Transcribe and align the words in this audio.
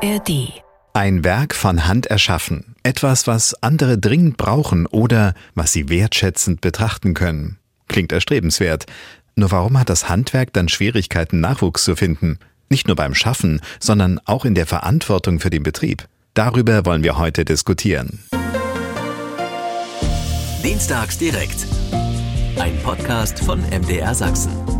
ARD. 0.00 0.62
Ein 0.92 1.24
Werk 1.24 1.54
von 1.54 1.86
Hand 1.86 2.06
erschaffen. 2.06 2.76
Etwas, 2.82 3.26
was 3.26 3.60
andere 3.62 3.98
dringend 3.98 4.36
brauchen 4.36 4.86
oder 4.86 5.34
was 5.54 5.72
sie 5.72 5.88
wertschätzend 5.88 6.60
betrachten 6.60 7.14
können. 7.14 7.58
Klingt 7.88 8.12
erstrebenswert. 8.12 8.86
Nur 9.34 9.50
warum 9.50 9.78
hat 9.78 9.88
das 9.88 10.08
Handwerk 10.08 10.52
dann 10.52 10.68
Schwierigkeiten, 10.68 11.40
Nachwuchs 11.40 11.84
zu 11.84 11.96
finden? 11.96 12.38
Nicht 12.68 12.86
nur 12.86 12.96
beim 12.96 13.14
Schaffen, 13.14 13.60
sondern 13.80 14.20
auch 14.24 14.44
in 14.44 14.54
der 14.54 14.66
Verantwortung 14.66 15.40
für 15.40 15.50
den 15.50 15.62
Betrieb. 15.62 16.06
Darüber 16.34 16.84
wollen 16.86 17.02
wir 17.02 17.18
heute 17.18 17.44
diskutieren. 17.44 18.20
Dienstags 20.62 21.18
direkt. 21.18 21.66
Ein 22.58 22.78
Podcast 22.82 23.40
von 23.40 23.60
MDR 23.62 24.14
Sachsen. 24.14 24.77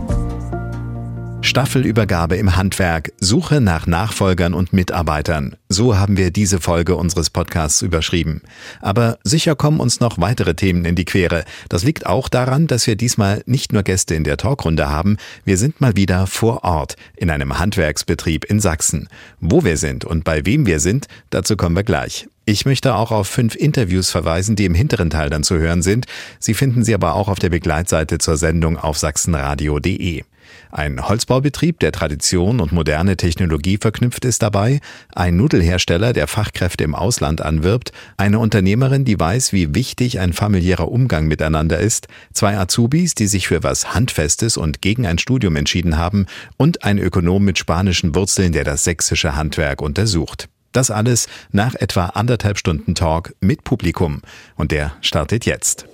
Staffelübergabe 1.49 2.37
im 2.37 2.57
Handwerk, 2.57 3.11
Suche 3.21 3.62
nach 3.62 3.87
Nachfolgern 3.87 4.52
und 4.52 4.75
Mitarbeitern. 4.75 5.57
So 5.71 5.97
haben 5.97 6.19
wir 6.19 6.30
diese 6.30 6.61
Folge 6.61 6.95
unseres 6.95 7.30
Podcasts 7.30 7.80
überschrieben. 7.80 8.43
Aber 8.83 9.19
sicher 9.24 9.57
kommen 9.57 9.80
uns 9.80 9.98
noch 9.98 10.19
weitere 10.19 10.55
Themen 10.55 10.84
in 10.84 10.95
die 10.95 11.07
Quere. 11.07 11.45
Das 11.71 11.84
liegt 11.84 12.05
auch 12.05 12.29
daran, 12.29 12.66
dass 12.66 12.87
wir 12.87 12.97
diesmal 12.97 13.43
nicht 13.47 13.73
nur 13.73 13.83
Gäste 13.83 14.15
in 14.15 14.24
der 14.24 14.37
Talkrunde 14.37 14.91
haben, 14.91 15.16
wir 15.47 15.57
sind 15.57 15.80
mal 15.80 15.97
wieder 15.97 16.27
vor 16.27 16.65
Ort 16.65 16.97
in 17.16 17.30
einem 17.30 17.59
Handwerksbetrieb 17.59 18.45
in 18.45 18.60
Sachsen. 18.60 19.09
Wo 19.41 19.65
wir 19.65 19.79
sind 19.79 20.05
und 20.05 20.24
bei 20.24 20.45
wem 20.45 20.66
wir 20.66 20.80
sind, 20.80 21.07
dazu 21.30 21.57
kommen 21.57 21.77
wir 21.77 21.83
gleich. 21.83 22.29
Ich 22.45 22.66
möchte 22.66 22.95
auch 22.95 23.10
auf 23.10 23.27
fünf 23.27 23.55
Interviews 23.55 24.10
verweisen, 24.10 24.55
die 24.55 24.66
im 24.66 24.74
hinteren 24.74 25.09
Teil 25.09 25.30
dann 25.30 25.45
zu 25.45 25.57
hören 25.57 25.80
sind. 25.80 26.05
Sie 26.38 26.52
finden 26.52 26.85
sie 26.85 26.95
aber 26.95 27.15
auch 27.15 27.29
auf 27.29 27.38
der 27.38 27.51
Begleitseite 27.51 28.19
zur 28.19 28.37
Sendung 28.37 28.77
auf 28.77 28.99
sachsenradio.de. 28.99 30.24
Ein 30.71 31.09
Holzbaubetrieb, 31.09 31.81
der 31.81 31.93
Tradition 31.93 32.61
und 32.61 32.73
moderne 32.73 33.17
Technologie 33.17 33.79
verknüpft 33.81 34.25
ist 34.25 34.43
dabei, 34.43 34.81
ein 35.15 35.37
Nudelhersteller, 35.37 36.13
der 36.13 36.27
Fachkräfte 36.27 36.85
im 36.85 36.95
Ausland 36.95 37.41
anwirbt, 37.41 37.93
eine 38.16 38.38
Unternehmerin, 38.38 39.05
die 39.05 39.19
weiß, 39.19 39.52
wie 39.52 39.75
wichtig 39.75 40.21
ein 40.21 40.33
familiärer 40.33 40.88
Umgang 40.88 41.27
miteinander 41.27 41.79
ist, 41.79 42.09
zwei 42.33 42.59
Azubis, 42.59 43.15
die 43.15 43.27
sich 43.27 43.49
für 43.49 43.63
was 43.63 43.95
Handfestes 43.95 44.57
und 44.57 44.83
gegen 44.83 45.07
ein 45.07 45.19
Studium 45.19 45.57
entschieden 45.57 45.97
haben 45.97 46.27
und 46.57 46.85
ein 46.85 46.99
Ökonom 46.99 47.45
mit 47.45 47.59
spanischen 47.59 48.15
Wurzeln, 48.15 48.53
der 48.53 48.65
das 48.65 48.85
sächsische 48.85 49.37
Handwerk 49.37 49.80
untersucht. 49.80 50.49
Das 50.73 50.91
alles 50.91 51.29
nach 51.51 51.75
etwa 51.75 52.07
anderthalb 52.07 52.59
Stunden 52.59 52.95
Talk 52.95 53.35
mit 53.41 53.65
Publikum. 53.65 54.21
Und 54.55 54.71
der 54.71 54.93
startet 55.01 55.47
jetzt. 55.47 55.87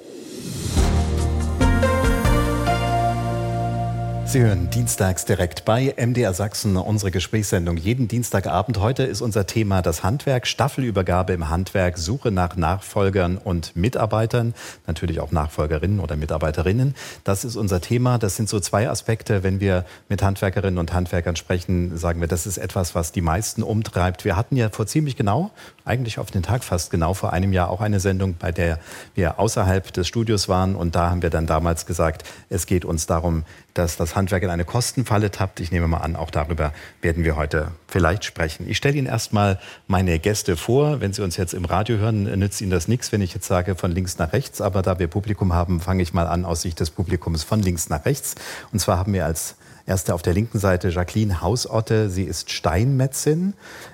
Sie 4.27 4.41
hören 4.41 4.69
dienstags 4.71 5.27
direkt 5.27 5.65
bei 5.65 5.95
MDR 5.97 6.35
Sachsen 6.35 6.77
unsere 6.77 7.13
Gesprächssendung 7.13 7.77
jeden 7.77 8.09
Dienstagabend. 8.09 8.81
Heute 8.81 9.05
ist 9.05 9.21
unser 9.21 9.47
Thema 9.47 9.81
das 9.81 10.03
Handwerk, 10.03 10.49
Staffelübergabe 10.49 11.35
im 11.35 11.51
Handwerk, 11.51 11.99
Suche 11.99 12.33
nach 12.33 12.57
Nachfolgern 12.57 13.39
und 13.39 13.77
Mitarbeitern, 13.77 14.55
natürlich 14.89 15.21
auch 15.21 15.31
Nachfolgerinnen 15.31 16.01
oder 16.01 16.17
Mitarbeiterinnen. 16.17 16.97
Das 17.23 17.45
ist 17.45 17.55
unser 17.55 17.81
Thema. 17.81 18.19
Das 18.19 18.35
sind 18.35 18.49
so 18.49 18.59
zwei 18.59 18.89
Aspekte. 18.89 19.45
Wenn 19.45 19.61
wir 19.61 19.85
mit 20.09 20.23
Handwerkerinnen 20.23 20.79
und 20.79 20.93
Handwerkern 20.93 21.37
sprechen, 21.37 21.97
sagen 21.97 22.21
wir, 22.21 22.27
das 22.27 22.47
ist 22.47 22.59
etwas, 22.59 22.97
was 22.97 23.13
die 23.13 23.21
meisten 23.21 23.63
umtreibt. 23.63 24.25
Wir 24.25 24.37
hatten 24.37 24.57
ja 24.57 24.71
vor 24.71 24.87
ziemlich 24.87 25.17
genau, 25.17 25.53
eigentlich 25.85 26.19
auf 26.19 26.31
den 26.31 26.43
Tag 26.43 26.65
fast 26.65 26.91
genau 26.91 27.15
vor 27.15 27.33
einem 27.33 27.53
Jahr 27.53 27.71
auch 27.71 27.83
eine 27.83 28.01
Sendung, 28.01 28.35
bei 28.39 28.51
der 28.51 28.81
wir 29.15 29.39
außerhalb 29.39 29.93
des 29.93 30.09
Studios 30.09 30.49
waren. 30.49 30.75
Und 30.75 30.97
da 30.97 31.11
haben 31.11 31.23
wir 31.23 31.31
dann 31.31 31.47
damals 31.47 31.87
gesagt, 31.87 32.25
es 32.49 32.67
geht 32.67 32.85
uns 32.85 33.07
darum, 33.07 33.45
dass 33.75 33.97
das 33.97 34.17
Handwerk 34.17 34.43
in 34.43 34.51
eine 34.51 34.65
Kostenfalle 34.65 35.31
tappt. 35.31 35.61
Ich 35.61 35.73
nehme 35.73 35.89
mal 35.89 35.99
an, 35.99 36.17
auch 36.17 36.31
darüber 36.31 36.73
werden 37.03 37.25
wir 37.25 37.37
heute 37.37 37.73
vielleicht 37.89 38.25
sprechen. 38.25 38.69
Ich 38.69 38.77
stelle 38.77 38.97
Ihnen 38.97 39.09
erstmal 39.09 39.59
meine 39.89 40.19
Gäste 40.19 40.57
vor. 40.57 41.01
Wenn 41.01 41.13
Sie 41.13 41.23
uns 41.23 41.37
jetzt 41.37 41.55
im 41.55 41.65
Radio 41.65 41.99
hören, 41.99 42.23
nützt 42.39 42.61
Ihnen 42.61 42.71
das 42.71 42.89
nichts, 42.89 43.13
wenn 43.13 43.21
ich 43.21 43.35
jetzt 43.35 43.47
sage 43.47 43.75
von 43.75 43.91
links 43.91 44.17
nach 44.19 44.33
rechts. 44.33 44.61
Aber 44.61 44.83
da 44.83 44.99
wir 44.99 45.09
Publikum 45.09 45.53
haben, 45.53 45.81
fange 45.81 46.03
ich 46.03 46.15
mal 46.15 46.27
an 46.27 46.45
aus 46.45 46.63
Sicht 46.63 46.79
des 46.81 46.91
Publikums 46.91 47.43
von 47.43 47.61
links 47.61 47.89
nach 47.89 48.05
rechts. 48.05 48.37
Und 48.73 48.79
zwar 48.79 48.99
haben 48.99 49.13
wir 49.13 49.27
als 49.27 49.57
Erste 49.87 50.15
auf 50.15 50.23
der 50.23 50.33
linken 50.33 50.59
Seite 50.59 50.89
Jacqueline 50.89 51.43
Hausotte. 51.43 52.09
Sie 52.09 52.25
ist 52.25 52.51
Steinmetzin, 52.51 53.53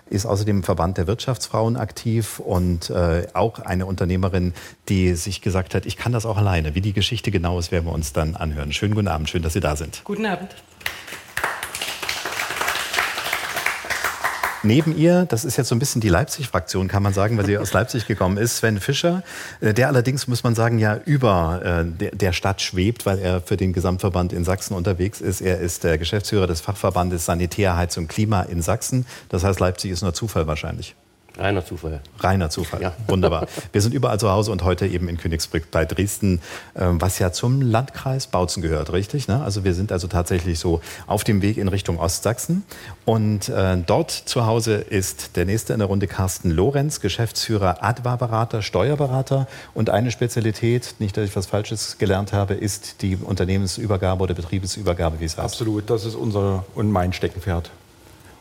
ist 0.09 0.25
außerdem 0.25 0.59
im 0.59 0.63
Verband 0.63 0.99
der 0.99 1.09
Wirtschaftsfrauen 1.09 1.77
aktiv 1.77 2.39
und 2.39 2.91
äh, 2.91 3.27
auch 3.35 3.59
eine 3.59 3.87
Unternehmerin, 3.87 4.55
die 4.89 5.15
sich 5.15 5.41
gesagt 5.43 5.75
hat, 5.75 5.87
ich 5.87 5.97
kann 5.97 6.13
das 6.13 6.27
auch 6.27 6.37
alleine. 6.37 6.77
Wie 6.77 6.81
die 6.81 6.93
Geschichte 6.93 7.33
genau 7.33 7.59
ist, 7.59 7.73
werden 7.73 7.87
wir 7.87 7.93
uns 7.93 8.13
dann 8.13 8.37
anhören. 8.37 8.73
Schönen 8.73 8.95
guten 8.95 9.09
Abend, 9.09 9.29
schön, 9.29 9.43
dass 9.43 9.53
Sie 9.53 9.61
da 9.61 9.75
sind. 9.75 10.03
Guten 10.05 10.27
Abend. 10.27 10.55
Neben 14.63 14.97
ihr, 14.97 15.25
das 15.25 15.45
ist 15.45 15.57
jetzt 15.57 15.69
so 15.69 15.75
ein 15.75 15.79
bisschen 15.79 16.01
die 16.01 16.11
Leipzig-Fraktion, 16.11 16.87
kann 16.87 17.03
man 17.03 17.15
sagen, 17.15 17.39
weil 17.39 17.47
sie 17.47 17.57
aus 17.57 17.73
Leipzig 17.73 18.07
gekommen 18.07 18.37
ist, 18.37 18.59
Sven 18.59 18.79
Fischer, 18.79 19.23
äh, 19.61 19.73
der 19.73 19.89
allerdings, 19.89 20.29
muss 20.29 20.45
man 20.45 20.55
sagen, 20.55 20.79
ja 20.79 21.01
über 21.07 21.85
äh, 21.99 22.11
der 22.15 22.33
Stadt 22.33 22.61
schwebt, 22.61 23.07
weil 23.07 23.19
er 23.19 23.41
für 23.41 23.57
den 23.57 23.73
Gesamtverband 23.73 24.33
in 24.33 24.45
Sachsen 24.45 24.75
unterwegs 24.75 25.21
ist. 25.21 25.41
Er 25.41 25.61
ist 25.61 25.85
der 25.85 25.97
Geschäftsführer 25.97 26.47
des 26.47 26.61
Fachverbandes 26.61 27.25
Sanitär, 27.25 27.77
Heizung, 27.77 28.07
Klima 28.07 28.43
in 28.43 28.61
Sachsen. 28.61 29.07
Das 29.31 29.45
heißt, 29.45 29.61
Leipzig 29.61 29.93
ist 29.93 30.03
nur 30.03 30.13
Zufall 30.13 30.47
wahrscheinlich. 30.47 30.95
Reiner 31.41 31.65
Zufall. 31.65 32.01
Reiner 32.19 32.51
Zufall. 32.51 32.83
Ja. 32.83 32.93
Wunderbar. 33.07 33.47
Wir 33.73 33.81
sind 33.81 33.95
überall 33.95 34.21
zu 34.21 34.31
Hause 34.31 34.53
und 34.53 34.63
heute 34.63 34.87
eben 34.87 35.09
in 35.09 35.17
Königsbrück 35.17 35.71
bei 35.71 35.87
Dresden, 35.87 36.43
ähm, 36.77 37.01
was 37.01 37.19
ja 37.19 37.33
zum 37.33 37.63
Landkreis 37.63 38.27
Bautzen 38.27 38.63
gehört, 38.63 38.93
richtig? 38.93 39.27
Ne? 39.27 39.43
Also 39.43 39.65
wir 39.65 39.73
sind 39.73 39.91
also 39.91 40.07
tatsächlich 40.07 40.59
so 40.59 40.83
auf 41.07 41.25
dem 41.25 41.41
Weg 41.41 41.57
in 41.57 41.69
Richtung 41.69 41.99
Ostsachsen. 41.99 42.63
Und 43.07 43.49
äh, 43.49 43.79
dort 43.79 44.11
zu 44.11 44.45
Hause 44.45 44.75
ist 44.75 45.37
der 45.37 45.47
nächste 45.47 45.73
in 45.73 45.79
der 45.79 45.89
Runde 45.89 46.07
Carsten 46.07 46.51
Lorenz, 46.51 47.01
Geschäftsführer 47.01 47.83
Adva-Berater, 47.83 48.61
Steuerberater. 48.61 49.49
Und 49.73 49.89
eine 49.89 50.11
Spezialität, 50.11 50.97
nicht, 50.99 51.17
dass 51.17 51.25
ich 51.27 51.35
was 51.35 51.47
Falsches 51.47 51.97
gelernt 51.97 52.35
habe, 52.35 52.55
ist 52.55 53.01
die 53.01 53.17
Unternehmensübergabe 53.17 54.23
oder 54.23 54.35
Betriebesübergabe, 54.35 55.21
wie 55.21 55.25
es 55.25 55.39
heißt. 55.39 55.45
Absolut, 55.45 55.89
das 55.89 56.05
ist 56.05 56.17
unser 56.17 56.65
und 56.75 56.91
mein 56.91 57.15
Steckenpferd. 57.15 57.71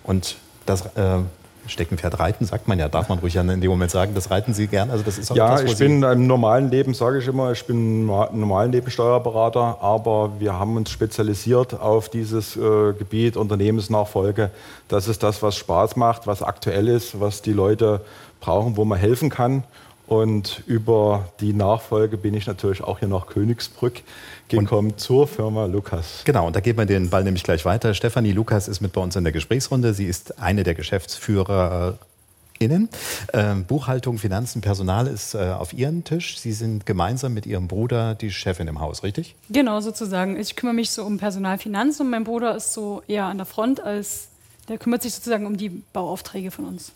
Und 0.04 0.36
das 0.66 0.86
äh, 0.96 1.20
Steckenpferd 1.70 2.20
reiten, 2.20 2.46
sagt 2.46 2.68
man 2.68 2.80
ja, 2.80 2.90
darf 2.90 3.10
man 3.10 3.20
ruhig 3.20 3.36
in 3.36 3.48
dem 3.62 3.70
Moment 3.70 3.92
sagen, 3.92 4.14
das 4.16 4.32
reiten 4.32 4.54
Sie 4.54 4.68
gern. 4.68 4.90
Also 4.90 5.04
das 5.04 5.18
ist 5.18 5.32
auch 5.32 5.36
ja, 5.36 5.52
das, 5.52 5.64
ich 5.64 5.78
bin 5.78 6.04
im 6.04 6.28
normalen 6.28 6.70
Leben, 6.70 6.94
sage 6.94 7.20
ich 7.20 7.28
immer, 7.28 7.52
ich 7.52 7.66
bin 7.66 8.02
im 8.02 8.06
normalen 8.08 8.72
Leben 8.72 8.90
Steuerberater, 8.90 9.78
aber 9.82 10.32
wir 10.40 10.58
haben 10.58 10.76
uns 10.78 10.90
spezialisiert 10.90 11.80
auf 11.80 12.10
dieses 12.10 12.56
äh, 12.56 12.94
Gebiet 12.94 13.38
Unternehmensnachfolge. 13.38 14.52
Das 14.88 15.08
ist 15.08 15.24
das, 15.24 15.42
was 15.42 15.56
Spaß 15.56 15.96
macht, 15.96 16.28
was 16.28 16.44
aktuell 16.44 16.88
ist, 16.88 17.20
was 17.20 17.42
die 17.42 17.54
Leute 17.54 18.02
brauchen, 18.40 18.78
wo 18.78 18.86
man 18.86 18.98
helfen 18.98 19.30
kann. 19.30 19.64
Und 20.10 20.64
über 20.66 21.30
die 21.40 21.54
Nachfolge 21.54 22.18
bin 22.18 22.34
ich 22.34 22.48
natürlich 22.48 22.82
auch 22.82 22.98
hier 22.98 23.08
nach 23.08 23.28
Königsbrück 23.28 24.02
gekommen 24.48 24.92
und 24.94 25.00
zur 25.00 25.28
Firma 25.28 25.68
Lukas. 25.68 26.24
Genau, 26.26 26.48
und 26.48 26.56
da 26.56 26.62
geht 26.62 26.78
man 26.78 26.88
den 26.88 27.12
Ball 27.12 27.24
nämlich 27.24 27.44
gleich 27.44 27.64
weiter. 27.64 27.94
Stefanie 27.94 28.32
Lukas 28.32 28.68
ist 28.68 28.82
mit 28.82 28.92
bei 28.92 29.02
uns 29.02 29.16
in 29.16 29.24
der 29.24 29.32
Gesprächsrunde. 29.32 29.94
Sie 29.94 30.06
ist 30.06 30.40
eine 30.40 30.64
der 30.64 30.74
Geschäftsführer 30.74 32.00
Innen. 32.58 32.90
Ähm, 33.34 33.66
Buchhaltung, 33.66 34.18
Finanzen, 34.18 34.62
Personal 34.62 35.06
ist 35.06 35.36
äh, 35.36 35.52
auf 35.52 35.74
Ihrem 35.74 36.04
Tisch. 36.04 36.40
Sie 36.40 36.54
sind 36.54 36.88
gemeinsam 36.88 37.36
mit 37.36 37.46
Ihrem 37.46 37.68
Bruder 37.68 38.16
die 38.16 38.32
Chefin 38.32 38.68
im 38.68 38.80
Haus, 38.80 39.04
richtig? 39.04 39.36
Genau, 39.52 39.80
sozusagen. 39.80 40.38
Ich 40.40 40.56
kümmere 40.56 40.74
mich 40.74 40.90
so 40.90 41.06
um 41.06 41.20
Personal, 41.20 41.60
Finanzen 41.60 42.02
und 42.02 42.10
mein 42.10 42.24
Bruder 42.24 42.56
ist 42.56 42.74
so 42.74 43.04
eher 43.08 43.26
an 43.26 43.38
der 43.38 43.46
Front 43.46 43.80
als, 43.80 44.30
der 44.70 44.80
kümmert 44.80 45.04
sich 45.04 45.14
sozusagen 45.14 45.46
um 45.46 45.56
die 45.56 45.70
Bauaufträge 45.70 46.50
von 46.50 46.66
uns. 46.66 46.94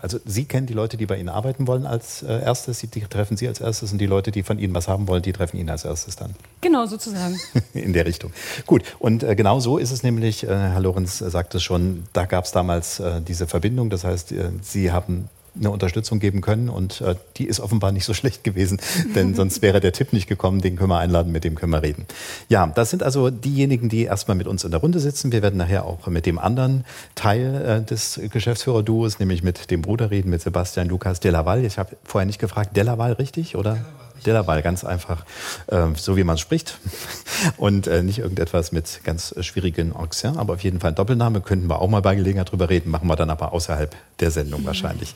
Also 0.00 0.20
Sie 0.24 0.44
kennen 0.44 0.66
die 0.66 0.74
Leute, 0.74 0.96
die 0.96 1.06
bei 1.06 1.18
Ihnen 1.18 1.28
arbeiten 1.28 1.66
wollen 1.66 1.86
als 1.86 2.22
äh, 2.22 2.40
erstes, 2.40 2.80
die 2.80 2.88
treffen 3.00 3.36
Sie 3.36 3.48
als 3.48 3.60
erstes 3.60 3.92
und 3.92 3.98
die 3.98 4.06
Leute, 4.06 4.30
die 4.30 4.42
von 4.42 4.58
Ihnen 4.58 4.74
was 4.74 4.88
haben 4.88 5.08
wollen, 5.08 5.22
die 5.22 5.32
treffen 5.32 5.56
ihn 5.56 5.68
als 5.68 5.84
erstes 5.84 6.16
dann. 6.16 6.34
Genau, 6.60 6.86
sozusagen. 6.86 7.38
In 7.74 7.92
der 7.92 8.06
Richtung. 8.06 8.32
Gut, 8.66 8.82
und 8.98 9.22
äh, 9.22 9.34
genau 9.34 9.60
so 9.60 9.78
ist 9.78 9.90
es 9.90 10.02
nämlich, 10.02 10.44
äh, 10.44 10.48
Herr 10.48 10.80
Lorenz 10.80 11.18
sagt 11.18 11.54
es 11.54 11.62
schon, 11.62 12.04
da 12.12 12.26
gab 12.26 12.44
es 12.44 12.52
damals 12.52 13.00
äh, 13.00 13.20
diese 13.20 13.46
Verbindung, 13.46 13.90
das 13.90 14.04
heißt, 14.04 14.32
äh, 14.32 14.50
Sie 14.62 14.92
haben 14.92 15.28
eine 15.58 15.70
Unterstützung 15.70 16.18
geben 16.18 16.40
können. 16.40 16.68
Und 16.68 17.00
äh, 17.00 17.14
die 17.36 17.46
ist 17.46 17.60
offenbar 17.60 17.92
nicht 17.92 18.04
so 18.04 18.14
schlecht 18.14 18.44
gewesen, 18.44 18.80
denn 19.14 19.34
sonst 19.36 19.62
wäre 19.62 19.80
der 19.80 19.92
Tipp 19.92 20.12
nicht 20.12 20.28
gekommen, 20.28 20.60
den 20.60 20.76
können 20.76 20.90
wir 20.90 20.98
einladen, 20.98 21.32
mit 21.32 21.44
dem 21.44 21.54
können 21.54 21.72
wir 21.72 21.82
reden. 21.82 22.06
Ja, 22.48 22.66
das 22.66 22.90
sind 22.90 23.02
also 23.02 23.30
diejenigen, 23.30 23.88
die 23.88 24.04
erstmal 24.04 24.36
mit 24.36 24.46
uns 24.46 24.64
in 24.64 24.70
der 24.70 24.80
Runde 24.80 25.00
sitzen. 25.00 25.32
Wir 25.32 25.42
werden 25.42 25.56
nachher 25.56 25.84
auch 25.84 26.06
mit 26.06 26.26
dem 26.26 26.38
anderen 26.38 26.84
Teil 27.14 27.82
äh, 27.82 27.84
des 27.84 28.20
Geschäftsführer-Duos, 28.30 29.18
nämlich 29.18 29.42
mit 29.42 29.70
dem 29.70 29.82
Bruder 29.82 30.10
reden, 30.10 30.30
mit 30.30 30.42
Sebastian 30.42 30.88
Lukas 30.88 31.20
Delaval. 31.20 31.64
Ich 31.64 31.78
habe 31.78 31.96
vorher 32.04 32.26
nicht 32.26 32.38
gefragt, 32.38 32.76
Delaval 32.76 33.12
richtig, 33.12 33.56
oder? 33.56 33.74
Delaval. 33.74 34.11
Delaval, 34.22 34.62
ganz 34.62 34.84
einfach, 34.84 35.24
äh, 35.66 35.86
so 35.96 36.16
wie 36.16 36.24
man 36.24 36.38
spricht. 36.38 36.78
Und 37.56 37.86
äh, 37.86 38.02
nicht 38.02 38.18
irgendetwas 38.18 38.72
mit 38.72 39.00
ganz 39.04 39.34
schwierigen 39.40 39.94
Accent, 39.94 40.36
aber 40.36 40.54
auf 40.54 40.62
jeden 40.62 40.80
Fall 40.80 40.92
Doppelname. 40.92 41.40
Könnten 41.40 41.68
wir 41.68 41.80
auch 41.80 41.88
mal 41.88 42.02
bei 42.02 42.14
Gelegenheit 42.14 42.50
drüber 42.50 42.68
reden, 42.68 42.90
machen 42.90 43.08
wir 43.08 43.16
dann 43.16 43.30
aber 43.30 43.52
außerhalb 43.52 43.94
der 44.20 44.30
Sendung 44.30 44.64
wahrscheinlich. 44.64 45.14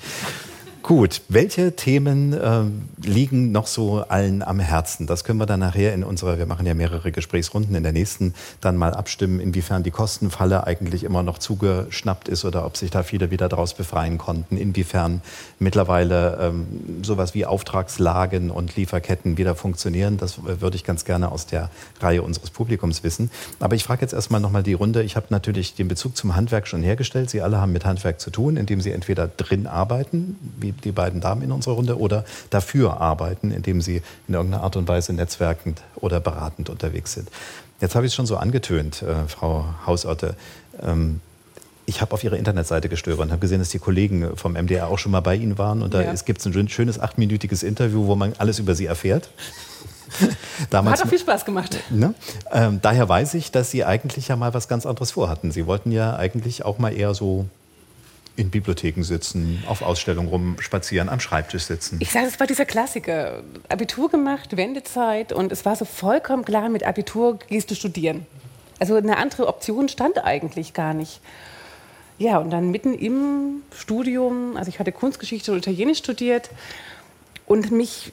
Gut, 0.87 1.23
welche 1.29 1.75
Themen 1.75 2.33
äh, 2.33 2.63
liegen 3.05 3.51
noch 3.51 3.67
so 3.67 4.05
allen 4.07 4.45
am 4.45 4.61
Herzen? 4.61 5.09
Das 5.09 5.25
können 5.25 5.41
wir 5.41 5.47
dann 5.47 5.59
nachher 5.59 5.93
in 5.93 6.05
unserer, 6.05 6.39
wir 6.39 6.47
machen 6.47 6.65
ja 6.65 6.75
mehrere 6.75 7.11
Gesprächsrunden, 7.11 7.75
in 7.75 7.83
der 7.83 7.91
nächsten 7.91 8.35
dann 8.61 8.77
mal 8.77 8.95
abstimmen, 8.95 9.41
inwiefern 9.41 9.83
die 9.83 9.91
Kostenfalle 9.91 10.65
eigentlich 10.65 11.03
immer 11.03 11.25
noch 11.25 11.39
zugeschnappt 11.39 12.29
ist 12.29 12.45
oder 12.45 12.65
ob 12.65 12.77
sich 12.77 12.93
da 12.93 13.03
viele 13.03 13.33
wieder 13.33 13.49
daraus 13.49 13.75
befreien 13.75 14.17
konnten, 14.17 14.57
inwiefern 14.57 15.23
mittlerweile 15.59 16.39
ähm, 16.41 16.69
sowas 17.03 17.35
wie 17.35 17.47
Auftragslagen 17.47 18.53
und 18.53 18.77
Lieferketten 18.77 19.39
wieder 19.39 19.57
funktionieren. 19.57 20.19
Das 20.19 20.39
würde 20.45 20.77
ich 20.77 20.85
ganz 20.85 21.05
gerne 21.05 21.33
aus 21.33 21.47
der 21.47 21.69
Reihe 21.99 22.23
unseres 22.23 22.51
Publikums 22.51 23.03
wissen. 23.03 23.33
Aber 23.59 23.75
ich 23.75 23.83
frage 23.83 24.03
jetzt 24.03 24.13
erstmal 24.13 24.41
nochmal 24.41 24.63
die 24.63 24.75
Runde. 24.75 25.03
Ich 25.03 25.17
habe 25.17 25.27
natürlich 25.31 25.75
den 25.75 25.89
Bezug 25.89 26.17
zum 26.17 26.37
Handwerk 26.37 26.69
schon 26.69 26.85
hergestellt. 26.85 27.29
Sie 27.29 27.43
alle 27.43 27.61
haben 27.61 27.73
mit 27.73 27.85
Handwerk 27.85 28.21
zu 28.21 28.31
tun, 28.31 28.57
indem 28.57 28.81
Sie 28.81 28.93
entweder 28.93 29.27
drin 29.27 29.67
arbeiten, 29.67 30.39
wie 30.61 30.76
die 30.85 30.93
beiden 30.93 31.21
Damen 31.21 31.43
in 31.43 31.53
unserer 31.53 31.75
Runde, 31.75 31.99
oder 31.99 32.25
dafür 32.51 33.01
arbeiten, 33.01 33.51
indem 33.51 33.81
sie 33.81 34.03
in 34.29 34.35
irgendeiner 34.35 34.63
Art 34.63 34.77
und 34.77 34.89
Weise 34.89 35.13
netzwerkend 35.13 35.83
oder 35.97 36.21
beratend 36.21 36.71
unterwegs 36.71 37.13
sind. 37.13 37.29
Jetzt 37.81 37.95
habe 37.95 38.07
ich 38.07 38.13
es 38.13 38.17
schon 38.17 38.27
so 38.27 38.37
angetönt, 38.37 39.03
äh, 39.03 39.29
Frau 39.29 39.67
Hausotte. 39.87 40.37
Ähm, 40.83 41.21
ich 41.87 42.01
habe 42.01 42.13
auf 42.13 42.25
Ihre 42.25 42.37
Internetseite 42.37 42.89
gestöbert 42.89 43.27
und 43.27 43.33
habe 43.33 43.41
gesehen, 43.41 43.61
dass 43.61 43.69
die 43.69 43.79
Kollegen 43.79 44.37
vom 44.37 44.55
MDR 44.55 44.89
auch 44.89 44.99
schon 44.99 45.13
mal 45.13 45.21
bei 45.21 45.37
Ihnen 45.37 45.57
waren. 45.57 45.83
Und 45.83 45.95
da 45.95 46.03
ja. 46.03 46.13
gibt 46.15 46.41
es 46.41 46.47
ein 46.47 46.69
schönes 46.69 46.99
achtminütiges 46.99 47.63
Interview, 47.63 48.07
wo 48.07 48.17
man 48.17 48.35
alles 48.39 48.59
über 48.59 48.75
Sie 48.75 48.87
erfährt. 48.87 49.31
Damals, 50.71 51.01
Hat 51.01 51.07
auch 51.07 51.11
viel 51.11 51.21
Spaß 51.21 51.45
gemacht. 51.45 51.79
Ne? 51.91 52.15
Ähm, 52.53 52.81
daher 52.83 53.09
weiß 53.09 53.35
ich, 53.35 53.53
dass 53.53 53.71
Sie 53.71 53.85
eigentlich 53.85 54.29
ja 54.29 54.37
mal 54.37 54.53
was 54.53 54.69
ganz 54.69 54.85
anderes 54.85 55.13
vorhatten. 55.13 55.53
Sie 55.53 55.67
wollten 55.67 55.93
ja 55.93 56.17
eigentlich 56.17 56.65
auch 56.65 56.79
mal 56.79 56.93
eher 56.93 57.15
so 57.15 57.47
in 58.37 58.51
Bibliotheken 58.51 59.03
sitzen, 59.03 59.63
auf 59.67 59.83
Ausstellungen 59.83 60.29
rumspazieren, 60.29 61.09
am 61.09 61.21
Schreibtisch 61.21 61.65
sitzen. 61.65 61.99
Ich 62.01 62.11
sage, 62.11 62.27
es 62.27 62.39
war 62.39 62.47
dieser 62.47 62.67
Klassiker. 62.67 63.43
Abitur 63.69 64.11
gemacht, 64.11 64.57
Wendezeit 64.57 65.33
und 65.33 65.53
es 65.53 65.65
war 65.65 65.75
so 65.77 65.85
vollkommen 65.85 66.45
klar, 66.45 66.69
mit 66.69 66.85
Abitur 66.85 67.39
gehst 67.49 67.71
du 67.71 67.75
studieren. 67.75 68.27
Also 68.79 68.95
eine 68.95 69.17
andere 69.17 69.49
Option 69.49 69.89
stand 69.89 70.23
eigentlich 70.23 70.75
gar 70.75 70.93
nicht. 70.93 71.21
Ja, 72.19 72.39
und 72.39 72.51
dann 72.51 72.71
mitten 72.71 72.95
im 72.95 73.63
Studium, 73.75 74.57
also 74.57 74.69
ich 74.69 74.79
hatte 74.79 74.93
Kunstgeschichte 74.93 75.53
und 75.53 75.59
Italienisch 75.59 75.99
studiert 75.99 76.51
und 77.47 77.71
mich, 77.71 78.13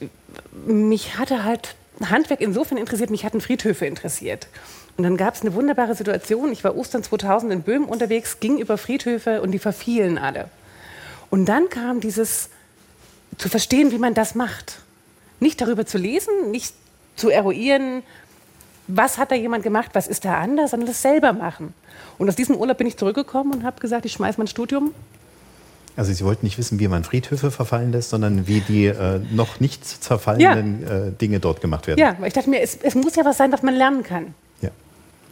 mich 0.66 1.18
hatte 1.18 1.44
halt 1.44 1.74
Handwerk 2.00 2.40
insofern 2.40 2.78
interessiert, 2.78 3.10
mich 3.10 3.24
hatten 3.24 3.40
Friedhöfe 3.40 3.86
interessiert. 3.86 4.48
Und 4.96 5.04
dann 5.04 5.16
gab 5.16 5.34
es 5.34 5.42
eine 5.42 5.54
wunderbare 5.54 5.94
Situation. 5.94 6.52
Ich 6.52 6.62
war 6.62 6.76
Ostern 6.76 7.02
2000 7.02 7.52
in 7.52 7.62
Böhmen 7.62 7.88
unterwegs, 7.88 8.38
ging 8.40 8.58
über 8.58 8.78
Friedhöfe 8.78 9.42
und 9.42 9.50
die 9.50 9.58
verfielen 9.58 10.18
alle. 10.18 10.48
Und 11.30 11.46
dann 11.46 11.68
kam 11.68 12.00
dieses 12.00 12.48
zu 13.38 13.48
verstehen, 13.48 13.90
wie 13.90 13.98
man 13.98 14.14
das 14.14 14.34
macht. 14.34 14.80
Nicht 15.40 15.60
darüber 15.60 15.84
zu 15.84 15.98
lesen, 15.98 16.50
nicht 16.52 16.74
zu 17.16 17.28
eruieren, 17.28 18.02
was 18.86 19.18
hat 19.18 19.30
da 19.30 19.34
jemand 19.34 19.64
gemacht, 19.64 19.90
was 19.94 20.06
ist 20.06 20.24
da 20.24 20.38
anders, 20.38 20.70
sondern 20.70 20.86
das 20.88 21.02
selber 21.02 21.32
machen. 21.32 21.74
Und 22.18 22.28
aus 22.28 22.36
diesem 22.36 22.56
Urlaub 22.56 22.78
bin 22.78 22.86
ich 22.86 22.96
zurückgekommen 22.96 23.52
und 23.52 23.64
habe 23.64 23.80
gesagt, 23.80 24.04
ich 24.04 24.12
schmeiße 24.12 24.38
mein 24.38 24.46
Studium. 24.46 24.92
Also 25.96 26.12
Sie 26.12 26.24
wollten 26.24 26.44
nicht 26.44 26.58
wissen, 26.58 26.78
wie 26.80 26.88
man 26.88 27.04
Friedhöfe 27.04 27.50
verfallen 27.50 27.92
lässt, 27.92 28.10
sondern 28.10 28.46
wie 28.46 28.60
die 28.60 28.86
äh, 28.86 29.20
noch 29.32 29.60
nicht 29.60 29.84
zerfallenen 29.84 30.82
ja. 30.82 31.06
äh, 31.06 31.12
Dinge 31.12 31.40
dort 31.40 31.60
gemacht 31.60 31.86
werden. 31.86 31.98
Ja, 31.98 32.16
weil 32.18 32.28
ich 32.28 32.34
dachte 32.34 32.50
mir, 32.50 32.60
es, 32.60 32.78
es 32.82 32.94
muss 32.94 33.14
ja 33.16 33.24
was 33.24 33.36
sein, 33.36 33.52
was 33.52 33.62
man 33.62 33.74
lernen 33.74 34.02
kann. 34.02 34.34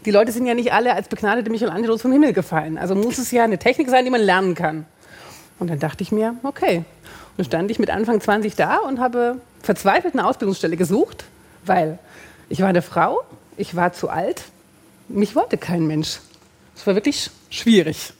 Die 0.04 0.10
Leute 0.10 0.32
sind 0.32 0.46
ja 0.46 0.54
nicht 0.54 0.72
alle 0.72 0.94
als 0.94 1.08
begnadete 1.08 1.50
Michelangelos 1.50 2.02
vom 2.02 2.12
Himmel 2.12 2.32
gefallen. 2.32 2.76
Also 2.76 2.94
muss 2.94 3.19
es 3.19 3.31
ja 3.31 3.44
eine 3.44 3.58
Technik 3.58 3.88
sein, 3.88 4.04
die 4.04 4.10
man 4.10 4.20
lernen 4.20 4.54
kann. 4.54 4.87
Und 5.58 5.70
dann 5.70 5.78
dachte 5.78 6.02
ich 6.02 6.10
mir, 6.10 6.34
okay. 6.43 6.78
Und 6.78 6.84
dann 7.38 7.46
stand 7.46 7.70
ich 7.70 7.78
mit 7.78 7.90
Anfang 7.90 8.20
20 8.20 8.56
da 8.56 8.78
und 8.78 8.99
habe 8.99 9.40
verzweifelt 9.62 10.14
eine 10.14 10.26
Ausbildungsstelle 10.26 10.76
gesucht, 10.76 11.25
weil 11.64 11.99
ich 12.49 12.60
war 12.60 12.69
eine 12.69 12.82
Frau, 12.82 13.20
ich 13.56 13.76
war 13.76 13.93
zu 13.93 14.08
alt, 14.08 14.43
mich 15.08 15.37
wollte 15.37 15.56
kein 15.56 15.87
Mensch. 15.87 16.19
Es 16.75 16.87
war 16.87 16.94
wirklich 16.94 17.31
schwierig 17.50 18.12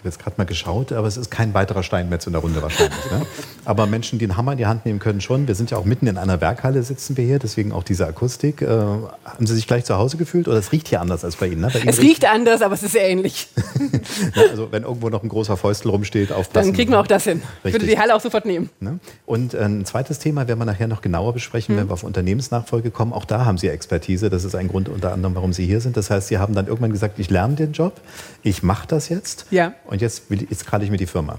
habe 0.00 0.08
jetzt 0.08 0.18
gerade 0.18 0.36
mal 0.38 0.44
geschaut, 0.44 0.92
aber 0.92 1.06
es 1.06 1.16
ist 1.16 1.30
kein 1.30 1.52
weiterer 1.52 1.82
Steinmetz 1.82 2.26
in 2.26 2.32
der 2.32 2.40
Runde 2.40 2.62
wahrscheinlich. 2.62 3.10
Ne? 3.10 3.26
Aber 3.66 3.86
Menschen, 3.86 4.18
die 4.18 4.24
einen 4.24 4.36
Hammer 4.36 4.52
in 4.52 4.58
die 4.58 4.66
Hand 4.66 4.86
nehmen 4.86 4.98
können, 4.98 5.20
schon. 5.20 5.46
Wir 5.46 5.54
sind 5.54 5.70
ja 5.70 5.76
auch 5.76 5.84
mitten 5.84 6.06
in 6.06 6.16
einer 6.16 6.40
Werkhalle, 6.40 6.82
sitzen 6.82 7.16
wir 7.16 7.24
hier, 7.24 7.38
deswegen 7.38 7.72
auch 7.72 7.84
diese 7.84 8.06
Akustik. 8.06 8.62
Äh, 8.62 8.66
haben 8.68 9.46
Sie 9.46 9.54
sich 9.54 9.66
gleich 9.66 9.84
zu 9.84 9.96
Hause 9.96 10.16
gefühlt 10.16 10.48
oder 10.48 10.56
es 10.56 10.72
riecht 10.72 10.88
hier 10.88 11.00
anders 11.02 11.24
als 11.24 11.36
bei 11.36 11.48
Ihnen? 11.48 11.60
Ne? 11.60 11.70
Bei 11.72 11.80
Ihnen 11.80 11.88
es 11.88 12.00
riecht 12.00 12.24
anders, 12.24 12.62
aber 12.62 12.74
es 12.74 12.82
ist 12.82 12.96
ähnlich. 12.96 13.48
ja, 14.34 14.42
also 14.50 14.72
wenn 14.72 14.84
irgendwo 14.84 15.10
noch 15.10 15.22
ein 15.22 15.28
großer 15.28 15.56
Fäustel 15.58 15.90
rumsteht, 15.90 16.32
aufpassen. 16.32 16.68
Dann 16.68 16.74
kriegen 16.74 16.92
wir 16.92 17.00
auch 17.00 17.06
das 17.06 17.24
hin. 17.24 17.42
Ich 17.64 17.72
würde 17.72 17.86
die 17.86 17.98
Halle 17.98 18.14
auch 18.14 18.20
sofort 18.20 18.46
nehmen. 18.46 18.70
Ne? 18.80 18.98
Und 19.26 19.52
äh, 19.52 19.58
ein 19.58 19.84
zweites 19.84 20.18
Thema 20.18 20.48
werden 20.48 20.58
wir 20.58 20.64
nachher 20.64 20.88
noch 20.88 21.02
genauer 21.02 21.34
besprechen, 21.34 21.74
hm. 21.74 21.82
wenn 21.82 21.88
wir 21.90 21.94
auf 21.94 22.04
Unternehmensnachfolge 22.04 22.90
kommen. 22.90 23.12
Auch 23.12 23.26
da 23.26 23.44
haben 23.44 23.58
Sie 23.58 23.68
Expertise. 23.68 24.30
Das 24.30 24.44
ist 24.44 24.54
ein 24.54 24.68
Grund 24.68 24.88
unter 24.88 25.12
anderem, 25.12 25.34
warum 25.34 25.52
Sie 25.52 25.66
hier 25.66 25.82
sind. 25.82 25.98
Das 25.98 26.10
heißt, 26.10 26.28
Sie 26.28 26.38
haben 26.38 26.54
dann 26.54 26.66
irgendwann 26.66 26.92
gesagt, 26.92 27.18
ich 27.18 27.28
lerne 27.28 27.54
den 27.54 27.72
Job, 27.72 28.00
ich 28.42 28.62
mache 28.62 28.88
das 28.88 29.10
jetzt. 29.10 29.46
Ja. 29.50 29.74
Und 29.90 30.00
jetzt 30.00 30.30
will, 30.30 30.46
jetzt 30.48 30.66
gerade 30.66 30.84
ich 30.84 30.90
mir 30.90 30.96
die 30.96 31.06
Firma? 31.06 31.38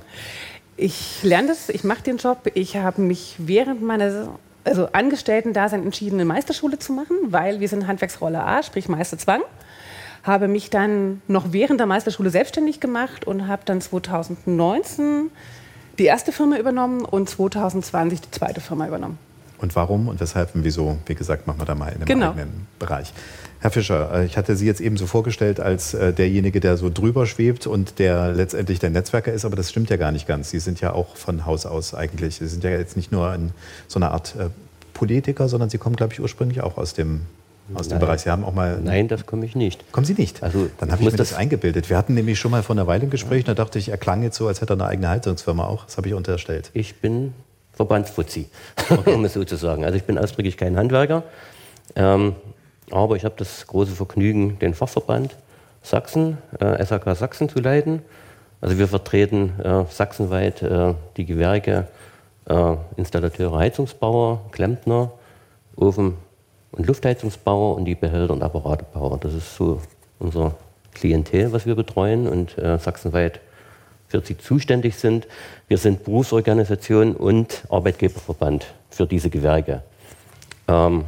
Ich 0.78 1.24
lerne 1.24 1.48
das, 1.48 1.70
ich 1.70 1.84
mache 1.84 2.04
den 2.04 2.18
Job. 2.18 2.52
Ich 2.54 2.76
habe 2.76 3.02
mich 3.02 3.36
während 3.38 3.82
meiner 3.82 4.30
also 4.64 4.88
Angestellten-Dasein 4.92 5.84
entschieden, 5.84 6.16
eine 6.16 6.26
Meisterschule 6.26 6.78
zu 6.78 6.94
machen, 6.94 7.16
weil 7.28 7.60
wir 7.60 7.68
sind 7.68 7.88
Handwerksrolle 7.88 8.44
A, 8.44 8.62
sprich 8.62 8.88
Meisterzwang. 8.90 9.42
Habe 10.24 10.48
mich 10.48 10.70
dann 10.70 11.22
noch 11.28 11.52
während 11.52 11.80
der 11.80 11.88
Meisterschule 11.88 12.30
selbstständig 12.30 12.80
gemacht 12.80 13.26
und 13.26 13.48
habe 13.48 13.64
dann 13.66 13.82
2019 13.82 15.32
die 15.98 16.06
erste 16.06 16.32
Firma 16.32 16.58
übernommen 16.58 17.06
und 17.06 17.30
2020 17.30 18.22
die 18.22 18.32
zweite 18.32 18.62
Firma 18.62 18.88
übernommen. 18.88 19.18
Und 19.58 19.76
warum 19.76 20.08
und 20.08 20.20
weshalb 20.20 20.56
und 20.56 20.64
wieso? 20.64 20.98
Wie 21.06 21.16
gesagt, 21.16 21.48
machen 21.48 21.60
wir 21.60 21.66
da 21.66 21.76
mal 21.76 21.90
in 21.90 21.98
einem 21.98 22.06
genau. 22.06 22.32
eigenen 22.32 22.68
Bereich. 22.80 23.14
Herr 23.62 23.70
Fischer, 23.70 24.12
äh, 24.14 24.26
ich 24.26 24.38
hatte 24.38 24.56
Sie 24.56 24.66
jetzt 24.66 24.82
eben 24.82 24.98
so 24.98 25.06
vorgestellt 25.06 25.60
als 25.60 25.94
äh, 25.94 26.14
derjenige, 26.14 26.60
der 26.60 26.78
so 26.78 26.90
drüber 26.90 27.28
schwebt 27.28 27.68
und 27.68 28.00
der 28.00 28.32
letztendlich 28.32 28.80
der 28.80 28.90
Netzwerker 28.90 29.32
ist, 29.32 29.46
aber 29.46 29.56
das 29.56 29.70
stimmt 29.70 29.92
ja 29.92 29.98
gar 29.98 30.12
nicht 30.12 30.28
ganz. 30.28 30.50
Sie 30.50 30.60
sind 30.60 30.82
ja 30.82 30.94
auch 30.94 31.16
von 31.16 31.46
Haus 31.46 31.68
aus 31.68 31.94
eigentlich. 31.94 32.36
Sie 32.36 32.48
sind 32.48 32.64
ja 32.64 32.72
jetzt 32.72 32.98
nicht 32.98 33.12
nur 33.12 33.30
ein, 33.30 33.52
so 33.88 34.00
eine 34.00 34.10
Art 34.12 34.36
äh, 34.38 34.50
Politiker, 34.94 35.48
sondern 35.48 35.70
Sie 35.70 35.78
kommen, 35.78 35.96
glaube 35.96 36.14
ich, 36.14 36.20
ursprünglich 36.20 36.62
auch 36.62 36.78
aus 36.78 36.94
dem 36.94 37.22
aus 37.74 37.88
dem 37.88 38.00
Bereich. 38.00 38.22
Sie 38.22 38.30
haben 38.30 38.44
auch 38.44 38.54
mal. 38.54 38.80
Nein, 38.84 39.08
das 39.08 39.26
komme 39.26 39.46
ich 39.46 39.56
nicht. 39.56 39.92
Kommen 39.94 40.06
Sie 40.06 40.16
nicht? 40.16 40.44
Also, 40.44 40.70
Dann 40.80 40.92
habe 40.92 41.02
ich 41.04 41.12
mir 41.12 41.16
das, 41.16 41.30
das 41.30 41.38
eingebildet. 41.38 41.90
Wir 41.90 41.98
hatten 41.98 42.16
nämlich 42.16 42.40
schon 42.40 42.52
mal 42.52 42.64
vor 42.64 42.76
einer 42.76 42.88
Weile 42.88 43.04
ein 43.04 43.10
Gespräch, 43.10 43.42
ja. 43.48 43.54
da 43.54 43.64
dachte 43.64 43.80
ich, 43.80 43.90
er 43.90 43.98
klang 43.98 44.24
jetzt 44.24 44.36
so, 44.36 44.48
als 44.48 44.60
hätte 44.60 44.74
er 44.74 44.78
eine 44.78 44.88
eigene 44.88 45.08
Heizungsfirma 45.08 45.66
auch. 45.66 45.86
Das 45.86 45.98
habe 45.98 46.08
ich 46.08 46.14
unterstellt. 46.14 46.72
Ich 46.74 46.96
bin 46.96 47.34
Verbandsfuzzi, 47.74 48.50
okay. 48.90 49.14
um 49.14 49.24
es 49.24 49.34
so 49.34 49.44
zu 49.44 49.56
sagen. 49.56 49.86
Also 49.86 49.96
ich 49.96 50.04
bin 50.04 50.18
ausdrücklich 50.18 50.58
kein 50.58 50.76
Handwerker. 50.78 51.24
Ähm, 51.96 52.36
aber 52.92 53.16
ich 53.16 53.26
habe 53.26 53.36
das 53.38 53.68
große 53.68 53.92
Vergnügen, 53.92 54.60
den 54.60 54.74
Fachverband 54.74 55.36
Sachsen, 55.82 56.38
äh, 56.60 56.84
SAK 56.86 57.16
Sachsen 57.16 57.50
zu 57.50 57.60
leiten. 57.60 58.02
Also 58.62 58.78
wir 58.78 58.88
vertreten 58.88 59.60
äh, 59.64 59.86
sachsenweit 59.90 60.62
äh, 60.62 60.94
die 61.18 61.26
Gewerke 61.26 61.88
äh, 62.46 62.76
Installateure, 62.98 63.58
Heizungsbauer, 63.58 64.42
Klempner, 64.52 65.12
Ofen- 65.76 66.16
und 66.72 66.86
Luftheizungsbauer 66.86 67.76
und 67.76 67.86
die 67.86 67.96
Behälter- 67.96 68.34
und 68.34 68.44
Apparatebauer. 68.44 69.18
Das 69.20 69.34
ist 69.34 69.56
so 69.56 69.82
unser 70.20 70.54
Klientel, 70.94 71.52
was 71.52 71.66
wir 71.66 71.76
betreuen 71.76 72.28
und 72.28 72.58
äh, 72.58 72.78
sachsenweit 72.78 73.40
für 74.08 74.22
sie 74.22 74.38
zuständig 74.38 74.98
sind. 74.98 75.28
Wir 75.68 75.78
sind 75.78 76.04
Berufsorganisation 76.04 77.16
und 77.16 77.64
Arbeitgeberverband 77.70 78.68
für 78.90 79.08
diese 79.08 79.30
Gewerke. 79.30 79.84
Ähm, 80.68 81.06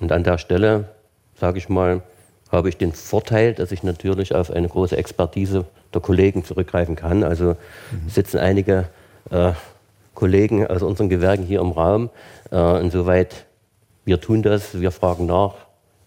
und 0.00 0.10
an 0.12 0.24
der 0.24 0.38
Stelle 0.38 0.88
sage 1.38 1.58
ich 1.58 1.68
mal, 1.68 2.02
habe 2.50 2.68
ich 2.68 2.76
den 2.76 2.92
Vorteil, 2.92 3.54
dass 3.54 3.72
ich 3.72 3.82
natürlich 3.82 4.34
auf 4.34 4.50
eine 4.50 4.68
große 4.68 4.96
Expertise 4.96 5.64
der 5.92 6.00
Kollegen 6.00 6.44
zurückgreifen 6.44 6.96
kann. 6.96 7.22
Also 7.24 7.56
mhm. 7.90 8.08
sitzen 8.08 8.38
einige 8.38 8.88
äh, 9.30 9.52
Kollegen 10.14 10.66
aus 10.66 10.82
unseren 10.82 11.08
Gewerken 11.08 11.44
hier 11.44 11.60
im 11.60 11.72
Raum. 11.72 12.10
Äh, 12.52 12.80
insoweit, 12.80 13.46
wir 14.04 14.20
tun 14.20 14.42
das, 14.42 14.80
wir 14.80 14.92
fragen 14.92 15.26
nach, 15.26 15.54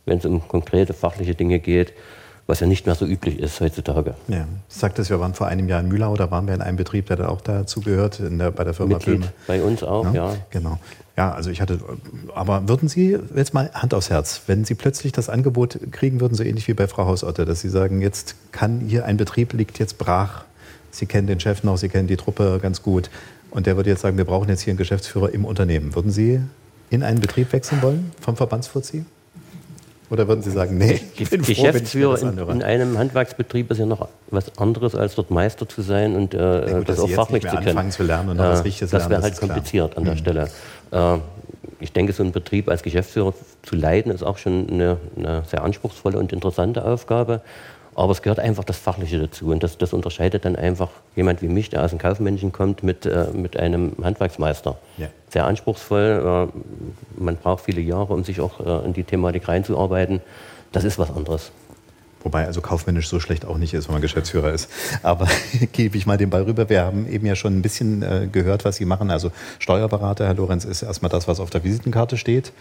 wenn 0.06 0.20
es 0.20 0.26
um 0.26 0.48
konkrete 0.48 0.94
fachliche 0.94 1.36
Dinge 1.36 1.60
geht 1.60 1.94
was 2.50 2.62
ja 2.62 2.68
nicht 2.68 2.88
mehr 2.88 2.96
so 2.96 3.06
üblich 3.06 3.38
ist 3.38 3.62
heutzutage. 3.62 4.16
Ja, 4.28 4.48
ich 4.68 4.76
sagte 4.76 5.04
es, 5.04 5.12
wir 5.12 5.20
waren 5.20 5.36
vor 5.36 5.46
einem 5.46 5.70
Jahr 5.70 5.82
in 5.82 5.88
Mühlau, 5.88 6.16
da 6.16 6.32
waren 6.32 6.48
wir 6.48 6.56
in 6.56 6.64
einem 6.64 6.78
Betrieb, 6.78 7.06
der 7.06 7.18
da 7.18 7.30
auch 7.30 7.42
dazu 7.42 7.80
gehört, 7.80 8.20
der, 8.20 8.50
bei 8.50 8.64
der 8.64 8.74
Firma 8.74 8.96
Mitglied 8.96 9.20
Böhme. 9.22 9.34
Bei 9.46 9.62
uns 9.62 9.84
auch, 9.84 10.12
ja, 10.16 10.32
ja. 10.32 10.38
Genau. 10.50 10.80
Ja, 11.16 11.32
also 11.32 11.52
ich 11.52 11.62
hatte, 11.62 11.80
aber 12.34 12.68
würden 12.68 12.90
Sie 12.90 13.20
jetzt 13.36 13.54
mal 13.54 13.70
Hand 13.76 13.94
aufs 13.94 14.10
Herz, 14.10 14.42
wenn 14.48 14.66
Sie 14.66 14.74
plötzlich 14.74 15.12
das 15.12 15.30
Angebot 15.30 15.78
kriegen 15.92 16.22
würden, 16.22 16.34
so 16.34 16.44
ähnlich 16.44 16.68
wie 16.68 16.74
bei 16.74 16.88
Frau 16.88 17.06
Hausotte, 17.06 17.46
dass 17.46 17.62
Sie 17.62 17.70
sagen, 17.70 18.02
jetzt 18.02 18.34
kann 18.52 18.80
hier 18.80 19.06
ein 19.06 19.18
Betrieb 19.18 19.54
liegt 19.54 19.78
jetzt 19.78 20.00
brach, 20.00 20.46
Sie 20.90 21.06
kennen 21.06 21.28
den 21.28 21.40
Chef 21.40 21.64
noch, 21.64 21.78
Sie 21.78 21.88
kennen 21.90 22.08
die 22.08 22.18
Truppe 22.18 22.58
ganz 22.60 22.82
gut 22.82 23.12
und 23.52 23.68
der 23.68 23.76
würde 23.76 23.92
jetzt 23.92 24.02
sagen, 24.02 24.18
wir 24.18 24.26
brauchen 24.26 24.50
jetzt 24.50 24.62
hier 24.62 24.72
einen 24.72 24.80
Geschäftsführer 24.80 25.32
im 25.34 25.46
Unternehmen. 25.46 25.94
Würden 25.94 26.10
Sie 26.10 26.42
in 26.90 27.04
einen 27.04 27.20
Betrieb 27.20 27.54
wechseln 27.54 27.84
wollen 27.84 28.12
vom 28.20 28.36
Verbandsfuzzi? 28.36 29.06
Oder 30.10 30.28
würden 30.28 30.42
Sie 30.42 30.52
sagen, 30.52 30.78
nee, 30.78 31.00
ich 31.18 31.30
bin 31.30 31.44
Geschäftsführer 31.44 32.18
froh, 32.18 32.28
in, 32.28 32.38
in, 32.38 32.64
einem 32.64 32.98
Handwerksbetrieb 32.98 33.70
ist 33.70 33.78
ja 33.78 33.86
noch 33.86 34.08
was 34.32 34.58
anderes, 34.58 34.96
als 34.96 35.16
dort 35.16 35.30
Meister 35.30 35.70
zu 35.70 35.82
sein 35.82 36.16
und 36.16 36.34
äh, 36.34 36.78
gut, 36.78 36.90
das 36.90 37.00
auch 37.00 37.10
fachlich 37.10 37.48
zu 37.48 37.56
können. 37.58 37.92
Zu 37.92 38.04
lernen 38.04 38.30
und 38.30 38.40
äh, 38.40 38.42
das 38.42 39.10
wäre 39.10 39.22
halt 39.22 39.40
kompliziert 39.40 39.92
klar. 39.92 39.98
an 39.98 40.04
der 40.06 40.14
mhm. 40.16 40.18
Stelle. 40.18 40.50
Äh, 40.92 41.18
ich 41.80 41.94
denke, 41.94 42.12
so 42.14 42.24
einen 42.24 42.32
Betrieb 42.32 42.70
als 42.70 42.84
Geschäftsführer 42.84 43.34
zu 43.62 43.76
leiten, 43.76 44.12
ist 44.12 44.24
auch 44.24 44.38
schon 44.38 44.68
eine, 44.70 44.98
eine 45.16 45.44
sehr 45.46 45.64
anspruchsvolle 45.64 46.18
und 46.18 46.34
interessante 46.34 46.84
Aufgabe. 46.84 47.42
Aber 47.96 48.12
es 48.12 48.22
gehört 48.22 48.40
einfach 48.40 48.64
das 48.64 48.78
Fachliche 48.78 49.20
dazu. 49.20 49.48
Und 49.48 49.64
das, 49.64 49.78
das 49.78 49.94
unterscheidet 49.94 50.46
dann 50.46 50.56
einfach 50.56 50.90
jemand 51.16 51.42
wie 51.42 51.48
mich, 51.48 51.70
der 51.70 51.84
aus 51.84 51.90
dem 51.90 52.00
Kaufmännchen 52.00 52.52
kommt, 52.52 52.84
mit, 52.84 53.06
äh, 53.06 53.28
mit 53.34 53.58
einem 53.58 53.94
Handwerksmeister. 54.02 54.78
Ja. 54.98 55.08
Sehr 55.30 55.46
anspruchsvoll. 55.46 56.50
Äh, 56.54 57.22
man 57.22 57.36
braucht 57.38 57.66
viele 57.66 57.82
Jahre, 57.82 58.14
um 58.14 58.24
sich 58.24 58.42
auch 58.42 58.60
äh, 58.60 58.86
in 58.86 58.94
die 58.94 59.04
Thematik 59.04 59.48
reinzuarbeiten. 59.48 60.22
Das 60.72 60.84
ist 60.84 61.00
was 61.00 61.12
anderes. 61.12 61.52
Wobei 62.22 62.46
also 62.46 62.62
kaufmännisch 62.62 63.08
so 63.08 63.20
schlecht 63.20 63.46
auch 63.46 63.58
nicht 63.58 63.74
ist, 63.74 63.88
wenn 63.88 63.94
man 63.94 64.02
Geschäftsführer 64.02 64.52
ist. 64.52 64.70
Aber 65.04 65.28
gebe 65.72 65.98
ich 65.98 66.06
mal 66.06 66.18
den 66.18 66.30
Ball 66.30 66.44
rüber. 66.44 66.70
Wir 66.70 66.84
haben 66.84 67.08
eben 67.08 67.26
ja 67.26 67.36
schon 67.36 67.58
ein 67.58 67.62
bisschen 67.62 68.04
äh, 68.04 68.28
gehört, 68.32 68.66
was 68.66 68.76
Sie 68.76 68.86
machen. 68.86 69.10
Also 69.10 69.32
Steuerberater, 69.60 70.26
Herr 70.26 70.34
Lorenz, 70.34 70.66
ist 70.66 70.82
erstmal 70.82 71.10
das, 71.10 71.28
was 71.28 71.40
auf 71.40 71.50
der 71.50 71.64
Visitenkarte 71.64 72.18
steht. 72.18 72.52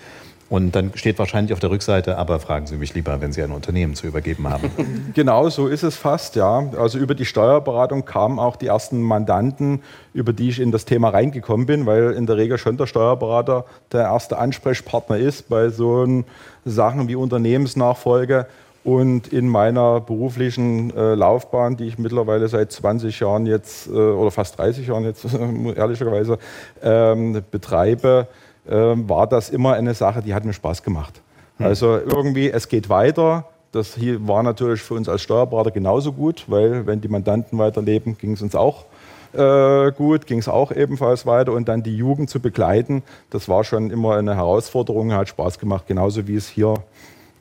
Und 0.48 0.74
dann 0.74 0.92
steht 0.94 1.18
wahrscheinlich 1.18 1.52
auf 1.52 1.60
der 1.60 1.70
Rückseite, 1.70 2.16
aber 2.16 2.40
fragen 2.40 2.66
Sie 2.66 2.76
mich 2.76 2.94
lieber, 2.94 3.20
wenn 3.20 3.32
Sie 3.32 3.42
ein 3.42 3.50
Unternehmen 3.50 3.94
zu 3.94 4.06
übergeben 4.06 4.48
haben. 4.48 4.70
Genau, 5.14 5.48
so 5.48 5.66
ist 5.66 5.82
es 5.82 5.96
fast, 5.96 6.36
ja. 6.36 6.70
Also 6.78 6.98
über 6.98 7.14
die 7.14 7.24
Steuerberatung 7.24 8.04
kamen 8.04 8.38
auch 8.38 8.56
die 8.56 8.66
ersten 8.66 9.02
Mandanten, 9.02 9.82
über 10.12 10.32
die 10.32 10.48
ich 10.48 10.60
in 10.60 10.70
das 10.70 10.84
Thema 10.84 11.08
reingekommen 11.10 11.66
bin, 11.66 11.86
weil 11.86 12.12
in 12.12 12.26
der 12.26 12.36
Regel 12.36 12.56
schon 12.56 12.76
der 12.76 12.86
Steuerberater 12.86 13.64
der 13.92 14.02
erste 14.02 14.38
Ansprechpartner 14.38 15.16
ist 15.16 15.48
bei 15.48 15.70
so 15.70 16.24
Sachen 16.64 17.08
wie 17.08 17.16
Unternehmensnachfolge. 17.16 18.46
Und 18.84 19.28
in 19.28 19.48
meiner 19.48 20.00
beruflichen 20.00 20.96
äh, 20.96 21.14
Laufbahn, 21.14 21.76
die 21.76 21.84
ich 21.84 21.98
mittlerweile 21.98 22.48
seit 22.48 22.72
20 22.72 23.20
Jahren 23.20 23.44
jetzt 23.44 23.88
äh, 23.88 23.90
oder 23.90 24.30
fast 24.30 24.58
30 24.58 24.86
Jahren 24.86 25.04
jetzt 25.04 25.26
ehrlicherweise 25.76 26.38
ähm, 26.82 27.42
betreibe, 27.50 28.28
war 28.68 29.26
das 29.26 29.50
immer 29.50 29.74
eine 29.74 29.94
Sache, 29.94 30.22
die 30.22 30.34
hat 30.34 30.44
mir 30.44 30.52
Spaß 30.52 30.82
gemacht. 30.82 31.20
Hm. 31.58 31.66
Also 31.66 31.98
irgendwie, 31.98 32.50
es 32.50 32.68
geht 32.68 32.88
weiter. 32.88 33.46
Das 33.72 33.94
hier 33.94 34.26
war 34.26 34.42
natürlich 34.42 34.80
für 34.80 34.94
uns 34.94 35.08
als 35.08 35.22
Steuerberater 35.22 35.70
genauso 35.70 36.12
gut, 36.12 36.44
weil 36.46 36.86
wenn 36.86 37.00
die 37.00 37.08
Mandanten 37.08 37.58
weiterleben, 37.58 38.16
ging 38.16 38.32
es 38.32 38.42
uns 38.42 38.54
auch 38.54 38.86
äh, 39.34 39.92
gut, 39.92 40.26
ging 40.26 40.38
es 40.38 40.48
auch 40.48 40.72
ebenfalls 40.72 41.26
weiter. 41.26 41.52
Und 41.52 41.68
dann 41.68 41.82
die 41.82 41.96
Jugend 41.96 42.30
zu 42.30 42.40
begleiten, 42.40 43.02
das 43.30 43.48
war 43.48 43.64
schon 43.64 43.90
immer 43.90 44.16
eine 44.16 44.36
Herausforderung, 44.36 45.12
hat 45.12 45.28
Spaß 45.28 45.58
gemacht, 45.58 45.86
genauso 45.86 46.26
wie 46.26 46.36
es 46.36 46.48
hier 46.48 46.74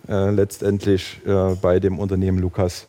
äh, 0.09 0.29
letztendlich 0.29 1.21
äh, 1.25 1.55
bei 1.61 1.79
dem 1.79 1.99
Unternehmen 1.99 2.39
Lukas 2.39 2.87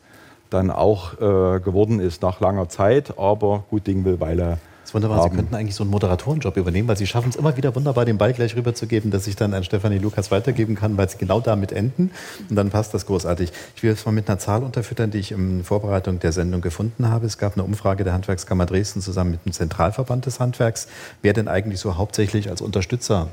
dann 0.50 0.71
auch 0.71 1.14
äh, 1.14 1.61
geworden 1.61 2.00
ist, 2.00 2.23
nach 2.23 2.40
langer 2.40 2.68
Zeit. 2.68 3.18
Aber 3.18 3.64
gut 3.71 3.87
Ding 3.87 4.04
will 4.04 4.21
Weile 4.21 4.59
das 4.88 4.92
ist 4.92 4.95
wunderbar. 4.95 5.18
Haben. 5.18 5.30
Sie 5.30 5.37
könnten 5.37 5.54
eigentlich 5.54 5.75
so 5.75 5.85
einen 5.85 5.90
Moderatorenjob 5.90 6.57
übernehmen, 6.57 6.88
weil 6.88 6.97
Sie 6.97 7.07
schaffen 7.07 7.28
es 7.28 7.37
immer 7.37 7.57
wieder 7.59 7.75
wunderbar, 7.75 8.07
den 8.07 8.16
Ball 8.16 8.33
gleich 8.33 8.57
rüberzugeben, 8.57 9.11
dass 9.11 9.26
ich 9.26 9.37
dann 9.37 9.52
an 9.52 9.62
Stefanie 9.62 9.99
Lukas 9.99 10.30
weitergeben 10.30 10.76
kann, 10.76 10.97
weil 10.97 11.11
Sie 11.11 11.18
genau 11.18 11.40
damit 11.40 11.73
enden. 11.73 12.11
Und 12.49 12.57
dann 12.57 12.71
passt 12.71 12.95
das 12.95 13.04
großartig. 13.04 13.52
Ich 13.76 13.83
will 13.83 13.92
es 13.92 14.07
mal 14.07 14.12
mit 14.12 14.30
einer 14.30 14.38
Zahl 14.38 14.62
unterfüttern, 14.62 15.11
die 15.11 15.18
ich 15.18 15.33
in 15.33 15.62
Vorbereitung 15.62 16.21
der 16.21 16.33
Sendung 16.33 16.62
gefunden 16.62 17.09
habe. 17.09 17.26
Es 17.26 17.37
gab 17.37 17.54
eine 17.54 17.64
Umfrage 17.64 18.02
der 18.04 18.14
Handwerkskammer 18.14 18.64
Dresden 18.64 19.02
zusammen 19.02 19.33
mit 19.33 19.45
dem 19.45 19.52
Zentralverband 19.52 20.25
des 20.25 20.40
Handwerks, 20.40 20.88
wer 21.21 21.35
denn 21.35 21.49
eigentlich 21.49 21.80
so 21.80 21.99
hauptsächlich 21.99 22.49
als 22.49 22.62
Unterstützer 22.62 23.28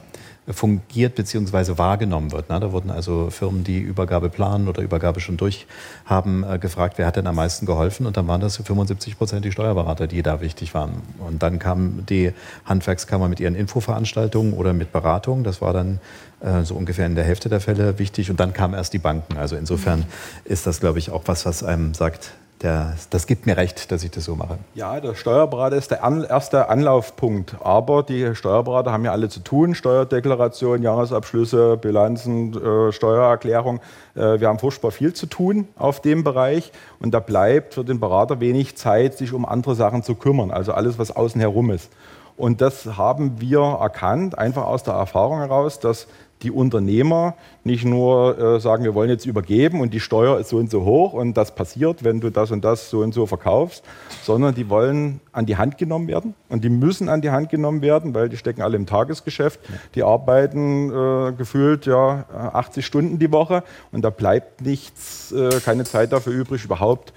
fungiert 0.48 1.16
bzw. 1.16 1.78
wahrgenommen 1.78 2.32
wird. 2.32 2.46
Da 2.50 2.72
wurden 2.72 2.92
also 2.92 3.30
Firmen, 3.30 3.64
die 3.64 3.80
Übergabe 3.80 4.30
planen 4.30 4.68
oder 4.68 4.82
Übergabe 4.82 5.20
schon 5.20 5.38
durch 5.38 5.66
haben, 6.06 6.44
äh, 6.44 6.60
gefragt, 6.60 6.98
wer 6.98 7.08
hat 7.08 7.16
denn 7.16 7.28
am 7.28 7.36
meisten 7.36 7.66
geholfen? 7.66 8.06
Und 8.06 8.18
dann 8.18 8.28
waren 8.28 8.42
das 8.42 8.58
75 8.58 9.18
Prozent 9.18 9.46
die 9.46 9.52
Steuerberater, 9.52 10.08
die 10.08 10.22
da 10.22 10.42
wichtig 10.42 10.74
waren. 10.74 11.02
Und 11.20 11.42
dann 11.42 11.60
kam 11.60 12.06
die 12.06 12.32
Handwerkskammer 12.66 13.28
mit 13.28 13.40
ihren 13.40 13.56
Infoveranstaltungen 13.56 14.54
oder 14.54 14.74
mit 14.74 14.92
Beratungen. 14.92 15.44
Das 15.44 15.62
war 15.62 15.74
dann 15.74 16.00
äh, 16.42 16.64
so 16.64 16.76
ungefähr 16.76 17.08
in 17.08 17.16
der 17.16 17.24
Hälfte 17.24 17.50
der 17.50 17.60
Fälle 17.60 17.98
wichtig. 17.98 18.30
Und 18.30 18.40
dann 18.40 18.54
kamen 18.54 18.76
erst 18.76 18.94
die 18.94 19.00
Banken. 19.00 19.38
Also 19.38 19.56
insofern 19.56 20.06
ist 20.44 20.68
das, 20.68 20.80
glaube 20.80 21.00
ich, 21.00 21.10
auch 21.10 21.24
was, 21.26 21.46
was 21.46 21.64
einem 21.64 21.94
sagt, 21.94 22.34
der, 22.62 22.96
das 23.10 23.28
gibt 23.28 23.46
mir 23.46 23.58
recht, 23.58 23.92
dass 23.92 24.04
ich 24.04 24.12
das 24.12 24.26
so 24.26 24.36
mache. 24.36 24.58
Ja, 24.76 25.00
der 25.02 25.14
Steuerberater 25.16 25.76
ist 25.76 25.92
der 25.92 26.04
an, 26.04 26.24
erste 26.24 26.70
Anlaufpunkt. 26.70 27.56
Aber 27.62 28.02
die 28.02 28.34
Steuerberater 28.36 28.92
haben 28.92 29.04
ja 29.04 29.12
alle 29.12 29.30
zu 29.30 29.42
tun: 29.42 29.76
Steuerdeklaration, 29.76 30.82
Jahresabschlüsse, 30.82 31.78
Bilanzen, 31.78 32.54
äh, 32.54 32.92
Steuererklärung. 32.92 33.82
Äh, 34.16 34.40
wir 34.40 34.48
haben 34.48 34.60
furchtbar 34.60 34.92
viel 34.92 35.14
zu 35.14 35.26
tun 35.26 35.68
auf 35.76 36.02
dem 36.02 36.24
Bereich. 36.24 36.72
Und 37.00 37.14
da 37.14 37.20
bleibt 37.20 37.74
für 37.74 37.84
den 37.84 38.00
Berater 38.00 38.40
wenig 38.40 38.78
Zeit, 38.78 39.18
sich 39.18 39.34
um 39.34 39.46
andere 39.46 39.76
Sachen 39.76 40.02
zu 40.02 40.16
kümmern. 40.16 40.52
Also 40.52 40.72
alles, 40.72 40.98
was 40.98 41.16
außen 41.16 41.42
herum 41.42 41.72
ist. 41.72 41.92
Und 42.38 42.62
das 42.62 42.98
haben 42.98 43.40
wir 43.40 43.62
erkannt, 43.80 44.38
einfach 44.38 44.66
aus 44.66 44.84
der 44.84 44.94
Erfahrung 44.94 45.40
heraus, 45.40 45.80
dass 45.80 46.08
die 46.42 46.52
Unternehmer 46.52 47.36
nicht 47.64 47.86
nur 47.86 48.38
äh, 48.38 48.60
sagen, 48.60 48.84
wir 48.84 48.94
wollen 48.94 49.10
jetzt 49.10 49.26
übergeben 49.26 49.80
und 49.80 49.94
die 49.94 50.00
Steuer 50.00 50.40
ist 50.40 50.50
so 50.50 50.58
und 50.58 50.70
so 50.70 50.84
hoch 50.84 51.14
und 51.14 51.36
das 51.36 51.56
passiert, 51.56 52.04
wenn 52.04 52.20
du 52.20 52.30
das 52.30 52.52
und 52.52 52.64
das 52.64 52.90
so 52.90 53.00
und 53.00 53.14
so 53.14 53.26
verkaufst, 53.26 53.84
sondern 54.24 54.54
die 54.54 54.70
wollen 54.70 55.22
an 55.32 55.46
die 55.46 55.58
Hand 55.58 55.78
genommen 55.78 56.08
werden 56.08 56.36
und 56.50 56.64
die 56.64 56.70
müssen 56.70 57.10
an 57.10 57.22
die 57.22 57.32
Hand 57.32 57.50
genommen 57.50 57.82
werden, 57.82 58.14
weil 58.14 58.30
die 58.30 58.38
stecken 58.38 58.62
alle 58.62 58.76
im 58.76 58.86
Tagesgeschäft, 58.86 59.60
die 59.96 60.04
arbeiten 60.04 60.92
äh, 60.92 61.32
gefühlt 61.34 61.86
ja 61.86 62.26
80 62.54 62.86
Stunden 62.86 63.18
die 63.18 63.32
Woche 63.32 63.64
und 63.92 64.04
da 64.04 64.10
bleibt 64.10 64.62
nichts, 64.62 65.32
äh, 65.32 65.62
keine 65.64 65.86
Zeit 65.86 66.12
dafür 66.12 66.34
übrig, 66.34 66.66
überhaupt 66.66 67.14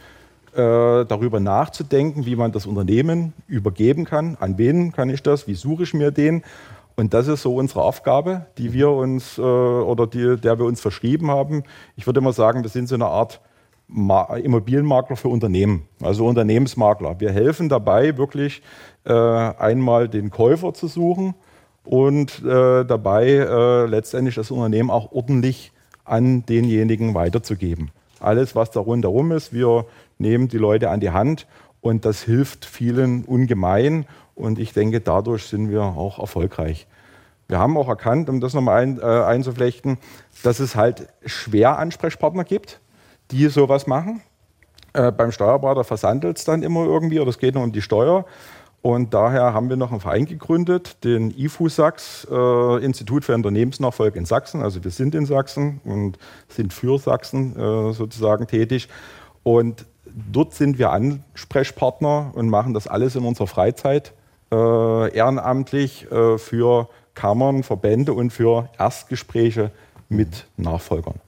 äh, 0.55 1.05
darüber 1.05 1.41
nachzudenken, 1.41 2.25
wie 2.25 2.35
man 2.35 2.53
das 2.53 2.67
Unternehmen 2.67 3.35
übergeben 3.47 4.05
kann, 4.05 4.37
an 4.41 4.57
wen 4.59 4.93
kann 4.93 5.11
ich 5.11 5.23
das, 5.23 5.47
wie 5.47 5.55
suche 5.55 5.83
ich 5.83 5.93
mir 5.93 6.11
den 6.11 6.43
und 6.99 7.15
das 7.15 7.29
ist 7.29 7.43
so 7.43 7.55
unsere 7.55 7.83
Aufgabe, 7.85 8.47
die 8.59 8.73
wir 8.73 8.91
uns 8.91 9.39
äh, 9.39 9.41
oder 9.41 10.09
die, 10.09 10.37
der 10.37 10.59
wir 10.59 10.65
uns 10.67 10.81
verschrieben 10.81 11.31
haben. 11.31 11.63
Ich 11.95 12.07
würde 12.07 12.19
immer 12.19 12.33
sagen, 12.33 12.65
wir 12.65 12.71
sind 12.71 12.89
so 12.89 12.97
eine 12.97 13.07
Art 13.07 13.41
Ma 13.87 14.25
Immobilienmakler 14.35 15.15
für 15.15 15.29
Unternehmen, 15.29 15.87
also 16.03 16.27
Unternehmensmakler. 16.27 17.21
Wir 17.21 17.31
helfen 17.31 17.69
dabei, 17.69 18.19
wirklich 18.19 18.63
äh, 19.05 19.13
einmal 19.13 20.09
den 20.09 20.31
Käufer 20.31 20.75
zu 20.75 20.89
suchen 20.89 21.35
und 21.85 22.45
äh, 22.45 22.85
dabei 22.85 23.29
äh, 23.29 23.87
letztendlich 23.87 24.35
das 24.35 24.51
Unternehmen 24.51 24.91
auch 24.91 25.13
ordentlich 25.13 25.71
an 26.05 26.45
denjenigen 26.47 27.15
weiterzugeben. 27.15 27.93
Alles, 28.19 28.57
was 28.57 28.73
da 28.73 28.81
rundherum 28.81 29.31
ist, 29.31 29.53
wir 29.53 29.87
nehmen 30.19 30.49
die 30.49 30.59
Leute 30.59 30.91
an 30.91 30.99
die 30.99 31.11
Hand 31.11 31.47
und 31.81 32.05
das 32.05 32.25
hilft 32.25 32.65
vielen 32.65 33.25
ungemein. 33.25 34.05
Und 34.39 34.59
ich 34.61 34.73
denke, 34.73 35.01
dadurch 35.01 35.47
sind 35.47 35.69
wir 35.69 35.83
auch 35.83 36.21
erfolgreich. 36.21 36.87
Wir 37.49 37.59
haben 37.59 37.77
auch 37.77 37.89
erkannt, 37.89 38.29
um 38.29 38.41
das 38.41 38.55
nochmal 38.55 38.83
ein, 38.83 39.01
äh, 39.01 39.03
einzuflechten, 39.03 39.99
dass 40.43 40.61
es 40.61 40.77
halt 40.77 41.09
schwer 41.25 41.79
Ansprechpartner 41.79 42.45
gibt, 42.45 42.81
die 43.31 43.49
sowas 43.49 43.87
machen. 43.87 44.23
Äh, 44.93 45.11
beim 45.11 45.33
Steuerberater 45.33 45.83
versandelt 45.83 46.39
es 46.39 46.45
dann 46.45 46.63
immer 46.63 46.85
irgendwie 46.85 47.19
oder 47.19 47.31
es 47.31 47.39
geht 47.39 47.55
nur 47.55 47.65
um 47.65 47.73
die 47.73 47.83
Steuer. 47.83 48.27
Und 48.81 49.13
daher 49.13 49.55
haben 49.55 49.71
wir 49.71 49.77
noch 49.77 49.91
einen 49.91 50.01
Verein 50.01 50.25
gegründet, 50.25 51.03
den 51.03 51.33
IFU-Sachs, 51.37 52.29
äh, 52.31 52.85
Institut 52.85 53.25
für 53.25 53.35
Unternehmensnachfolge 53.35 54.19
in 54.19 54.25
Sachsen. 54.25 54.63
Also 54.63 54.85
wir 54.85 54.93
sind 54.93 55.17
in 55.17 55.27
Sachsen 55.27 55.81
und 55.85 56.17
sind 56.49 56.73
für 56.73 56.99
Sachsen 56.99 57.57
äh, 57.57 57.93
sozusagen 57.93 58.47
tätig. 58.47 58.89
Und 59.43 59.85
dort 60.07 60.55
sind 60.55 60.79
wir 60.79 60.93
Ansprechpartner 60.93 62.31
und 62.35 62.49
machen 62.51 62.73
das 62.73 62.87
alles 62.87 63.17
in 63.17 63.25
unserer 63.25 63.49
Freizeit 63.49 64.13
äh, 64.51 65.15
ehrenamtlich 65.15 66.11
äh, 66.11 66.39
für 66.39 66.89
Kammern, 67.15 67.63
Verbände 67.63 68.13
und 68.13 68.31
für 68.31 68.69
Erstgespräche 68.79 69.71
mit 70.09 70.47
Nachfolgern. 70.57 71.21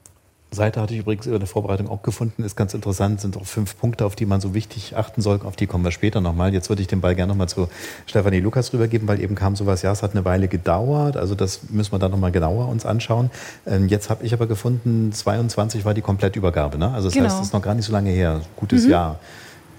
Seite 0.52 0.80
hatte 0.80 0.94
ich 0.94 1.00
übrigens 1.00 1.26
in 1.26 1.38
der 1.38 1.46
Vorbereitung 1.46 1.88
auch 1.88 2.02
gefunden, 2.02 2.42
ist 2.42 2.56
ganz 2.56 2.74
interessant, 2.74 3.20
sind 3.20 3.36
auch 3.36 3.46
fünf 3.46 3.78
Punkte, 3.78 4.04
auf 4.04 4.16
die 4.16 4.26
man 4.26 4.40
so 4.40 4.52
wichtig 4.52 4.96
achten 4.96 5.22
soll, 5.22 5.40
auf 5.44 5.54
die 5.54 5.66
kommen 5.66 5.84
wir 5.84 5.92
später 5.92 6.20
nochmal. 6.20 6.52
Jetzt 6.52 6.68
würde 6.68 6.82
ich 6.82 6.88
den 6.88 7.00
Ball 7.00 7.14
gerne 7.14 7.30
nochmal 7.30 7.48
zu 7.48 7.68
Stefanie 8.06 8.40
Lukas 8.40 8.72
rübergeben, 8.72 9.06
weil 9.06 9.20
eben 9.20 9.36
kam 9.36 9.54
sowas, 9.54 9.82
ja, 9.82 9.92
es 9.92 10.02
hat 10.02 10.12
eine 10.12 10.24
Weile 10.24 10.48
gedauert, 10.48 11.16
also 11.16 11.34
das 11.34 11.70
müssen 11.70 11.92
wir 11.92 12.00
dann 12.00 12.10
nochmal 12.10 12.32
genauer 12.32 12.68
uns 12.68 12.84
anschauen. 12.84 13.30
Ähm, 13.64 13.86
jetzt 13.86 14.10
habe 14.10 14.24
ich 14.24 14.32
aber 14.32 14.48
gefunden, 14.48 15.12
22 15.12 15.84
war 15.84 15.94
die 15.94 16.02
Komplettübergabe, 16.02 16.78
ne? 16.78 16.92
also 16.92 17.08
das 17.08 17.14
genau. 17.14 17.26
heißt, 17.26 17.36
es 17.36 17.46
ist 17.46 17.52
noch 17.52 17.62
gar 17.62 17.74
nicht 17.74 17.86
so 17.86 17.92
lange 17.92 18.10
her, 18.10 18.40
gutes 18.56 18.84
mhm. 18.84 18.90
Jahr. 18.90 19.20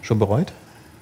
Schon 0.01 0.19
bereut? 0.19 0.53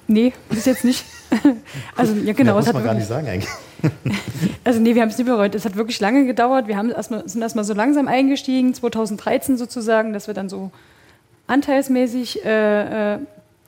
Nee, 0.08 0.32
bis 0.48 0.64
jetzt 0.64 0.84
nicht. 0.84 1.04
also 1.96 2.14
ja 2.14 2.32
genau, 2.32 2.52
Mehr 2.52 2.62
muss 2.62 2.72
man 2.72 2.84
gar 2.84 2.94
nicht 2.94 3.06
sagen 3.06 3.28
eigentlich. 3.28 3.50
also 4.64 4.80
nee, 4.80 4.94
wir 4.94 5.02
haben 5.02 5.08
es 5.08 5.18
nicht 5.18 5.26
bereut. 5.26 5.54
Es 5.54 5.64
hat 5.64 5.76
wirklich 5.76 6.00
lange 6.00 6.26
gedauert. 6.26 6.68
Wir 6.68 6.76
haben 6.76 6.90
erst 6.90 7.10
mal, 7.10 7.28
sind 7.28 7.42
erstmal 7.42 7.64
so 7.64 7.74
langsam 7.74 8.08
eingestiegen, 8.08 8.74
2013 8.74 9.56
sozusagen, 9.56 10.12
dass 10.12 10.26
wir 10.26 10.34
dann 10.34 10.48
so 10.48 10.70
anteilsmäßig 11.46 12.44
äh, 12.44 13.14
äh, 13.14 13.18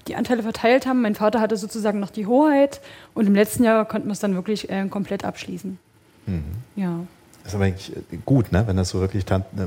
die 0.09 0.17
Anteile 0.17 0.43
verteilt 0.43 0.87
haben. 0.87 1.03
Mein 1.03 1.15
Vater 1.15 1.41
hatte 1.41 1.57
sozusagen 1.57 2.01
noch 2.01 2.11
die 2.11 2.27
Hoheit 2.27 2.81
und 3.15 3.27
im 3.27 3.35
letzten 3.35 3.65
Jahr 3.65 3.85
konnten 3.85 4.09
wir 4.09 4.13
es 4.13 4.21
dann 4.21 4.35
wirklich 4.35 4.71
äh, 4.71 4.87
komplett 4.89 5.25
abschließen. 5.25 5.79
Mhm. 6.27 6.45
Ja. 6.77 7.01
Das 7.45 7.53
ist 7.53 7.57
aber 7.57 7.65
eigentlich 7.65 7.93
gut, 8.25 8.53
ne? 8.53 8.65
wenn 8.67 8.77
das 8.77 8.91
so 8.91 9.01
wirklich. 9.01 9.25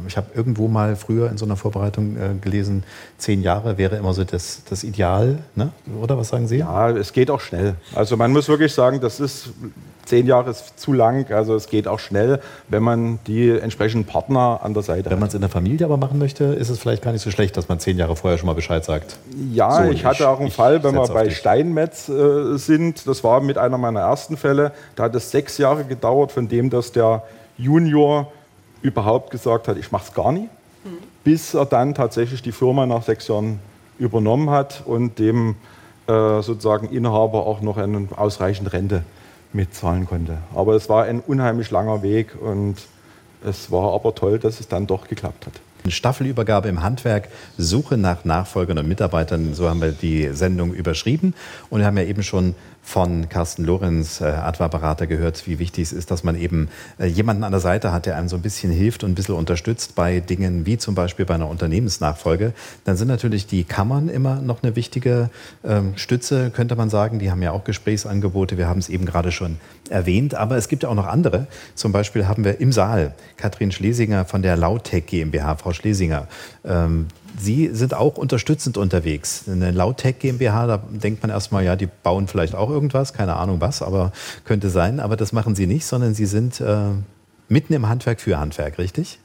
Ich 0.07 0.17
habe 0.17 0.27
irgendwo 0.33 0.67
mal 0.67 0.95
früher 0.95 1.29
in 1.29 1.37
so 1.37 1.45
einer 1.45 1.57
Vorbereitung 1.57 2.15
äh, 2.15 2.35
gelesen, 2.39 2.83
zehn 3.17 3.41
Jahre 3.41 3.77
wäre 3.77 3.97
immer 3.97 4.13
so 4.13 4.23
das, 4.23 4.63
das 4.69 4.83
Ideal, 4.83 5.39
ne? 5.55 5.71
oder 6.01 6.17
was 6.17 6.29
sagen 6.29 6.47
Sie? 6.47 6.57
Ja, 6.57 6.89
es 6.89 7.11
geht 7.11 7.29
auch 7.29 7.41
schnell. 7.41 7.75
Also 7.93 8.15
man 8.15 8.31
muss 8.31 8.47
wirklich 8.47 8.73
sagen, 8.73 9.01
das 9.01 9.19
ist 9.19 9.49
zehn 10.05 10.27
Jahre 10.27 10.51
ist 10.51 10.79
zu 10.79 10.93
lang. 10.93 11.31
Also 11.31 11.55
es 11.55 11.67
geht 11.67 11.87
auch 11.87 11.99
schnell, 11.99 12.39
wenn 12.69 12.83
man 12.83 13.19
die 13.27 13.49
entsprechenden 13.49 14.05
Partner 14.05 14.59
an 14.63 14.73
der 14.73 14.83
Seite 14.83 15.09
Wenn 15.09 15.19
man 15.19 15.27
es 15.27 15.33
in 15.33 15.41
der 15.41 15.49
Familie 15.49 15.85
aber 15.85 15.97
machen 15.97 16.19
möchte, 16.19 16.45
ist 16.45 16.69
es 16.69 16.79
vielleicht 16.79 17.03
gar 17.03 17.11
nicht 17.11 17.23
so 17.23 17.31
schlecht, 17.31 17.57
dass 17.57 17.67
man 17.67 17.79
zehn 17.79 17.97
Jahre 17.97 18.15
vorher 18.15 18.37
schon 18.37 18.47
mal 18.47 18.53
Bescheid 18.53 18.85
sagt. 18.85 19.17
Ja, 19.51 19.83
so, 19.83 19.91
ich 19.91 20.05
hatte 20.05 20.23
ich, 20.23 20.25
auch 20.25 20.39
einen 20.39 20.51
Fall, 20.51 20.83
wenn 20.83 20.95
wir 20.95 21.07
bei 21.07 21.29
Steinmetz 21.29 22.07
äh, 22.07 22.57
sind. 22.57 23.07
Das 23.07 23.23
war 23.23 23.41
mit 23.41 23.57
einer 23.57 23.77
meiner 23.77 24.01
ersten 24.01 24.37
Fälle. 24.37 24.71
Da 24.95 25.03
hat 25.03 25.15
es 25.15 25.31
sechs 25.31 25.57
Jahre 25.57 25.83
gedauert, 25.83 26.31
von 26.31 26.47
dem, 26.47 26.69
dass 26.69 26.91
der 26.91 27.23
Junior 27.57 28.31
überhaupt 28.81 29.31
gesagt 29.31 29.67
hat, 29.67 29.77
ich 29.77 29.91
mache 29.91 30.05
es 30.07 30.13
gar 30.13 30.31
nie, 30.31 30.49
mhm. 30.83 30.97
bis 31.23 31.53
er 31.53 31.65
dann 31.65 31.93
tatsächlich 31.93 32.41
die 32.41 32.51
Firma 32.51 32.85
nach 32.85 33.03
sechs 33.03 33.27
Jahren 33.27 33.59
übernommen 33.97 34.49
hat 34.49 34.83
und 34.85 35.19
dem 35.19 35.55
äh, 36.07 36.41
sozusagen 36.41 36.89
Inhaber 36.89 37.45
auch 37.47 37.61
noch 37.61 37.77
eine 37.77 38.07
ausreichende 38.15 38.73
Rente 38.73 39.03
mitzahlen 39.53 40.05
konnte. 40.05 40.37
Aber 40.53 40.75
es 40.75 40.89
war 40.89 41.05
ein 41.05 41.21
unheimlich 41.21 41.71
langer 41.71 42.03
Weg 42.03 42.35
und 42.39 42.75
es 43.43 43.71
war 43.71 43.93
aber 43.93 44.13
toll, 44.13 44.37
dass 44.37 44.59
es 44.59 44.67
dann 44.67 44.85
doch 44.87 45.07
geklappt 45.07 45.47
hat. 45.47 45.53
Staffelübergabe 45.91 46.67
im 46.67 46.81
Handwerk, 46.81 47.29
Suche 47.57 47.97
nach 47.97 48.25
Nachfolgern 48.25 48.79
und 48.79 48.87
Mitarbeitern, 48.87 49.53
so 49.53 49.69
haben 49.69 49.81
wir 49.81 49.91
die 49.91 50.29
Sendung 50.33 50.73
überschrieben. 50.73 51.33
Und 51.69 51.79
wir 51.79 51.85
haben 51.85 51.97
ja 51.97 52.03
eben 52.03 52.23
schon 52.23 52.55
von 52.85 53.27
Carsten 53.29 53.65
Lorenz, 53.65 54.21
äh, 54.21 54.25
Adva-Berater, 54.25 55.07
gehört, 55.07 55.47
wie 55.47 55.57
wichtig 55.59 55.83
es 55.85 55.91
ist, 55.91 56.11
dass 56.11 56.23
man 56.23 56.39
eben 56.39 56.69
äh, 56.99 57.07
jemanden 57.07 57.43
an 57.43 57.51
der 57.51 57.59
Seite 57.59 57.91
hat, 57.91 58.05
der 58.05 58.15
einem 58.15 58.29
so 58.29 58.35
ein 58.35 58.43
bisschen 58.43 58.71
hilft 58.71 59.03
und 59.03 59.11
ein 59.11 59.15
bisschen 59.15 59.35
unterstützt 59.35 59.95
bei 59.95 60.19
Dingen 60.19 60.65
wie 60.67 60.77
zum 60.77 60.93
Beispiel 60.93 61.25
bei 61.25 61.33
einer 61.33 61.49
Unternehmensnachfolge. 61.49 62.53
Dann 62.83 62.95
sind 62.95 63.07
natürlich 63.07 63.47
die 63.47 63.63
Kammern 63.63 64.07
immer 64.07 64.35
noch 64.35 64.61
eine 64.61 64.75
wichtige 64.75 65.31
ähm, 65.63 65.93
Stütze, 65.97 66.51
könnte 66.51 66.75
man 66.75 66.91
sagen. 66.91 67.17
Die 67.17 67.31
haben 67.31 67.41
ja 67.41 67.51
auch 67.51 67.63
Gesprächsangebote. 67.63 68.57
Wir 68.57 68.67
haben 68.67 68.79
es 68.79 68.87
eben 68.87 69.05
gerade 69.05 69.31
schon 69.31 69.57
erwähnt. 69.89 70.35
Aber 70.35 70.57
es 70.57 70.67
gibt 70.67 70.83
ja 70.83 70.89
auch 70.89 70.95
noch 70.95 71.07
andere. 71.07 71.47
Zum 71.75 71.91
Beispiel 71.91 72.27
haben 72.27 72.43
wir 72.43 72.59
im 72.59 72.71
Saal 72.71 73.13
Katrin 73.37 73.71
Schlesinger 73.71 74.25
von 74.25 74.41
der 74.41 74.57
Lautech 74.57 75.05
GmbH. 75.05 75.55
Frau 75.55 75.73
Schlesinger, 75.73 76.27
ähm, 76.63 77.07
Sie 77.37 77.69
sind 77.73 77.93
auch 77.93 78.17
unterstützend 78.17 78.77
unterwegs. 78.77 79.43
Eine 79.47 79.71
Lauttech 79.71 80.19
GmbH, 80.19 80.67
da 80.67 80.77
denkt 80.89 81.21
man 81.21 81.29
erstmal, 81.29 81.65
ja, 81.65 81.75
die 81.75 81.87
bauen 81.87 82.27
vielleicht 82.27 82.55
auch 82.55 82.69
irgendwas, 82.69 83.13
keine 83.13 83.35
Ahnung 83.35 83.59
was, 83.59 83.81
aber 83.81 84.13
könnte 84.45 84.69
sein. 84.69 84.99
Aber 84.99 85.17
das 85.17 85.33
machen 85.33 85.55
Sie 85.55 85.67
nicht, 85.67 85.85
sondern 85.85 86.13
Sie 86.13 86.25
sind 86.25 86.61
äh, 86.61 86.77
mitten 87.49 87.73
im 87.73 87.89
Handwerk 87.89 88.21
für 88.21 88.39
Handwerk, 88.39 88.77
richtig? 88.77 89.19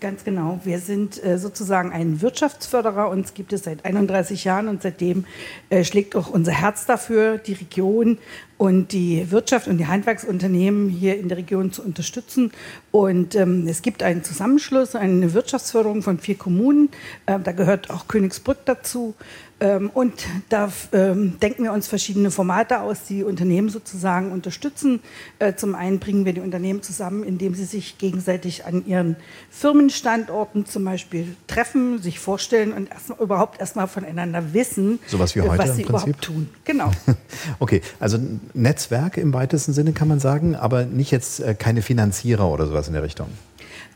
Ganz 0.00 0.22
genau. 0.22 0.60
Wir 0.62 0.78
sind 0.78 1.22
äh, 1.24 1.38
sozusagen 1.38 1.90
ein 1.90 2.20
Wirtschaftsförderer. 2.20 3.08
Uns 3.08 3.34
gibt 3.34 3.52
es 3.52 3.64
seit 3.64 3.84
31 3.84 4.44
Jahren 4.44 4.68
und 4.68 4.80
seitdem 4.80 5.24
äh, 5.70 5.82
schlägt 5.82 6.14
auch 6.14 6.28
unser 6.28 6.52
Herz 6.52 6.86
dafür, 6.86 7.38
die 7.38 7.54
Region 7.54 8.18
und 8.58 8.92
die 8.92 9.30
Wirtschaft 9.30 9.68
und 9.68 9.78
die 9.78 9.86
Handwerksunternehmen 9.86 10.88
hier 10.88 11.18
in 11.18 11.28
der 11.28 11.38
Region 11.38 11.72
zu 11.72 11.82
unterstützen. 11.82 12.52
Und 12.90 13.36
ähm, 13.36 13.66
es 13.68 13.82
gibt 13.82 14.02
einen 14.02 14.24
Zusammenschluss, 14.24 14.96
eine 14.96 15.32
Wirtschaftsförderung 15.32 16.02
von 16.02 16.18
vier 16.18 16.36
Kommunen. 16.36 16.90
Äh, 17.26 17.38
da 17.38 17.52
gehört 17.52 17.88
auch 17.88 18.08
Königsbrück 18.08 18.58
dazu. 18.64 19.14
Ähm, 19.60 19.90
und 19.92 20.14
da 20.48 20.70
ähm, 20.92 21.38
denken 21.40 21.64
wir 21.64 21.72
uns 21.72 21.88
verschiedene 21.88 22.30
Formate 22.30 22.80
aus, 22.80 23.04
die 23.08 23.24
Unternehmen 23.24 23.68
sozusagen 23.68 24.30
unterstützen. 24.30 25.00
Äh, 25.38 25.54
zum 25.54 25.74
einen 25.74 25.98
bringen 25.98 26.24
wir 26.24 26.32
die 26.32 26.40
Unternehmen 26.40 26.82
zusammen, 26.82 27.24
indem 27.24 27.54
sie 27.54 27.64
sich 27.64 27.98
gegenseitig 27.98 28.66
an 28.66 28.86
ihren 28.86 29.16
Firmenstandorten 29.50 30.66
zum 30.66 30.84
Beispiel 30.84 31.34
treffen, 31.48 32.00
sich 32.00 32.20
vorstellen 32.20 32.72
und 32.72 32.88
erst, 32.90 33.10
überhaupt 33.20 33.60
erstmal 33.60 33.88
voneinander 33.88 34.52
wissen, 34.52 35.00
Sowas 35.06 35.34
wie 35.34 35.40
heute 35.40 35.58
was 35.58 35.74
sie 35.74 35.82
im 35.82 35.88
Prinzip? 35.88 36.06
überhaupt 36.06 36.24
tun. 36.24 36.48
Genau. 36.64 36.90
okay, 37.58 37.80
also 37.98 38.18
Netzwerk 38.54 39.16
im 39.16 39.32
weitesten 39.34 39.72
Sinne 39.72 39.92
kann 39.92 40.06
man 40.06 40.20
sagen, 40.20 40.54
aber 40.54 40.84
nicht 40.84 41.10
jetzt 41.10 41.40
äh, 41.40 41.54
keine 41.54 41.82
Finanzierer 41.82 42.48
oder 42.48 42.66
sowas 42.66 42.86
in 42.86 42.94
der 42.94 43.02
Richtung. 43.02 43.28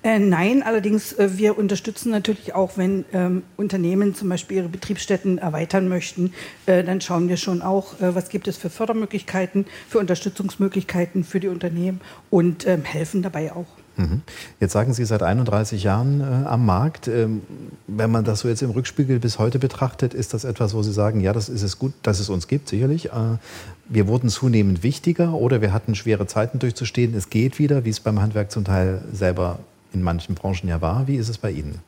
Äh, 0.04 0.18
nein, 0.18 0.64
allerdings 0.64 1.12
äh, 1.12 1.38
wir 1.38 1.56
unterstützen 1.56 2.10
natürlich 2.10 2.54
auch, 2.54 2.76
wenn 2.76 3.04
ähm, 3.12 3.44
Unternehmen 3.56 4.16
zum 4.16 4.28
Beispiel 4.28 4.56
ihre 4.56 4.68
Betriebsstätten 4.68 5.38
erweitern 5.38 5.88
möchten, 5.88 6.32
äh, 6.66 6.82
dann 6.82 7.00
schauen 7.00 7.28
wir 7.28 7.36
schon 7.36 7.62
auch, 7.62 8.00
äh, 8.00 8.12
was 8.12 8.28
gibt 8.28 8.48
es 8.48 8.56
für 8.56 8.68
Fördermöglichkeiten, 8.68 9.64
für 9.88 10.00
Unterstützungsmöglichkeiten 10.00 11.22
für 11.22 11.38
die 11.38 11.46
Unternehmen 11.46 12.00
und 12.30 12.66
ähm, 12.66 12.82
helfen 12.82 13.22
dabei 13.22 13.52
auch. 13.52 13.66
Mhm. 13.96 14.22
Jetzt 14.58 14.72
sagen 14.72 14.92
Sie 14.92 15.04
seit 15.04 15.22
31 15.22 15.84
Jahren 15.84 16.20
am 16.22 16.66
Markt. 16.66 17.06
Ähm, 17.06 17.42
wenn 17.86 18.10
man 18.10 18.24
das 18.24 18.40
so 18.40 18.48
jetzt 18.48 18.62
im 18.62 18.70
Rückspiegel 18.70 19.20
bis 19.20 19.38
heute 19.38 19.60
betrachtet, 19.60 20.14
ist 20.14 20.34
das 20.34 20.42
etwas, 20.42 20.74
wo 20.74 20.82
Sie 20.82 20.92
sagen, 20.92 21.20
ja, 21.20 21.32
das 21.32 21.48
ist 21.48 21.62
es 21.62 21.78
gut, 21.78 21.92
dass 22.02 22.18
es 22.18 22.28
uns 22.28 22.48
gibt, 22.48 22.68
sicherlich. 22.68 23.10
Wir 23.88 24.08
wurden 24.08 24.30
zunehmend 24.30 24.82
wichtiger 24.82 25.34
oder 25.34 25.60
wir 25.60 25.74
hatten 25.74 25.94
schwere 25.94 26.26
Zeiten 26.26 26.58
durchzustehen. 26.58 27.14
Es 27.14 27.28
geht 27.28 27.58
wieder, 27.58 27.84
wie 27.84 27.90
es 27.90 28.00
beim 28.00 28.20
Handwerk 28.22 28.50
zum 28.50 28.64
Teil 28.64 29.02
selber 29.12 29.58
in 29.92 30.02
manchen 30.02 30.34
Branchen 30.34 30.68
ja 30.68 30.80
war. 30.80 31.06
Wie 31.06 31.16
ist 31.16 31.28
es 31.28 31.38
bei 31.38 31.50
Ihnen? 31.50 31.80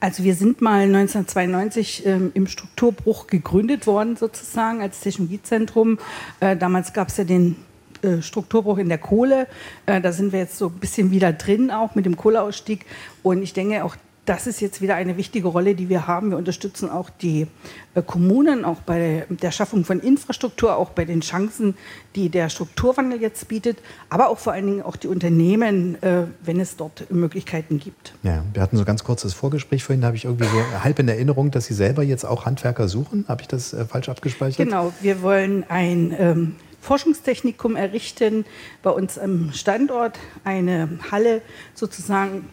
Also 0.00 0.24
wir 0.24 0.34
sind 0.34 0.62
mal 0.62 0.82
1992 0.82 2.06
ähm, 2.06 2.30
im 2.32 2.46
Strukturbruch 2.46 3.26
gegründet 3.26 3.86
worden, 3.86 4.16
sozusagen 4.16 4.80
als 4.80 5.00
Technologiezentrum. 5.00 5.98
Äh, 6.40 6.56
damals 6.56 6.94
gab 6.94 7.08
es 7.08 7.18
ja 7.18 7.24
den 7.24 7.56
äh, 8.02 8.22
Strukturbruch 8.22 8.78
in 8.78 8.88
der 8.88 8.96
Kohle. 8.96 9.46
Äh, 9.84 10.00
da 10.00 10.12
sind 10.12 10.32
wir 10.32 10.38
jetzt 10.38 10.56
so 10.56 10.68
ein 10.68 10.78
bisschen 10.78 11.10
wieder 11.10 11.34
drin, 11.34 11.70
auch 11.70 11.94
mit 11.94 12.06
dem 12.06 12.16
Kohleausstieg. 12.16 12.86
Und 13.22 13.42
ich 13.42 13.52
denke, 13.52 13.84
auch 13.84 13.96
das 14.30 14.46
ist 14.46 14.60
jetzt 14.60 14.80
wieder 14.80 14.94
eine 14.94 15.16
wichtige 15.16 15.48
Rolle, 15.48 15.74
die 15.74 15.88
wir 15.88 16.06
haben. 16.06 16.30
Wir 16.30 16.36
unterstützen 16.36 16.88
auch 16.88 17.10
die 17.10 17.48
äh, 17.96 18.02
Kommunen, 18.02 18.64
auch 18.64 18.80
bei 18.80 19.26
der 19.28 19.50
Schaffung 19.50 19.84
von 19.84 19.98
Infrastruktur, 19.98 20.76
auch 20.76 20.90
bei 20.90 21.04
den 21.04 21.20
Chancen, 21.20 21.74
die 22.14 22.28
der 22.28 22.48
Strukturwandel 22.48 23.20
jetzt 23.20 23.48
bietet, 23.48 23.78
aber 24.08 24.28
auch 24.28 24.38
vor 24.38 24.52
allen 24.52 24.66
Dingen 24.66 24.82
auch 24.82 24.94
die 24.94 25.08
Unternehmen, 25.08 26.00
äh, 26.00 26.26
wenn 26.42 26.60
es 26.60 26.76
dort 26.76 27.10
Möglichkeiten 27.10 27.80
gibt. 27.80 28.14
Ja, 28.22 28.44
wir 28.52 28.62
hatten 28.62 28.76
so 28.76 28.84
ganz 28.84 29.02
kurzes 29.02 29.34
Vorgespräch 29.34 29.82
vorhin, 29.82 30.00
da 30.00 30.06
habe 30.06 30.16
ich 30.16 30.26
irgendwie 30.26 30.46
so 30.46 30.62
halb 30.84 31.00
in 31.00 31.08
Erinnerung, 31.08 31.50
dass 31.50 31.64
Sie 31.64 31.74
selber 31.74 32.04
jetzt 32.04 32.24
auch 32.24 32.46
Handwerker 32.46 32.86
suchen. 32.86 33.24
Habe 33.26 33.42
ich 33.42 33.48
das 33.48 33.72
äh, 33.72 33.84
falsch 33.84 34.08
abgespeichert? 34.08 34.64
Genau, 34.64 34.92
wir 35.00 35.22
wollen 35.22 35.64
ein 35.68 36.14
ähm, 36.16 36.54
Forschungstechnikum 36.80 37.74
errichten, 37.74 38.44
bei 38.84 38.90
uns 38.90 39.18
am 39.18 39.52
Standort 39.52 40.20
eine 40.44 41.00
Halle 41.10 41.42
sozusagen 41.74 42.44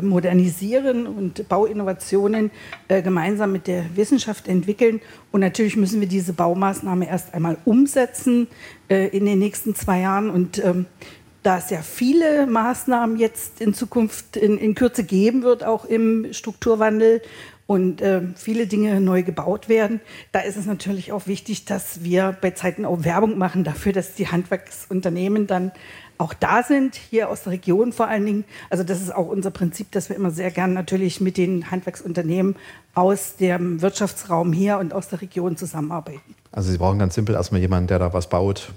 modernisieren 0.00 1.06
und 1.06 1.48
Bauinnovationen 1.48 2.50
äh, 2.88 3.02
gemeinsam 3.02 3.52
mit 3.52 3.66
der 3.66 3.84
Wissenschaft 3.94 4.48
entwickeln. 4.48 5.00
Und 5.32 5.40
natürlich 5.40 5.76
müssen 5.76 6.00
wir 6.00 6.08
diese 6.08 6.32
Baumaßnahme 6.32 7.08
erst 7.08 7.34
einmal 7.34 7.58
umsetzen 7.64 8.48
äh, 8.88 9.08
in 9.08 9.26
den 9.26 9.38
nächsten 9.38 9.74
zwei 9.74 10.00
Jahren. 10.00 10.30
Und 10.30 10.62
ähm, 10.64 10.86
da 11.42 11.58
es 11.58 11.70
ja 11.70 11.80
viele 11.80 12.46
Maßnahmen 12.46 13.18
jetzt 13.18 13.60
in 13.60 13.72
Zukunft 13.72 14.36
in, 14.36 14.58
in 14.58 14.74
Kürze 14.74 15.04
geben 15.04 15.42
wird, 15.42 15.62
auch 15.62 15.84
im 15.84 16.32
Strukturwandel 16.32 17.22
und 17.66 18.00
äh, 18.00 18.22
viele 18.36 18.66
Dinge 18.66 19.00
neu 19.00 19.22
gebaut 19.22 19.68
werden. 19.68 20.00
Da 20.32 20.40
ist 20.40 20.56
es 20.56 20.66
natürlich 20.66 21.12
auch 21.12 21.26
wichtig, 21.26 21.64
dass 21.64 22.02
wir 22.04 22.36
bei 22.40 22.52
Zeiten 22.52 22.84
auch 22.84 23.04
Werbung 23.04 23.38
machen 23.38 23.64
dafür, 23.64 23.92
dass 23.92 24.14
die 24.14 24.28
Handwerksunternehmen 24.28 25.46
dann 25.46 25.72
auch 26.18 26.34
da 26.34 26.62
sind, 26.62 26.94
hier 26.94 27.28
aus 27.28 27.42
der 27.42 27.52
Region 27.52 27.92
vor 27.92 28.08
allen 28.08 28.24
Dingen. 28.24 28.44
Also 28.70 28.84
das 28.84 29.00
ist 29.00 29.14
auch 29.14 29.28
unser 29.28 29.50
Prinzip, 29.50 29.92
dass 29.92 30.08
wir 30.08 30.16
immer 30.16 30.30
sehr 30.30 30.50
gern 30.50 30.72
natürlich 30.72 31.20
mit 31.20 31.36
den 31.36 31.70
Handwerksunternehmen 31.70 32.56
aus 32.94 33.36
dem 33.36 33.82
Wirtschaftsraum 33.82 34.52
hier 34.52 34.78
und 34.78 34.92
aus 34.92 35.08
der 35.08 35.20
Region 35.20 35.56
zusammenarbeiten. 35.56 36.34
Also 36.52 36.70
Sie 36.70 36.78
brauchen 36.78 36.98
ganz 36.98 37.14
simpel 37.14 37.34
erstmal 37.34 37.60
jemanden, 37.60 37.88
der 37.88 37.98
da 37.98 38.12
was 38.12 38.28
baut, 38.28 38.72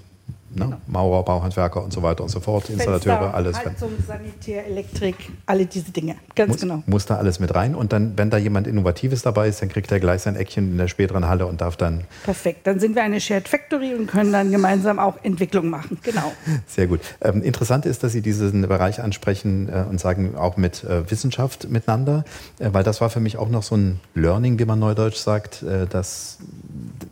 Ne? 0.52 0.64
Genau. 0.64 0.76
Maurer, 0.88 1.22
Bauhandwerker 1.22 1.82
und 1.82 1.92
so 1.92 2.02
weiter 2.02 2.24
und 2.24 2.28
so 2.28 2.40
fort, 2.40 2.68
Installateure, 2.70 3.18
Fenster, 3.18 3.34
alles. 3.34 3.56
Heizung, 3.64 3.90
Sanitär, 4.04 4.66
Elektrik, 4.66 5.14
alle 5.46 5.64
diese 5.66 5.92
Dinge, 5.92 6.16
ganz 6.34 6.52
muss, 6.52 6.60
genau. 6.60 6.82
Muss 6.86 7.06
da 7.06 7.16
alles 7.18 7.38
mit 7.38 7.54
rein 7.54 7.76
und 7.76 7.92
dann, 7.92 8.18
wenn 8.18 8.30
da 8.30 8.36
jemand 8.36 8.66
Innovatives 8.66 9.22
dabei 9.22 9.48
ist, 9.48 9.62
dann 9.62 9.68
kriegt 9.68 9.92
er 9.92 10.00
gleich 10.00 10.22
sein 10.22 10.34
Eckchen 10.34 10.72
in 10.72 10.78
der 10.78 10.88
späteren 10.88 11.28
Halle 11.28 11.46
und 11.46 11.60
darf 11.60 11.76
dann... 11.76 12.02
Perfekt, 12.24 12.66
dann 12.66 12.80
sind 12.80 12.96
wir 12.96 13.04
eine 13.04 13.20
Shared 13.20 13.46
Factory 13.46 13.94
und 13.94 14.08
können 14.08 14.32
dann 14.32 14.50
gemeinsam 14.50 14.98
auch 14.98 15.18
Entwicklung 15.22 15.70
machen, 15.70 15.98
genau. 16.02 16.32
Sehr 16.66 16.88
gut. 16.88 17.00
Ähm, 17.20 17.42
interessant 17.42 17.86
ist, 17.86 18.02
dass 18.02 18.10
Sie 18.10 18.22
diesen 18.22 18.62
Bereich 18.62 19.00
ansprechen 19.00 19.68
äh, 19.68 19.84
und 19.88 20.00
sagen, 20.00 20.34
auch 20.36 20.56
mit 20.56 20.82
äh, 20.82 21.08
Wissenschaft 21.08 21.68
miteinander, 21.70 22.24
äh, 22.58 22.70
weil 22.72 22.82
das 22.82 23.00
war 23.00 23.10
für 23.10 23.20
mich 23.20 23.36
auch 23.36 23.48
noch 23.48 23.62
so 23.62 23.76
ein 23.76 24.00
Learning, 24.14 24.58
wie 24.58 24.64
man 24.64 24.80
neudeutsch 24.80 25.18
sagt, 25.18 25.62
äh, 25.62 25.86
dass, 25.86 26.38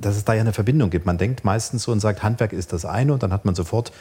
dass 0.00 0.16
es 0.16 0.24
da 0.24 0.34
ja 0.34 0.40
eine 0.40 0.52
Verbindung 0.52 0.90
gibt. 0.90 1.06
Man 1.06 1.18
denkt 1.18 1.44
meistens 1.44 1.84
so 1.84 1.92
und 1.92 2.00
sagt, 2.00 2.24
Handwerk 2.24 2.52
ist 2.52 2.72
das 2.72 2.84
eine 2.84 3.12
und 3.12 3.22
dann 3.22 3.27
hat 3.32 3.44
man 3.44 3.54
sofort 3.54 3.92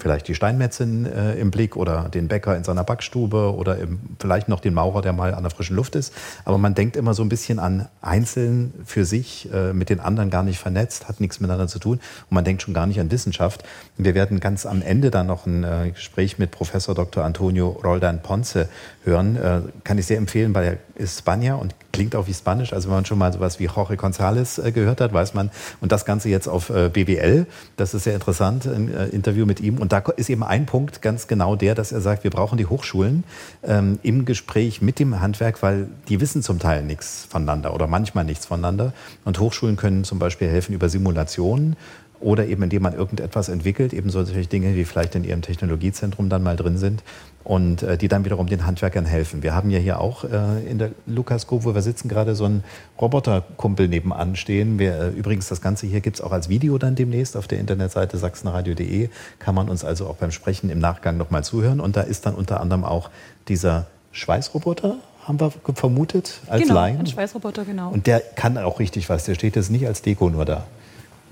vielleicht 0.00 0.28
die 0.28 0.34
Steinmetzin 0.34 1.06
äh, 1.06 1.34
im 1.34 1.50
Blick 1.50 1.76
oder 1.76 2.08
den 2.08 2.28
Bäcker 2.28 2.56
in 2.56 2.64
seiner 2.64 2.84
Backstube 2.84 3.54
oder 3.54 3.78
im, 3.78 4.00
vielleicht 4.18 4.48
noch 4.48 4.60
den 4.60 4.74
Maurer, 4.74 5.02
der 5.02 5.12
mal 5.12 5.34
an 5.34 5.42
der 5.42 5.50
frischen 5.50 5.76
Luft 5.76 5.94
ist. 5.94 6.12
Aber 6.44 6.58
man 6.58 6.74
denkt 6.74 6.96
immer 6.96 7.14
so 7.14 7.22
ein 7.22 7.28
bisschen 7.28 7.58
an 7.58 7.88
einzeln 8.00 8.72
für 8.84 9.04
sich, 9.04 9.48
äh, 9.52 9.72
mit 9.72 9.90
den 9.90 10.00
anderen 10.00 10.30
gar 10.30 10.42
nicht 10.42 10.58
vernetzt, 10.58 11.08
hat 11.08 11.20
nichts 11.20 11.40
miteinander 11.40 11.68
zu 11.68 11.78
tun 11.78 12.00
und 12.28 12.34
man 12.34 12.44
denkt 12.44 12.62
schon 12.62 12.74
gar 12.74 12.86
nicht 12.86 12.98
an 12.98 13.10
Wissenschaft. 13.10 13.62
Wir 14.04 14.14
werden 14.14 14.40
ganz 14.40 14.64
am 14.64 14.80
Ende 14.80 15.10
dann 15.10 15.26
noch 15.26 15.46
ein 15.46 15.62
äh, 15.62 15.90
Gespräch 15.90 16.38
mit 16.38 16.50
Professor 16.50 16.94
Dr. 16.94 17.22
Antonio 17.22 17.68
Roldan 17.84 18.22
Ponce 18.22 18.68
hören. 19.04 19.36
Äh, 19.36 19.60
kann 19.84 19.98
ich 19.98 20.06
sehr 20.06 20.16
empfehlen, 20.16 20.54
weil 20.54 20.64
er 20.64 21.02
ist 21.02 21.18
Spanier 21.18 21.58
und 21.58 21.74
klingt 21.92 22.16
auch 22.16 22.26
wie 22.26 22.32
Spanisch. 22.32 22.72
Also 22.72 22.88
wenn 22.88 22.96
man 22.96 23.04
schon 23.04 23.18
mal 23.18 23.32
sowas 23.32 23.58
wie 23.58 23.64
Jorge 23.64 23.94
González 23.96 24.64
äh, 24.64 24.72
gehört 24.72 25.02
hat, 25.02 25.12
weiß 25.12 25.34
man. 25.34 25.50
Und 25.82 25.92
das 25.92 26.06
Ganze 26.06 26.30
jetzt 26.30 26.48
auf 26.48 26.68
BWL, 26.68 27.46
das 27.76 27.94
ist 27.94 28.04
sehr 28.04 28.14
interessant, 28.14 28.66
ein 28.66 28.88
Interview 29.12 29.44
mit 29.44 29.60
ihm. 29.60 29.78
Und 29.78 29.92
da 29.92 29.98
ist 30.16 30.30
eben 30.30 30.42
ein 30.42 30.66
Punkt 30.66 31.02
ganz 31.02 31.26
genau 31.26 31.56
der, 31.56 31.74
dass 31.74 31.92
er 31.92 32.00
sagt, 32.00 32.24
wir 32.24 32.30
brauchen 32.30 32.58
die 32.58 32.66
Hochschulen 32.66 33.24
ähm, 33.62 33.98
im 34.02 34.24
Gespräch 34.24 34.80
mit 34.80 34.98
dem 34.98 35.20
Handwerk, 35.20 35.62
weil 35.62 35.88
die 36.08 36.20
wissen 36.20 36.42
zum 36.42 36.58
Teil 36.58 36.82
nichts 36.82 37.26
voneinander 37.28 37.74
oder 37.74 37.86
manchmal 37.86 38.24
nichts 38.24 38.46
voneinander. 38.46 38.92
Und 39.24 39.38
Hochschulen 39.40 39.76
können 39.76 40.04
zum 40.04 40.18
Beispiel 40.18 40.48
helfen 40.48 40.74
über 40.74 40.88
Simulationen 40.88 41.76
oder 42.20 42.46
eben 42.46 42.62
indem 42.62 42.82
man 42.82 42.92
irgendetwas 42.92 43.48
entwickelt, 43.48 43.92
eben 43.92 44.10
solche 44.10 44.46
Dinge, 44.46 44.74
die 44.74 44.84
vielleicht 44.84 45.14
in 45.14 45.24
Ihrem 45.24 45.42
Technologiezentrum 45.42 46.28
dann 46.28 46.42
mal 46.42 46.56
drin 46.56 46.76
sind 46.76 47.02
und 47.44 47.82
äh, 47.82 47.96
die 47.96 48.08
dann 48.08 48.24
wiederum 48.24 48.46
den 48.46 48.66
Handwerkern 48.66 49.06
helfen. 49.06 49.42
Wir 49.42 49.54
haben 49.54 49.70
ja 49.70 49.78
hier 49.78 50.00
auch 50.00 50.24
äh, 50.24 50.62
in 50.68 50.78
der 50.78 50.90
Lukas 51.06 51.46
Group, 51.46 51.64
wo 51.64 51.74
wir 51.74 51.82
sitzen, 51.82 52.08
gerade 52.08 52.34
so 52.34 52.44
einen 52.44 52.62
Roboterkumpel 53.00 53.88
nebenan 53.88 54.36
stehen. 54.36 54.78
Wir, 54.78 55.00
äh, 55.00 55.08
übrigens, 55.08 55.48
das 55.48 55.60
Ganze 55.62 55.86
hier 55.86 56.00
gibt 56.00 56.16
es 56.16 56.22
auch 56.22 56.32
als 56.32 56.48
Video 56.48 56.76
dann 56.76 56.94
demnächst 56.94 57.36
auf 57.36 57.48
der 57.48 57.58
Internetseite 57.58 58.18
sachsenradio.de. 58.18 59.08
Kann 59.38 59.54
man 59.54 59.68
uns 59.70 59.84
also 59.84 60.06
auch 60.06 60.16
beim 60.16 60.30
Sprechen 60.30 60.68
im 60.68 60.78
Nachgang 60.78 61.16
nochmal 61.16 61.42
zuhören. 61.42 61.80
Und 61.80 61.96
da 61.96 62.02
ist 62.02 62.26
dann 62.26 62.34
unter 62.34 62.60
anderem 62.60 62.84
auch 62.84 63.08
dieser 63.48 63.86
Schweißroboter, 64.12 64.96
haben 65.26 65.40
wir 65.40 65.52
vermutet, 65.74 66.40
als 66.48 66.62
genau, 66.62 66.74
Laien. 66.74 66.98
ein 66.98 67.06
Schweißroboter, 67.06 67.64
genau. 67.64 67.90
Und 67.90 68.06
der 68.06 68.20
kann 68.20 68.58
auch 68.58 68.78
richtig 68.80 69.08
was. 69.08 69.24
Der 69.24 69.34
steht 69.34 69.56
jetzt 69.56 69.70
nicht 69.70 69.86
als 69.86 70.02
Deko 70.02 70.28
nur 70.28 70.44
da. 70.44 70.66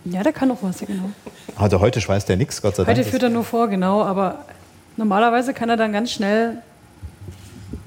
Ja, 0.05 0.23
der 0.23 0.33
kann 0.33 0.51
auch 0.51 0.59
was, 0.63 0.79
genau. 0.79 1.11
Also 1.57 1.81
heute 1.81 2.01
schweißt 2.01 2.29
der 2.29 2.37
nichts, 2.37 2.63
Gott 2.63 2.77
sei 2.77 2.85
Dank. 2.85 2.97
Heute 2.97 3.09
führt 3.09 3.23
er 3.23 3.31
nur 3.31 3.45
vor, 3.45 3.69
genau, 3.69 4.03
aber 4.03 4.45
normalerweise 4.97 5.53
kann 5.55 5.69
er 5.69 5.77
dann 5.77 5.93
ganz 5.93 6.13
schnell 6.13 6.59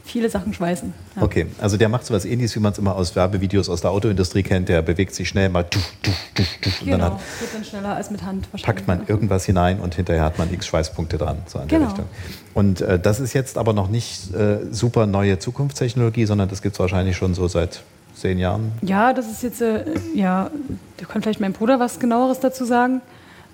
viele 0.04 0.30
Sachen 0.30 0.54
schweißen. 0.54 0.94
Ja. 1.16 1.22
Okay, 1.22 1.48
also 1.62 1.78
der 1.78 1.88
macht 1.88 2.06
so 2.06 2.14
was 2.14 2.26
ähnliches, 2.26 2.54
wie 2.56 2.60
man 2.60 2.74
es 2.74 2.78
immer 2.78 2.96
aus 2.96 3.16
Werbevideos 3.16 3.70
aus 3.70 3.80
der 3.80 3.92
Autoindustrie 3.92 4.44
kennt. 4.44 4.68
Der 4.68 4.82
bewegt 4.82 5.16
sich 5.16 5.30
schnell 5.30 5.48
mal 5.48 5.64
tuff, 5.64 5.90
tuff, 6.04 6.14
tuff, 6.36 6.48
tuff, 6.62 6.82
und 6.82 6.86
Genau, 6.88 6.98
dann 6.98 7.14
hat, 7.14 7.20
geht 7.40 7.54
dann 7.54 7.64
schneller 7.64 7.96
als 7.96 8.12
mit 8.12 8.22
Hand 8.24 8.48
wahrscheinlich. 8.52 8.66
packt 8.66 8.88
man 8.88 9.00
ja. 9.02 9.06
irgendwas 9.10 9.46
hinein 9.46 9.80
und 9.80 9.96
hinterher 9.96 10.24
hat 10.24 10.38
man 10.38 10.54
x 10.54 10.68
Schweißpunkte 10.68 11.18
dran, 11.18 11.38
so 11.46 11.60
an 11.60 11.70
der 11.70 11.78
Genau. 11.80 11.90
Richtung. 11.92 12.06
Und 12.54 12.82
äh, 12.82 13.00
das 13.00 13.22
ist 13.22 13.32
jetzt 13.34 13.58
aber 13.58 13.72
noch 13.72 13.88
nicht 13.88 14.34
äh, 14.36 14.58
super 14.72 15.06
neue 15.06 15.40
Zukunftstechnologie, 15.40 16.26
sondern 16.26 16.50
das 16.50 16.62
gibt 16.62 16.76
es 16.76 16.80
wahrscheinlich 16.80 17.16
schon 17.16 17.34
so 17.34 17.48
seit 17.48 17.82
zehn 18.22 18.38
Jahren. 18.40 18.72
Ja, 18.82 19.14
das 19.14 19.30
ist 19.30 19.44
jetzt, 19.44 19.62
äh, 19.62 19.84
ja, 20.14 20.50
da 20.98 21.06
kann 21.06 21.22
vielleicht 21.22 21.42
mein 21.42 21.54
Bruder 21.54 21.80
was 21.80 22.00
genaueres 22.00 22.40
dazu 22.40 22.64
sagen. 22.66 23.02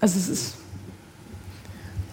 Also 0.02 0.20
es 0.20 0.30
ist, 0.30 0.54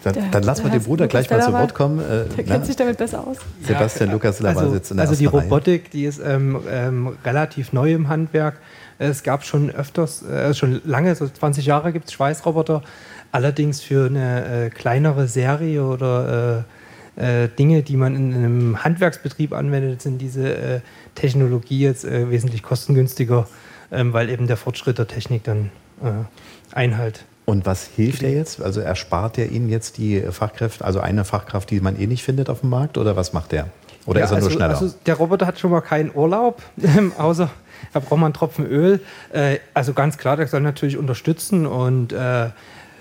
Dann, 0.03 0.13
Der- 0.13 0.23
dann 0.29 0.43
lassen 0.43 0.63
wir 0.63 0.69
den 0.69 0.83
Bruder 0.83 1.05
Lukas 1.05 1.27
gleich 1.27 1.39
mal 1.39 1.45
zu 1.47 1.53
Wort 1.53 1.73
kommen. 1.73 1.99
Äh, 1.99 2.03
der 2.03 2.27
na, 2.37 2.43
kennt 2.43 2.65
sich 2.67 2.75
damit 2.75 2.97
besser 2.97 3.25
aus. 3.25 3.37
Sebastian 3.63 4.11
Lukas 4.11 4.39
Lava 4.39 4.59
also, 4.59 4.73
sitzt 4.73 4.91
in 4.91 4.97
der 4.97 5.07
also 5.07 5.17
die 5.17 5.25
ersten 5.25 5.37
Reihe. 5.39 5.45
Robotik, 5.49 5.89
die 5.89 6.05
ist 6.05 6.21
ähm, 6.23 6.59
ähm, 6.69 7.17
relativ 7.25 7.73
neu 7.73 7.91
im 7.91 8.07
Handwerk. 8.07 8.59
Es 8.99 9.23
gab 9.23 9.43
schon 9.43 9.71
öfters, 9.71 10.21
äh, 10.21 10.53
schon 10.53 10.79
lange, 10.85 11.15
so 11.15 11.27
20 11.27 11.65
Jahre 11.65 11.91
gibt 11.91 12.05
es 12.05 12.13
Schweißroboter. 12.13 12.83
Allerdings 13.31 13.81
für 13.81 14.05
eine 14.05 14.65
äh, 14.65 14.69
kleinere 14.69 15.27
Serie 15.27 15.83
oder 15.83 16.63
äh, 17.17 17.43
äh, 17.43 17.47
Dinge, 17.47 17.81
die 17.81 17.97
man 17.97 18.15
in 18.15 18.33
einem 18.35 18.83
Handwerksbetrieb 18.83 19.53
anwendet, 19.53 20.03
sind 20.03 20.19
diese 20.19 20.53
äh, 20.55 20.79
Technologie 21.15 21.79
jetzt 21.79 22.05
äh, 22.05 22.29
wesentlich 22.29 22.63
kostengünstiger, 22.63 23.47
ähm, 23.91 24.13
weil 24.13 24.29
eben 24.29 24.47
der 24.47 24.57
Fortschritt 24.57 24.97
der 24.97 25.07
Technik 25.07 25.43
dann 25.43 25.71
äh, 26.03 26.75
Einhalt 26.75 27.25
Und 27.45 27.65
was 27.65 27.87
hilft 27.95 28.23
er 28.23 28.31
jetzt? 28.31 28.61
Also 28.61 28.81
erspart 28.81 29.37
er 29.37 29.51
Ihnen 29.51 29.69
jetzt 29.69 29.97
die 29.97 30.21
Fachkräfte, 30.21 30.83
also 30.83 30.99
eine 30.99 31.25
Fachkraft, 31.25 31.71
die 31.71 31.79
man 31.79 31.99
eh 31.99 32.07
nicht 32.07 32.23
findet 32.23 32.49
auf 32.49 32.61
dem 32.61 32.69
Markt, 32.69 32.97
oder 32.97 33.15
was 33.15 33.33
macht 33.33 33.51
der? 33.51 33.69
Oder 34.05 34.19
Ja, 34.19 34.25
ist 34.25 34.31
er 34.31 34.37
nur 34.37 34.47
also, 34.47 34.57
schneller? 34.57 34.79
Also 34.79 34.95
der 35.05 35.15
Roboter 35.15 35.47
hat 35.47 35.59
schon 35.59 35.71
mal 35.71 35.81
keinen 35.81 36.11
Urlaub, 36.13 36.61
außer 37.17 37.49
da 37.93 37.99
braucht 37.99 38.11
man 38.11 38.25
einen 38.25 38.33
Tropfen 38.33 38.65
Öl. 38.65 38.99
Äh, 39.31 39.59
also 39.73 39.93
ganz 39.93 40.17
klar, 40.17 40.37
der 40.37 40.47
soll 40.47 40.61
natürlich 40.61 40.97
unterstützen 40.97 41.65
und 41.65 42.13
äh, 42.13 42.49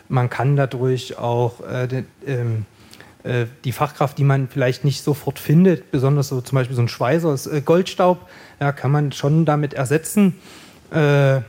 man 0.09 0.31
kann 0.31 0.57
dadurch 0.57 1.18
auch 1.18 1.61
äh, 1.66 1.87
de, 1.87 2.05
ähm, 2.27 2.66
äh, 3.25 3.47
die 3.65 3.73
Fachkraft, 3.73 4.19
die 4.19 4.25
man 4.25 4.49
vielleicht 4.49 4.85
nicht 4.85 5.03
sofort 5.03 5.39
findet, 5.39 5.91
besonders 5.91 6.29
so 6.29 6.41
zum 6.41 6.57
Beispiel 6.57 6.77
so 6.77 6.83
ein 6.83 6.89
Schweißer, 6.89 7.31
das, 7.31 7.47
äh, 7.47 7.63
Goldstaub, 7.65 8.29
ja, 8.61 8.71
kann 8.73 8.91
man 8.91 9.13
schon 9.13 9.45
damit 9.45 9.75
ersetzen. 9.75 10.35
Äh, 10.91 11.41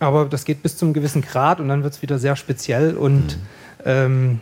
aber 0.00 0.24
das 0.24 0.44
geht 0.44 0.62
bis 0.62 0.76
zum 0.76 0.92
gewissen 0.92 1.22
Grad 1.22 1.60
und 1.60 1.68
dann 1.68 1.82
wird 1.82 1.94
es 1.94 2.02
wieder 2.02 2.18
sehr 2.18 2.34
speziell 2.34 2.96
und 2.96 3.38
ähm, 3.84 4.40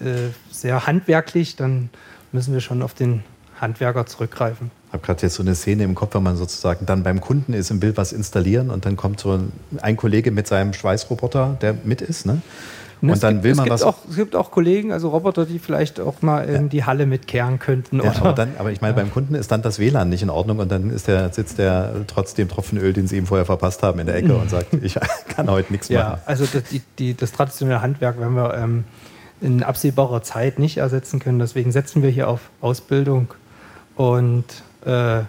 äh, 0.00 0.30
sehr 0.50 0.86
handwerklich. 0.86 1.56
Dann 1.56 1.90
müssen 2.32 2.54
wir 2.54 2.60
schon 2.60 2.82
auf 2.82 2.94
den 2.94 3.22
Handwerker 3.60 4.06
zurückgreifen. 4.06 4.70
Ich 4.88 4.92
habe 4.94 5.04
gerade 5.04 5.22
jetzt 5.22 5.34
so 5.34 5.42
eine 5.42 5.54
Szene 5.54 5.84
im 5.84 5.94
Kopf, 5.94 6.14
wenn 6.14 6.22
man 6.22 6.36
sozusagen 6.36 6.86
dann 6.86 7.02
beim 7.02 7.20
Kunden 7.20 7.52
ist 7.52 7.70
und 7.70 7.82
will 7.82 7.96
was 7.96 8.12
installieren 8.12 8.70
und 8.70 8.84
dann 8.86 8.96
kommt 8.96 9.20
so 9.20 9.32
ein, 9.32 9.52
ein 9.80 9.96
Kollege 9.96 10.30
mit 10.30 10.46
seinem 10.46 10.72
Schweißroboter, 10.72 11.58
der 11.60 11.74
mit 11.84 12.00
ist, 12.00 12.26
ne? 12.26 12.42
Und, 13.02 13.10
es 13.10 13.20
dann 13.20 13.34
gibt, 13.34 13.44
will 13.44 13.50
es 13.50 13.56
man 13.56 13.64
gibt 13.64 13.74
was. 13.74 13.82
Auch, 13.82 13.96
es 14.08 14.14
gibt 14.14 14.36
auch 14.36 14.50
Kollegen, 14.52 14.92
also 14.92 15.08
Roboter, 15.08 15.44
die 15.44 15.58
vielleicht 15.58 15.98
auch 15.98 16.22
mal 16.22 16.44
in 16.44 16.68
die 16.68 16.84
Halle 16.84 17.04
mitkehren 17.04 17.58
könnten. 17.58 18.00
ja, 18.00 18.14
aber, 18.20 18.32
dann, 18.32 18.52
aber 18.58 18.70
ich 18.70 18.80
meine, 18.80 18.94
beim 18.94 19.10
Kunden 19.10 19.34
ist 19.34 19.50
dann 19.50 19.60
das 19.60 19.80
WLAN 19.80 20.08
nicht 20.08 20.22
in 20.22 20.30
Ordnung 20.30 20.60
und 20.60 20.70
dann 20.70 20.88
ist 20.90 21.08
der, 21.08 21.32
sitzt 21.32 21.58
der 21.58 21.92
trotz 22.06 22.34
dem 22.34 22.48
Tropfen 22.48 22.78
Öl, 22.78 22.92
den 22.92 23.08
sie 23.08 23.16
ihm 23.16 23.26
vorher 23.26 23.44
verpasst 23.44 23.82
haben, 23.82 23.98
in 23.98 24.06
der 24.06 24.14
Ecke 24.14 24.34
und 24.36 24.48
sagt, 24.50 24.68
ich 24.82 24.96
kann 25.28 25.50
heute 25.50 25.72
nichts 25.72 25.88
ja, 25.88 26.10
machen. 26.10 26.20
also 26.26 26.46
das, 26.46 26.62
die, 26.70 26.80
die, 26.98 27.14
das 27.14 27.32
traditionelle 27.32 27.82
Handwerk 27.82 28.20
werden 28.20 28.36
wir 28.36 28.54
ähm, 28.54 28.84
in 29.40 29.64
absehbarer 29.64 30.22
Zeit 30.22 30.60
nicht 30.60 30.76
ersetzen 30.76 31.18
können. 31.18 31.40
Deswegen 31.40 31.72
setzen 31.72 32.02
wir 32.04 32.10
hier 32.10 32.28
auf 32.28 32.40
Ausbildung 32.60 33.34
und 33.96 34.44
äh, 34.84 35.22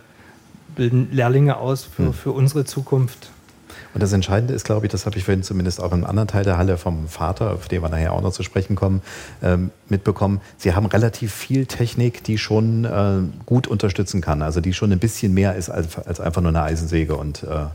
bilden 0.75 1.09
Lehrlinge 1.11 1.57
aus 1.57 1.83
für, 1.83 2.03
Hm. 2.05 2.13
für 2.13 2.31
unsere 2.31 2.65
Zukunft. 2.65 3.31
Und 3.93 4.01
das 4.01 4.11
Entscheidende 4.11 4.53
ist, 4.53 4.63
glaube 4.65 4.85
ich, 4.85 4.91
das 4.91 5.05
habe 5.05 5.17
ich 5.17 5.23
vorhin 5.23 5.43
zumindest 5.43 5.81
auch 5.81 5.91
im 5.91 6.03
anderen 6.03 6.27
Teil 6.27 6.43
der 6.43 6.57
Halle 6.57 6.77
vom 6.77 7.07
Vater, 7.07 7.51
auf 7.51 7.67
den 7.67 7.81
wir 7.81 7.89
nachher 7.89 8.13
auch 8.13 8.21
noch 8.21 8.31
zu 8.31 8.41
sprechen 8.43 8.75
kommen, 8.75 9.01
ähm, 9.43 9.69
mitbekommen. 9.87 10.41
Sie 10.57 10.73
haben 10.73 10.85
relativ 10.87 11.31
viel 11.33 11.65
Technik, 11.67 12.23
die 12.23 12.37
schon 12.37 12.85
äh, 12.85 13.21
gut 13.45 13.67
unterstützen 13.67 14.21
kann. 14.21 14.41
Also 14.41 14.61
die 14.61 14.73
schon 14.73 14.91
ein 14.91 14.99
bisschen 14.99 15.33
mehr 15.33 15.55
ist 15.55 15.69
als, 15.69 16.19
einfach 16.19 16.41
nur 16.41 16.49
eine 16.49 16.63
Eisensäge 16.63 17.15
und 17.15 17.43
äh, 17.43 17.65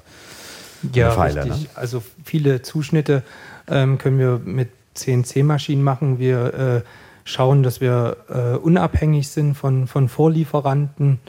Ja, 0.93 1.13
Pfeile, 1.13 1.45
richtig. 1.45 1.63
ne? 1.63 1.69
Also 1.75 2.03
viele 2.25 2.63
Zuschnitte 2.63 3.23
ähm, 3.69 3.99
können 3.99 4.19
wir 4.19 4.41
mit 4.45 4.71
CNC-Maschinen 4.95 5.83
machen. 5.83 6.19
Wir 6.19 6.55
äh, 6.55 6.81
schauen, 7.25 7.63
dass 7.63 7.81
wir 7.81 8.17
äh, 8.29 8.57
unabhängig 8.57 9.29
sind 9.29 9.55
von, 9.55 9.87
von 9.87 10.09
Vorlieferanten 10.09 11.21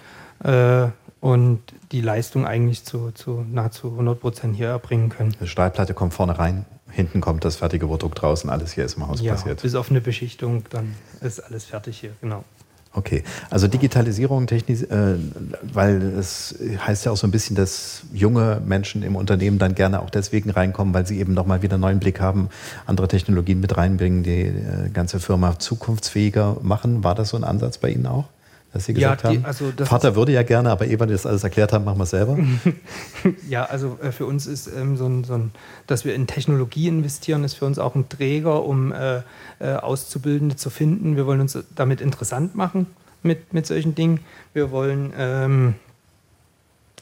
äh, 0.43 0.87
und 1.21 1.59
die 1.91 2.01
Leistung 2.01 2.45
eigentlich 2.45 2.83
zu, 2.83 3.11
zu 3.11 3.45
nahezu 3.49 3.87
100 3.91 4.19
Prozent 4.19 4.55
hier 4.55 4.67
erbringen 4.67 5.09
können. 5.09 5.35
die 5.41 5.47
Stahlplatte 5.47 5.93
kommt 5.93 6.13
vorne 6.13 6.37
rein, 6.37 6.65
hinten 6.91 7.21
kommt 7.21 7.43
das 7.45 7.55
fertige 7.57 7.87
Produkt 7.87 8.21
draußen, 8.21 8.49
alles 8.49 8.73
hier 8.73 8.85
ist 8.85 8.97
im 8.97 9.07
Haus 9.07 9.21
Ja, 9.21 9.33
passiert. 9.33 9.61
bis 9.61 9.75
auf 9.75 9.89
eine 9.89 10.01
Beschichtung, 10.01 10.63
dann 10.69 10.95
ist 11.21 11.39
alles 11.39 11.65
fertig 11.65 11.99
hier, 11.99 12.11
genau. 12.21 12.43
Okay, 12.91 13.23
also 13.51 13.67
Digitalisierung, 13.67 14.47
Technis, 14.47 14.81
äh, 14.81 15.15
weil 15.61 16.01
es 16.01 16.55
heißt 16.87 17.05
ja 17.05 17.11
auch 17.11 17.17
so 17.17 17.27
ein 17.27 17.31
bisschen, 17.31 17.55
dass 17.55 18.01
junge 18.13 18.59
Menschen 18.65 19.03
im 19.03 19.15
Unternehmen 19.15 19.59
dann 19.59 19.75
gerne 19.75 20.01
auch 20.01 20.09
deswegen 20.09 20.49
reinkommen, 20.49 20.91
weil 20.91 21.05
sie 21.05 21.19
eben 21.19 21.35
nochmal 21.35 21.61
wieder 21.61 21.75
einen 21.75 21.81
neuen 21.81 21.99
Blick 21.99 22.19
haben, 22.19 22.49
andere 22.87 23.07
Technologien 23.07 23.59
mit 23.59 23.77
reinbringen, 23.77 24.23
die 24.23 24.41
äh, 24.41 24.89
ganze 24.91 25.19
Firma 25.19 25.59
zukunftsfähiger 25.59 26.57
machen. 26.63 27.03
War 27.03 27.13
das 27.13 27.29
so 27.29 27.37
ein 27.37 27.43
Ansatz 27.43 27.77
bei 27.77 27.89
Ihnen 27.91 28.07
auch? 28.07 28.25
Dass 28.71 28.85
Sie 28.85 28.91
Ja, 28.93 29.15
gesagt 29.15 29.23
die- 29.33 29.37
haben, 29.39 29.45
also 29.45 29.71
das 29.71 29.89
Vater 29.89 30.15
würde 30.15 30.31
ja 30.31 30.43
gerne, 30.43 30.69
aber 30.69 30.85
ehe 30.85 30.99
wir 30.99 31.07
das 31.07 31.25
alles 31.25 31.43
erklärt 31.43 31.73
haben, 31.73 31.85
machen 31.85 31.97
wir 31.97 32.03
es 32.03 32.11
selber. 32.11 32.37
Ja, 33.49 33.65
also 33.65 33.97
äh, 34.01 34.11
für 34.11 34.25
uns 34.25 34.45
ist 34.47 34.67
ähm, 34.67 34.95
so, 34.95 35.05
ein, 35.05 35.23
so 35.23 35.33
ein, 35.33 35.51
dass 35.87 36.05
wir 36.05 36.13
in 36.15 36.27
Technologie 36.27 36.87
investieren, 36.87 37.43
ist 37.43 37.55
für 37.55 37.65
uns 37.65 37.79
auch 37.79 37.95
ein 37.95 38.07
Träger, 38.09 38.63
um 38.63 38.91
äh, 38.93 39.21
äh, 39.59 39.73
Auszubildende 39.75 40.55
zu 40.55 40.69
finden. 40.69 41.15
Wir 41.17 41.25
wollen 41.25 41.41
uns 41.41 41.57
damit 41.75 41.99
interessant 41.99 42.55
machen 42.55 42.85
mit, 43.23 43.53
mit 43.53 43.65
solchen 43.67 43.95
Dingen. 43.95 44.19
Wir 44.53 44.71
wollen, 44.71 45.11
ähm, 45.17 45.73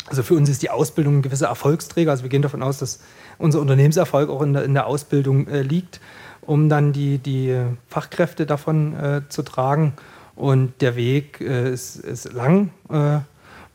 also 0.08 0.24
für 0.24 0.36
uns 0.36 0.50
ist 0.50 0.62
die 0.64 0.70
Ausbildung 0.70 1.18
ein 1.18 1.22
gewisser 1.22 1.48
Erfolgsträger. 1.48 2.12
Also 2.12 2.24
wir 2.24 2.30
gehen 2.30 2.42
davon 2.42 2.64
aus, 2.64 2.80
dass 2.80 3.00
unser 3.38 3.60
Unternehmenserfolg 3.60 4.30
auch 4.30 4.42
in 4.42 4.54
der, 4.54 4.64
in 4.64 4.74
der 4.74 4.88
Ausbildung 4.88 5.48
äh, 5.48 5.62
liegt, 5.62 6.00
um 6.42 6.70
dann 6.70 6.94
die, 6.94 7.18
die 7.18 7.56
Fachkräfte 7.90 8.46
davon 8.46 8.96
äh, 8.96 9.22
zu 9.30 9.44
tragen. 9.44 9.94
Und 10.38 10.82
der 10.82 10.96
Weg 10.96 11.42
äh, 11.42 11.74
ist, 11.74 11.98
ist 11.98 12.32
lang 12.32 12.70
äh, 12.90 13.20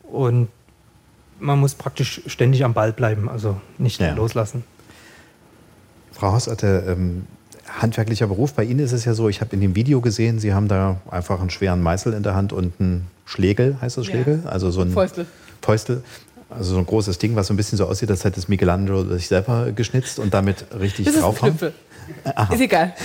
und 0.07 0.47
man 1.39 1.59
muss 1.59 1.75
praktisch 1.75 2.21
ständig 2.25 2.63
am 2.63 2.73
Ball 2.73 2.93
bleiben, 2.93 3.27
also 3.29 3.59
nicht 3.77 3.99
Ja. 3.99 4.13
loslassen. 4.15 4.63
Frau 6.13 6.31
Hossatte, 6.33 6.85
ähm, 6.87 7.27
handwerklicher 7.81 8.27
Beruf. 8.27 8.53
Bei 8.53 8.63
Ihnen 8.63 8.79
ist 8.79 8.93
es 8.93 9.03
ja 9.03 9.13
so, 9.13 9.27
ich 9.27 9.41
habe 9.41 9.53
in 9.53 9.59
dem 9.61 9.75
Video 9.75 9.99
gesehen, 9.99 10.39
Sie 10.39 10.53
haben 10.53 10.67
da 10.69 11.01
einfach 11.11 11.41
einen 11.41 11.49
schweren 11.49 11.81
Meißel 11.81 12.13
in 12.13 12.23
der 12.23 12.33
Hand 12.35 12.53
und 12.53 12.73
einen 12.79 13.07
Schlegel, 13.25 13.77
heißt 13.81 13.97
das 13.97 14.05
Schlegel? 14.05 14.41
Ja. 14.45 14.49
Also 14.51 14.71
so 14.71 14.81
ein 14.81 14.91
Fäustel. 14.91 15.25
Fäustel. 15.61 16.01
Also 16.49 16.75
so 16.75 16.77
ein 16.79 16.85
großes 16.85 17.17
Ding, 17.17 17.35
was 17.35 17.47
so 17.47 17.53
ein 17.53 17.57
bisschen 17.57 17.77
so 17.77 17.87
aussieht, 17.87 18.09
als 18.11 18.23
hätte 18.23 18.39
es 18.39 18.47
Michelangelo 18.47 19.03
sich 19.05 19.27
selber 19.27 19.71
geschnitzt 19.71 20.19
und 20.19 20.33
damit 20.33 20.65
richtig 20.79 21.05
Das 21.05 21.15
ist 21.15 21.19
ein 21.19 21.23
draufhauen. 21.23 21.57
Knüpfel. 22.03 22.55
Ist 22.55 22.61
egal. 22.61 22.93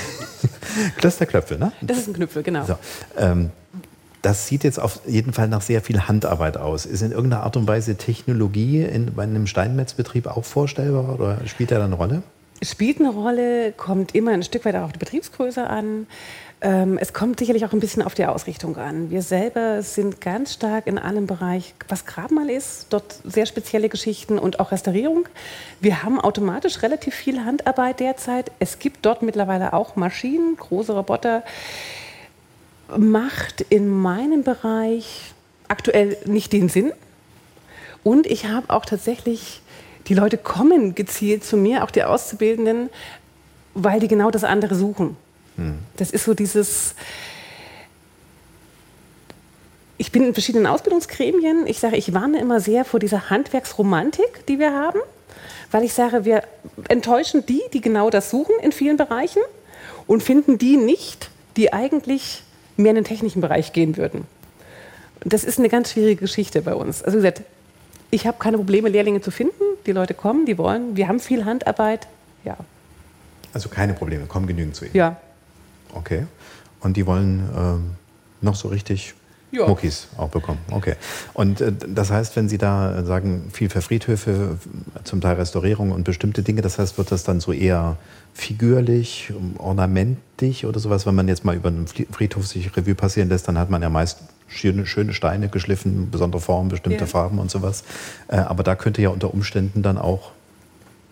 Das 1.01 1.15
ist 1.15 1.21
der 1.21 1.27
Knöpfel, 1.27 1.59
ne? 1.59 1.73
Das 1.81 1.99
ist 1.99 2.09
ein 2.09 2.13
Knüpfel, 2.13 2.43
genau. 2.43 2.65
So, 2.65 2.77
ähm, 3.17 3.51
das 4.23 4.47
sieht 4.47 4.65
jetzt 4.65 4.79
auf 4.79 5.01
jeden 5.07 5.33
Fall 5.33 5.49
nach 5.49 5.63
sehr 5.63 5.81
viel 5.81 6.07
Handarbeit 6.07 6.57
aus. 6.57 6.87
Ist 6.87 7.03
in 7.03 7.13
irgendeiner 7.13 7.43
Art 7.43 7.57
und 7.57 7.67
Weise 7.67 7.97
Technologie 7.97 8.83
in, 8.83 9.15
bei 9.15 9.23
einem 9.23 9.47
Steinmetzbetrieb 9.47 10.27
auch 10.27 10.45
vorstellbar 10.45 11.15
oder 11.15 11.39
spielt 11.47 11.71
er 11.73 11.79
da 11.79 11.85
eine 11.85 11.95
Rolle? 11.95 12.23
Spielt 12.63 12.99
eine 12.99 13.11
Rolle, 13.11 13.73
kommt 13.73 14.15
immer 14.15 14.33
ein 14.33 14.43
Stück 14.43 14.65
weit 14.65 14.77
auch 14.77 14.83
auf 14.83 14.93
die 14.93 14.99
Betriebsgröße 14.99 15.65
an. 15.65 16.07
Ähm, 16.61 16.99
es 17.01 17.13
kommt 17.13 17.39
sicherlich 17.39 17.65
auch 17.65 17.73
ein 17.73 17.79
bisschen 17.79 18.03
auf 18.03 18.15
die 18.15 18.27
Ausrichtung 18.27 18.77
an. 18.77 19.11
Wir 19.11 19.23
selber 19.23 19.83
sind 19.83 20.21
ganz 20.21 20.55
stark 20.55 20.89
in 20.89 20.99
einem 20.99 21.29
Bereich, 21.29 21.75
was 21.89 22.05
Grabmal 22.05 22.51
ist, 22.51 22.87
dort 22.91 23.21
sehr 23.25 23.47
spezielle 23.47 23.89
Geschichten 23.89 24.41
und 24.41 24.59
auch 24.59 24.73
Restaurierung. 24.73 25.29
Wir 25.81 26.03
haben 26.03 26.21
automatisch 26.21 26.83
relativ 26.83 27.15
viel 27.15 27.45
Handarbeit 27.45 28.01
derzeit. 28.01 28.51
Es 28.59 28.81
gibt 28.81 29.07
dort 29.07 29.23
mittlerweile 29.23 29.73
auch 29.73 29.95
Maschinen, 29.95 30.57
große 30.57 30.93
Roboter. 30.95 31.45
Macht 32.97 33.61
in 33.61 33.89
meinem 33.89 34.43
Bereich 34.43 35.33
aktuell 35.69 36.17
nicht 36.25 36.53
den 36.53 36.69
Sinn. 36.69 36.93
Und 38.03 38.27
ich 38.27 38.47
habe 38.47 38.71
auch 38.71 38.85
tatsächlich, 38.85 39.61
die 40.09 40.15
Leute 40.15 40.39
kommen 40.39 40.97
gezielt 40.97 41.45
zu 41.45 41.57
mir, 41.57 41.85
auch 41.85 41.91
die 41.93 42.03
Auszubildenden, 42.03 42.89
weil 43.75 44.01
die 44.01 44.09
genau 44.09 44.33
das 44.33 44.43
andere 44.43 44.75
suchen. 44.75 45.17
Das 45.97 46.11
ist 46.11 46.25
so 46.25 46.35
dieses, 46.35 46.95
ich 49.97 50.13
bin 50.13 50.25
in 50.25 50.33
verschiedenen 50.33 50.67
Ausbildungsgremien. 50.67 51.67
Ich 51.67 51.81
sage, 51.81 51.97
ich 51.97 52.15
warne 52.15 52.41
immer 52.41 52.61
sehr 52.61 52.85
vor 52.85 53.01
dieser 53.01 53.31
Handwerksromantik, 53.31 54.47
die 54.47 54.59
wir 54.59 54.73
haben, 54.73 55.01
weil 55.73 55.83
ich 55.83 55.93
sage, 55.93 56.25
wir 56.25 56.45
enttäuschen 56.89 57.45
die, 57.45 57.63
die 57.73 57.81
genau 57.81 58.09
das 58.09 58.31
suchen 58.31 58.55
in 58.63 58.73
vielen 58.73 58.97
Bereichen 58.97 59.43
und 60.07 60.23
finden 60.23 60.59
die 60.59 60.77
nicht, 60.77 61.31
die 61.57 61.73
eigentlich 61.73 62.45
mehr 62.77 62.91
in 62.91 62.97
den 62.97 63.05
technischen 63.05 63.41
Bereich 63.41 63.73
gehen 63.73 63.97
würden. 63.97 64.27
Und 65.25 65.33
das 65.33 65.43
ist 65.43 65.59
eine 65.59 65.69
ganz 65.69 65.93
schwierige 65.93 66.21
Geschichte 66.21 66.63
bei 66.63 66.75
uns. 66.75 67.03
Also 67.03 67.19
wie 67.19 67.23
gesagt, 67.23 67.43
ich 68.11 68.27
habe 68.27 68.39
keine 68.39 68.57
Probleme, 68.57 68.89
Lehrlinge 68.89 69.21
zu 69.21 69.33
finden. 69.33 69.63
Die 69.85 69.93
Leute 69.93 70.15
kommen, 70.15 70.47
die 70.47 70.57
wollen. 70.57 70.97
Wir 70.97 71.09
haben 71.09 71.19
viel 71.19 71.45
Handarbeit. 71.45 72.07
Ja. 72.45 72.57
Also 73.53 73.69
keine 73.69 73.95
Probleme, 73.95 74.27
kommen 74.27 74.47
genügend 74.47 74.77
zu 74.77 74.85
Ihnen. 74.85 74.95
Ja. 74.95 75.17
Okay. 75.99 76.27
Und 76.81 76.97
die 76.97 77.07
wollen 77.07 77.49
ähm, 77.57 77.91
noch 78.41 78.55
so 78.55 78.69
richtig 78.69 79.15
Ja. 79.51 79.67
Muckis 79.67 80.09
auch 80.17 80.29
bekommen. 80.29 80.61
Okay. 80.71 80.95
Und 81.35 81.61
äh, 81.61 81.73
das 81.73 82.11
heißt, 82.11 82.37
wenn 82.37 82.49
Sie 82.49 82.59
da 82.59 83.03
sagen, 83.05 83.49
viel 83.53 83.71
für 83.71 83.81
Friedhöfe, 83.83 84.59
zum 85.05 85.21
Teil 85.21 85.37
Restaurierung 85.37 85.91
und 85.91 86.05
bestimmte 86.05 86.43
Dinge, 86.43 86.61
das 86.63 86.79
heißt, 86.79 86.99
wird 86.99 87.11
das 87.11 87.25
dann 87.25 87.41
so 87.41 87.53
eher 87.53 87.97
figürlich, 88.35 89.33
ornamentig 89.57 90.67
oder 90.67 90.79
sowas? 90.79 91.07
Wenn 91.07 91.15
man 91.15 91.29
jetzt 91.29 91.45
mal 91.45 91.57
über 91.57 91.69
einen 91.69 91.87
Friedhof 91.87 92.47
sich 92.47 92.77
Revue 92.77 92.95
passieren 92.95 93.29
lässt, 93.29 93.49
dann 93.49 93.59
hat 93.59 93.71
man 93.71 93.83
ja 93.83 93.89
meist 93.89 94.19
schöne, 94.47 94.87
schöne 94.87 95.13
Steine 95.13 95.49
geschliffen, 95.49 96.11
besondere 96.11 96.41
Formen, 96.41 96.69
bestimmte 96.69 97.01
Ja. 97.01 97.07
Farben 97.07 97.39
und 97.39 97.51
sowas. 97.51 97.85
Äh, 98.29 98.37
aber 98.37 98.63
da 98.63 98.75
könnte 98.77 99.03
ja 99.03 99.09
unter 99.09 99.33
Umständen 99.35 99.83
dann 99.83 99.99
auch 99.99 100.33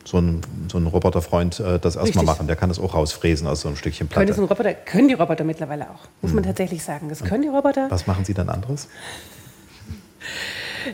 so 0.07 0.19
ein, 0.19 0.40
so 0.71 0.79
ein 0.79 0.87
Roboterfreund 0.87 1.61
äh, 1.61 1.79
das 1.79 1.97
erstmal 1.97 2.25
machen. 2.25 2.47
Der 2.47 2.57
kann 2.57 2.69
das 2.69 2.79
auch 2.79 2.95
rausfräsen 2.95 3.47
aus 3.47 3.62
so 3.62 3.69
einem 3.69 3.77
Stückchen 3.77 4.09
Können, 4.09 4.27
Platte. 4.27 4.40
ein 4.40 4.47
Roboter, 4.47 4.75
können 4.75 5.09
die 5.09 5.14
Roboter 5.14 5.45
mittlerweile 5.45 5.90
auch, 5.90 6.07
muss 6.23 6.33
man 6.33 6.45
tatsächlich 6.45 6.83
sagen. 6.83 7.09
Das 7.09 7.25
können 7.25 7.42
die 7.42 7.49
Roboter. 7.49 7.90
Was 7.90 8.07
machen 8.07 8.25
Sie 8.25 8.35
dann 8.35 8.49
anderes? 8.49 8.88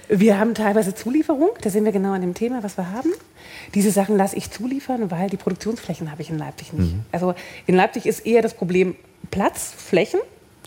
Wir 0.09 0.39
haben 0.39 0.55
teilweise 0.55 0.95
Zulieferung, 0.95 1.51
da 1.61 1.69
sind 1.69 1.85
wir 1.85 1.93
genau 1.93 2.13
an 2.13 2.23
dem 2.23 2.35
Thema, 2.35 2.63
was 2.63 2.79
wir 2.79 2.91
haben. 2.91 3.11
Diese 3.75 3.91
Sachen 3.91 4.17
lasse 4.17 4.37
ich 4.37 4.51
zuliefern, 4.51 5.11
weil 5.11 5.29
die 5.29 5.37
Produktionsflächen 5.37 6.11
habe 6.11 6.23
ich 6.23 6.31
in 6.31 6.39
Leipzig 6.39 6.73
nicht. 6.73 6.95
Also 7.13 7.35
in 7.67 7.75
Leipzig 7.75 8.07
ist 8.07 8.21
eher 8.21 8.41
das 8.41 8.55
Problem 8.55 8.97
Platz, 9.31 9.73
Flächen. 9.77 10.21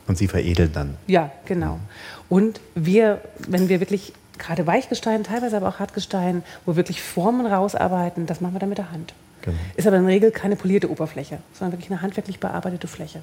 Und 0.07 0.17
Sie 0.19 0.27
veredeln 0.27 0.71
dann. 0.71 0.97
Ja, 1.07 1.31
genau. 1.45 1.79
Und 2.29 2.61
wir, 2.75 3.21
wenn 3.47 3.69
wir 3.69 3.79
wirklich 3.79 4.13
gerade 4.39 4.67
Weichgestein, 4.67 5.23
teilweise 5.23 5.57
aber 5.57 5.69
auch 5.69 5.79
Hartgestein, 5.79 6.43
wo 6.65 6.73
wir 6.73 6.77
wirklich 6.77 7.01
Formen 7.01 7.45
rausarbeiten, 7.45 8.25
das 8.25 8.41
machen 8.41 8.53
wir 8.53 8.59
dann 8.59 8.69
mit 8.69 8.77
der 8.77 8.91
Hand. 8.91 9.13
Genau. 9.41 9.57
Ist 9.75 9.87
aber 9.87 9.97
in 9.97 10.03
der 10.03 10.13
Regel 10.13 10.31
keine 10.31 10.55
polierte 10.55 10.89
Oberfläche, 10.89 11.39
sondern 11.53 11.73
wirklich 11.73 11.91
eine 11.91 12.01
handwerklich 12.01 12.39
bearbeitete 12.39 12.87
Fläche. 12.87 13.21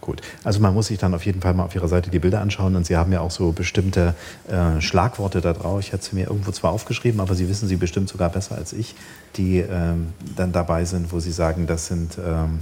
Gut. 0.00 0.20
Also 0.44 0.60
man 0.60 0.74
muss 0.74 0.86
sich 0.86 0.98
dann 0.98 1.14
auf 1.14 1.26
jeden 1.26 1.40
Fall 1.40 1.54
mal 1.54 1.64
auf 1.64 1.74
Ihrer 1.74 1.88
Seite 1.88 2.10
die 2.10 2.18
Bilder 2.18 2.40
anschauen 2.40 2.76
und 2.76 2.86
Sie 2.86 2.96
haben 2.96 3.12
ja 3.12 3.20
auch 3.20 3.30
so 3.30 3.52
bestimmte 3.52 4.14
äh, 4.48 4.80
Schlagworte 4.80 5.40
da 5.40 5.52
drauf. 5.52 5.80
Ich 5.80 5.92
hatte 5.92 6.04
sie 6.04 6.14
mir 6.14 6.28
irgendwo 6.28 6.52
zwar 6.52 6.70
aufgeschrieben, 6.70 7.20
aber 7.20 7.34
Sie 7.34 7.48
wissen 7.48 7.66
sie 7.66 7.76
bestimmt 7.76 8.08
sogar 8.08 8.28
besser 8.28 8.56
als 8.56 8.72
ich, 8.72 8.94
die 9.36 9.58
ähm, 9.58 10.12
dann 10.36 10.52
dabei 10.52 10.84
sind, 10.84 11.12
wo 11.12 11.18
Sie 11.18 11.32
sagen, 11.32 11.66
das 11.66 11.86
sind 11.86 12.18
ähm, 12.24 12.60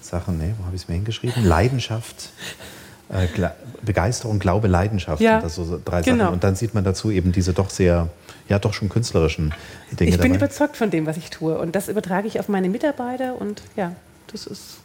Sachen, 0.00 0.38
nee, 0.38 0.54
wo 0.58 0.64
habe 0.64 0.76
ich 0.76 0.82
es 0.82 0.88
mir 0.88 0.94
hingeschrieben? 0.94 1.44
Leidenschaft. 1.44 2.30
Äh, 3.08 3.28
Begeisterung, 3.84 4.40
Glaube, 4.40 4.66
Leidenschaft 4.66 5.22
Ja, 5.22 5.40
das 5.40 5.54
so 5.54 5.80
drei 5.84 6.02
genau. 6.02 6.24
Sachen. 6.24 6.34
Und 6.34 6.44
dann 6.44 6.56
sieht 6.56 6.74
man 6.74 6.82
dazu 6.82 7.10
eben 7.10 7.30
diese 7.30 7.52
doch 7.52 7.70
sehr, 7.70 8.08
ja 8.48 8.58
doch 8.58 8.74
schon 8.74 8.88
künstlerischen 8.88 9.54
Dinge 9.92 10.10
Ich 10.10 10.18
bin 10.18 10.32
dabei. 10.32 10.44
überzeugt 10.44 10.76
von 10.76 10.90
dem, 10.90 11.06
was 11.06 11.16
ich 11.16 11.30
tue. 11.30 11.56
Und 11.56 11.76
das 11.76 11.88
übertrage 11.88 12.26
ich 12.26 12.40
auf 12.40 12.48
meine 12.48 12.68
Mitarbeiter. 12.68 13.40
Und 13.40 13.62
ja, 13.76 13.92
das 14.32 14.46
ist 14.46 14.78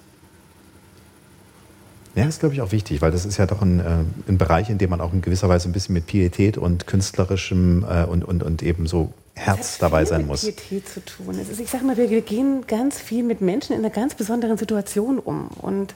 Ja, 2.13 2.25
das 2.25 2.35
ist, 2.35 2.39
glaube 2.41 2.53
ich, 2.53 2.61
auch 2.61 2.71
wichtig, 2.71 3.01
weil 3.01 3.11
das 3.11 3.25
ist 3.25 3.37
ja 3.37 3.45
doch 3.47 3.61
ein, 3.61 3.79
äh, 3.79 3.83
ein 4.27 4.37
Bereich, 4.37 4.69
in 4.69 4.77
dem 4.77 4.89
man 4.91 5.01
auch 5.01 5.13
in 5.13 5.21
gewisser 5.21 5.49
Weise 5.49 5.69
ein 5.69 5.71
bisschen 5.71 5.93
mit 5.93 6.05
Pietät 6.05 6.57
und 6.57 6.85
künstlerischem 6.85 7.83
äh, 7.89 8.03
und, 8.03 8.23
und, 8.23 8.43
und 8.43 8.61
eben 8.61 8.85
so 8.85 9.13
Herz 9.33 9.75
hat 9.75 9.81
dabei 9.81 9.99
viel 9.99 10.07
sein 10.07 10.21
mit 10.21 10.27
muss. 10.27 10.41
Pietät 10.41 10.87
zu 10.87 11.03
tun. 11.03 11.39
Ist, 11.39 11.59
ich 11.59 11.69
sage 11.69 11.85
mal, 11.85 11.97
wir, 11.97 12.09
wir 12.09 12.21
gehen 12.21 12.65
ganz 12.67 12.99
viel 12.99 13.23
mit 13.23 13.41
Menschen 13.41 13.73
in 13.73 13.79
einer 13.79 13.89
ganz 13.89 14.13
besonderen 14.13 14.57
Situation 14.57 15.17
um. 15.17 15.47
Und 15.47 15.95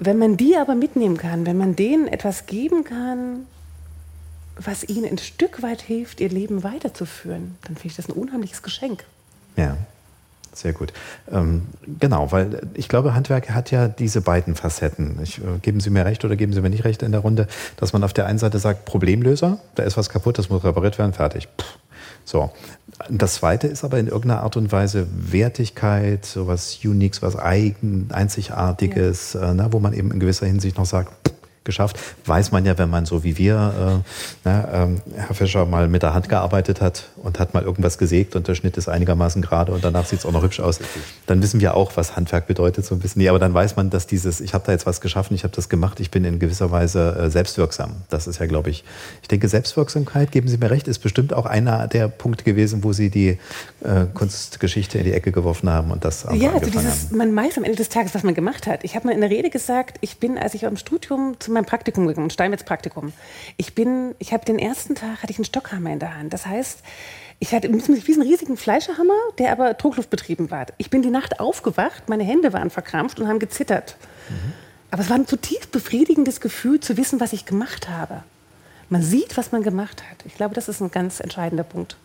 wenn 0.00 0.18
man 0.18 0.36
die 0.36 0.56
aber 0.56 0.74
mitnehmen 0.74 1.18
kann, 1.18 1.46
wenn 1.46 1.58
man 1.58 1.76
denen 1.76 2.08
etwas 2.08 2.46
geben 2.46 2.84
kann, 2.84 3.46
was 4.56 4.82
ihnen 4.88 5.06
ein 5.06 5.18
Stück 5.18 5.62
weit 5.62 5.82
hilft, 5.82 6.20
ihr 6.20 6.30
Leben 6.30 6.64
weiterzuführen, 6.64 7.56
dann 7.62 7.76
finde 7.76 7.88
ich 7.88 7.96
das 7.96 8.08
ein 8.08 8.12
unheimliches 8.12 8.62
Geschenk. 8.62 9.04
Ja, 9.56 9.76
sehr 10.54 10.72
gut. 10.72 10.92
Ähm, 11.30 11.66
genau, 11.98 12.32
weil 12.32 12.62
ich 12.74 12.88
glaube, 12.88 13.14
Handwerk 13.14 13.50
hat 13.50 13.70
ja 13.70 13.88
diese 13.88 14.22
beiden 14.22 14.54
Facetten. 14.54 15.18
Ich, 15.22 15.38
äh, 15.38 15.58
geben 15.62 15.80
Sie 15.80 15.90
mir 15.90 16.04
recht 16.04 16.24
oder 16.24 16.34
geben 16.34 16.52
Sie 16.54 16.60
mir 16.62 16.70
nicht 16.70 16.84
recht 16.84 17.02
in 17.02 17.12
der 17.12 17.20
Runde, 17.20 17.46
dass 17.76 17.92
man 17.92 18.02
auf 18.02 18.12
der 18.12 18.26
einen 18.26 18.38
Seite 18.38 18.58
sagt, 18.58 18.86
Problemlöser, 18.86 19.60
da 19.74 19.82
ist 19.82 19.96
was 19.96 20.08
kaputt, 20.08 20.38
das 20.38 20.48
muss 20.48 20.64
repariert 20.64 20.98
werden, 20.98 21.12
fertig. 21.12 21.48
Pff. 21.60 21.78
So. 22.30 22.50
Das 23.08 23.34
zweite 23.34 23.66
ist 23.66 23.82
aber 23.82 23.98
in 23.98 24.06
irgendeiner 24.06 24.42
Art 24.42 24.56
und 24.56 24.70
Weise 24.70 25.06
Wertigkeit, 25.10 26.24
sowas 26.24 26.78
Uniques, 26.84 27.22
was 27.22 27.34
eigen, 27.34 28.08
Einzigartiges, 28.12 29.34
äh, 29.34 29.54
ne, 29.54 29.68
wo 29.70 29.80
man 29.80 29.94
eben 29.94 30.12
in 30.12 30.20
gewisser 30.20 30.46
Hinsicht 30.46 30.76
noch 30.76 30.86
sagt, 30.86 31.10
pff, 31.26 31.34
geschafft. 31.64 31.98
Weiß 32.24 32.52
man 32.52 32.64
ja, 32.64 32.78
wenn 32.78 32.88
man 32.90 33.04
so 33.06 33.22
wie 33.22 33.36
wir, 33.36 34.02
äh, 34.44 34.48
ne, 34.48 34.68
ähm, 34.72 35.02
Herr 35.14 35.34
Fischer, 35.34 35.66
mal 35.66 35.88
mit 35.88 36.02
der 36.02 36.14
Hand 36.14 36.28
gearbeitet 36.28 36.80
hat 36.80 37.10
und 37.16 37.38
hat 37.38 37.52
mal 37.54 37.62
irgendwas 37.62 37.98
gesägt 37.98 38.34
und 38.34 38.48
der 38.48 38.54
Schnitt 38.54 38.76
ist 38.76 38.88
einigermaßen 38.88 39.42
gerade 39.42 39.72
und 39.72 39.84
danach 39.84 40.06
sieht 40.06 40.20
es 40.20 40.26
auch 40.26 40.32
noch 40.32 40.42
hübsch 40.42 40.60
aus, 40.60 40.80
dann 41.26 41.42
wissen 41.42 41.60
wir 41.60 41.76
auch, 41.76 41.92
was 41.96 42.16
Handwerk 42.16 42.46
bedeutet 42.46 42.86
so 42.86 42.94
ein 42.94 42.98
bisschen. 43.00 43.20
Nee, 43.22 43.28
aber 43.28 43.38
dann 43.38 43.52
weiß 43.52 43.76
man, 43.76 43.90
dass 43.90 44.06
dieses, 44.06 44.40
ich 44.40 44.54
habe 44.54 44.64
da 44.64 44.72
jetzt 44.72 44.86
was 44.86 45.00
geschaffen, 45.00 45.34
ich 45.34 45.44
habe 45.44 45.54
das 45.54 45.68
gemacht, 45.68 46.00
ich 46.00 46.10
bin 46.10 46.24
in 46.24 46.38
gewisser 46.38 46.70
Weise 46.70 47.16
äh, 47.16 47.30
selbstwirksam. 47.30 47.92
Das 48.08 48.26
ist 48.26 48.40
ja, 48.40 48.46
glaube 48.46 48.70
ich, 48.70 48.84
ich 49.22 49.28
denke, 49.28 49.48
Selbstwirksamkeit, 49.48 50.32
geben 50.32 50.48
Sie 50.48 50.56
mir 50.56 50.70
recht, 50.70 50.88
ist 50.88 51.00
bestimmt 51.00 51.34
auch 51.34 51.46
einer 51.46 51.88
der 51.88 52.08
Punkte 52.08 52.44
gewesen, 52.44 52.82
wo 52.84 52.92
Sie 52.92 53.10
die 53.10 53.38
äh, 53.82 54.06
Kunstgeschichte 54.14 54.98
in 54.98 55.04
die 55.04 55.12
Ecke 55.12 55.30
geworfen 55.32 55.68
haben 55.68 55.90
und 55.90 56.04
das 56.04 56.24
andere 56.24 56.44
Ja, 56.44 56.52
also 56.54 56.70
dieses, 56.70 57.10
haben. 57.10 57.16
man 57.18 57.36
weiß 57.36 57.58
am 57.58 57.64
Ende 57.64 57.76
des 57.76 57.90
Tages, 57.90 58.14
was 58.14 58.22
man 58.22 58.34
gemacht 58.34 58.66
hat. 58.66 58.84
Ich 58.84 58.96
habe 58.96 59.06
mal 59.06 59.12
in 59.12 59.20
der 59.20 59.30
Rede 59.30 59.50
gesagt, 59.50 59.98
ich 60.00 60.18
bin, 60.18 60.38
als 60.38 60.54
ich 60.54 60.62
im 60.62 60.76
Studium 60.76 61.38
zu 61.50 61.54
meinem 61.54 61.66
Praktikum 61.66 62.06
gegangen, 62.06 62.30
Steinmetz-Praktikum, 62.30 63.12
ich 63.56 63.74
bin, 63.74 64.14
ich 64.20 64.32
habe 64.32 64.44
den 64.44 64.58
ersten 64.58 64.94
Tag, 64.94 65.22
hatte 65.22 65.32
ich 65.32 65.38
einen 65.38 65.44
Stockhammer 65.44 65.92
in 65.92 65.98
der 65.98 66.16
Hand. 66.16 66.32
Das 66.32 66.46
heißt, 66.46 66.82
ich 67.40 67.52
hatte 67.52 67.66
einen 67.66 67.80
riesigen 68.22 68.56
Fleischerhammer, 68.56 69.18
der 69.38 69.50
aber 69.50 69.74
Druckluftbetrieben 69.74 70.50
war. 70.50 70.66
Ich 70.78 70.90
bin 70.90 71.02
die 71.02 71.10
Nacht 71.10 71.40
aufgewacht, 71.40 72.08
meine 72.08 72.22
Hände 72.22 72.52
waren 72.52 72.70
verkrampft 72.70 73.18
und 73.18 73.26
haben 73.26 73.40
gezittert. 73.40 73.96
Aber 74.92 75.02
es 75.02 75.10
war 75.10 75.16
ein 75.16 75.26
zutiefst 75.26 75.72
befriedigendes 75.72 76.40
Gefühl, 76.40 76.78
zu 76.78 76.96
wissen, 76.96 77.18
was 77.18 77.32
ich 77.32 77.46
gemacht 77.46 77.88
habe. 77.88 78.22
Man 78.88 79.02
sieht, 79.02 79.36
was 79.36 79.50
man 79.50 79.62
gemacht 79.62 80.04
hat. 80.08 80.24
Ich 80.26 80.34
glaube, 80.34 80.54
das 80.54 80.68
ist 80.68 80.80
ein 80.80 80.90
ganz 80.90 81.18
entscheidender 81.18 81.64
Punkt. 81.64 81.96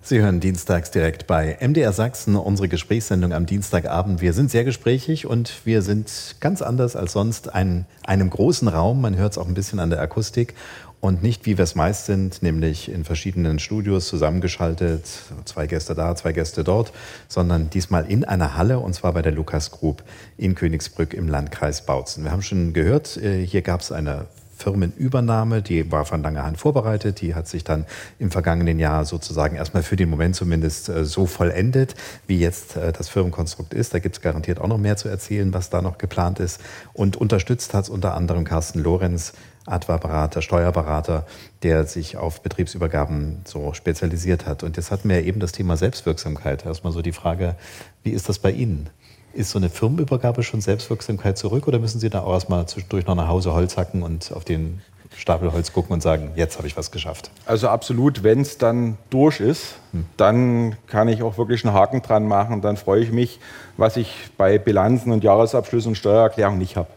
Sie 0.00 0.20
hören 0.20 0.40
dienstags 0.40 0.90
direkt 0.90 1.26
bei 1.26 1.58
MDR 1.60 1.92
Sachsen 1.92 2.36
unsere 2.36 2.68
Gesprächssendung 2.68 3.32
am 3.32 3.46
Dienstagabend. 3.46 4.20
Wir 4.20 4.32
sind 4.32 4.50
sehr 4.50 4.64
gesprächig 4.64 5.26
und 5.26 5.52
wir 5.64 5.82
sind 5.82 6.36
ganz 6.40 6.62
anders 6.62 6.96
als 6.96 7.12
sonst 7.12 7.50
in 7.54 7.84
einem 8.06 8.30
großen 8.30 8.68
Raum. 8.68 9.02
Man 9.02 9.16
hört 9.16 9.32
es 9.32 9.38
auch 9.38 9.46
ein 9.46 9.54
bisschen 9.54 9.80
an 9.80 9.90
der 9.90 10.00
Akustik 10.00 10.54
und 11.00 11.22
nicht 11.22 11.46
wie 11.46 11.58
wir 11.58 11.64
es 11.64 11.74
meist 11.74 12.06
sind, 12.06 12.42
nämlich 12.42 12.90
in 12.90 13.04
verschiedenen 13.04 13.58
Studios 13.58 14.08
zusammengeschaltet, 14.08 15.04
zwei 15.44 15.66
Gäste 15.66 15.94
da, 15.94 16.14
zwei 16.16 16.32
Gäste 16.32 16.64
dort, 16.64 16.92
sondern 17.28 17.68
diesmal 17.70 18.06
in 18.06 18.24
einer 18.24 18.56
Halle 18.56 18.78
und 18.78 18.94
zwar 18.94 19.12
bei 19.12 19.22
der 19.22 19.32
Lukas 19.32 19.70
Group 19.70 20.02
in 20.36 20.54
Königsbrück 20.54 21.12
im 21.12 21.28
Landkreis 21.28 21.84
Bautzen. 21.84 22.24
Wir 22.24 22.32
haben 22.32 22.42
schon 22.42 22.72
gehört, 22.72 23.16
äh, 23.18 23.44
hier 23.44 23.62
gab 23.62 23.80
es 23.80 23.92
eine 23.92 24.26
Firmenübernahme, 24.58 25.62
die 25.62 25.90
war 25.90 26.04
von 26.04 26.22
langer 26.22 26.44
Hand 26.44 26.58
vorbereitet, 26.58 27.20
die 27.20 27.34
hat 27.34 27.48
sich 27.48 27.64
dann 27.64 27.86
im 28.18 28.30
vergangenen 28.30 28.78
Jahr 28.78 29.04
sozusagen 29.04 29.56
erstmal 29.56 29.82
für 29.82 29.96
den 29.96 30.10
Moment 30.10 30.36
zumindest 30.36 30.88
äh, 30.88 31.04
so 31.04 31.26
vollendet, 31.26 31.94
wie 32.26 32.38
jetzt 32.38 32.76
äh, 32.76 32.92
das 32.92 33.08
Firmenkonstrukt 33.08 33.72
ist. 33.72 33.94
Da 33.94 34.00
gibt 34.00 34.16
es 34.16 34.20
garantiert 34.20 34.60
auch 34.60 34.66
noch 34.68 34.78
mehr 34.78 34.96
zu 34.96 35.08
erzählen, 35.08 35.54
was 35.54 35.70
da 35.70 35.80
noch 35.80 35.98
geplant 35.98 36.40
ist. 36.40 36.60
Und 36.92 37.16
unterstützt 37.16 37.72
hat 37.72 37.84
es 37.84 37.90
unter 37.90 38.14
anderem 38.14 38.44
Carsten 38.44 38.80
Lorenz, 38.80 39.32
Adva-Berater, 39.66 40.42
Steuerberater, 40.42 41.26
der 41.62 41.84
sich 41.84 42.16
auf 42.16 42.42
Betriebsübergaben 42.42 43.42
so 43.44 43.72
spezialisiert 43.74 44.46
hat. 44.46 44.62
Und 44.62 44.76
jetzt 44.76 44.90
hatten 44.90 45.08
wir 45.08 45.20
ja 45.20 45.26
eben 45.26 45.40
das 45.40 45.52
Thema 45.52 45.76
Selbstwirksamkeit. 45.76 46.64
Erstmal 46.64 46.92
so 46.92 47.02
die 47.02 47.12
Frage, 47.12 47.54
wie 48.02 48.10
ist 48.10 48.28
das 48.28 48.38
bei 48.38 48.50
Ihnen? 48.50 48.90
Ist 49.38 49.50
so 49.50 49.58
eine 49.60 49.68
Firmenübergabe 49.68 50.42
schon 50.42 50.60
Selbstwirksamkeit 50.60 51.38
zurück 51.38 51.68
oder 51.68 51.78
müssen 51.78 52.00
Sie 52.00 52.10
da 52.10 52.22
auch 52.22 52.32
erstmal 52.32 52.66
zwischendurch 52.66 53.06
noch 53.06 53.14
nach 53.14 53.28
Hause 53.28 53.52
Holz 53.54 53.76
hacken 53.76 54.02
und 54.02 54.32
auf 54.32 54.44
den 54.44 54.80
Stapel 55.16 55.52
Holz 55.52 55.72
gucken 55.72 55.92
und 55.92 56.02
sagen, 56.02 56.32
jetzt 56.34 56.58
habe 56.58 56.66
ich 56.66 56.76
was 56.76 56.90
geschafft? 56.90 57.30
Also 57.46 57.68
absolut, 57.68 58.24
wenn 58.24 58.40
es 58.40 58.58
dann 58.58 58.98
durch 59.10 59.38
ist, 59.38 59.76
hm. 59.92 60.06
dann 60.16 60.76
kann 60.88 61.06
ich 61.06 61.22
auch 61.22 61.38
wirklich 61.38 61.64
einen 61.64 61.72
Haken 61.72 62.02
dran 62.02 62.26
machen. 62.26 62.62
Dann 62.62 62.76
freue 62.76 63.00
ich 63.00 63.12
mich, 63.12 63.38
was 63.76 63.96
ich 63.96 64.12
bei 64.36 64.58
Bilanzen 64.58 65.12
und 65.12 65.22
Jahresabschlüssen 65.22 65.90
und 65.90 65.94
Steuererklärung 65.94 66.58
nicht 66.58 66.74
habe. 66.74 66.88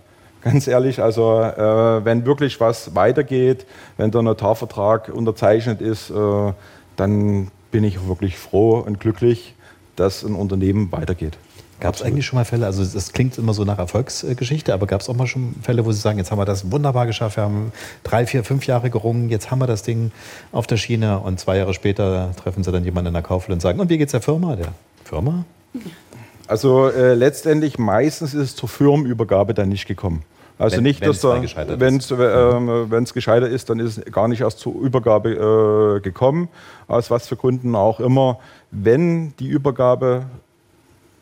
Ganz 0.42 0.66
ehrlich, 0.66 1.00
also 1.00 1.40
äh, 1.42 2.04
wenn 2.04 2.26
wirklich 2.26 2.60
was 2.60 2.96
weitergeht, 2.96 3.68
wenn 3.98 4.10
der 4.10 4.24
Notarvertrag 4.24 5.10
unterzeichnet 5.10 5.80
ist, 5.80 6.10
äh, 6.10 6.54
dann 6.96 7.52
bin 7.70 7.84
ich 7.84 8.08
wirklich 8.08 8.40
froh 8.40 8.80
und 8.80 9.00
glücklich, 9.00 9.54
dass 9.96 10.24
ein 10.24 10.34
Unternehmen 10.34 10.92
weitergeht. 10.92 11.38
Gab 11.82 11.96
es 11.96 12.04
eigentlich 12.04 12.28
schon 12.28 12.38
mal 12.38 12.46
Fälle, 12.46 12.68
also 12.68 12.86
das 12.86 13.12
klingt 13.12 13.40
immer 13.40 13.56
so 13.56 13.66
nach 13.66 13.80
Erfolgsgeschichte, 13.80 14.72
aber 14.72 14.86
gab 14.86 15.02
es 15.02 15.10
auch 15.10 15.16
mal 15.16 15.26
schon 15.26 15.56
Fälle, 15.64 15.84
wo 15.84 15.92
Sie 15.92 16.00
sagen, 16.00 16.20
jetzt 16.20 16.30
haben 16.30 16.38
wir 16.38 16.46
das 16.46 16.72
wunderbar 16.72 17.08
geschafft, 17.08 17.38
wir 17.38 17.44
haben 17.44 17.72
drei, 18.04 18.28
vier, 18.28 18.44
fünf 18.44 18.68
Jahre 18.68 18.92
gerungen, 18.92 19.30
jetzt 19.30 19.50
haben 19.50 19.58
wir 19.58 19.66
das 19.66 19.82
Ding 19.82 20.12
auf 20.52 20.68
der 20.68 20.78
Schiene 20.78 21.18
und 21.20 21.40
zwei 21.40 21.58
Jahre 21.58 21.74
später 21.74 22.34
treffen 22.36 22.64
Sie 22.64 22.72
dann 22.72 22.86
jemanden 22.86 23.08
in 23.08 23.14
der 23.16 23.24
Kaufel 23.24 23.52
und 23.52 23.64
sagen, 23.64 23.80
und 23.80 23.90
wie 23.90 23.98
geht's 23.98 24.12
der 24.12 24.22
Firma? 24.22 24.56
Der 24.56 24.68
Firma? 25.04 25.44
Also 26.46 26.88
äh, 26.88 27.16
letztendlich 27.16 27.80
meistens 27.80 28.36
ist 28.36 28.42
es 28.42 28.56
zur 28.56 28.70
Firmenübergabe 28.70 29.56
dann 29.56 29.70
nicht 29.70 29.88
gekommen. 29.88 30.24
Also 30.60 30.78
wenn, 30.78 30.84
nicht, 30.84 31.04
dass 31.04 31.22
da, 31.22 31.42
wenn 31.80 31.98
es 31.98 32.12
äh, 32.12 33.14
gescheitert 33.16 33.52
ist, 33.52 33.72
dann 33.72 33.80
ist 33.80 33.98
es 33.98 34.14
gar 34.14 34.28
nicht 34.28 34.42
erst 34.42 34.60
zur 34.60 34.76
Übergabe 34.76 35.98
äh, 35.98 36.02
gekommen, 36.02 36.48
aus 36.88 37.10
was 37.10 37.28
für 37.28 37.36
Gründen 37.36 37.74
auch 37.74 38.00
immer. 38.00 38.38
Wenn 38.70 39.36
die 39.38 39.48
Übergabe 39.48 40.28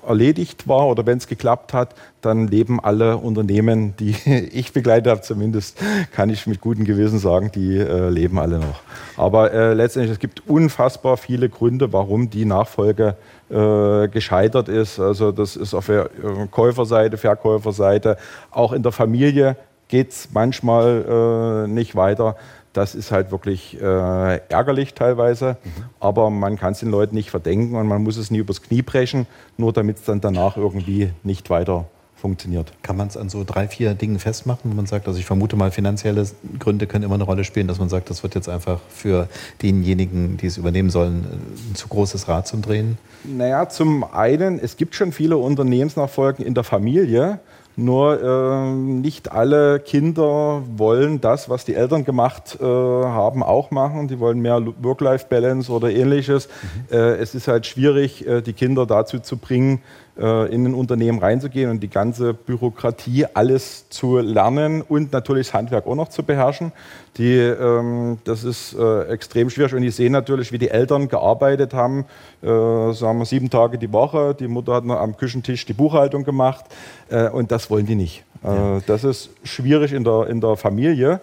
erledigt 0.08 0.68
war 0.68 0.88
oder 0.88 1.06
wenn 1.06 1.18
es 1.18 1.28
geklappt 1.28 1.74
hat, 1.74 1.96
dann 2.22 2.48
leben 2.48 2.80
alle 2.80 3.18
Unternehmen, 3.18 3.96
die 3.98 4.16
ich 4.52 4.74
begleitet 4.74 5.08
habe, 5.08 5.22
zumindest 5.22 5.78
kann 6.12 6.30
ich 6.30 6.48
mit 6.48 6.62
gutem 6.62 6.86
Gewissen 6.86 7.20
sagen, 7.20 7.52
die 7.54 7.78
äh, 7.78 8.10
leben 8.10 8.40
alle 8.40 8.60
noch. 8.60 8.82
Aber 9.18 9.52
äh, 9.54 9.74
letztendlich, 9.74 10.14
es 10.14 10.20
gibt 10.20 10.48
unfassbar 10.48 11.18
viele 11.18 11.50
Gründe, 11.50 11.92
warum 11.94 12.30
die 12.30 12.46
Nachfolge 12.46 13.16
äh, 13.50 14.08
gescheitert 14.08 14.70
ist. 14.70 15.00
Also 15.00 15.32
das 15.32 15.56
ist 15.56 15.74
auf 15.74 15.88
der 15.88 16.06
äh, 16.06 16.48
Käuferseite, 16.52 17.18
Verkäuferseite, 17.18 18.18
auch 18.52 18.74
in 18.74 18.84
der 18.84 18.92
Familie 18.92 19.56
geht 19.90 20.12
es 20.12 20.30
manchmal 20.32 21.66
äh, 21.66 21.68
nicht 21.68 21.96
weiter. 21.96 22.36
Das 22.80 22.96
ist 22.96 23.12
halt 23.12 23.30
wirklich 23.30 23.76
äh, 23.82 24.40
ärgerlich 24.48 24.94
teilweise, 24.94 25.58
mhm. 25.62 25.84
aber 26.00 26.30
man 26.30 26.58
kann 26.58 26.72
es 26.72 26.80
den 26.80 26.90
Leuten 26.90 27.14
nicht 27.14 27.30
verdenken 27.30 27.76
und 27.76 27.88
man 27.88 28.02
muss 28.02 28.16
es 28.16 28.32
nie 28.32 28.38
übers 28.38 28.62
Knie 28.62 28.84
brechen, 28.84 29.28
nur 29.58 29.74
damit 29.74 29.98
es 29.98 30.06
dann 30.06 30.22
danach 30.22 30.56
irgendwie 30.56 31.12
nicht 31.24 31.50
weiter 31.50 31.88
funktioniert. 32.16 32.72
Kann 32.82 32.96
man 32.96 33.10
es 33.10 33.18
an 33.18 33.28
so 33.28 33.44
drei, 33.46 33.68
vier 33.68 33.96
Dingen 33.96 34.18
festmachen, 34.18 34.72
wo 34.72 34.76
man 34.76 34.86
sagt, 34.86 35.10
also 35.10 35.20
ich 35.20 35.26
vermute 35.26 35.58
mal, 35.58 35.72
finanzielle 35.72 36.26
Gründe 36.58 36.88
können 36.88 37.04
immer 37.04 37.16
eine 37.16 37.26
Rolle 37.26 37.44
spielen, 37.44 37.68
dass 37.68 37.80
man 37.80 37.90
sagt, 37.90 38.10
das 38.10 38.24
wird 38.24 38.34
jetzt 38.34 38.48
einfach 38.48 38.80
für 38.88 39.28
denjenigen, 39.62 40.38
die 40.38 40.48
es 40.48 40.56
übernehmen 40.56 40.90
sollen, 40.90 41.26
ein 41.70 41.76
zu 41.76 41.90
großes 41.90 42.30
Rad 42.30 42.48
zum 42.48 42.62
Drehen? 42.62 42.98
Naja, 43.26 43.68
zum 43.68 44.06
einen, 44.06 44.58
es 44.58 44.78
gibt 44.78 44.96
schon 44.96 45.12
viele 45.12 45.36
Unternehmensnachfolgen 45.36 46.46
in 46.46 46.54
der 46.54 46.64
Familie, 46.64 47.42
nur 47.84 48.22
äh, 48.22 48.74
nicht 48.74 49.32
alle 49.32 49.80
Kinder 49.80 50.62
wollen 50.76 51.22
das, 51.22 51.50
was 51.50 51.66
die 51.66 51.76
Eltern 51.76 52.06
gemacht 52.06 52.58
äh, 52.60 52.64
haben, 52.64 53.44
auch 53.44 53.72
machen. 53.72 54.08
Die 54.08 54.20
wollen 54.20 54.40
mehr 54.40 54.62
Work-Life-Balance 54.82 55.72
oder 55.72 55.90
ähnliches. 55.90 56.48
Mhm. 56.48 56.98
Äh, 56.98 57.16
es 57.16 57.36
ist 57.36 57.48
halt 57.48 57.66
schwierig, 57.66 58.28
äh, 58.28 58.42
die 58.42 58.54
Kinder 58.54 58.86
dazu 58.86 59.20
zu 59.20 59.38
bringen, 59.38 59.82
in 60.20 60.66
ein 60.66 60.74
Unternehmen 60.74 61.20
reinzugehen 61.20 61.72
und 61.72 61.82
die 61.82 61.90
ganze 61.90 62.34
Bürokratie 62.34 63.26
alles 63.34 63.88
zu 63.90 64.18
lernen 64.18 64.82
und 64.82 65.14
natürlich 65.14 65.48
das 65.48 65.54
Handwerk 65.54 65.88
auch 65.88 65.96
noch 65.96 66.10
zu 66.10 66.24
beherrschen. 66.24 66.74
Die, 67.18 67.36
ähm, 67.36 68.18
das 68.26 68.44
ist 68.44 68.76
äh, 68.78 69.04
extrem 69.06 69.50
schwierig 69.50 69.74
und 69.74 69.84
ich 69.84 69.96
sehe 69.96 70.10
natürlich, 70.10 70.52
wie 70.52 70.58
die 70.58 70.70
Eltern 70.70 71.08
gearbeitet 71.08 71.74
haben, 71.74 72.06
äh, 72.42 72.48
sagen 72.48 73.20
wir 73.20 73.26
sieben 73.26 73.50
Tage 73.50 73.78
die 73.78 73.92
Woche. 73.94 74.36
Die 74.38 74.50
Mutter 74.50 74.74
hat 74.74 74.86
noch 74.86 75.00
am 75.00 75.16
Küchentisch 75.16 75.66
die 75.66 75.74
Buchhaltung 75.74 76.26
gemacht 76.26 76.66
äh, 77.10 77.30
und 77.30 77.52
das 77.52 77.70
wollen 77.70 77.86
die 77.86 77.96
nicht. 77.96 78.26
Äh, 78.44 78.48
ja. 78.48 78.80
Das 78.88 79.06
ist 79.06 79.30
schwierig 79.44 79.94
in 79.94 80.04
der, 80.04 80.28
in 80.28 80.42
der 80.42 80.58
Familie. 80.58 81.22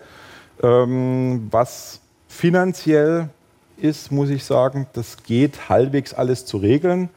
Ähm, 0.62 1.48
was 1.50 2.00
finanziell 2.28 3.28
ist, 3.76 4.10
muss 4.10 4.30
ich 4.30 4.44
sagen, 4.44 4.86
das 4.94 5.22
geht 5.22 5.68
halbwegs 5.68 6.14
alles 6.14 6.46
zu 6.46 6.56
regeln 6.56 7.10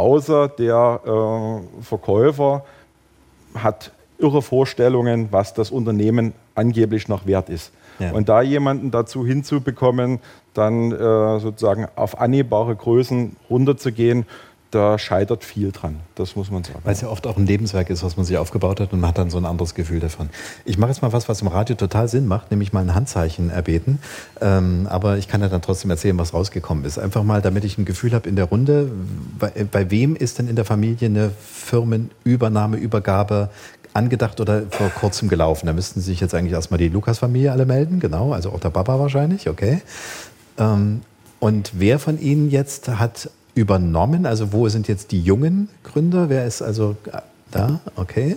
außer 0.00 0.48
der 0.48 1.00
äh, 1.04 1.82
Verkäufer 1.82 2.64
hat 3.54 3.92
irre 4.18 4.40
Vorstellungen, 4.40 5.28
was 5.30 5.52
das 5.54 5.70
Unternehmen 5.70 6.32
angeblich 6.54 7.08
noch 7.08 7.26
wert 7.26 7.50
ist. 7.50 7.72
Ja. 7.98 8.12
Und 8.12 8.30
da 8.30 8.40
jemanden 8.40 8.90
dazu 8.90 9.26
hinzubekommen, 9.26 10.20
dann 10.54 10.90
äh, 10.92 11.38
sozusagen 11.38 11.86
auf 11.96 12.18
annehmbare 12.18 12.74
Größen 12.74 13.36
runterzugehen, 13.50 14.24
da 14.70 14.98
scheitert 14.98 15.42
viel 15.42 15.72
dran, 15.72 15.96
das 16.14 16.36
muss 16.36 16.50
man 16.50 16.62
sagen. 16.62 16.78
Weil 16.84 16.92
es 16.92 17.00
ja 17.00 17.08
oft 17.08 17.26
auch 17.26 17.36
ein 17.36 17.46
Lebenswerk 17.46 17.90
ist, 17.90 18.04
was 18.04 18.16
man 18.16 18.24
sich 18.24 18.38
aufgebaut 18.38 18.78
hat 18.78 18.92
und 18.92 19.00
man 19.00 19.08
hat 19.08 19.18
dann 19.18 19.28
so 19.28 19.38
ein 19.38 19.44
anderes 19.44 19.74
Gefühl 19.74 19.98
davon. 19.98 20.30
Ich 20.64 20.78
mache 20.78 20.90
jetzt 20.90 21.02
mal 21.02 21.12
was, 21.12 21.28
was 21.28 21.42
im 21.42 21.48
Radio 21.48 21.74
total 21.74 22.06
Sinn 22.06 22.26
macht, 22.26 22.52
nämlich 22.52 22.72
mal 22.72 22.80
ein 22.80 22.94
Handzeichen 22.94 23.50
erbeten. 23.50 23.98
Ähm, 24.40 24.86
aber 24.88 25.18
ich 25.18 25.26
kann 25.26 25.40
ja 25.40 25.48
dann 25.48 25.60
trotzdem 25.60 25.90
erzählen, 25.90 26.16
was 26.18 26.32
rausgekommen 26.34 26.84
ist. 26.84 26.98
Einfach 26.98 27.24
mal, 27.24 27.42
damit 27.42 27.64
ich 27.64 27.78
ein 27.78 27.84
Gefühl 27.84 28.12
habe 28.12 28.28
in 28.28 28.36
der 28.36 28.44
Runde, 28.44 28.90
bei, 29.38 29.50
bei 29.70 29.90
wem 29.90 30.14
ist 30.14 30.38
denn 30.38 30.46
in 30.46 30.54
der 30.54 30.64
Familie 30.64 31.08
eine 31.08 31.30
Firmenübernahme, 31.30 32.76
Übergabe 32.76 33.50
angedacht 33.92 34.40
oder 34.40 34.62
vor 34.70 34.90
kurzem 34.90 35.28
gelaufen? 35.28 35.66
Da 35.66 35.72
müssten 35.72 36.00
sich 36.00 36.20
jetzt 36.20 36.34
eigentlich 36.34 36.52
erstmal 36.52 36.78
die 36.78 36.88
Lukas-Familie 36.88 37.50
alle 37.50 37.66
melden, 37.66 37.98
genau, 37.98 38.32
also 38.32 38.50
auch 38.50 38.60
der 38.60 38.70
Papa 38.70 39.00
wahrscheinlich, 39.00 39.48
okay. 39.48 39.82
Ähm, 40.58 41.02
und 41.40 41.72
wer 41.74 41.98
von 41.98 42.20
Ihnen 42.20 42.50
jetzt 42.50 42.88
hat 42.88 43.30
übernommen? 43.54 44.26
Also 44.26 44.52
wo 44.52 44.68
sind 44.68 44.88
jetzt 44.88 45.12
die 45.12 45.20
jungen 45.20 45.68
Gründer? 45.84 46.28
Wer 46.28 46.46
ist 46.46 46.62
also 46.62 46.96
da? 47.50 47.80
Okay. 47.96 48.36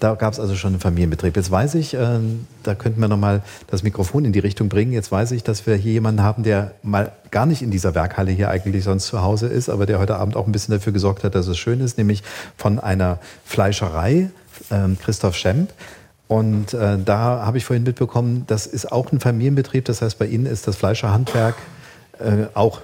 Da 0.00 0.14
gab 0.14 0.32
es 0.32 0.38
also 0.38 0.54
schon 0.54 0.74
einen 0.74 0.80
Familienbetrieb. 0.80 1.36
Jetzt 1.36 1.50
weiß 1.50 1.74
ich, 1.74 1.94
äh, 1.94 2.20
da 2.62 2.74
könnten 2.76 3.00
wir 3.00 3.08
nochmal 3.08 3.42
das 3.66 3.82
Mikrofon 3.82 4.24
in 4.24 4.32
die 4.32 4.38
Richtung 4.38 4.68
bringen. 4.68 4.92
Jetzt 4.92 5.10
weiß 5.10 5.32
ich, 5.32 5.42
dass 5.42 5.66
wir 5.66 5.74
hier 5.74 5.92
jemanden 5.92 6.22
haben, 6.22 6.44
der 6.44 6.72
mal 6.84 7.10
gar 7.32 7.46
nicht 7.46 7.62
in 7.62 7.72
dieser 7.72 7.96
Werkhalle 7.96 8.30
hier 8.30 8.48
eigentlich 8.48 8.84
sonst 8.84 9.06
zu 9.06 9.22
Hause 9.22 9.48
ist, 9.48 9.68
aber 9.68 9.86
der 9.86 9.98
heute 9.98 10.16
Abend 10.16 10.36
auch 10.36 10.46
ein 10.46 10.52
bisschen 10.52 10.72
dafür 10.72 10.92
gesorgt 10.92 11.24
hat, 11.24 11.34
dass 11.34 11.48
es 11.48 11.58
schön 11.58 11.80
ist, 11.80 11.98
nämlich 11.98 12.22
von 12.56 12.78
einer 12.78 13.18
Fleischerei, 13.44 14.30
äh, 14.70 14.88
Christoph 15.02 15.34
Schemp. 15.34 15.72
Und 16.28 16.74
äh, 16.74 16.98
da 17.04 17.44
habe 17.44 17.58
ich 17.58 17.64
vorhin 17.64 17.82
mitbekommen, 17.82 18.44
das 18.46 18.66
ist 18.66 18.92
auch 18.92 19.10
ein 19.10 19.18
Familienbetrieb. 19.18 19.86
Das 19.86 20.02
heißt, 20.02 20.18
bei 20.18 20.26
Ihnen 20.26 20.46
ist 20.46 20.68
das 20.68 20.76
Fleischerhandwerk 20.76 21.56
äh, 22.20 22.46
auch 22.54 22.82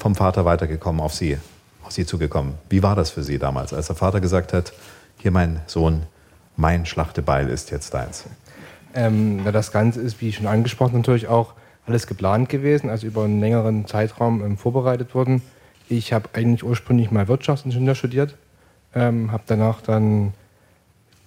vom 0.00 0.14
Vater 0.14 0.44
weitergekommen 0.44 1.00
auf 1.00 1.14
Sie, 1.14 1.36
auf 1.84 1.92
Sie 1.92 2.06
zugekommen. 2.06 2.54
Wie 2.68 2.82
war 2.82 2.96
das 2.96 3.10
für 3.10 3.22
Sie 3.22 3.38
damals, 3.38 3.72
als 3.72 3.86
der 3.86 3.96
Vater 3.96 4.20
gesagt 4.20 4.52
hat, 4.52 4.72
hier 5.18 5.30
mein 5.30 5.60
Sohn, 5.66 6.04
mein 6.56 6.86
Schlachtebeil 6.86 7.48
ist 7.48 7.70
jetzt 7.70 7.92
deins? 7.92 8.24
Ähm, 8.94 9.44
das 9.52 9.70
Ganze 9.72 10.00
ist, 10.00 10.20
wie 10.20 10.32
schon 10.32 10.46
angesprochen, 10.46 10.96
natürlich 10.96 11.28
auch 11.28 11.52
alles 11.86 12.06
geplant 12.06 12.48
gewesen, 12.48 12.88
also 12.88 13.06
über 13.06 13.24
einen 13.24 13.40
längeren 13.40 13.86
Zeitraum 13.86 14.42
ähm, 14.42 14.56
vorbereitet 14.56 15.14
worden. 15.14 15.42
Ich 15.88 16.12
habe 16.12 16.30
eigentlich 16.32 16.64
ursprünglich 16.64 17.10
mal 17.10 17.28
Wirtschaftsingenieur 17.28 17.94
studiert, 17.94 18.36
ähm, 18.94 19.32
habe 19.32 19.42
danach 19.46 19.82
dann 19.82 20.32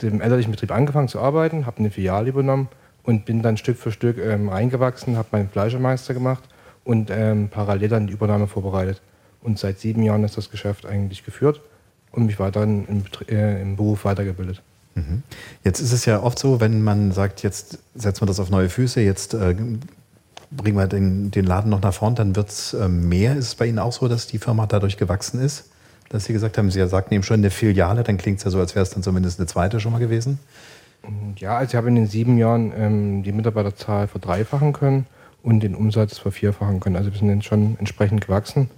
im 0.02 0.20
elterlichen 0.20 0.52
Betrieb 0.52 0.72
angefangen 0.72 1.08
zu 1.08 1.20
arbeiten, 1.20 1.66
habe 1.66 1.78
eine 1.78 1.92
Filiale 1.92 2.30
übernommen 2.30 2.68
und 3.04 3.26
bin 3.26 3.42
dann 3.42 3.56
Stück 3.56 3.78
für 3.78 3.92
Stück 3.92 4.18
ähm, 4.18 4.50
reingewachsen, 4.50 5.16
habe 5.16 5.30
meinen 5.32 5.50
Fleischermeister 5.50 6.14
gemacht 6.14 6.44
und 6.84 7.10
ähm, 7.10 7.50
parallel 7.50 7.90
dann 7.90 8.08
die 8.08 8.14
Übernahme 8.14 8.48
vorbereitet. 8.48 9.02
Und 9.42 9.60
seit 9.60 9.80
sieben 9.80 10.04
Jahren 10.04 10.24
ist 10.24 10.38
das 10.38 10.50
Geschäft 10.50 10.86
eigentlich 10.86 11.26
geführt 11.26 11.62
und 12.12 12.26
mich 12.26 12.40
weiterhin 12.40 12.86
im, 12.88 13.04
äh, 13.28 13.62
im 13.62 13.76
Beruf 13.76 14.06
weitergebildet. 14.06 14.62
Mhm. 14.96 15.24
Jetzt 15.64 15.80
ist 15.80 15.92
es 15.92 16.06
ja 16.06 16.22
oft 16.22 16.40
so, 16.40 16.60
wenn 16.60 16.82
man 16.82 17.12
sagt, 17.12 17.44
jetzt 17.44 17.80
setzen 17.96 18.22
wir 18.22 18.28
das 18.28 18.40
auf 18.40 18.50
neue 18.50 18.70
Füße, 18.70 19.02
jetzt 19.02 19.34
äh, 19.34 19.56
bringen 20.52 20.78
wir 20.78 20.88
den, 20.88 21.32
den, 21.32 21.46
Laden 21.46 21.72
noch 21.72 21.82
nach 21.82 21.94
vorn, 21.94 22.16
dann 22.16 22.36
wird 22.36 22.50
es 22.50 22.74
äh, 22.74 22.88
mehr. 22.88 23.36
Ist 23.36 23.48
es 23.48 23.56
bei 23.56 23.66
Ihnen 23.66 23.80
auch 23.80 23.92
so, 23.92 24.08
dass 24.08 24.28
die 24.28 24.38
Firma 24.38 24.66
dadurch 24.68 24.98
gewachsen 24.98 25.42
ist? 25.42 25.70
Dass 26.10 26.26
Sie 26.26 26.34
gesagt 26.34 26.58
haben, 26.58 26.70
Sie 26.70 26.88
sagten 26.88 27.14
eben 27.16 27.24
schon 27.24 27.40
eine 27.40 27.50
Filiale, 27.50 28.04
dann 28.04 28.18
klingt 28.18 28.38
es 28.38 28.44
ja 28.44 28.52
so, 28.52 28.60
als 28.60 28.76
wäre 28.76 28.84
es 28.84 28.92
dann 28.92 29.02
zumindest 29.02 29.40
eine 29.40 29.48
zweite 29.48 29.80
schon 29.80 29.92
mal 29.92 30.00
gewesen? 30.00 30.40
Ja, 31.38 31.58
also 31.58 31.72
ich 31.72 31.76
habe 31.76 31.88
in 31.88 31.96
den 31.96 32.08
sieben 32.08 32.38
Jahren 32.38 32.72
ähm, 32.78 33.24
die 33.24 33.32
Mitarbeiterzahl 33.32 34.08
verdreifachen 34.08 34.74
können 34.74 35.06
und 35.44 35.62
den 35.62 35.76
Umsatz 35.76 36.18
vervierfachen 36.18 36.80
können. 36.80 36.96
Also 36.96 37.12
wir 37.12 37.20
sind 37.20 37.30
jetzt 37.30 37.46
schon 37.46 37.78
entsprechend 37.78 38.26
gewachsen 38.26 38.70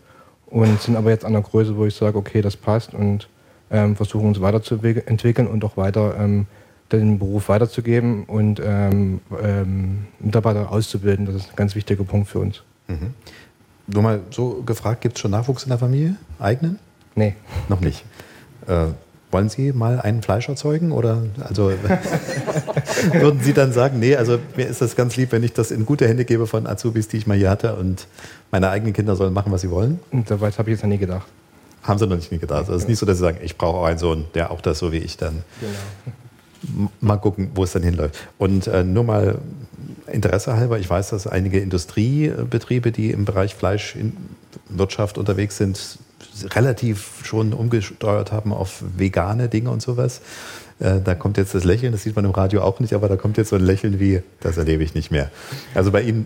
und 0.48 0.82
sind 0.82 0.98
aber 0.98 1.12
jetzt 1.12 1.24
an 1.24 1.34
der 1.34 1.42
Größe, 1.42 1.78
wo 1.78 1.86
ich 1.86 1.96
sage, 1.96 2.18
okay, 2.18 2.42
das 2.42 2.58
passt 2.58 2.94
und 2.94 3.30
ähm, 3.72 3.96
versuchen 3.96 4.28
uns 4.28 4.42
weiterzuentwickeln 4.42 5.48
und 5.48 5.64
auch 5.64 5.78
weiter 5.78 6.16
ähm, 6.20 6.48
den 6.92 7.18
Beruf 7.18 7.50
weiterzugeben 7.50 8.26
und 8.26 8.62
ähm, 8.64 9.22
ähm, 9.42 10.08
Mitarbeiter 10.20 10.72
auszubilden. 10.72 11.26
Das 11.26 11.36
ist 11.36 11.50
ein 11.50 11.56
ganz 11.56 11.76
wichtiger 11.76 12.04
Punkt 12.04 12.28
für 12.28 12.40
uns. 12.40 12.62
Mhm. 12.88 13.14
Nur 13.88 14.04
mal 14.04 14.20
so 14.32 14.62
gefragt, 14.64 15.02
gibt 15.02 15.16
es 15.16 15.22
schon 15.22 15.32
Nachwuchs 15.32 15.64
in 15.64 15.70
der 15.70 15.78
Familie? 15.78 16.16
Eigenen? 16.40 16.80
Nee. 17.16 17.36
Noch 17.70 17.82
nicht. 17.82 18.04
Äh, 18.68 18.88
wollen 19.36 19.50
Sie 19.50 19.74
mal 19.74 20.00
einen 20.00 20.22
Fleisch 20.22 20.48
erzeugen? 20.48 20.94
Oder 20.94 21.24
also 21.42 21.70
würden 23.12 23.42
Sie 23.42 23.52
dann 23.52 23.74
sagen, 23.74 24.00
nee, 24.00 24.16
also 24.16 24.40
mir 24.56 24.66
ist 24.66 24.80
das 24.82 24.96
ganz 24.96 25.18
lieb, 25.18 25.34
wenn 25.34 25.44
ich 25.44 25.52
das 25.52 25.72
in 25.72 25.86
gute 25.86 26.08
Hände 26.08 26.24
gebe 26.24 26.48
von 26.48 26.66
Azubis, 26.66 27.10
die 27.10 27.18
ich 27.18 27.28
mal 27.28 27.36
hier 27.36 27.50
hatte 27.50 27.76
und 27.76 28.08
meine 28.50 28.70
eigenen 28.70 28.94
Kinder 28.94 29.18
sollen 29.18 29.34
machen, 29.34 29.52
was 29.52 29.60
sie 29.60 29.70
wollen? 29.70 30.00
Und 30.12 30.30
soweit 30.30 30.58
habe 30.58 30.70
ich 30.70 30.76
jetzt 30.76 30.84
noch 30.84 30.90
nie 30.90 30.98
gedacht. 30.98 31.28
Haben 31.84 32.00
Sie 32.00 32.08
noch 32.08 32.16
nicht 32.16 32.32
nie 32.32 32.38
gedacht. 32.38 32.60
Also 32.60 32.76
es 32.76 32.84
ist 32.84 32.88
nicht 32.88 32.98
so, 32.98 33.06
dass 33.06 33.18
Sie 33.18 33.24
sagen, 33.24 33.40
ich 33.44 33.58
brauche 33.58 33.76
auch 33.76 33.86
einen 33.86 34.00
Sohn, 34.00 34.24
der 34.36 34.52
auch 34.52 34.62
das 34.62 34.80
so 34.80 34.94
wie 34.94 35.00
ich 35.00 35.18
dann. 35.18 35.44
Genau. 35.60 36.90
Mal 37.02 37.18
gucken, 37.18 37.52
wo 37.56 37.66
es 37.66 37.74
dann 37.74 37.84
hinläuft. 37.84 38.16
Und 38.38 38.68
äh, 38.68 38.86
nur 38.86 39.04
mal 39.04 39.40
Interesse 40.08 40.56
halber, 40.56 40.80
ich 40.80 40.90
weiß, 40.90 41.10
dass 41.10 41.28
einige 41.28 41.60
Industriebetriebe, 41.60 42.94
die 42.94 43.12
im 43.12 43.26
Bereich 43.26 43.54
Fleischwirtschaft 43.54 45.18
unterwegs 45.18 45.58
sind, 45.58 46.00
relativ 46.54 47.22
schon 47.24 47.54
umgesteuert 47.54 48.32
haben 48.32 48.54
auf 48.54 48.84
vegane 48.98 49.50
Dinge 49.50 49.70
und 49.70 49.82
sowas. 49.82 50.22
Äh, 50.80 51.00
da 51.04 51.16
kommt 51.16 51.38
jetzt 51.38 51.56
das 51.56 51.64
Lächeln, 51.64 51.92
das 51.92 52.04
sieht 52.04 52.16
man 52.16 52.26
im 52.26 52.32
Radio 52.32 52.62
auch 52.62 52.80
nicht, 52.80 52.94
aber 52.94 53.08
da 53.08 53.16
kommt 53.16 53.38
jetzt 53.38 53.50
so 53.50 53.56
ein 53.56 53.64
Lächeln 53.64 54.00
wie, 54.00 54.22
das 54.42 54.58
erlebe 54.58 54.84
ich 54.84 54.94
nicht 54.94 55.12
mehr. 55.12 55.32
Also 55.74 55.92
bei 55.92 56.02
Ihnen 56.02 56.26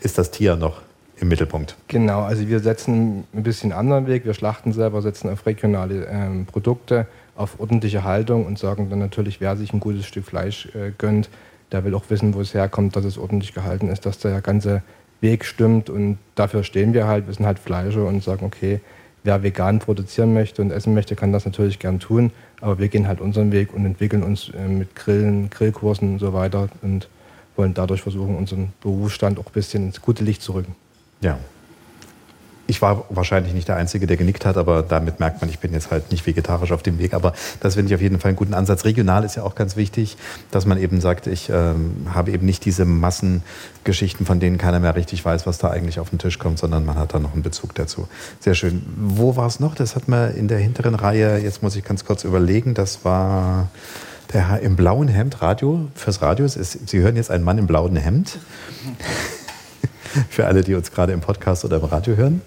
ist 0.00 0.18
das 0.18 0.30
Tier 0.30 0.56
noch 0.56 0.82
im 1.16 1.28
Mittelpunkt. 1.28 1.76
Genau, 1.88 2.22
also 2.22 2.46
wir 2.48 2.60
setzen 2.60 3.24
ein 3.32 3.42
bisschen 3.42 3.72
anderen 3.72 4.06
Weg. 4.06 4.24
Wir 4.24 4.34
schlachten 4.34 4.72
selber, 4.72 5.02
setzen 5.02 5.30
auf 5.30 5.46
regionale 5.46 6.06
ähm, 6.06 6.46
Produkte, 6.46 7.06
auf 7.36 7.60
ordentliche 7.60 8.04
Haltung 8.04 8.44
und 8.44 8.58
sagen 8.58 8.90
dann 8.90 8.98
natürlich, 8.98 9.40
wer 9.40 9.56
sich 9.56 9.72
ein 9.72 9.80
gutes 9.80 10.06
Stück 10.06 10.24
Fleisch 10.24 10.66
äh, 10.74 10.90
gönnt, 10.98 11.30
der 11.70 11.84
will 11.84 11.94
auch 11.94 12.04
wissen, 12.08 12.34
wo 12.34 12.40
es 12.40 12.54
herkommt, 12.54 12.96
dass 12.96 13.04
es 13.04 13.18
ordentlich 13.18 13.54
gehalten 13.54 13.88
ist, 13.88 14.04
dass 14.04 14.18
der 14.18 14.40
ganze 14.40 14.82
Weg 15.20 15.44
stimmt 15.44 15.88
und 15.88 16.18
dafür 16.34 16.64
stehen 16.64 16.92
wir 16.92 17.06
halt. 17.06 17.26
Wir 17.26 17.34
sind 17.34 17.46
halt 17.46 17.58
Fleischer 17.58 18.04
und 18.04 18.22
sagen, 18.22 18.44
okay, 18.44 18.80
wer 19.24 19.42
vegan 19.42 19.78
produzieren 19.78 20.32
möchte 20.34 20.62
und 20.62 20.70
essen 20.70 20.94
möchte, 20.94 21.16
kann 21.16 21.32
das 21.32 21.44
natürlich 21.44 21.78
gern 21.78 22.00
tun. 22.00 22.32
Aber 22.60 22.78
wir 22.78 22.88
gehen 22.88 23.06
halt 23.08 23.20
unseren 23.20 23.52
Weg 23.52 23.72
und 23.72 23.84
entwickeln 23.84 24.22
uns 24.22 24.50
äh, 24.50 24.68
mit 24.68 24.94
Grillen, 24.94 25.50
Grillkursen 25.50 26.14
und 26.14 26.18
so 26.18 26.32
weiter 26.32 26.68
und 26.82 27.08
wollen 27.56 27.74
dadurch 27.74 28.02
versuchen, 28.02 28.36
unseren 28.36 28.72
Berufsstand 28.80 29.38
auch 29.38 29.46
ein 29.46 29.52
bisschen 29.52 29.86
ins 29.86 30.00
gute 30.00 30.24
Licht 30.24 30.42
zu 30.42 30.52
rücken. 30.52 30.74
Ja, 31.20 31.38
ich 32.66 32.80
war 32.80 33.04
wahrscheinlich 33.10 33.54
nicht 33.54 33.68
der 33.68 33.76
Einzige, 33.76 34.06
der 34.06 34.16
genickt 34.16 34.46
hat, 34.46 34.56
aber 34.56 34.82
damit 34.82 35.20
merkt 35.20 35.40
man, 35.40 35.50
ich 35.50 35.58
bin 35.58 35.72
jetzt 35.72 35.90
halt 35.90 36.10
nicht 36.10 36.26
vegetarisch 36.26 36.72
auf 36.72 36.82
dem 36.82 36.98
Weg. 36.98 37.12
Aber 37.12 37.32
das 37.60 37.74
finde 37.74 37.90
ich 37.90 37.94
auf 37.94 38.00
jeden 38.00 38.18
Fall 38.20 38.30
einen 38.30 38.36
guten 38.36 38.54
Ansatz. 38.54 38.84
Regional 38.84 39.24
ist 39.24 39.36
ja 39.36 39.42
auch 39.42 39.54
ganz 39.54 39.76
wichtig, 39.76 40.16
dass 40.50 40.64
man 40.64 40.78
eben 40.78 41.00
sagt, 41.00 41.26
ich 41.26 41.50
ähm, 41.50 42.06
habe 42.12 42.30
eben 42.30 42.46
nicht 42.46 42.64
diese 42.64 42.84
Massengeschichten, 42.84 44.26
von 44.26 44.40
denen 44.40 44.58
keiner 44.58 44.80
mehr 44.80 44.94
richtig 44.94 45.24
weiß, 45.24 45.46
was 45.46 45.58
da 45.58 45.70
eigentlich 45.70 45.98
auf 45.98 46.10
den 46.10 46.18
Tisch 46.18 46.38
kommt, 46.38 46.58
sondern 46.58 46.84
man 46.84 46.96
hat 46.96 47.14
da 47.14 47.18
noch 47.18 47.32
einen 47.32 47.42
Bezug 47.42 47.74
dazu. 47.74 48.08
Sehr 48.40 48.54
schön. 48.54 48.82
Wo 48.96 49.36
war 49.36 49.46
es 49.46 49.58
noch? 49.60 49.74
Das 49.74 49.96
hat 49.96 50.08
man 50.08 50.34
in 50.34 50.48
der 50.48 50.58
hinteren 50.58 50.94
Reihe, 50.94 51.38
jetzt 51.38 51.62
muss 51.62 51.76
ich 51.76 51.84
ganz 51.84 52.04
kurz 52.04 52.24
überlegen, 52.24 52.74
das 52.74 53.04
war 53.04 53.68
der 54.32 54.48
Herr 54.48 54.60
im 54.60 54.76
blauen 54.76 55.08
Hemd, 55.08 55.42
Radio, 55.42 55.88
fürs 55.94 56.22
Radio. 56.22 56.46
Sie 56.48 57.00
hören 57.00 57.16
jetzt 57.16 57.30
einen 57.30 57.44
Mann 57.44 57.58
im 57.58 57.66
blauen 57.66 57.96
Hemd. 57.96 58.38
Für 60.28 60.46
alle, 60.46 60.62
die 60.62 60.74
uns 60.74 60.90
gerade 60.92 61.12
im 61.12 61.20
Podcast 61.20 61.64
oder 61.64 61.78
im 61.78 61.84
Radio 61.84 62.16
hören. 62.16 62.42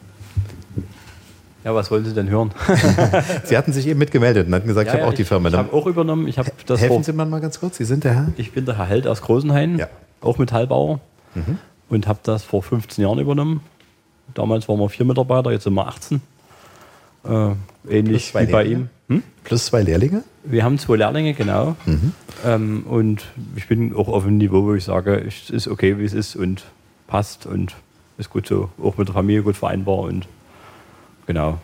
Ja, 1.66 1.74
was 1.74 1.89
wollen 1.89 2.05
Sie 2.05 2.13
denn 2.13 2.30
hören? 2.30 2.51
Sie 3.43 3.57
hatten 3.57 3.74
sich 3.74 3.88
eben 3.88 3.97
mitgemeldet 3.97 4.45
und 4.45 4.53
hatten 4.53 4.68
gesagt, 4.68 4.86
ja, 4.88 4.93
ich 4.93 5.01
habe 5.01 5.11
auch 5.11 5.16
die 5.16 5.24
Firma. 5.24 5.49
Ich 5.49 5.55
habe 5.55 5.74
auch 5.74 5.88
übernommen. 5.88 6.28
Ich 6.28 6.36
das 6.68 6.80
Helfen 6.80 7.03
Sie 7.03 7.11
mir 7.11 7.26
mal 7.26 7.41
ganz 7.41 7.59
kurz, 7.59 7.78
Sie 7.78 7.86
sind 7.86 8.03
der 8.03 8.13
Herr? 8.13 8.28
Ich 8.38 8.51
bin 8.51 8.66
der 8.66 8.78
Herr 8.78 8.86
Held 8.86 9.07
aus 9.07 9.24
Großenhain, 9.24 9.80
ja. 9.80 9.88
auch 10.22 10.38
Metallbauer 10.38 10.99
mhm. 11.34 11.57
und 11.89 12.07
habe 12.07 12.20
das 12.22 12.43
vor 12.43 12.61
15 12.61 13.03
Jahren 13.03 13.18
übernommen. 13.18 13.61
Damals 14.36 14.70
waren 14.70 14.80
wir 14.80 14.89
vier 14.89 15.07
Mitarbeiter, 15.07 15.51
jetzt 15.51 15.63
sind 15.63 15.74
wir 15.74 15.88
18. 15.88 16.22
Äh, 17.28 17.49
ähnlich 17.89 18.36
wie 18.36 18.45
bei 18.45 18.63
ihm. 18.63 18.89
Hm? 19.09 19.24
Plus 19.43 19.66
zwei 19.66 19.82
Lehrlinge? 19.82 20.24
Wir 20.43 20.63
haben 20.63 20.78
zwei 20.78 20.97
Lehrlinge, 20.97 21.34
genau. 21.34 21.76
Mhm. 21.88 22.11
Ähm, 22.45 22.84
und 22.88 23.26
ich 23.55 23.68
bin 23.68 23.95
auch 23.95 24.07
auf 24.07 24.24
einem 24.24 24.38
Niveau, 24.38 24.66
wo 24.66 24.76
ich 24.76 24.84
sage, 24.84 25.16
es 25.16 25.49
ist 25.49 25.68
okay, 25.68 25.97
wie 25.97 26.05
es 26.05 26.13
ist 26.13 26.36
und 26.36 26.63
passt 27.07 27.47
und 27.47 27.74
ist 28.20 28.30
gut 28.30 28.45
so, 28.45 28.70
auch 28.80 28.97
mit 28.97 29.07
der 29.07 29.16
Familie 29.16 29.41
gut 29.41 29.57
vereinbar 29.57 29.97
und 29.97 30.28
Genau. 31.28 31.59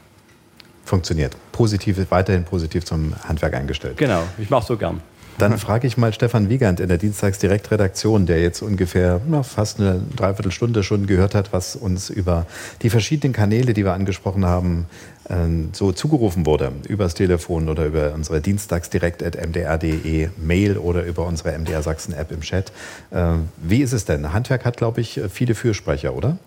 Funktioniert. 0.86 1.36
Positiv, 1.52 1.98
weiterhin 2.10 2.44
positiv 2.44 2.86
zum 2.86 3.14
Handwerk 3.24 3.54
eingestellt. 3.54 3.98
Genau, 3.98 4.24
ich 4.38 4.50
mache 4.50 4.66
so 4.66 4.78
gern. 4.78 5.02
Dann 5.38 5.58
frage 5.58 5.88
ich 5.88 5.98
mal 5.98 6.14
Stefan 6.14 6.50
Wiegand 6.50 6.80
in 6.80 6.88
der 6.88 6.98
Dienstagsdirektredaktion, 6.98 8.26
der 8.26 8.42
jetzt 8.42 8.62
ungefähr 8.62 9.22
na, 9.28 9.42
fast 9.44 9.80
eine 9.80 10.02
Dreiviertelstunde 10.16 10.84
schon 10.84 11.08
gehört 11.08 11.34
hat, 11.34 11.52
was 11.54 11.76
uns 11.76 12.10
über 12.10 12.46
die 12.82 12.90
verschiedenen 12.90 13.34
Kanäle, 13.34 13.74
die 13.74 13.84
wir 13.84 13.94
angesprochen 13.94 14.46
haben, 14.46 14.86
äh, 15.30 15.36
so 15.72 15.94
zugerufen 15.94 16.46
wurde. 16.46 16.74
Übers 16.88 17.16
Telefon 17.16 17.70
oder 17.70 17.86
über 17.86 18.14
unsere 18.14 18.42
Dienstagsdirekt.mdr.de 18.42 20.30
Mail 20.38 20.78
oder 20.78 21.04
über 21.06 21.26
unsere 21.26 21.58
MDR 21.58 21.82
Sachsen 21.82 22.14
App 22.14 22.32
im 22.32 22.42
Chat. 22.42 22.72
Äh, 23.10 23.34
wie 23.58 23.82
ist 23.82 23.94
es 23.94 24.06
denn? 24.06 24.34
Handwerk 24.34 24.66
hat, 24.66 24.78
glaube 24.78 25.02
ich, 25.02 25.22
viele 25.32 25.56
Fürsprecher, 25.56 26.14
oder? 26.14 26.38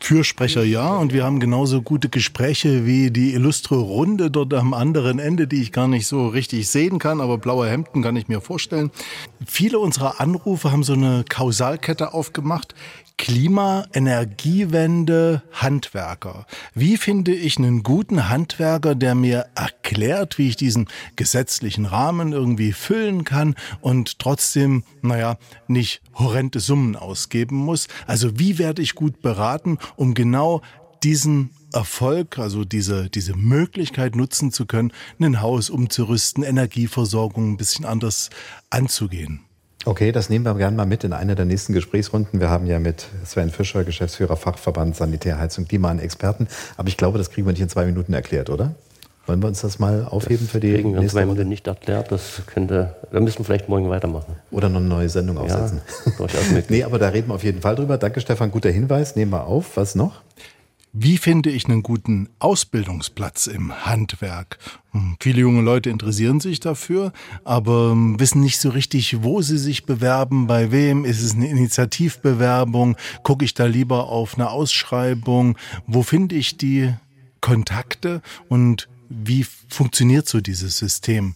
Fürsprecher 0.00 0.62
ja 0.62 0.96
und 0.96 1.12
wir 1.12 1.24
haben 1.24 1.40
genauso 1.40 1.82
gute 1.82 2.08
Gespräche 2.08 2.86
wie 2.86 3.10
die 3.10 3.32
illustre 3.34 3.76
Runde 3.76 4.30
dort 4.30 4.54
am 4.54 4.74
anderen 4.74 5.18
Ende, 5.18 5.46
die 5.46 5.62
ich 5.62 5.72
gar 5.72 5.88
nicht 5.88 6.06
so 6.06 6.28
richtig 6.28 6.68
sehen 6.68 6.98
kann, 6.98 7.20
aber 7.20 7.38
blaue 7.38 7.68
Hemden 7.68 8.02
kann 8.02 8.16
ich 8.16 8.28
mir 8.28 8.40
vorstellen. 8.40 8.90
Viele 9.46 9.78
unserer 9.78 10.20
Anrufe 10.20 10.70
haben 10.70 10.82
so 10.82 10.92
eine 10.92 11.24
Kausalkette 11.28 12.12
aufgemacht. 12.12 12.74
Klima, 13.18 13.86
Energiewende, 13.94 15.42
Handwerker. 15.50 16.46
Wie 16.74 16.96
finde 16.98 17.34
ich 17.34 17.56
einen 17.56 17.82
guten 17.82 18.28
Handwerker, 18.28 18.94
der 18.94 19.14
mir 19.14 19.46
erklärt, 19.54 20.36
wie 20.38 20.48
ich 20.48 20.56
diesen 20.56 20.86
gesetzlichen 21.16 21.86
Rahmen 21.86 22.32
irgendwie 22.32 22.72
füllen 22.72 23.24
kann 23.24 23.54
und 23.80 24.18
trotzdem, 24.18 24.84
naja, 25.00 25.38
nicht 25.66 26.02
horrende 26.14 26.60
Summen 26.60 26.94
ausgeben 26.94 27.56
muss? 27.56 27.88
Also 28.06 28.38
wie 28.38 28.58
werde 28.58 28.82
ich 28.82 28.94
gut 28.94 29.22
beraten, 29.22 29.78
um 29.96 30.12
genau 30.12 30.60
diesen 31.02 31.50
Erfolg, 31.72 32.38
also 32.38 32.64
diese, 32.64 33.08
diese 33.08 33.34
Möglichkeit 33.34 34.14
nutzen 34.14 34.52
zu 34.52 34.66
können, 34.66 34.92
ein 35.20 35.40
Haus 35.40 35.70
umzurüsten, 35.70 36.44
Energieversorgung 36.44 37.52
ein 37.52 37.56
bisschen 37.56 37.86
anders 37.86 38.30
anzugehen? 38.70 39.45
Okay, 39.86 40.10
das 40.10 40.28
nehmen 40.28 40.44
wir 40.44 40.52
gerne 40.54 40.76
mal 40.76 40.84
mit 40.84 41.04
in 41.04 41.12
eine 41.12 41.36
der 41.36 41.44
nächsten 41.44 41.72
Gesprächsrunden. 41.72 42.40
Wir 42.40 42.50
haben 42.50 42.66
ja 42.66 42.80
mit 42.80 43.06
Sven 43.24 43.50
Fischer, 43.50 43.84
Geschäftsführer 43.84 44.36
Fachverband 44.36 44.96
Sanitär, 44.96 45.38
Heizung, 45.38 45.68
Klima, 45.68 45.90
einen 45.90 46.00
Experten. 46.00 46.48
Aber 46.76 46.88
ich 46.88 46.96
glaube, 46.96 47.18
das 47.18 47.30
kriegen 47.30 47.46
wir 47.46 47.52
nicht 47.52 47.62
in 47.62 47.68
zwei 47.68 47.84
Minuten 47.84 48.12
erklärt, 48.12 48.50
oder? 48.50 48.74
Wollen 49.26 49.40
wir 49.40 49.46
uns 49.46 49.60
das 49.60 49.78
mal 49.78 50.04
aufheben 50.04 50.46
das 50.46 50.50
für 50.50 50.58
die 50.58 50.74
kriegen 50.74 50.92
wir 50.92 51.02
in 51.02 51.08
zwei 51.08 51.24
Minuten 51.24 51.48
nicht 51.48 51.68
erklärt. 51.68 52.10
Das 52.10 52.42
könnte, 52.46 52.96
wir 53.12 53.20
müssen 53.20 53.44
vielleicht 53.44 53.68
morgen 53.68 53.88
weitermachen. 53.88 54.34
Oder 54.50 54.68
noch 54.68 54.80
eine 54.80 54.88
neue 54.88 55.08
Sendung 55.08 55.38
aufsetzen. 55.38 55.80
Ja, 56.04 56.12
durchaus 56.18 56.50
möglich. 56.50 56.66
nee, 56.70 56.82
aber 56.82 56.98
da 56.98 57.10
reden 57.10 57.28
wir 57.28 57.34
auf 57.34 57.44
jeden 57.44 57.60
Fall 57.60 57.76
drüber. 57.76 57.96
Danke, 57.96 58.20
Stefan. 58.20 58.50
Guter 58.50 58.70
Hinweis. 58.70 59.14
Nehmen 59.14 59.30
wir 59.30 59.46
auf. 59.46 59.76
Was 59.76 59.94
noch? 59.94 60.22
Wie 60.98 61.18
finde 61.18 61.50
ich 61.50 61.66
einen 61.66 61.82
guten 61.82 62.30
Ausbildungsplatz 62.38 63.48
im 63.48 63.84
Handwerk? 63.84 64.56
Hm, 64.92 65.16
viele 65.20 65.40
junge 65.42 65.60
Leute 65.60 65.90
interessieren 65.90 66.40
sich 66.40 66.58
dafür, 66.58 67.12
aber 67.44 67.90
hm, 67.90 68.18
wissen 68.18 68.40
nicht 68.40 68.58
so 68.58 68.70
richtig, 68.70 69.22
wo 69.22 69.42
sie 69.42 69.58
sich 69.58 69.84
bewerben, 69.84 70.46
bei 70.46 70.72
wem. 70.72 71.04
Ist 71.04 71.20
es 71.20 71.34
eine 71.34 71.50
Initiativbewerbung? 71.50 72.96
Gucke 73.22 73.44
ich 73.44 73.52
da 73.52 73.66
lieber 73.66 74.08
auf 74.08 74.36
eine 74.36 74.48
Ausschreibung? 74.48 75.58
Wo 75.86 76.02
finde 76.02 76.34
ich 76.34 76.56
die 76.56 76.94
Kontakte 77.42 78.22
und 78.48 78.88
wie 79.10 79.44
funktioniert 79.68 80.26
so 80.26 80.40
dieses 80.40 80.78
System? 80.78 81.34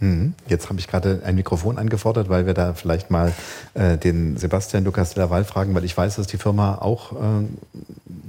Hm. 0.00 0.34
Jetzt 0.46 0.68
habe 0.68 0.78
ich 0.78 0.86
gerade 0.86 1.22
ein 1.24 1.34
Mikrofon 1.34 1.76
angefordert, 1.76 2.28
weil 2.28 2.46
wir 2.46 2.54
da 2.54 2.74
vielleicht 2.74 3.10
mal 3.10 3.32
äh, 3.74 3.96
den 3.98 4.36
Sebastian 4.36 4.84
Lukas 4.84 5.14
de 5.14 5.22
la 5.22 5.30
Val 5.30 5.44
fragen, 5.44 5.74
weil 5.74 5.84
ich 5.84 5.96
weiß, 5.96 6.16
dass 6.16 6.28
die 6.28 6.36
Firma 6.36 6.76
auch 6.76 7.12
äh, 7.12 7.16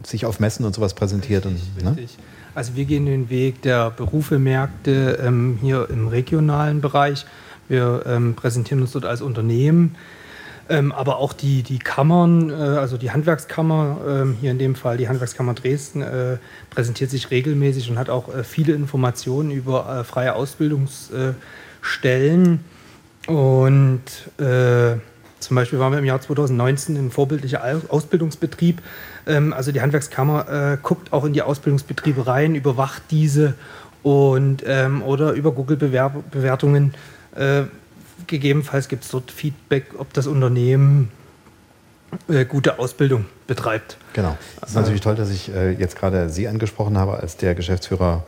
sich 0.03 0.25
auf 0.25 0.39
Messen 0.39 0.65
und 0.65 0.73
sowas 0.73 0.95
präsentiert. 0.95 1.45
Richtig, 1.45 1.61
und, 1.77 1.83
ne? 1.83 1.91
richtig. 1.91 2.17
Also 2.55 2.75
wir 2.75 2.85
gehen 2.85 3.05
den 3.05 3.29
Weg 3.29 3.61
der 3.61 3.91
Berufe, 3.91 4.39
Märkte 4.39 5.19
ähm, 5.23 5.59
hier 5.61 5.87
im 5.89 6.07
regionalen 6.07 6.81
Bereich. 6.81 7.25
Wir 7.67 8.03
ähm, 8.07 8.33
präsentieren 8.33 8.81
uns 8.81 8.93
dort 8.93 9.05
als 9.05 9.21
Unternehmen, 9.21 9.95
ähm, 10.69 10.91
aber 10.91 11.17
auch 11.17 11.33
die, 11.33 11.63
die 11.63 11.79
Kammern, 11.79 12.51
äh, 12.51 12.53
also 12.53 12.97
die 12.97 13.09
Handwerkskammer, 13.11 13.97
ähm, 14.07 14.37
hier 14.39 14.51
in 14.51 14.59
dem 14.59 14.75
Fall 14.75 14.97
die 14.97 15.09
Handwerkskammer 15.09 15.55
Dresden, 15.55 16.03
äh, 16.03 16.37
präsentiert 16.69 17.09
sich 17.09 17.31
regelmäßig 17.31 17.89
und 17.89 17.97
hat 17.97 18.09
auch 18.09 18.33
äh, 18.33 18.43
viele 18.43 18.73
Informationen 18.73 19.51
über 19.51 19.89
äh, 19.89 20.03
freie 20.03 20.35
Ausbildungsstellen. 20.35 22.59
und 23.27 24.01
äh, 24.37 24.97
zum 25.39 25.55
Beispiel 25.55 25.79
waren 25.79 25.93
wir 25.93 25.99
im 25.99 26.05
Jahr 26.05 26.21
2019 26.21 26.97
ein 26.97 27.11
vorbildlicher 27.11 27.63
Ausbildungsbetrieb. 27.87 28.81
Ähm, 29.25 29.53
also 29.53 29.71
die 29.71 29.81
Handwerkskammer 29.81 30.73
äh, 30.73 30.77
guckt 30.81 31.13
auch 31.13 31.25
in 31.25 31.33
die 31.33 31.41
Ausbildungsbetriebe 31.41 32.27
rein, 32.27 32.53
überwacht 32.55 33.01
diese 33.09 33.55
und 34.03 34.63
ähm, 34.67 35.01
oder 35.01 35.33
über 35.33 35.51
Google-Bewertungen. 35.51 36.93
Gegebenenfalls 38.29 38.87
gibt 38.87 39.03
es 39.03 39.09
dort 39.09 39.31
Feedback, 39.31 39.85
ob 39.97 40.13
das 40.13 40.27
Unternehmen 40.27 41.11
äh, 42.27 42.45
gute 42.45 42.77
Ausbildung 42.77 43.25
betreibt. 43.47 43.97
Genau. 44.13 44.37
Es 44.61 44.69
ist 44.69 44.75
natürlich 44.75 45.01
toll, 45.01 45.15
dass 45.15 45.31
ich 45.31 45.53
äh, 45.53 45.71
jetzt 45.71 45.97
gerade 45.97 46.29
Sie 46.29 46.47
angesprochen 46.47 46.97
habe 46.97 47.17
als 47.17 47.37
der 47.37 47.55
Geschäftsführer 47.55 48.23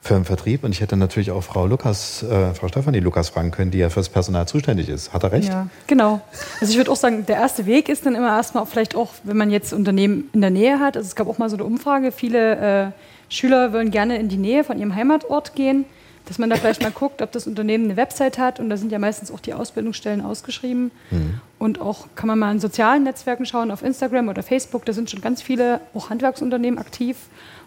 für 0.00 0.14
den 0.14 0.24
Vertrieb. 0.24 0.64
Und 0.64 0.72
ich 0.72 0.80
hätte 0.80 0.96
natürlich 0.96 1.30
auch 1.30 1.42
Frau 1.42 1.66
Lukas, 1.66 2.22
äh, 2.22 2.54
Frau 2.54 2.68
Stefanie 2.68 3.00
Lukas 3.00 3.28
fragen 3.28 3.50
können, 3.50 3.70
die 3.70 3.78
ja 3.78 3.90
fürs 3.90 4.08
Personal 4.08 4.48
zuständig 4.48 4.88
ist. 4.88 5.12
Hat 5.12 5.22
er 5.24 5.32
recht? 5.32 5.48
Ja, 5.48 5.68
genau. 5.86 6.22
Also 6.60 6.72
ich 6.72 6.78
würde 6.78 6.90
auch 6.90 6.96
sagen, 6.96 7.26
der 7.26 7.36
erste 7.36 7.66
Weg 7.66 7.90
ist 7.90 8.06
dann 8.06 8.14
immer 8.14 8.28
erstmal 8.28 8.64
vielleicht 8.64 8.94
auch, 8.94 9.10
wenn 9.24 9.36
man 9.36 9.50
jetzt 9.50 9.74
Unternehmen 9.74 10.30
in 10.32 10.40
der 10.40 10.50
Nähe 10.50 10.80
hat. 10.80 10.96
Also 10.96 11.06
es 11.06 11.16
gab 11.16 11.28
auch 11.28 11.36
mal 11.36 11.50
so 11.50 11.56
eine 11.56 11.64
Umfrage, 11.64 12.12
viele 12.12 12.86
äh, 12.86 12.90
Schüler 13.28 13.74
wollen 13.74 13.90
gerne 13.90 14.18
in 14.18 14.30
die 14.30 14.38
Nähe 14.38 14.64
von 14.64 14.78
ihrem 14.78 14.94
Heimatort 14.94 15.54
gehen, 15.54 15.84
dass 16.26 16.38
man 16.38 16.48
da 16.48 16.56
vielleicht 16.56 16.82
mal 16.82 16.90
guckt, 16.90 17.20
ob 17.20 17.32
das 17.32 17.46
Unternehmen 17.46 17.84
eine 17.84 17.96
Website 17.96 18.38
hat. 18.38 18.58
Und 18.58 18.70
da 18.70 18.76
sind 18.76 18.90
ja 18.90 18.98
meistens 18.98 19.30
auch 19.30 19.40
die 19.40 19.52
Ausbildungsstellen 19.52 20.20
ausgeschrieben. 20.20 20.90
Mhm. 21.10 21.40
Und 21.58 21.80
auch 21.80 22.06
kann 22.14 22.28
man 22.28 22.38
mal 22.38 22.52
in 22.52 22.60
sozialen 22.60 23.02
Netzwerken 23.02 23.44
schauen, 23.46 23.70
auf 23.70 23.82
Instagram 23.82 24.28
oder 24.28 24.42
Facebook. 24.42 24.84
Da 24.84 24.92
sind 24.92 25.10
schon 25.10 25.20
ganz 25.20 25.42
viele 25.42 25.80
auch 25.92 26.10
Handwerksunternehmen 26.10 26.78
aktiv 26.78 27.16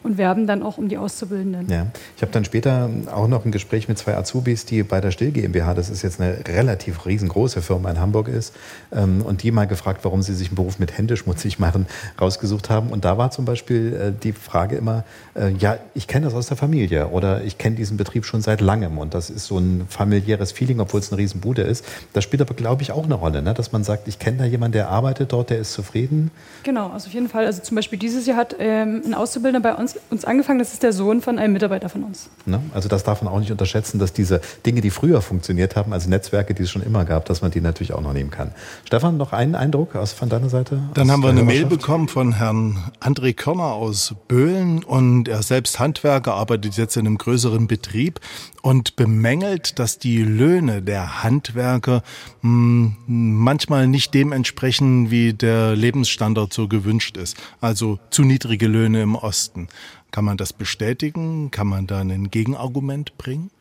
und 0.08 0.18
werben 0.18 0.48
dann 0.48 0.64
auch 0.64 0.78
um 0.78 0.88
die 0.88 0.98
Auszubildenden. 0.98 1.70
Ja. 1.70 1.88
Ich 2.16 2.22
habe 2.22 2.32
dann 2.32 2.46
später 2.46 2.90
auch 3.14 3.28
noch 3.28 3.46
ein 3.46 3.52
Gespräch 3.52 3.88
mit 3.88 3.98
zwei 3.98 4.16
Azubis, 4.16 4.66
die 4.66 4.84
bei 4.84 5.02
der 5.02 5.12
Still 5.12 5.32
GmbH, 5.32 5.74
das 5.74 5.90
ist 5.90 6.02
jetzt 6.02 6.22
eine 6.22 6.38
relativ 6.48 7.06
riesengroße 7.06 7.62
Firma 7.62 7.92
in 7.92 8.00
Hamburg 8.00 8.30
ist, 8.30 8.56
ähm, 8.92 9.22
und 9.22 9.44
die 9.44 9.52
mal 9.52 9.68
gefragt, 9.68 10.00
warum 10.04 10.22
sie 10.22 10.34
sich 10.34 10.48
einen 10.48 10.56
Beruf 10.56 10.80
mit 10.80 10.98
Hände 10.98 11.18
schmutzig 11.18 11.60
machen, 11.60 11.88
rausgesucht 12.20 12.70
haben. 12.70 12.90
Und 12.90 13.04
da 13.04 13.18
war 13.18 13.32
zum 13.32 13.46
Beispiel 13.46 13.94
äh, 13.94 14.12
die 14.24 14.32
Frage 14.32 14.78
immer, 14.78 15.04
äh, 15.36 15.52
ja, 15.52 15.78
ich 15.94 16.08
kenne 16.08 16.26
das 16.26 16.34
aus 16.34 16.48
der 16.48 16.58
Familie 16.58 17.10
oder 17.10 17.44
ich 17.44 17.58
kenne 17.58 17.76
diesen 17.76 17.98
Betrieb 17.98 18.26
schon 18.26 18.42
seit 18.42 18.62
langem 18.62 18.98
und 18.98 19.14
das 19.14 19.30
ist 19.30 19.46
so 19.46 19.58
ein 19.58 19.86
familiäres 19.90 20.54
Feeling, 20.54 20.80
obwohl 20.80 21.02
es 21.02 21.12
eine 21.12 21.20
Riesenbude 21.20 21.64
ist. 21.64 21.86
Das 22.14 22.24
spielt 22.24 22.42
aber, 22.42 22.54
glaube 22.54 22.82
ich, 22.82 22.94
auch 22.94 23.04
eine 23.04 23.16
Rolle, 23.16 23.42
ne? 23.42 23.54
dass 23.54 23.74
man 23.74 23.84
sagt, 23.84 24.08
ich 24.08 24.20
kenne 24.20 24.38
da 24.38 24.46
jemanden, 24.46 24.74
der 24.74 24.90
arbeitet 24.90 25.34
dort, 25.34 25.50
der 25.50 25.60
ist 25.60 25.74
zufrieden. 25.74 26.32
Genau, 26.64 26.90
also 26.92 27.08
auf 27.08 27.14
jeden 27.14 27.28
Fall. 27.28 27.46
Also 27.46 27.62
zum 27.62 27.76
Beispiel 27.76 28.00
dieses 28.00 28.26
Jahr 28.26 28.38
hat 28.38 28.56
ähm, 28.60 29.02
ein 29.06 29.14
Auszubildender 29.14 29.68
bei 29.70 29.76
uns, 29.78 29.97
uns 30.10 30.26
angefangen, 30.26 30.60
das 30.60 30.74
ist 30.74 30.84
der 30.84 30.94
Sohn 30.94 31.22
von 31.22 31.40
einem 31.40 31.54
Mitarbeiter 31.54 31.90
von 31.90 32.04
uns. 32.04 32.30
Ne? 32.46 32.62
Also 32.74 32.90
das 32.90 33.04
darf 33.04 33.22
man 33.22 33.34
auch 33.34 33.40
nicht 33.40 33.52
unterschätzen, 33.52 34.00
dass 34.00 34.14
diese 34.14 34.42
Dinge, 34.66 34.82
die 34.82 34.90
früher 34.90 35.22
funktioniert 35.22 35.76
haben, 35.76 35.94
also 35.94 36.10
Netzwerke, 36.10 36.54
die 36.54 36.64
es 36.64 36.72
schon 36.72 36.82
immer 36.82 37.06
gab, 37.06 37.26
dass 37.26 37.42
man 37.42 37.52
die 37.52 37.62
natürlich 37.62 37.94
auch 37.94 38.02
noch 38.02 38.14
nehmen 38.14 38.32
kann. 38.32 38.52
Stefan, 38.86 39.18
noch 39.18 39.34
einen 39.34 39.56
Eindruck 39.56 39.96
aus, 39.96 40.14
von 40.14 40.30
deiner 40.30 40.50
Seite? 40.50 40.82
Dann 40.94 41.12
haben 41.12 41.22
wir 41.24 41.30
eine 41.30 41.44
Mail 41.44 41.66
bekommen 41.66 42.08
von 42.08 42.34
Herrn 42.34 42.92
André 43.00 43.34
Körner 43.34 43.74
aus 43.74 44.16
Böhlen 44.28 44.84
und 44.84 45.28
er 45.28 45.44
selbst 45.44 45.80
Handwerker, 45.80 46.34
arbeitet 46.34 46.78
jetzt 46.78 46.98
in 46.98 47.06
einem 47.06 47.18
größeren 47.18 47.68
Betrieb 47.68 48.20
und 48.62 48.96
bemängelt, 48.96 49.80
dass 49.80 49.98
die 49.98 50.24
Löhne 50.24 50.82
der 50.82 51.24
Handwerker 51.24 52.04
mh, 52.42 52.96
manchmal 53.08 53.88
nicht 53.88 54.14
dem 54.14 54.32
entsprechen, 54.32 55.10
wie 55.10 55.34
der 55.34 55.76
Lebensstandard 55.76 56.52
so 56.54 56.68
gewünscht 56.68 57.18
ist. 57.18 57.38
Also 57.62 58.00
zu 58.10 58.24
niedrige 58.24 58.68
Löhne 58.68 59.02
im 59.02 59.16
Osten. 59.16 59.70
Kann 60.12 60.26
man 60.26 60.38
das 60.38 60.54
bestätigen? 60.54 61.52
Kann 61.52 61.68
man 61.68 61.88
da 61.88 62.00
ein 62.00 62.32
Gegenargument 62.32 63.18
bringen? 63.18 63.52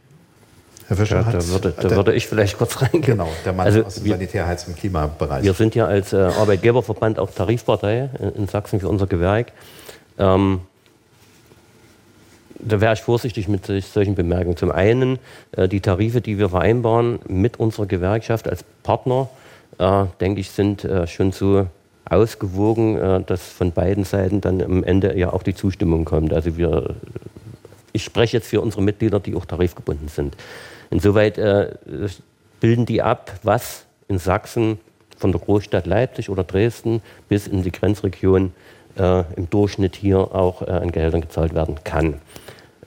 Herr 0.89 0.97
Fischer, 0.97 1.17
ja, 1.17 1.33
da, 1.33 1.49
würde, 1.49 1.73
da 1.73 1.91
würde 1.91 2.15
ich 2.15 2.29
vielleicht 2.29 2.59
kurz 2.59 2.81
reingehen. 2.81 3.03
Genau, 3.03 3.29
der 3.45 3.53
Mann 3.53 3.67
also 3.67 3.83
aus 3.83 3.97
dem 3.97 4.09
Sanitär, 4.09 4.47
Heiz- 4.47 4.69
und 4.69 4.77
Klimabereich. 4.77 5.43
Wir 5.43 5.53
sind 5.53 5.75
ja 5.75 5.87
als 5.87 6.13
äh, 6.13 6.17
Arbeitgeberverband 6.17 7.19
auch 7.19 7.31
Tarifpartei 7.31 8.09
in, 8.21 8.43
in 8.43 8.49
Sachsen 8.49 8.79
für 8.79 8.89
unser 8.89 9.09
Gewerk. 9.09 9.53
Ähm, 10.19 10.61
da 12.61 12.81
wäre 12.81 12.95
ich 12.95 13.01
vorsichtig 13.01 13.49
mit 13.49 13.67
solchen 13.67 14.15
Bemerkungen. 14.15 14.57
Zum 14.57 14.71
einen 14.71 15.19
äh, 15.53 15.69
die 15.69 15.81
Tarife, 15.81 16.21
die 16.21 16.39
wir 16.39 16.51
vereinbaren 16.51 17.19
mit 17.27 17.59
unserer 17.59 17.87
Gewerkschaft 17.87 18.49
als 18.49 18.65
Partner, 18.85 19.29
äh, 19.79 20.05
denke 20.21 20.41
ich, 20.41 20.51
sind 20.51 20.85
äh, 20.85 21.09
schon 21.09 21.33
so 21.33 21.67
ausgewogen, 22.09 22.97
äh, 22.97 23.23
dass 23.23 23.43
von 23.43 23.73
beiden 23.73 24.05
Seiten 24.05 24.41
dann 24.41 24.63
am 24.63 24.85
Ende 24.85 25.17
ja 25.19 25.33
auch 25.33 25.43
die 25.43 25.55
Zustimmung 25.55 26.05
kommt. 26.05 26.33
Also 26.33 26.57
wir, 26.57 26.97
ich 27.93 28.05
spreche 28.05 28.37
jetzt 28.37 28.49
für 28.49 28.61
unsere 28.61 28.83
Mitglieder, 28.83 29.21
die 29.21 29.35
auch 29.35 29.45
tarifgebunden 29.45 30.09
sind. 30.09 30.37
Insoweit 30.91 31.39
äh, 31.39 31.75
bilden 32.61 32.87
die 32.87 33.03
ab, 33.03 33.33
was 33.43 33.87
in 34.09 34.19
Sachsen 34.19 34.79
von 35.17 35.33
der 35.33 35.41
Großstadt 35.41 35.87
Leipzig 35.87 36.31
oder 36.31 36.45
Dresden 36.45 37.03
bis 37.29 37.47
in 37.47 37.63
die 37.63 37.73
Grenzregion 37.73 38.53
äh, 38.97 39.25
im 39.35 39.51
Durchschnitt 39.51 39.97
hier 39.97 40.19
auch 40.19 40.63
an 40.63 40.93
Geldern 40.93 41.23
gezahlt 41.23 41.55
werden 41.55 41.77
kann. 41.85 42.21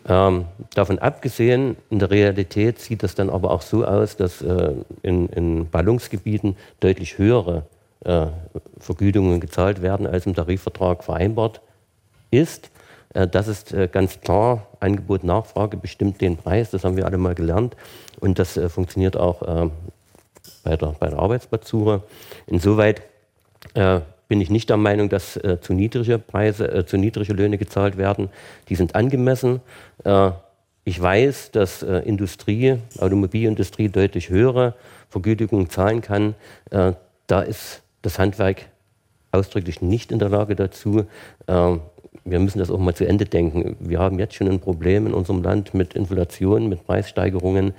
Ähm, 0.08 0.46
davon 0.74 0.98
abgesehen, 1.00 1.76
in 1.90 2.00
der 2.00 2.10
Realität 2.10 2.80
sieht 2.80 3.04
das 3.04 3.16
dann 3.16 3.30
aber 3.30 3.52
auch 3.52 3.62
so 3.62 3.86
aus, 3.86 4.16
dass 4.16 4.42
äh, 4.42 4.74
in, 5.04 5.28
in 5.30 5.70
Ballungsgebieten 5.70 6.56
deutlich 6.80 7.18
höhere 7.18 7.64
äh, 8.06 8.28
Vergütungen 8.80 9.40
gezahlt 9.40 9.82
werden, 9.82 10.08
als 10.08 10.26
im 10.26 10.36
Tarifvertrag 10.36 11.04
vereinbart 11.04 11.62
ist. 12.32 12.70
Äh, 13.14 13.28
das 13.28 13.48
ist 13.48 13.74
äh, 13.74 13.90
ganz 13.92 14.22
klar, 14.22 14.68
Angebot, 14.80 15.24
Nachfrage 15.24 15.78
bestimmt 15.78 16.22
den 16.22 16.38
Preis, 16.38 16.72
das 16.72 16.84
haben 16.84 16.98
wir 16.98 17.06
alle 17.06 17.18
mal 17.18 17.36
gelernt 17.36 17.76
und 18.20 18.40
das 18.40 18.58
äh, 18.58 18.70
funktioniert 18.70 19.18
auch 19.18 19.42
äh, 19.42 19.70
bei, 20.64 20.78
der, 20.78 20.96
bei 21.00 21.10
der 21.10 21.20
Arbeitsplatzsuche. 21.20 22.04
Insoweit 22.48 23.02
bin 24.30 24.42
ich 24.42 24.50
nicht 24.50 24.70
der 24.70 24.78
Meinung, 24.78 25.10
dass 25.10 25.36
äh, 25.36 25.60
zu 25.60 25.74
niedrige 25.74 26.20
Preise, 26.20 26.72
äh, 26.72 26.86
zu 26.86 26.98
niedrige 26.98 27.34
Löhne 27.34 27.58
gezahlt 27.58 27.98
werden. 27.98 28.30
Die 28.70 28.76
sind 28.76 28.96
angemessen. 28.96 29.60
Äh, 30.06 30.32
ich 30.86 31.02
weiß, 31.02 31.52
dass 31.52 31.84
äh, 31.84 31.98
Industrie, 32.06 32.78
Automobilindustrie 33.00 33.90
deutlich 33.90 34.30
höhere 34.30 34.76
Vergütungen 35.10 35.70
zahlen 35.70 36.02
kann. 36.02 36.36
Äh, 36.70 36.94
da 37.28 37.42
ist 37.42 37.82
das 38.02 38.20
Handwerk 38.20 38.70
ausdrücklich 39.32 39.82
nicht 39.82 40.12
in 40.12 40.20
der 40.20 40.30
Lage 40.30 40.56
dazu. 40.56 41.06
Äh, 41.48 41.78
wir 42.26 42.40
müssen 42.40 42.60
das 42.60 42.72
auch 42.72 42.80
mal 42.80 42.96
zu 42.96 43.08
Ende 43.08 43.26
denken. 43.26 43.76
Wir 43.80 44.00
haben 44.00 44.20
jetzt 44.20 44.36
schon 44.36 44.48
ein 44.48 44.60
Problem 44.60 45.08
in 45.08 45.14
unserem 45.14 45.44
Land 45.44 45.74
mit 45.74 45.94
Inflation, 45.94 46.68
mit 46.68 46.86
Preissteigerungen. 46.86 47.74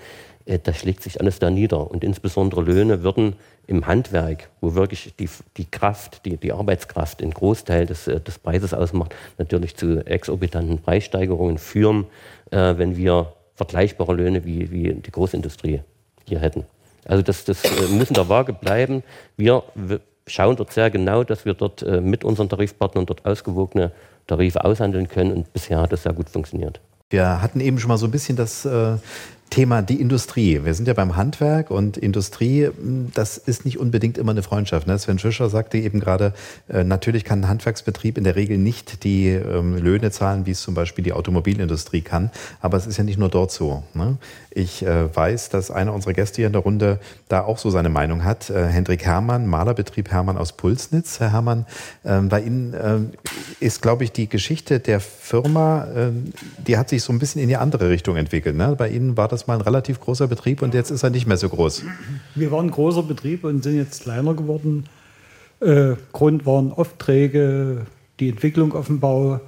Da 0.64 0.72
schlägt 0.72 1.02
sich 1.02 1.20
alles 1.20 1.38
da 1.38 1.50
nieder. 1.50 1.90
Und 1.90 2.02
insbesondere 2.02 2.62
Löhne 2.62 3.02
würden 3.02 3.34
im 3.66 3.86
Handwerk, 3.86 4.50
wo 4.60 4.74
wirklich 4.74 5.14
die, 5.18 5.28
die 5.56 5.70
Kraft, 5.70 6.24
die, 6.24 6.36
die 6.36 6.52
Arbeitskraft 6.52 7.22
einen 7.22 7.32
Großteil 7.32 7.86
des, 7.86 8.08
äh, 8.08 8.20
des 8.20 8.38
Preises 8.38 8.74
ausmacht, 8.74 9.14
natürlich 9.38 9.76
zu 9.76 10.04
exorbitanten 10.04 10.78
Preissteigerungen 10.78 11.58
führen, 11.58 12.06
äh, 12.50 12.76
wenn 12.76 12.96
wir 12.96 13.32
vergleichbare 13.54 14.14
Löhne 14.14 14.44
wie, 14.44 14.70
wie 14.72 14.94
die 14.94 15.10
Großindustrie 15.10 15.82
hier 16.26 16.40
hätten. 16.40 16.64
Also 17.04 17.22
das, 17.22 17.44
das 17.44 17.64
äh, 17.64 17.86
muss 17.90 18.08
in 18.08 18.14
der 18.14 18.28
Waage 18.28 18.52
bleiben. 18.52 19.04
Wir 19.36 19.62
schauen 20.26 20.56
dort 20.56 20.72
sehr 20.72 20.90
genau, 20.90 21.24
dass 21.24 21.44
wir 21.44 21.54
dort 21.54 21.82
äh, 21.82 22.00
mit 22.00 22.24
unseren 22.24 22.48
Tarifpartnern 22.48 23.06
dort 23.06 23.24
ausgewogene 23.24 23.92
Tarife 24.26 24.64
aushandeln 24.64 25.08
können 25.08 25.32
und 25.32 25.52
bisher 25.52 25.80
hat 25.80 25.92
das 25.92 26.04
sehr 26.04 26.12
gut 26.12 26.30
funktioniert. 26.30 26.80
Wir 27.10 27.42
hatten 27.42 27.60
eben 27.60 27.78
schon 27.78 27.88
mal 27.88 27.98
so 27.98 28.06
ein 28.06 28.12
bisschen 28.12 28.36
das 28.36 28.64
äh, 28.64 28.96
Thema 29.50 29.82
die 29.82 30.00
Industrie. 30.00 30.60
Wir 30.64 30.74
sind 30.74 30.86
ja 30.86 30.94
beim 30.94 31.16
Handwerk 31.16 31.72
und 31.72 31.96
Industrie, 31.96 32.66
hm, 32.66 33.10
das 33.14 33.36
ist 33.36 33.64
nicht 33.64 33.78
unbedingt 33.78 34.16
immer 34.16 34.30
eine 34.30 34.44
Freundschaft. 34.44 34.86
Ne? 34.86 34.96
Sven 34.96 35.18
Fischer 35.18 35.50
sagte 35.50 35.76
eben 35.76 35.98
gerade, 35.98 36.32
äh, 36.68 36.84
natürlich 36.84 37.24
kann 37.24 37.40
ein 37.40 37.48
Handwerksbetrieb 37.48 38.16
in 38.16 38.22
der 38.22 38.36
Regel 38.36 38.58
nicht 38.58 39.02
die 39.02 39.26
ähm, 39.28 39.76
Löhne 39.76 40.12
zahlen, 40.12 40.46
wie 40.46 40.52
es 40.52 40.62
zum 40.62 40.74
Beispiel 40.74 41.02
die 41.02 41.12
Automobilindustrie 41.12 42.00
kann. 42.00 42.30
Aber 42.60 42.76
es 42.76 42.86
ist 42.86 42.96
ja 42.96 43.02
nicht 43.02 43.18
nur 43.18 43.28
dort 43.28 43.50
so. 43.50 43.82
Ne? 43.92 44.18
Ich 44.52 44.84
äh, 44.84 45.14
weiß, 45.14 45.48
dass 45.50 45.70
einer 45.70 45.94
unserer 45.94 46.12
Gäste 46.12 46.36
hier 46.36 46.48
in 46.48 46.52
der 46.52 46.62
Runde 46.62 46.98
da 47.28 47.42
auch 47.42 47.58
so 47.58 47.70
seine 47.70 47.88
Meinung 47.88 48.24
hat. 48.24 48.50
Äh, 48.50 48.66
Hendrik 48.66 49.04
Hermann, 49.04 49.46
Malerbetrieb 49.46 50.10
Hermann 50.10 50.36
aus 50.36 50.52
Pulsnitz. 50.52 51.20
Herr 51.20 51.32
Hermann, 51.32 51.66
äh, 52.02 52.20
bei 52.20 52.40
Ihnen 52.40 52.74
äh, 52.74 52.98
ist, 53.60 53.80
glaube 53.80 54.02
ich, 54.02 54.10
die 54.10 54.28
Geschichte 54.28 54.80
der 54.80 54.98
Firma, 54.98 55.86
ähm, 55.94 56.32
die 56.66 56.76
hat 56.76 56.88
sich 56.88 57.04
so 57.04 57.12
ein 57.12 57.20
bisschen 57.20 57.40
in 57.40 57.48
die 57.48 57.56
andere 57.56 57.90
Richtung 57.90 58.16
entwickelt. 58.16 58.56
Ne? 58.56 58.74
Bei 58.76 58.88
Ihnen 58.88 59.16
war 59.16 59.28
das 59.28 59.46
mal 59.46 59.54
ein 59.54 59.60
relativ 59.60 60.00
großer 60.00 60.26
Betrieb 60.26 60.62
und 60.62 60.74
jetzt 60.74 60.90
ist 60.90 61.04
er 61.04 61.10
nicht 61.10 61.26
mehr 61.26 61.36
so 61.36 61.48
groß. 61.48 61.84
Wir 62.34 62.50
waren 62.50 62.66
ein 62.66 62.70
großer 62.72 63.04
Betrieb 63.04 63.44
und 63.44 63.62
sind 63.62 63.76
jetzt 63.76 64.02
kleiner 64.02 64.34
geworden. 64.34 64.86
Äh, 65.60 65.94
Grund 66.12 66.44
waren 66.44 66.72
Aufträge, 66.72 67.86
die 68.18 68.30
Entwicklung 68.30 68.74
auf 68.74 68.86
dem 68.86 68.98
Bau, 68.98 69.40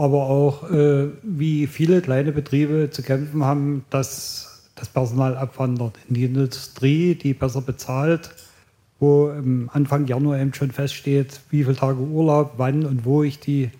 aber 0.00 0.30
auch 0.30 0.70
äh, 0.70 1.08
wie 1.22 1.66
viele 1.66 2.00
kleine 2.00 2.32
Betriebe 2.32 2.88
zu 2.90 3.02
kämpfen 3.02 3.44
haben, 3.44 3.84
dass 3.90 4.70
das 4.74 4.88
Personal 4.88 5.36
abwandert 5.36 5.98
in 6.08 6.14
die 6.14 6.24
Industrie, 6.24 7.14
die 7.14 7.34
besser 7.34 7.60
bezahlt, 7.60 8.30
wo 8.98 9.30
Anfang 9.72 10.06
Januar 10.06 10.38
eben 10.38 10.54
schon 10.54 10.70
feststeht, 10.70 11.40
wie 11.50 11.64
viele 11.64 11.76
Tage 11.76 12.00
Urlaub, 12.00 12.54
wann 12.56 12.86
und 12.86 13.04
wo 13.04 13.22
ich 13.22 13.40
die 13.40 13.70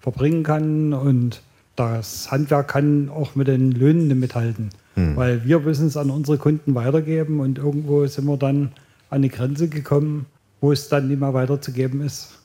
verbringen 0.00 0.42
kann. 0.44 0.94
Und 0.94 1.42
das 1.76 2.30
Handwerk 2.30 2.68
kann 2.68 3.10
auch 3.10 3.34
mit 3.34 3.48
den 3.48 3.72
Löhnen 3.72 4.08
nicht 4.08 4.18
mithalten, 4.18 4.70
hm. 4.94 5.14
weil 5.14 5.44
wir 5.44 5.60
müssen 5.60 5.88
es 5.88 5.98
an 5.98 6.10
unsere 6.10 6.38
Kunden 6.38 6.74
weitergeben 6.74 7.40
und 7.40 7.58
irgendwo 7.58 8.06
sind 8.06 8.24
wir 8.24 8.38
dann 8.38 8.72
an 9.10 9.20
die 9.20 9.28
Grenze 9.28 9.68
gekommen, 9.68 10.24
wo 10.62 10.72
es 10.72 10.88
dann 10.88 11.08
nicht 11.08 11.20
mehr 11.20 11.34
weiterzugeben 11.34 12.00
ist. 12.00 12.38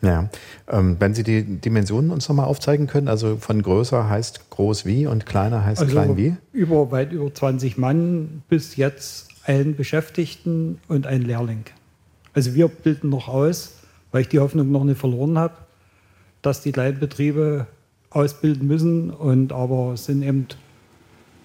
Ja, 0.00 0.28
ähm, 0.68 0.96
wenn 1.00 1.14
Sie 1.14 1.24
die 1.24 1.42
Dimensionen 1.42 2.10
uns 2.10 2.28
nochmal 2.28 2.46
aufzeigen 2.46 2.86
können, 2.86 3.08
also 3.08 3.36
von 3.36 3.62
größer 3.62 4.08
heißt 4.08 4.50
groß 4.50 4.86
wie 4.86 5.06
und 5.06 5.26
kleiner 5.26 5.64
heißt 5.64 5.80
also 5.80 5.92
klein 5.92 6.16
wie? 6.16 6.36
Über, 6.52 6.90
weit 6.92 7.12
über 7.12 7.32
20 7.34 7.78
Mann 7.78 8.42
bis 8.48 8.76
jetzt 8.76 9.28
einen 9.44 9.74
Beschäftigten 9.74 10.78
und 10.88 11.06
einen 11.06 11.24
Lehrling. 11.24 11.64
Also 12.32 12.54
wir 12.54 12.68
bilden 12.68 13.08
noch 13.08 13.28
aus, 13.28 13.72
weil 14.12 14.20
ich 14.22 14.28
die 14.28 14.38
Hoffnung 14.38 14.70
noch 14.70 14.84
nicht 14.84 14.98
verloren 14.98 15.36
habe, 15.36 15.54
dass 16.42 16.60
die 16.60 16.70
kleinen 16.70 17.00
Betriebe 17.00 17.66
ausbilden 18.10 18.68
müssen 18.68 19.10
und 19.10 19.52
aber 19.52 19.94
es 19.94 20.04
sind 20.04 20.22
eben 20.22 20.46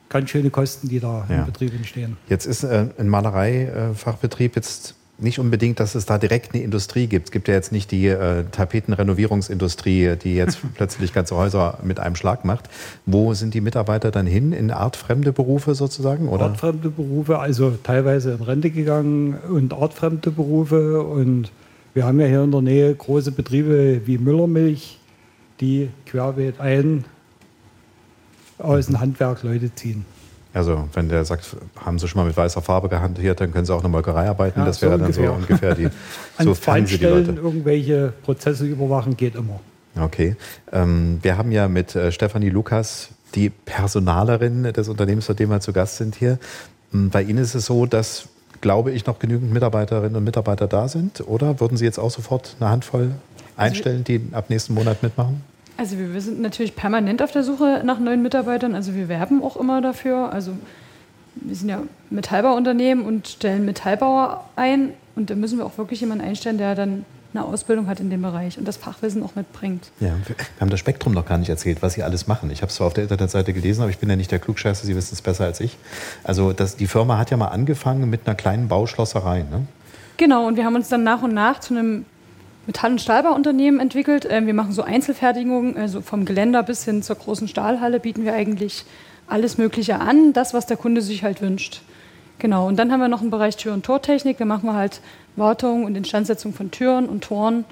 ganz 0.10 0.30
schöne 0.30 0.52
Kosten, 0.52 0.88
die 0.88 1.00
da 1.00 1.26
ja. 1.28 1.40
im 1.40 1.46
Betrieb 1.46 1.74
entstehen. 1.74 2.18
Jetzt 2.30 2.46
ist 2.46 2.64
äh, 2.64 2.88
ein 2.98 3.10
Malereifachbetrieb 3.10 4.56
jetzt 4.56 4.96
nicht 5.20 5.40
unbedingt, 5.40 5.80
dass 5.80 5.96
es 5.96 6.06
da 6.06 6.18
direkt 6.18 6.54
eine 6.54 6.64
Industrie 6.64 7.08
gibt. 7.08 7.28
Es 7.28 7.32
gibt 7.32 7.48
ja 7.48 7.54
jetzt 7.54 7.72
nicht 7.72 7.92
die 7.92 8.08
äh, 8.08 8.46
Tapetenrenovierungsindustrie, 8.52 10.16
die 10.16 10.36
jetzt 10.36 10.60
plötzlich 10.76 11.14
ganze 11.14 11.36
Häuser 11.36 11.78
mit 11.84 12.00
einem 12.00 12.16
Schlag 12.16 12.46
macht. 12.46 12.70
Wo 13.06 13.34
sind 13.34 13.54
die 13.54 13.62
Mitarbeiter 13.62 14.12
dann 14.12 14.26
hin? 14.26 14.54
In 14.54 14.72
artfremde 14.72 15.32
Berufe 15.32 15.76
sozusagen? 15.76 16.28
Oder? 16.28 16.46
Artfremde 16.46 16.90
Berufe, 16.90 17.40
also 17.40 17.72
teilweise 17.84 18.34
in 18.34 18.42
Rente 18.42 18.72
gegangen 18.72 19.36
und 19.50 19.74
artfremde 19.74 20.32
Berufe. 20.32 21.04
Und 21.04 21.52
wir 21.94 22.06
haben 22.06 22.20
ja 22.20 22.26
hier 22.26 22.44
in 22.44 22.52
der 22.52 22.62
Nähe 22.62 22.94
große 22.94 23.32
Betriebe 23.32 24.02
wie 24.06 24.18
Müllermilch, 24.18 25.00
die 25.60 25.90
querbeet 26.06 26.60
ein 26.60 27.06
aus 28.58 28.88
dem 28.88 29.00
Handwerk 29.00 29.44
Leute 29.44 29.74
ziehen. 29.74 30.06
Also 30.54 30.88
wenn 30.94 31.10
der 31.10 31.26
sagt, 31.26 31.56
haben 31.84 31.98
Sie 31.98 32.08
schon 32.08 32.22
mal 32.22 32.28
mit 32.28 32.38
weißer 32.38 32.62
Farbe 32.62 32.88
gehandelt, 32.88 33.40
dann 33.42 33.52
können 33.52 33.66
Sie 33.66 33.74
auch 33.74 33.80
eine 33.80 33.90
Molkerei 33.90 34.30
arbeiten. 34.30 34.60
Ja, 34.60 34.66
das 34.66 34.82
wäre 34.82 34.92
so 34.92 34.98
dann 34.98 35.08
ungefähr. 35.08 35.28
so 35.28 35.34
ungefähr 35.34 35.76
die. 35.76 35.86
An 36.38 36.46
so 36.46 36.54
fangen 36.54 36.86
Sie 36.86 37.00
die 37.00 37.06
Leute. 37.06 37.32
irgendwelche 37.32 38.14
Prozesse 38.24 38.66
überwachen 38.66 39.18
geht 39.18 39.36
immer. 39.36 39.60
Okay. 40.00 40.36
Ähm, 40.72 41.20
wir 41.22 41.38
haben 41.38 41.52
ja 41.52 41.68
mit 41.68 41.96
äh, 41.96 42.12
Stefanie 42.12 42.50
Lukas 42.50 43.10
die 43.36 43.50
Personalerin 43.50 44.64
des 44.64 44.90
Unternehmens, 44.90 45.26
bei 45.26 45.34
dem 45.34 45.50
wir 45.50 45.60
zu 45.60 45.74
Gast 45.74 45.98
sind 45.98 46.16
hier. 46.16 46.38
Ähm, 46.94 47.10
bei 47.10 47.24
Ihnen 47.24 47.40
ist 47.40 47.56
es 47.56 47.66
so, 47.66 47.86
dass, 47.88 48.30
glaube 48.62 48.92
ich, 48.92 49.08
noch 49.08 49.18
genügend 49.20 49.52
Mitarbeiterinnen 49.52 50.16
und 50.16 50.24
Mitarbeiter 50.24 50.68
da 50.68 50.88
sind, 50.88 51.28
oder? 51.28 51.60
Würden 51.60 51.78
Sie 51.78 51.86
jetzt 51.86 52.00
auch 52.00 52.12
sofort 52.12 52.56
eine 52.60 52.70
Handvoll 52.70 53.02
also 53.02 53.16
einstellen, 53.58 54.04
die 54.04 54.22
ab 54.32 54.50
nächsten 54.50 54.74
Monat 54.74 55.02
mitmachen? 55.02 55.42
Also 55.78 55.98
wir, 55.98 56.22
sind 56.22 56.42
natürlich 56.42 56.76
permanent 56.76 57.22
auf 57.22 57.32
der 57.32 57.44
Suche 57.44 57.82
nach 57.84 58.00
neuen 58.00 58.22
Mitarbeitern. 58.22 58.76
Also 58.76 58.94
wir 58.94 59.08
werben 59.08 59.44
auch 59.44 59.58
immer 59.58 59.82
dafür. 59.82 60.32
Also 60.32 60.54
wir 61.36 61.56
sind 61.56 61.70
ja 61.70 61.82
Metallbauunternehmen 62.10 63.06
und 63.06 63.28
stellen 63.28 63.66
Metallbauer 63.66 64.44
ein. 64.56 64.94
Und 65.16 65.30
da 65.30 65.36
müssen 65.36 65.58
wir 65.58 65.66
auch 65.66 65.78
wirklich 65.78 66.02
jemanden 66.02 66.24
einstellen, 66.24 66.58
der 66.58 66.76
dann 66.76 67.06
eine 67.34 67.46
Ausbildung 67.46 67.88
hat 67.88 68.00
in 68.00 68.10
dem 68.10 68.22
Bereich 68.22 68.58
und 68.58 68.68
das 68.68 68.78
Fachwissen 68.78 69.24
auch 69.24 69.36
mitbringt. 69.36 69.90
Ja, 70.00 70.14
wir 70.28 70.36
haben 70.60 70.70
das 70.70 70.80
Spektrum 70.80 71.14
noch 71.14 71.26
gar 71.26 71.38
nicht 71.38 71.50
erzählt, 71.50 71.82
was 71.82 71.94
Sie 71.94 72.04
alles 72.04 72.28
machen. 72.28 72.52
Ich 72.52 72.62
habe 72.62 72.70
es 72.70 72.76
zwar 72.76 72.88
auf 72.88 72.94
der 72.94 73.04
Internetseite 73.04 73.54
gelesen, 73.54 73.82
aber 73.82 73.90
ich 73.90 73.98
bin 73.98 74.10
ja 74.10 74.16
nicht 74.16 74.32
der 74.32 74.40
Klugscheißer, 74.40 74.86
Sie 74.86 74.96
wissen 74.96 75.14
es 75.14 75.22
besser 75.22 75.46
als 75.46 75.60
ich. 75.60 75.78
Also 76.24 76.54
das, 76.54 76.76
die 76.76 76.88
Firma 76.88 77.18
hat 77.18 77.32
ja 77.32 77.38
mal 77.38 77.48
angefangen 77.48 78.10
mit 78.10 78.28
einer 78.28 78.36
kleinen 78.36 78.68
Bauschlosserei. 78.68 79.40
Ne? 79.40 79.66
Genau, 80.18 80.48
und 80.48 80.58
wir 80.58 80.66
haben 80.66 80.76
uns 80.76 80.90
dann 80.90 81.04
nach 81.04 81.24
und 81.24 81.34
nach 81.34 81.60
zu 81.60 81.74
einem 81.74 82.06
Metall- 82.66 82.92
und 82.92 83.02
Stahlbauunternehmen 83.02 83.80
entwickelt. 83.80 84.28
Ähm, 84.30 84.48
wir 84.48 84.54
machen 84.54 84.72
so 84.72 84.84
Einzelfertigungen, 84.84 85.78
also 85.78 86.02
vom 86.02 86.26
Geländer 86.26 86.64
bis 86.64 86.86
hin 86.86 87.04
zur 87.04 87.18
großen 87.18 87.48
Stahlhalle 87.48 88.00
bieten 88.00 88.24
wir 88.24 88.34
eigentlich 88.34 88.86
alles 89.28 89.58
Mögliche 89.58 90.00
an, 90.00 90.34
das, 90.34 90.54
was 90.54 90.66
der 90.66 90.78
Kunde 90.78 91.02
sich 91.02 91.24
halt 91.24 91.42
wünscht. 91.42 91.82
Genau, 92.40 92.68
und 92.68 92.78
dann 92.78 92.92
haben 92.92 93.00
wir 93.00 93.08
noch 93.08 93.22
einen 93.22 93.30
Bereich 93.30 93.58
Tür- 93.58 93.74
und 93.74 93.86
Tortechnik. 93.86 94.38
Da 94.38 94.46
machen 94.46 94.66
wir 94.66 94.74
halt 94.74 95.02
Wartung 95.36 95.86
und 95.86 95.96
Instandsetzung 95.96 96.54
von 96.54 96.72
Türen 96.72 97.08
und 97.08 97.24
Toren. 97.24 97.66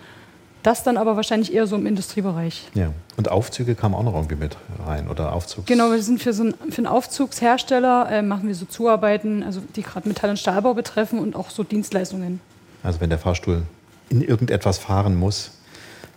Das 0.63 0.83
dann 0.83 0.97
aber 0.97 1.15
wahrscheinlich 1.15 1.53
eher 1.53 1.65
so 1.65 1.75
im 1.75 1.87
Industriebereich. 1.87 2.67
Ja, 2.75 2.93
und 3.17 3.31
Aufzüge 3.31 3.73
kamen 3.73 3.95
auch 3.95 4.03
noch 4.03 4.13
irgendwie 4.13 4.35
mit 4.35 4.57
rein 4.85 5.09
oder 5.09 5.33
Aufzugs? 5.33 5.65
Genau, 5.65 5.89
wir 5.89 6.01
sind 6.03 6.21
für, 6.21 6.33
so 6.33 6.43
einen, 6.43 6.53
für 6.69 6.77
einen 6.77 6.87
Aufzugshersteller, 6.87 8.11
äh, 8.11 8.21
machen 8.21 8.47
wir 8.47 8.53
so 8.53 8.65
Zuarbeiten, 8.65 9.41
also 9.41 9.61
die 9.75 9.81
gerade 9.81 10.07
Metall- 10.07 10.29
und 10.29 10.37
Stahlbau 10.37 10.75
betreffen 10.75 11.17
und 11.17 11.35
auch 11.35 11.49
so 11.49 11.63
Dienstleistungen. 11.63 12.41
Also 12.83 13.01
wenn 13.01 13.09
der 13.09 13.17
Fahrstuhl 13.17 13.63
in 14.12 14.22
irgendetwas 14.22 14.78
fahren 14.78 15.16
muss. 15.16 15.51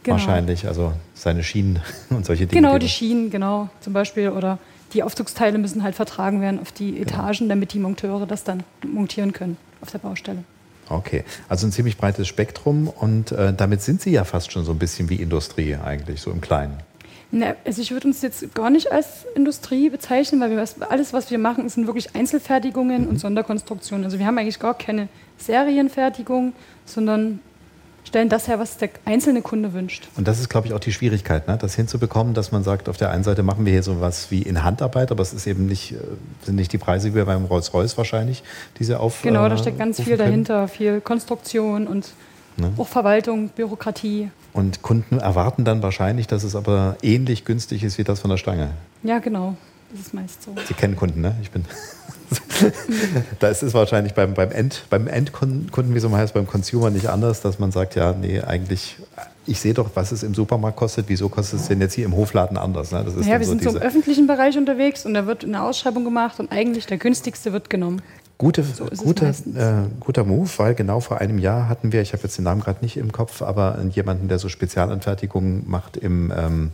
Genau. 0.02 0.16
Wahrscheinlich, 0.16 0.66
also 0.66 0.92
seine 1.14 1.42
Schienen 1.42 1.80
und 2.10 2.26
solche 2.26 2.46
Dinge. 2.46 2.60
Genau, 2.60 2.78
die 2.78 2.88
Schienen, 2.88 3.30
genau, 3.30 3.70
zum 3.80 3.92
Beispiel. 3.92 4.28
Oder 4.28 4.58
die 4.92 5.02
Aufzugsteile 5.02 5.56
müssen 5.56 5.82
halt 5.82 5.94
vertragen 5.94 6.40
werden 6.40 6.60
auf 6.60 6.72
die 6.72 6.92
genau. 6.92 7.02
Etagen, 7.02 7.38
genau. 7.38 7.48
damit 7.50 7.72
die 7.72 7.78
Monteure 7.78 8.26
das 8.26 8.44
dann 8.44 8.64
montieren 8.86 9.32
können 9.32 9.56
auf 9.80 9.90
der 9.90 9.98
Baustelle. 9.98 10.44
Okay, 10.90 11.24
also 11.48 11.66
ein 11.66 11.72
ziemlich 11.72 11.96
breites 11.96 12.28
Spektrum 12.28 12.88
und 12.88 13.32
äh, 13.32 13.54
damit 13.54 13.80
sind 13.80 14.02
Sie 14.02 14.10
ja 14.10 14.24
fast 14.24 14.52
schon 14.52 14.66
so 14.66 14.72
ein 14.72 14.78
bisschen 14.78 15.08
wie 15.08 15.16
Industrie 15.16 15.76
eigentlich, 15.76 16.20
so 16.20 16.30
im 16.30 16.42
Kleinen. 16.42 16.76
Na, 17.30 17.54
also 17.64 17.80
ich 17.80 17.90
würde 17.90 18.06
uns 18.06 18.20
jetzt 18.20 18.54
gar 18.54 18.68
nicht 18.68 18.92
als 18.92 19.24
Industrie 19.34 19.88
bezeichnen, 19.88 20.40
weil 20.40 20.56
was, 20.58 20.80
alles, 20.82 21.12
was 21.14 21.30
wir 21.30 21.38
machen, 21.38 21.68
sind 21.70 21.86
wirklich 21.86 22.14
Einzelfertigungen 22.14 23.04
mhm. 23.04 23.08
und 23.08 23.18
Sonderkonstruktionen. 23.18 24.04
Also 24.04 24.18
wir 24.18 24.26
haben 24.26 24.36
eigentlich 24.36 24.60
gar 24.60 24.74
keine 24.74 25.08
Serienfertigung, 25.38 26.52
sondern 26.84 27.40
stellen 28.14 28.28
das 28.28 28.46
her, 28.46 28.60
was 28.60 28.76
der 28.76 28.90
einzelne 29.06 29.42
Kunde 29.42 29.72
wünscht. 29.72 30.06
Und 30.16 30.28
das 30.28 30.38
ist, 30.38 30.48
glaube 30.48 30.68
ich, 30.68 30.72
auch 30.72 30.78
die 30.78 30.92
Schwierigkeit, 30.92 31.48
ne? 31.48 31.58
das 31.60 31.74
hinzubekommen, 31.74 32.32
dass 32.32 32.52
man 32.52 32.62
sagt, 32.62 32.88
auf 32.88 32.96
der 32.96 33.10
einen 33.10 33.24
Seite 33.24 33.42
machen 33.42 33.64
wir 33.64 33.72
hier 33.72 33.82
so 33.82 34.00
was 34.00 34.30
wie 34.30 34.40
in 34.40 34.62
Handarbeit, 34.62 35.10
aber 35.10 35.20
es 35.20 35.32
ist 35.32 35.48
eben 35.48 35.66
nicht, 35.66 35.94
äh, 35.94 35.96
sind 36.44 36.54
nicht 36.54 36.72
die 36.72 36.78
Preise 36.78 37.12
wie 37.12 37.24
beim 37.24 37.44
Rolls-Royce 37.44 37.98
wahrscheinlich, 37.98 38.44
diese 38.78 39.00
auf. 39.00 39.22
Genau, 39.22 39.48
da 39.48 39.56
steckt 39.56 39.80
ganz 39.80 40.00
viel 40.00 40.16
dahinter, 40.16 40.68
viel 40.68 41.00
Konstruktion 41.00 41.88
und 41.88 42.12
ne? 42.56 42.70
auch 42.76 42.86
Verwaltung, 42.86 43.48
Bürokratie. 43.48 44.30
Und 44.52 44.82
Kunden 44.82 45.18
erwarten 45.18 45.64
dann 45.64 45.82
wahrscheinlich, 45.82 46.28
dass 46.28 46.44
es 46.44 46.54
aber 46.54 46.96
ähnlich 47.02 47.44
günstig 47.44 47.82
ist 47.82 47.98
wie 47.98 48.04
das 48.04 48.20
von 48.20 48.30
der 48.30 48.36
Stange. 48.36 48.70
Ja, 49.02 49.18
genau. 49.18 49.56
Das 49.90 50.02
ist 50.02 50.14
meist 50.14 50.40
so. 50.40 50.54
Sie 50.68 50.74
kennen 50.74 50.94
Kunden, 50.94 51.20
ne? 51.20 51.34
Ich 51.42 51.50
bin. 51.50 51.64
da 53.40 53.48
ist 53.48 53.62
es 53.62 53.74
wahrscheinlich 53.74 54.14
beim, 54.14 54.34
beim, 54.34 54.50
End, 54.50 54.84
beim 54.90 55.06
Endkunden, 55.06 55.94
wie 55.94 56.00
so 56.00 56.08
mal 56.08 56.18
heißt, 56.18 56.34
beim 56.34 56.46
Consumer 56.46 56.90
nicht 56.90 57.08
anders, 57.08 57.40
dass 57.40 57.58
man 57.58 57.72
sagt, 57.72 57.94
ja, 57.94 58.12
nee, 58.12 58.40
eigentlich, 58.40 58.96
ich 59.46 59.60
sehe 59.60 59.74
doch, 59.74 59.90
was 59.94 60.12
es 60.12 60.22
im 60.22 60.34
Supermarkt 60.34 60.76
kostet, 60.76 61.06
wieso 61.08 61.28
kostet 61.28 61.60
es 61.60 61.68
denn 61.68 61.80
jetzt 61.80 61.94
hier 61.94 62.04
im 62.04 62.16
Hofladen 62.16 62.56
anders? 62.56 62.92
Ne? 62.92 63.02
Das 63.04 63.14
ist 63.14 63.26
ja, 63.26 63.38
wir 63.38 63.46
so 63.46 63.52
sind 63.52 63.62
so 63.62 63.70
im 63.70 63.76
öffentlichen 63.76 64.26
Bereich 64.26 64.56
unterwegs 64.56 65.04
und 65.04 65.14
da 65.14 65.26
wird 65.26 65.44
eine 65.44 65.62
Ausschreibung 65.62 66.04
gemacht 66.04 66.40
und 66.40 66.50
eigentlich 66.52 66.86
der 66.86 66.98
günstigste 66.98 67.52
wird 67.52 67.70
genommen. 67.70 68.02
Gute, 68.36 68.64
so 68.64 68.86
guter, 68.96 69.28
äh, 69.28 69.88
guter 70.00 70.24
Move, 70.24 70.50
weil 70.56 70.74
genau 70.74 70.98
vor 70.98 71.20
einem 71.20 71.38
Jahr 71.38 71.68
hatten 71.68 71.92
wir, 71.92 72.02
ich 72.02 72.12
habe 72.12 72.24
jetzt 72.24 72.36
den 72.36 72.44
Namen 72.44 72.62
gerade 72.62 72.80
nicht 72.82 72.96
im 72.96 73.12
Kopf, 73.12 73.42
aber 73.42 73.78
jemanden, 73.92 74.26
der 74.26 74.40
so 74.40 74.48
Spezialanfertigungen 74.48 75.62
macht 75.68 75.96
im 75.96 76.32
ähm, 76.36 76.70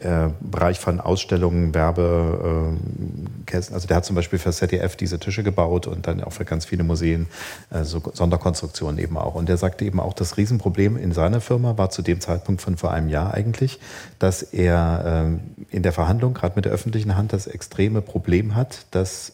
äh, 0.00 0.30
Bereich 0.40 0.78
von 0.78 1.00
Ausstellungen, 1.00 1.74
Werbekästen. 1.74 3.72
Äh, 3.72 3.74
also 3.74 3.86
der 3.86 3.96
hat 3.96 4.04
zum 4.04 4.16
Beispiel 4.16 4.38
für 4.38 4.52
ZDF 4.52 4.96
diese 4.96 5.18
Tische 5.18 5.42
gebaut 5.42 5.86
und 5.86 6.06
dann 6.06 6.22
auch 6.22 6.32
für 6.32 6.44
ganz 6.44 6.64
viele 6.64 6.84
Museen 6.84 7.26
äh, 7.70 7.84
so 7.84 8.02
Sonderkonstruktionen 8.12 8.98
eben 8.98 9.16
auch. 9.16 9.34
Und 9.34 9.48
der 9.48 9.56
sagte 9.56 9.84
eben 9.84 10.00
auch, 10.00 10.14
das 10.14 10.36
Riesenproblem 10.36 10.96
in 10.96 11.12
seiner 11.12 11.40
Firma 11.40 11.76
war 11.78 11.90
zu 11.90 12.02
dem 12.02 12.20
Zeitpunkt 12.20 12.62
von 12.62 12.76
vor 12.76 12.92
einem 12.92 13.08
Jahr 13.08 13.34
eigentlich, 13.34 13.78
dass 14.18 14.42
er 14.42 15.28
äh, 15.70 15.76
in 15.76 15.82
der 15.82 15.92
Verhandlung 15.92 16.34
gerade 16.34 16.56
mit 16.56 16.64
der 16.64 16.72
öffentlichen 16.72 17.16
Hand 17.16 17.32
das 17.32 17.46
extreme 17.46 18.02
Problem 18.02 18.54
hat, 18.54 18.86
dass 18.90 19.32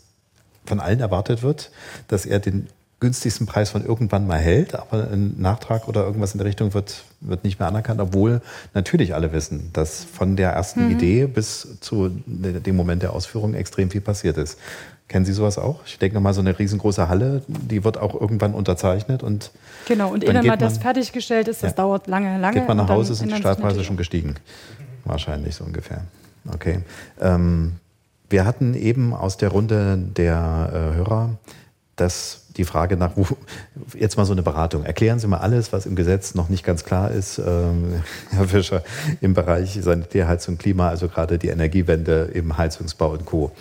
von 0.64 0.81
allen 0.81 1.01
erwartet 1.01 1.43
wird, 1.43 1.71
dass 2.09 2.27
er 2.27 2.41
den 2.41 2.69
günstigsten 2.99 3.47
Preis 3.47 3.70
von 3.70 3.84
irgendwann 3.84 4.26
mal 4.26 4.38
hält, 4.38 4.74
aber 4.74 5.11
ein 5.11 5.34
Nachtrag 5.38 5.86
oder 5.86 6.05
irgendwas 6.05 6.32
in 6.32 6.38
der 6.38 6.47
Richtung 6.47 6.72
wird, 6.72 7.05
wird 7.20 7.44
nicht 7.44 7.59
mehr 7.59 7.68
anerkannt, 7.68 8.01
obwohl 8.01 8.40
natürlich 8.72 9.14
alle 9.14 9.32
wissen, 9.32 9.70
dass 9.74 10.05
von 10.05 10.36
der 10.36 10.53
ersten 10.53 10.86
mhm. 10.86 10.92
Idee 10.92 11.26
bis 11.26 11.78
zu 11.80 12.11
dem 12.26 12.74
Moment 12.74 13.03
der 13.03 13.12
Ausführung 13.12 13.53
extrem 13.53 13.90
viel 13.90 14.01
passiert 14.01 14.38
ist. 14.38 14.59
Kennen 15.09 15.26
Sie 15.26 15.34
sowas 15.34 15.59
auch? 15.59 15.80
Ich 15.84 15.99
denke 15.99 16.18
mal, 16.20 16.32
so 16.32 16.40
eine 16.40 16.59
riesengroße 16.59 17.09
Halle, 17.09 17.42
die 17.47 17.84
wird 17.84 17.99
auch 17.99 18.18
irgendwann 18.18 18.55
unterzeichnet 18.55 19.22
und 19.22 19.51
genau 19.86 20.12
und 20.12 20.26
dann 20.26 20.47
mal 20.47 20.57
das 20.57 20.78
fertiggestellt 20.78 21.49
ist, 21.49 21.62
das 21.62 21.72
ja, 21.72 21.76
dauert 21.76 22.07
lange, 22.07 22.38
lange. 22.38 22.61
Geht 22.61 22.68
man 22.68 22.78
nach 22.78 22.88
Hause, 22.88 23.14
sind 23.14 23.30
die 23.30 23.36
Stahlpreise 23.36 23.84
schon 23.84 23.99
gestiegen, 23.99 24.36
wahrscheinlich 25.05 25.55
so 25.55 25.64
ungefähr. 25.64 26.03
Okay. 26.53 26.80
Ähm, 27.20 27.74
Wir 28.30 28.44
hatten 28.44 28.74
eben 28.74 29.12
aus 29.14 29.36
der 29.36 29.51
Runde 29.51 29.99
der 29.99 30.70
äh, 30.72 30.97
Hörer 30.97 31.30
das, 31.97 32.45
die 32.57 32.65
Frage 32.65 32.97
nach, 32.97 33.13
wo, 33.17 33.27
jetzt 33.99 34.17
mal 34.17 34.25
so 34.25 34.33
eine 34.33 34.43
Beratung. 34.43 34.85
Erklären 34.85 35.19
Sie 35.19 35.27
mal 35.27 35.39
alles, 35.39 35.73
was 35.73 35.87
im 35.87 35.97
Gesetz 35.97 36.35
noch 36.35 36.49
nicht 36.49 36.65
ganz 36.65 36.85
klar 36.85 37.11
ist, 37.11 37.39
ähm, 37.39 38.03
Herr 38.31 38.49
Fischer, 38.49 38.83
im 39.21 39.35
Bereich 39.35 39.79
Sanitärheizung, 39.81 40.59
Klima, 40.59 40.89
also 40.89 41.09
gerade 41.09 41.39
die 41.39 41.49
Energiewende 41.49 42.31
im 42.33 42.57
Heizungsbau 42.57 43.11
und 43.11 43.27
Co. 43.27 43.53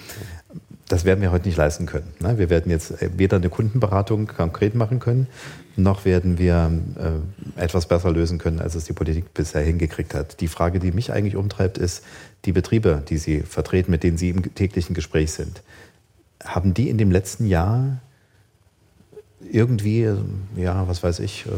Das 0.88 1.04
werden 1.04 1.22
wir 1.22 1.32
heute 1.32 1.48
nicht 1.48 1.58
leisten 1.58 1.88
können. 1.88 2.14
Ne? 2.20 2.38
Wir 2.38 2.50
werden 2.52 2.70
jetzt 2.70 2.94
weder 3.18 3.38
eine 3.38 3.50
Kundenberatung 3.50 4.28
konkret 4.28 4.76
machen 4.76 5.00
können, 5.00 5.28
noch 5.76 6.06
werden 6.06 6.38
wir 6.38 6.72
äh, 7.58 7.62
etwas 7.62 7.88
besser 7.88 8.12
lösen 8.12 8.38
können, 8.38 8.60
als 8.60 8.76
es 8.76 8.86
die 8.86 8.94
Politik 8.94 9.34
bisher 9.34 9.62
hingekriegt 9.62 10.14
hat. 10.14 10.40
Die 10.42 10.48
Frage, 10.48 10.80
die 10.80 10.92
mich 10.92 11.12
eigentlich 11.12 11.36
umtreibt, 11.36 11.78
ist, 11.78 12.04
die 12.46 12.52
Betriebe, 12.52 13.02
die 13.10 13.18
Sie 13.18 13.42
vertreten, 13.42 13.92
mit 13.92 14.04
denen 14.04 14.18
Sie 14.18 14.30
im 14.30 14.54
täglichen 14.54 14.94
Gespräch 14.94 15.32
sind, 15.34 15.64
haben 16.44 16.74
die 16.74 16.90
in 16.90 16.98
dem 16.98 17.12
letzten 17.12 17.48
Jahr 17.48 18.00
irgendwie, 19.52 20.10
ja, 20.56 20.88
was 20.88 21.04
weiß 21.04 21.20
ich, 21.20 21.46
äh, 21.46 21.50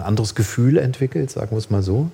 ein 0.00 0.04
anderes 0.04 0.34
Gefühl 0.34 0.78
entwickelt, 0.78 1.30
sagen 1.30 1.52
wir 1.52 1.58
es 1.58 1.70
mal 1.70 1.82
so? 1.82 2.10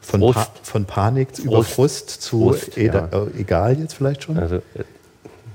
Von, 0.00 0.20
pa 0.32 0.48
von 0.64 0.84
Panik 0.84 1.28
Frust. 1.28 1.44
über 1.44 1.62
Frust 1.62 2.10
zu 2.10 2.50
Frust, 2.50 2.76
ja. 2.76 3.08
Äh, 3.12 3.40
egal 3.40 3.78
jetzt 3.78 3.94
vielleicht 3.94 4.24
schon? 4.24 4.36
Also, 4.36 4.56
äh, 4.56 4.84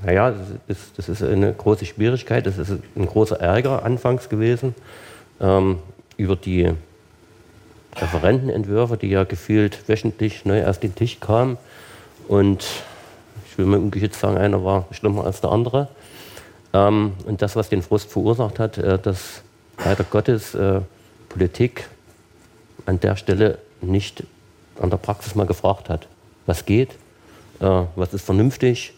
naja, 0.05 0.31
das 0.31 0.77
ist, 0.77 0.97
das 0.97 1.09
ist 1.09 1.23
eine 1.23 1.53
große 1.53 1.85
Schwierigkeit, 1.85 2.45
das 2.45 2.57
ist 2.57 2.71
ein 2.95 3.05
großer 3.05 3.39
Ärger 3.41 3.83
anfangs 3.83 4.29
gewesen 4.29 4.73
ähm, 5.41 5.79
über 6.15 6.35
die 6.35 6.71
Referentenentwürfe, 7.95 8.95
die 8.95 9.09
ja 9.09 9.23
gefühlt 9.23 9.89
wöchentlich 9.89 10.45
neu 10.45 10.65
auf 10.65 10.79
den 10.79 10.95
Tisch 10.95 11.19
kamen. 11.19 11.57
Und 12.27 12.65
ich 13.49 13.57
will 13.57 13.65
mal 13.65 13.79
ungeschützt 13.79 14.19
sagen, 14.19 14.37
einer 14.37 14.63
war 14.63 14.85
schlimmer 14.91 15.25
als 15.25 15.41
der 15.41 15.51
andere. 15.51 15.89
Ähm, 16.77 17.13
und 17.25 17.41
das, 17.41 17.55
was 17.55 17.69
den 17.69 17.81
Frust 17.81 18.11
verursacht 18.11 18.59
hat, 18.59 18.77
äh, 18.77 18.99
dass 18.99 19.41
leider 19.83 20.03
Gottes 20.03 20.53
äh, 20.53 20.81
Politik 21.29 21.87
an 22.85 22.99
der 22.99 23.15
Stelle 23.15 23.57
nicht 23.81 24.23
an 24.79 24.89
der 24.89 24.97
Praxis 24.97 25.35
mal 25.35 25.45
gefragt 25.45 25.89
hat, 25.89 26.07
was 26.45 26.65
geht, 26.65 26.91
äh, 27.59 27.83
was 27.95 28.13
ist 28.13 28.25
vernünftig, 28.25 28.93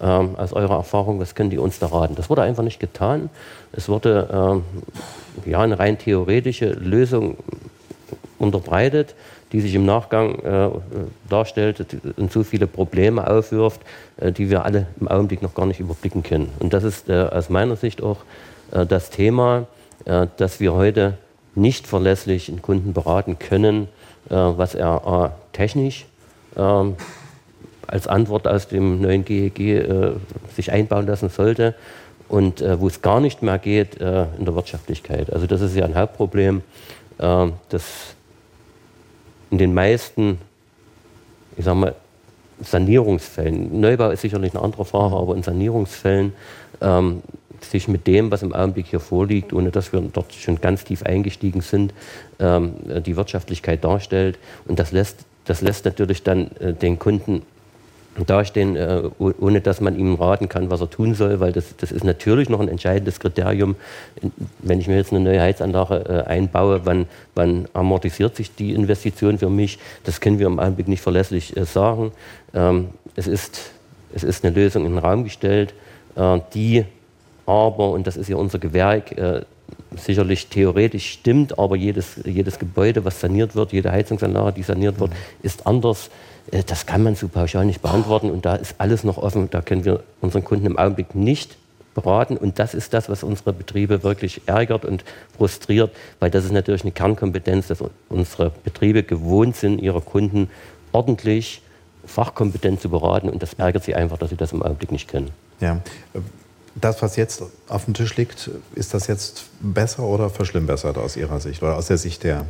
ähm, 0.00 0.36
aus 0.36 0.52
eurer 0.52 0.76
Erfahrung, 0.76 1.20
was 1.20 1.34
können 1.34 1.50
die 1.50 1.58
uns 1.58 1.78
da 1.78 1.86
raten? 1.86 2.14
Das 2.14 2.28
wurde 2.28 2.42
einfach 2.42 2.62
nicht 2.62 2.80
getan. 2.80 3.30
Es 3.72 3.88
wurde 3.88 4.28
ähm, 4.30 4.62
ja, 5.50 5.60
eine 5.62 5.78
rein 5.78 5.98
theoretische 5.98 6.70
Lösung 6.70 7.38
unterbreitet, 8.38 9.14
die 9.52 9.60
sich 9.60 9.74
im 9.74 9.86
Nachgang 9.86 10.38
äh, 10.40 10.68
darstellt 11.28 11.84
und 12.16 12.32
so 12.32 12.42
viele 12.42 12.66
Probleme 12.66 13.28
aufwirft, 13.28 13.80
äh, 14.16 14.32
die 14.32 14.50
wir 14.50 14.64
alle 14.64 14.86
im 15.00 15.08
Augenblick 15.08 15.42
noch 15.42 15.54
gar 15.54 15.66
nicht 15.66 15.80
überblicken 15.80 16.22
können. 16.22 16.50
Und 16.58 16.72
das 16.72 16.84
ist 16.84 17.08
äh, 17.08 17.28
aus 17.30 17.48
meiner 17.48 17.76
Sicht 17.76 18.02
auch 18.02 18.18
äh, 18.72 18.86
das 18.86 19.10
Thema, 19.10 19.66
äh, 20.04 20.26
dass 20.36 20.60
wir 20.60 20.74
heute 20.74 21.18
nicht 21.54 21.86
verlässlich 21.86 22.48
einen 22.48 22.62
Kunden 22.62 22.92
beraten 22.92 23.38
können, 23.38 23.88
äh, 24.28 24.34
was 24.34 24.74
er 24.74 25.36
technisch 25.52 26.06
ähm, 26.56 26.96
als 27.86 28.08
Antwort 28.08 28.48
aus 28.48 28.66
dem 28.66 29.00
neuen 29.00 29.24
GEG 29.24 30.16
sich 30.56 30.72
einbauen 30.72 31.06
lassen 31.06 31.28
sollte 31.28 31.76
und 32.28 32.60
wo 32.60 32.88
es 32.88 33.00
gar 33.00 33.20
nicht 33.20 33.42
mehr 33.42 33.58
geht 33.58 33.94
in 33.94 34.44
der 34.44 34.54
Wirtschaftlichkeit. 34.56 35.32
Also 35.32 35.46
das 35.46 35.60
ist 35.60 35.76
ja 35.76 35.84
ein 35.84 35.94
Hauptproblem, 35.94 36.62
das 37.16 38.15
in 39.50 39.58
den 39.58 39.74
meisten, 39.74 40.38
ich 41.56 41.64
sag 41.64 41.74
mal, 41.74 41.94
Sanierungsfällen, 42.60 43.80
Neubau 43.80 44.10
ist 44.10 44.22
sicherlich 44.22 44.54
eine 44.54 44.64
andere 44.64 44.84
Frage, 44.84 45.14
aber 45.14 45.34
in 45.36 45.42
Sanierungsfällen 45.42 46.32
ähm, 46.80 47.22
sich 47.62 47.88
mit 47.88 48.06
dem, 48.06 48.30
was 48.30 48.42
im 48.42 48.54
Augenblick 48.54 48.86
hier 48.86 49.00
vorliegt, 49.00 49.52
ohne 49.52 49.70
dass 49.70 49.92
wir 49.92 50.00
dort 50.00 50.32
schon 50.32 50.60
ganz 50.60 50.84
tief 50.84 51.02
eingestiegen 51.02 51.60
sind, 51.60 51.92
ähm, 52.38 52.74
die 53.04 53.16
Wirtschaftlichkeit 53.16 53.84
darstellt. 53.84 54.38
Und 54.66 54.78
das 54.78 54.92
lässt, 54.92 55.18
das 55.44 55.60
lässt 55.60 55.84
natürlich 55.84 56.22
dann 56.22 56.50
äh, 56.58 56.72
den 56.72 56.98
Kunden 56.98 57.42
dastehen, 58.24 58.76
äh, 58.76 59.02
ohne 59.18 59.60
dass 59.60 59.80
man 59.80 59.98
ihm 59.98 60.14
raten 60.14 60.48
kann, 60.48 60.70
was 60.70 60.80
er 60.80 60.90
tun 60.90 61.14
soll, 61.14 61.40
weil 61.40 61.52
das, 61.52 61.76
das 61.76 61.92
ist 61.92 62.04
natürlich 62.04 62.48
noch 62.48 62.60
ein 62.60 62.68
entscheidendes 62.68 63.20
Kriterium. 63.20 63.76
Wenn 64.60 64.80
ich 64.80 64.88
mir 64.88 64.96
jetzt 64.96 65.12
eine 65.12 65.20
neue 65.20 65.40
Heizanlage 65.40 66.24
äh, 66.26 66.28
einbaue, 66.28 66.82
wann, 66.84 67.06
wann 67.34 67.68
amortisiert 67.72 68.36
sich 68.36 68.54
die 68.54 68.72
Investition 68.72 69.38
für 69.38 69.50
mich? 69.50 69.78
Das 70.04 70.20
können 70.20 70.38
wir 70.38 70.46
im 70.46 70.58
Augenblick 70.58 70.88
nicht 70.88 71.02
verlässlich 71.02 71.56
äh, 71.56 71.64
sagen. 71.64 72.12
Ähm, 72.54 72.88
es, 73.16 73.26
ist, 73.26 73.70
es 74.14 74.24
ist 74.24 74.44
eine 74.44 74.54
Lösung 74.54 74.86
in 74.86 74.92
den 74.92 74.98
Raum 74.98 75.24
gestellt, 75.24 75.74
die 76.54 76.84
aber, 77.44 77.90
und 77.90 78.06
das 78.06 78.16
ist 78.16 78.28
ja 78.28 78.36
unser 78.36 78.58
Gewerk, 78.58 79.14
sicherlich 79.94 80.46
theoretisch 80.48 81.10
stimmt, 81.12 81.58
aber 81.58 81.76
jedes, 81.76 82.16
jedes 82.24 82.58
Gebäude, 82.58 83.04
was 83.04 83.20
saniert 83.20 83.54
wird, 83.54 83.72
jede 83.72 83.92
Heizungsanlage, 83.92 84.52
die 84.52 84.62
saniert 84.62 84.98
wird, 84.98 85.12
ist 85.42 85.66
anders 85.66 86.10
das 86.66 86.86
kann 86.86 87.02
man 87.02 87.14
so 87.14 87.28
pauschal 87.28 87.64
nicht 87.64 87.82
beantworten 87.82 88.30
und 88.30 88.44
da 88.46 88.56
ist 88.56 88.76
alles 88.78 89.04
noch 89.04 89.18
offen. 89.18 89.50
Da 89.50 89.62
können 89.62 89.84
wir 89.84 90.02
unseren 90.20 90.44
Kunden 90.44 90.66
im 90.66 90.78
Augenblick 90.78 91.14
nicht 91.14 91.56
beraten 91.94 92.36
und 92.36 92.58
das 92.58 92.74
ist 92.74 92.92
das, 92.92 93.08
was 93.08 93.22
unsere 93.22 93.52
Betriebe 93.52 94.02
wirklich 94.02 94.42
ärgert 94.46 94.84
und 94.84 95.04
frustriert, 95.36 95.90
weil 96.20 96.30
das 96.30 96.44
ist 96.44 96.52
natürlich 96.52 96.82
eine 96.82 96.92
Kernkompetenz, 96.92 97.68
dass 97.68 97.78
unsere 98.08 98.50
Betriebe 98.64 99.02
gewohnt 99.02 99.56
sind, 99.56 99.80
ihre 99.80 100.02
Kunden 100.02 100.50
ordentlich, 100.92 101.62
fachkompetent 102.04 102.80
zu 102.80 102.90
beraten 102.90 103.28
und 103.28 103.42
das 103.42 103.54
ärgert 103.54 103.84
sie 103.84 103.94
einfach, 103.94 104.18
dass 104.18 104.30
sie 104.30 104.36
das 104.36 104.52
im 104.52 104.62
Augenblick 104.62 104.92
nicht 104.92 105.08
können. 105.08 105.30
Ja. 105.60 105.80
Das, 106.74 107.00
was 107.00 107.16
jetzt 107.16 107.42
auf 107.68 107.86
dem 107.86 107.94
Tisch 107.94 108.16
liegt, 108.16 108.50
ist 108.74 108.92
das 108.92 109.06
jetzt 109.06 109.44
besser 109.60 110.02
oder 110.02 110.28
verschlimmbessert 110.28 110.98
aus 110.98 111.16
Ihrer 111.16 111.40
Sicht 111.40 111.62
oder 111.62 111.76
aus 111.76 111.86
der 111.86 111.96
Sicht 111.96 112.22
der 112.22 112.44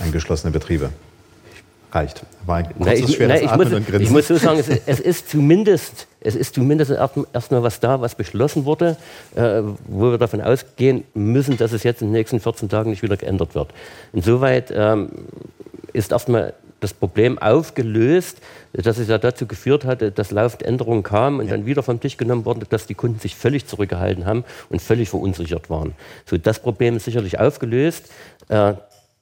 angeschlossenen 0.00 0.52
Betriebe? 0.52 0.90
Reicht. 1.96 2.22
War 2.44 2.56
ein 2.58 2.64
kurzes, 2.66 2.86
na, 2.86 2.92
ich, 2.92 3.16
schweres 3.16 3.42
na, 3.42 3.52
ich, 3.52 3.56
muss, 3.56 3.72
und 3.72 4.00
ich 4.00 4.10
muss 4.10 4.28
so 4.28 4.36
sagen, 4.36 4.58
es, 4.58 4.68
es, 4.68 5.00
ist 5.00 5.30
zumindest, 5.30 6.06
es 6.20 6.36
ist 6.36 6.54
zumindest 6.54 6.92
erstmal 6.92 7.62
was 7.62 7.80
da, 7.80 8.00
was 8.00 8.14
beschlossen 8.14 8.64
wurde, 8.64 8.96
äh, 9.34 9.62
wo 9.88 10.10
wir 10.12 10.18
davon 10.18 10.40
ausgehen 10.40 11.04
müssen, 11.14 11.56
dass 11.56 11.72
es 11.72 11.82
jetzt 11.82 12.02
in 12.02 12.08
den 12.08 12.12
nächsten 12.12 12.40
14 12.40 12.68
Tagen 12.68 12.90
nicht 12.90 13.02
wieder 13.02 13.16
geändert 13.16 13.54
wird. 13.54 13.68
Insoweit 14.12 14.72
ähm, 14.74 15.08
ist 15.92 16.12
erstmal 16.12 16.54
das 16.80 16.92
Problem 16.92 17.38
aufgelöst, 17.38 18.38
dass 18.72 18.98
es 18.98 19.08
ja 19.08 19.16
dazu 19.16 19.46
geführt 19.46 19.84
hatte, 19.84 20.12
dass 20.12 20.30
laufend 20.30 20.62
Änderungen 20.62 21.02
kamen 21.02 21.40
und 21.40 21.46
ja. 21.46 21.52
dann 21.52 21.64
wieder 21.64 21.82
vom 21.82 22.00
Tisch 22.00 22.18
genommen 22.18 22.44
wurden, 22.44 22.62
dass 22.68 22.86
die 22.86 22.94
Kunden 22.94 23.18
sich 23.18 23.34
völlig 23.34 23.66
zurückgehalten 23.66 24.26
haben 24.26 24.44
und 24.68 24.82
völlig 24.82 25.08
verunsichert 25.08 25.70
waren. 25.70 25.94
So, 26.26 26.36
das 26.36 26.60
Problem 26.60 26.96
ist 26.96 27.06
sicherlich 27.06 27.40
aufgelöst. 27.40 28.10
Äh, 28.48 28.74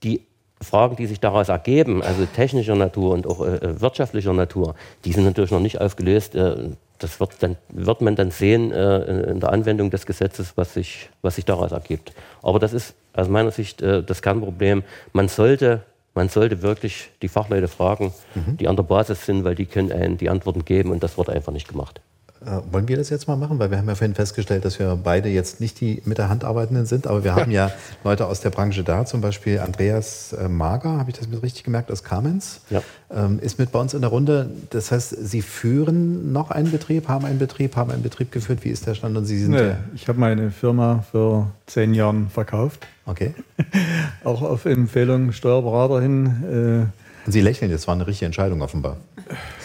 die 0.02 0.26
Fragen, 0.64 0.96
die 0.96 1.06
sich 1.06 1.20
daraus 1.20 1.48
ergeben, 1.48 2.02
also 2.02 2.26
technischer 2.26 2.74
Natur 2.74 3.12
und 3.12 3.26
auch 3.26 3.44
äh, 3.46 3.80
wirtschaftlicher 3.80 4.32
Natur, 4.32 4.74
die 5.04 5.12
sind 5.12 5.24
natürlich 5.24 5.50
noch 5.50 5.60
nicht 5.60 5.80
aufgelöst. 5.80 6.34
Äh, 6.34 6.70
das 6.98 7.20
wird, 7.20 7.30
dann, 7.40 7.56
wird 7.68 8.00
man 8.00 8.16
dann 8.16 8.30
sehen 8.30 8.72
äh, 8.72 9.30
in 9.30 9.40
der 9.40 9.52
Anwendung 9.52 9.90
des 9.90 10.06
Gesetzes, 10.06 10.56
was 10.56 10.74
sich, 10.74 11.10
was 11.22 11.36
sich 11.36 11.44
daraus 11.44 11.72
ergibt. 11.72 12.12
Aber 12.42 12.58
das 12.58 12.72
ist 12.72 12.94
aus 13.12 13.28
meiner 13.28 13.50
Sicht 13.50 13.82
äh, 13.82 14.02
das 14.02 14.22
Kernproblem. 14.22 14.84
Man 15.12 15.28
sollte, 15.28 15.82
man 16.14 16.28
sollte 16.28 16.62
wirklich 16.62 17.10
die 17.20 17.28
Fachleute 17.28 17.68
fragen, 17.68 18.12
mhm. 18.34 18.56
die 18.56 18.68
an 18.68 18.76
der 18.76 18.84
Basis 18.84 19.26
sind, 19.26 19.44
weil 19.44 19.54
die 19.54 19.66
können 19.66 19.92
einen 19.92 20.18
die 20.18 20.30
Antworten 20.30 20.64
geben 20.64 20.90
und 20.92 21.02
das 21.02 21.18
wird 21.18 21.28
einfach 21.30 21.52
nicht 21.52 21.68
gemacht. 21.68 22.00
Äh, 22.46 22.72
wollen 22.72 22.88
wir 22.88 22.96
das 22.96 23.10
jetzt 23.10 23.28
mal 23.28 23.36
machen? 23.36 23.58
Weil 23.58 23.70
wir 23.70 23.78
haben 23.78 23.88
ja 23.88 23.94
vorhin 23.94 24.14
festgestellt, 24.14 24.64
dass 24.64 24.78
wir 24.78 24.98
beide 25.02 25.28
jetzt 25.28 25.60
nicht 25.60 25.80
die 25.80 26.02
mit 26.04 26.18
der 26.18 26.28
Hand 26.28 26.44
arbeitenden 26.44 26.86
sind, 26.86 27.06
aber 27.06 27.24
wir 27.24 27.34
haben 27.34 27.50
ja 27.50 27.70
Leute 28.04 28.26
aus 28.26 28.40
der 28.40 28.50
Branche 28.50 28.84
da, 28.84 29.06
zum 29.06 29.20
Beispiel 29.20 29.60
Andreas 29.60 30.32
äh, 30.32 30.48
Mager, 30.48 30.98
habe 30.98 31.10
ich 31.10 31.16
das 31.18 31.28
mit 31.28 31.42
richtig 31.42 31.64
gemerkt, 31.64 31.90
aus 31.90 32.04
Kamenz, 32.04 32.60
ja. 32.70 32.82
ähm, 33.10 33.38
ist 33.40 33.58
mit 33.58 33.72
bei 33.72 33.80
uns 33.80 33.94
in 33.94 34.00
der 34.00 34.10
Runde. 34.10 34.50
Das 34.70 34.92
heißt, 34.92 35.16
Sie 35.26 35.42
führen 35.42 36.32
noch 36.32 36.50
einen 36.50 36.70
Betrieb, 36.70 37.08
haben 37.08 37.24
einen 37.24 37.38
Betrieb, 37.38 37.76
haben 37.76 37.90
einen 37.90 38.02
Betrieb 38.02 38.32
geführt. 38.32 38.64
Wie 38.64 38.70
ist 38.70 38.86
der 38.86 38.94
Stand? 38.94 39.16
Und 39.16 39.24
Sie 39.24 39.38
sind 39.38 39.52
nee, 39.52 39.72
ich 39.94 40.08
habe 40.08 40.18
meine 40.18 40.50
Firma 40.50 41.04
für 41.10 41.50
zehn 41.66 41.94
Jahren 41.94 42.28
verkauft. 42.28 42.86
Okay. 43.06 43.34
Auch 44.24 44.42
auf 44.42 44.64
Empfehlung 44.64 45.32
Steuerberater 45.32 46.00
hin. 46.00 46.26
Äh, 46.44 47.26
Und 47.26 47.32
Sie 47.32 47.40
lächeln, 47.40 47.70
das 47.70 47.86
war 47.86 47.94
eine 47.94 48.06
richtige 48.06 48.26
Entscheidung 48.26 48.62
offenbar. 48.62 48.96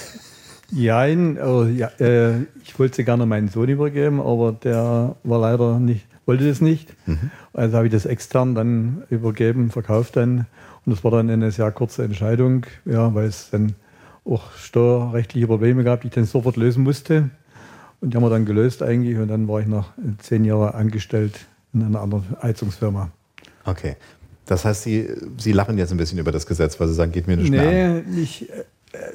Jein, 0.71 1.37
oh, 1.41 1.65
ja, 1.65 1.87
äh, 1.99 2.43
ich 2.63 2.77
wollte 2.77 2.97
sie 2.97 3.03
gerne 3.03 3.25
meinen 3.25 3.47
Sohn 3.47 3.69
übergeben, 3.69 4.21
aber 4.21 4.51
der 4.51 5.15
war 5.23 5.39
leider 5.39 5.79
nicht, 5.79 6.05
wollte 6.25 6.47
das 6.47 6.61
nicht. 6.61 6.93
Mhm. 7.07 7.31
Also 7.53 7.77
habe 7.77 7.87
ich 7.87 7.93
das 7.93 8.05
extern 8.05 8.55
dann 8.55 9.03
übergeben, 9.09 9.71
verkauft 9.71 10.15
dann. 10.15 10.45
Und 10.85 10.95
das 10.95 11.03
war 11.03 11.11
dann 11.11 11.29
eine 11.29 11.51
sehr 11.51 11.71
kurze 11.71 12.03
Entscheidung, 12.03 12.65
ja, 12.85 13.13
weil 13.13 13.27
es 13.27 13.49
dann 13.49 13.75
auch 14.25 14.51
steuerrechtliche 14.53 15.47
Probleme 15.47 15.83
gab, 15.83 16.01
die 16.01 16.07
ich 16.07 16.13
dann 16.13 16.25
sofort 16.25 16.55
lösen 16.55 16.83
musste. 16.83 17.29
Und 18.01 18.13
die 18.13 18.17
haben 18.17 18.23
wir 18.23 18.29
dann 18.29 18.45
gelöst 18.45 18.83
eigentlich. 18.83 19.17
Und 19.17 19.27
dann 19.27 19.47
war 19.47 19.59
ich 19.59 19.67
noch 19.67 19.91
zehn 20.19 20.45
Jahre 20.45 20.75
angestellt 20.75 21.47
in 21.73 21.83
einer 21.83 22.01
anderen 22.01 22.23
Heizungsfirma. 22.41 23.11
Okay. 23.65 23.95
Das 24.45 24.65
heißt, 24.65 24.83
Sie, 24.83 25.07
Sie 25.37 25.51
lachen 25.51 25.77
jetzt 25.77 25.91
ein 25.91 25.97
bisschen 25.97 26.17
über 26.17 26.31
das 26.31 26.45
Gesetz, 26.47 26.79
weil 26.79 26.87
Sie 26.87 26.95
sagen, 26.95 27.11
geht 27.11 27.27
mir 27.27 27.37
nicht 27.37 27.51
nee, 27.51 27.57
mehr 27.57 27.89
an. 27.89 28.03
Nee, 28.07 28.21
ich, 28.21 28.49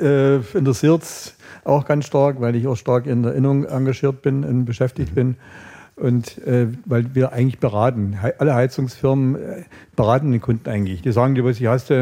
äh, 0.01 0.37
interessiert 0.57 1.03
es 1.03 1.34
auch 1.65 1.85
ganz 1.85 2.07
stark, 2.07 2.41
weil 2.41 2.57
ich 2.57 2.67
auch 2.67 2.77
stark 2.77 3.07
in 3.07 3.23
der 3.23 3.35
Innung 3.35 3.65
engagiert 3.65 4.23
bin 4.23 4.45
und 4.45 4.65
beschäftigt 4.65 5.11
mhm. 5.11 5.15
bin. 5.15 5.37
Und 5.97 6.39
äh, 6.45 6.67
weil 6.87 7.15
wir 7.15 7.33
eigentlich 7.33 7.61
beraten. 7.61 8.19
Alle 8.39 8.55
Heizungsfirmen 8.55 9.37
äh, 9.37 9.63
beraten 9.95 10.33
den 10.33 10.41
Kunden 10.41 10.69
eigentlich. 10.69 11.03
Die 11.03 11.13
sagen 11.13 11.37
dir, 11.37 11.45
was 11.45 11.61
ich 11.61 11.67
hast, 11.67 11.93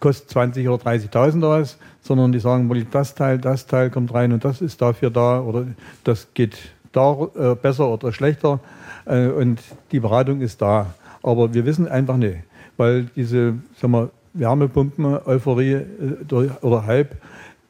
kostet 0.00 0.30
20 0.30 0.68
oder 0.68 0.82
30.000 0.82 1.38
oder 1.38 1.60
was, 1.60 1.78
sondern 2.00 2.32
die 2.32 2.40
sagen, 2.40 2.70
das 2.90 3.14
Teil, 3.14 3.38
das 3.38 3.66
Teil 3.66 3.90
kommt 3.90 4.12
rein 4.14 4.32
und 4.32 4.44
das 4.44 4.60
ist 4.60 4.80
dafür 4.80 5.10
da 5.10 5.40
oder 5.40 5.66
das 6.04 6.28
geht 6.34 6.56
da 6.92 7.28
äh, 7.34 7.54
besser 7.54 7.88
oder 7.88 8.12
schlechter. 8.12 8.60
Äh, 9.04 9.28
und 9.28 9.60
die 9.92 10.00
Beratung 10.00 10.40
ist 10.40 10.62
da. 10.62 10.94
Aber 11.22 11.52
wir 11.52 11.66
wissen 11.66 11.88
einfach 11.88 12.16
nicht, 12.16 12.38
weil 12.76 13.04
diese 13.16 13.54
sag 13.80 13.90
mal, 13.90 14.10
Wärmepumpen-Euphorie 14.34 15.72
äh, 15.72 16.50
oder 16.62 16.86
Hype 16.86 17.16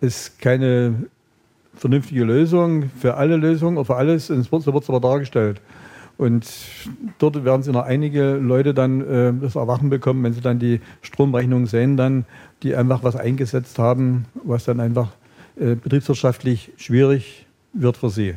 ist 0.01 0.41
keine 0.41 1.07
vernünftige 1.77 2.25
Lösung 2.25 2.91
für 2.99 3.15
alle 3.15 3.37
Lösungen 3.37 3.77
oder 3.77 3.87
für 3.87 3.97
alles. 3.97 4.27
So 4.27 4.35
wird 4.51 4.83
es 4.83 4.89
aber 4.89 5.01
dargestellt. 5.01 5.61
Und 6.19 6.47
dort 7.19 7.45
werden 7.45 7.63
sie 7.63 7.73
noch 7.73 7.85
einige 7.85 8.37
Leute 8.37 8.73
dann 8.73 9.01
äh, 9.03 9.33
das 9.41 9.55
Erwachen 9.55 9.91
bekommen, 9.91 10.25
wenn 10.25 10.33
sie 10.33 10.41
dann 10.41 10.59
die 10.59 10.81
Stromrechnung 11.03 11.67
sehen, 11.67 11.97
dann, 11.97 12.25
die 12.63 12.75
einfach 12.75 13.03
was 13.03 13.17
eingesetzt 13.17 13.79
haben, 13.79 14.25
was 14.43 14.65
dann 14.65 14.81
einfach 14.81 15.11
äh, 15.57 15.75
betriebswirtschaftlich 15.75 16.73
schwierig 16.77 17.47
wird 17.75 17.99
für 17.99 18.09
sie. 18.09 18.35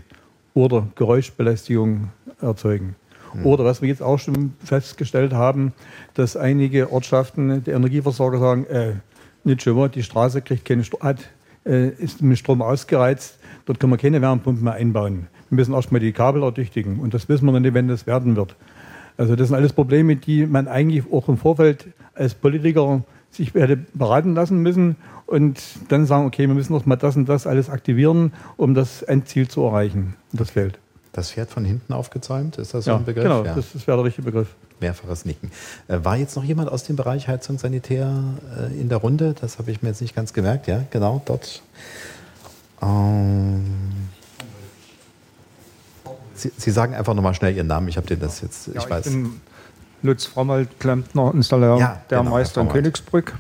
Oder 0.54 0.88
Geräuschbelästigung 0.96 2.10
erzeugen. 2.42 2.96
Mhm. 3.34 3.46
Oder 3.46 3.64
was 3.64 3.82
wir 3.82 3.88
jetzt 3.88 4.02
auch 4.02 4.20
schon 4.20 4.54
festgestellt 4.64 5.34
haben, 5.34 5.74
dass 6.16 6.36
einige 6.36 6.92
Ortschaften, 6.92 7.64
der 7.64 7.76
Energieversorger 7.76 8.40
sagen, 8.40 8.66
äh, 8.66 8.94
nicht 9.46 9.64
schon 9.64 9.78
mal, 9.78 9.88
die 9.88 10.04
Straße 10.04 10.42
kriegt 10.42 10.66
keinen 10.66 10.84
Strom, 10.84 11.02
hat, 11.02 11.30
äh, 11.70 11.90
ist 11.90 12.22
mit 12.22 12.38
Strom 12.38 12.62
ausgereizt, 12.62 13.38
dort 13.66 13.80
können 13.80 13.94
wir 13.94 13.98
keine 13.98 14.22
Wärmepumpen 14.22 14.64
mehr 14.64 14.74
einbauen. 14.74 15.28
Wir 15.50 15.56
müssen 15.56 15.74
erstmal 15.74 16.02
die 16.02 16.12
Kabel 16.12 16.44
ertüchtigen 16.44 17.00
und 17.00 17.14
das 17.14 17.30
wissen 17.30 17.46
wir 17.46 17.52
noch 17.52 17.60
nicht, 17.60 17.74
wenn 17.74 17.88
das 17.88 18.08
werden 18.08 18.36
wird. 18.36 18.56
Also 19.18 19.36
das 19.36 19.50
sind 19.50 19.58
alles 19.58 19.74
Probleme, 19.74 20.16
die 20.16 20.46
man 20.46 20.68
eigentlich 20.68 21.04
auch 21.12 21.30
im 21.30 21.38
Vorfeld 21.38 21.88
als 22.16 22.34
Politiker 22.34 23.04
sich 23.32 23.54
hätte 23.54 23.78
beraten 23.94 24.34
lassen 24.34 24.62
müssen 24.62 24.96
und 25.28 25.62
dann 25.90 26.06
sagen, 26.06 26.26
okay, 26.26 26.48
wir 26.48 26.56
müssen 26.56 26.74
erstmal 26.74 26.98
das 26.98 27.16
und 27.16 27.30
das 27.30 27.46
alles 27.46 27.70
aktivieren, 27.70 28.34
um 28.58 28.74
das 28.74 29.04
Endziel 29.04 29.48
zu 29.48 29.64
erreichen. 29.64 30.16
Und 30.32 30.42
das 30.42 30.52
fehlt. 30.52 30.80
Das 31.12 31.32
Pferd 31.32 31.50
von 31.50 31.66
hinten 31.66 31.94
aufgezäumt, 31.94 32.58
ist 32.58 32.74
das 32.74 32.86
so 32.86 32.92
ja, 32.92 32.98
ein 32.98 33.06
Begriff? 33.06 33.24
Genau, 33.24 33.44
ja. 33.44 33.54
das, 33.54 33.74
das 33.74 33.86
wäre 33.86 33.98
der 33.98 34.06
richtige 34.06 34.26
Begriff. 34.26 34.56
Mehrfaches 34.82 35.26
Nicken. 35.26 35.52
Äh, 35.88 36.00
war 36.04 36.18
jetzt 36.18 36.36
noch 36.36 36.44
jemand 36.44 36.70
aus 36.72 36.84
dem 36.84 36.96
Bereich 36.96 37.28
Heizung 37.28 37.58
Sanitär 37.58 38.24
äh, 38.58 38.80
in 38.80 38.90
der 38.90 39.00
Runde? 39.00 39.36
Das 39.40 39.60
habe 39.60 39.72
ich 39.72 39.82
mir 39.82 39.90
jetzt 39.90 40.02
nicht 40.02 40.16
ganz 40.16 40.34
gemerkt. 40.34 40.68
Ja, 40.68 40.84
genau, 40.92 41.22
dort. 41.26 41.62
Ähm 42.82 43.66
Sie, 46.34 46.52
Sie, 46.56 46.72
sagen 46.72 46.94
einfach 46.94 47.14
nochmal 47.14 47.34
schnell 47.34 47.56
Ihren 47.56 47.68
Namen. 47.68 47.90
Ich 47.90 47.98
habe 47.98 48.08
den 48.08 48.22
das 48.22 48.40
jetzt, 48.42 48.70
ich 48.70 48.76
ja, 48.76 48.90
weiß. 48.90 49.08
Ich 49.08 49.12
bin 49.12 49.42
Lutz 50.02 50.26
Frommelt, 50.26 50.80
Klempner, 50.80 51.34
Installeur 51.34 51.78
ja, 51.78 52.02
der 52.10 52.20
genau, 52.20 52.32
Meister 52.32 52.62
in 52.62 52.70
Königsbrück. 52.70 53.36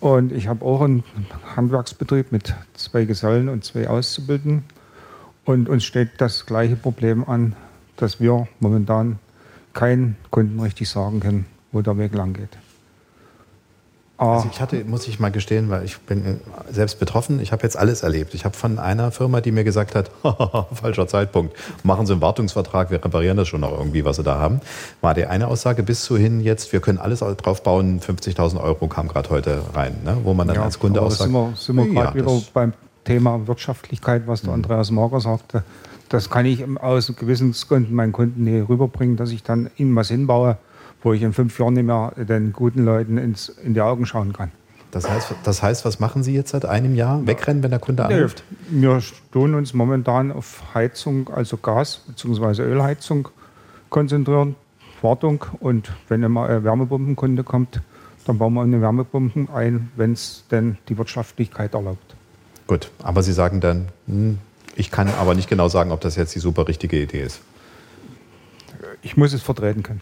Und 0.00 0.32
ich 0.32 0.46
habe 0.46 0.64
auch 0.64 0.82
einen 0.82 1.02
Handwerksbetrieb 1.56 2.30
mit 2.30 2.54
zwei 2.74 3.04
Gesellen 3.04 3.48
und 3.48 3.64
zwei 3.64 3.88
Auszubildenden. 3.88 4.64
Und 5.44 5.68
uns 5.68 5.84
steht 5.84 6.10
das 6.18 6.44
gleiche 6.44 6.76
Problem 6.76 7.24
an, 7.26 7.56
dass 7.96 8.20
wir 8.20 8.46
momentan 8.60 9.18
keinen 9.78 10.16
Kunden 10.30 10.58
richtig 10.58 10.88
sagen 10.88 11.20
können, 11.20 11.46
wo 11.70 11.82
der 11.82 11.96
Weg 11.98 12.12
lang 12.12 12.32
geht. 12.32 12.58
Also 14.16 14.48
ich 14.50 14.60
hatte, 14.60 14.84
muss 14.84 15.06
ich 15.06 15.20
mal 15.20 15.30
gestehen, 15.30 15.70
weil 15.70 15.84
ich 15.84 15.96
bin 16.00 16.40
selbst 16.68 16.98
betroffen, 16.98 17.38
ich 17.38 17.52
habe 17.52 17.62
jetzt 17.62 17.78
alles 17.78 18.02
erlebt. 18.02 18.34
Ich 18.34 18.44
habe 18.44 18.56
von 18.56 18.80
einer 18.80 19.12
Firma, 19.12 19.40
die 19.40 19.52
mir 19.52 19.62
gesagt 19.62 19.94
hat, 19.94 20.10
falscher 20.72 21.06
Zeitpunkt, 21.06 21.54
machen 21.84 22.04
Sie 22.06 22.14
einen 22.14 22.20
Wartungsvertrag, 22.20 22.90
wir 22.90 23.04
reparieren 23.04 23.36
das 23.36 23.46
schon 23.46 23.60
noch 23.60 23.70
irgendwie, 23.70 24.04
was 24.04 24.16
Sie 24.16 24.24
da 24.24 24.40
haben. 24.40 24.60
War 25.00 25.14
die 25.14 25.26
eine 25.26 25.46
Aussage 25.46 25.84
bis 25.84 26.02
zu 26.02 26.16
hin 26.16 26.40
jetzt, 26.40 26.72
wir 26.72 26.80
können 26.80 26.98
alles 26.98 27.20
drauf 27.20 27.62
bauen, 27.62 28.00
50.000 28.00 28.60
Euro 28.60 28.88
kam 28.88 29.06
gerade 29.06 29.30
heute 29.30 29.62
rein, 29.74 29.98
ne? 30.04 30.16
wo 30.24 30.34
man 30.34 30.48
dann 30.48 30.56
ja, 30.56 30.64
als 30.64 30.80
Kunde 30.80 31.00
auch 31.00 31.12
sagt, 31.12 31.30
sind 31.30 31.32
wir, 31.32 31.52
sind 31.54 31.76
wir 31.76 31.86
ja, 31.86 32.02
gerade 32.02 32.18
wieder 32.18 32.42
beim 32.52 32.72
Thema 33.04 33.46
Wirtschaftlichkeit, 33.46 34.26
was 34.26 34.40
der 34.40 34.50
mhm. 34.50 34.64
Andreas 34.64 34.90
Marker 34.90 35.20
sagte. 35.20 35.62
Das 36.08 36.30
kann 36.30 36.46
ich 36.46 36.64
aus 36.80 37.12
gewissen 37.16 37.52
Gründen 37.52 37.94
meinen 37.94 38.12
Kunden 38.12 38.44
nie 38.44 38.60
rüberbringen, 38.60 39.16
dass 39.16 39.30
ich 39.30 39.42
dann 39.42 39.70
ihnen 39.76 39.94
was 39.94 40.08
hinbaue, 40.08 40.56
wo 41.02 41.12
ich 41.12 41.22
in 41.22 41.32
fünf 41.32 41.58
Jahren 41.58 41.74
nicht 41.74 41.84
mehr 41.84 42.12
den 42.16 42.52
guten 42.52 42.84
Leuten 42.84 43.18
ins, 43.18 43.48
in 43.48 43.74
die 43.74 43.80
Augen 43.80 44.06
schauen 44.06 44.32
kann. 44.32 44.50
Das 44.90 45.08
heißt, 45.08 45.34
das 45.44 45.62
heißt, 45.62 45.84
was 45.84 46.00
machen 46.00 46.22
Sie 46.22 46.34
jetzt 46.34 46.50
seit 46.50 46.64
einem 46.64 46.94
Jahr? 46.94 47.26
Wegrennen, 47.26 47.62
wenn 47.62 47.70
der 47.70 47.78
Kunde 47.78 48.06
anruft? 48.06 48.42
Nee, 48.70 48.82
wir 48.82 49.02
tun 49.32 49.54
uns 49.54 49.74
momentan 49.74 50.32
auf 50.32 50.62
Heizung, 50.74 51.28
also 51.28 51.58
Gas- 51.58 52.00
bzw. 52.06 52.62
Ölheizung 52.62 53.28
konzentrieren, 53.90 54.56
Wartung. 55.02 55.44
Und 55.60 55.92
wenn 56.08 56.22
immer 56.22 56.48
ein 56.48 56.64
Wärmepumpenkunde 56.64 57.44
kommt, 57.44 57.82
dann 58.24 58.38
bauen 58.38 58.54
wir 58.54 58.62
eine 58.62 58.80
Wärmepumpen 58.80 59.50
ein, 59.50 59.90
wenn 59.96 60.12
es 60.12 60.44
denn 60.50 60.78
die 60.88 60.96
Wirtschaftlichkeit 60.96 61.74
erlaubt. 61.74 62.14
Gut, 62.66 62.90
aber 63.02 63.22
Sie 63.22 63.32
sagen 63.32 63.60
dann, 63.60 63.88
hm, 64.06 64.38
ich 64.78 64.90
kann 64.90 65.08
aber 65.08 65.34
nicht 65.34 65.48
genau 65.48 65.68
sagen, 65.68 65.90
ob 65.92 66.00
das 66.00 66.16
jetzt 66.16 66.34
die 66.34 66.38
super 66.38 66.68
richtige 66.68 67.00
Idee 67.00 67.22
ist. 67.22 67.40
Ich 69.02 69.16
muss 69.16 69.32
es 69.32 69.42
vertreten 69.42 69.82
können. 69.82 70.00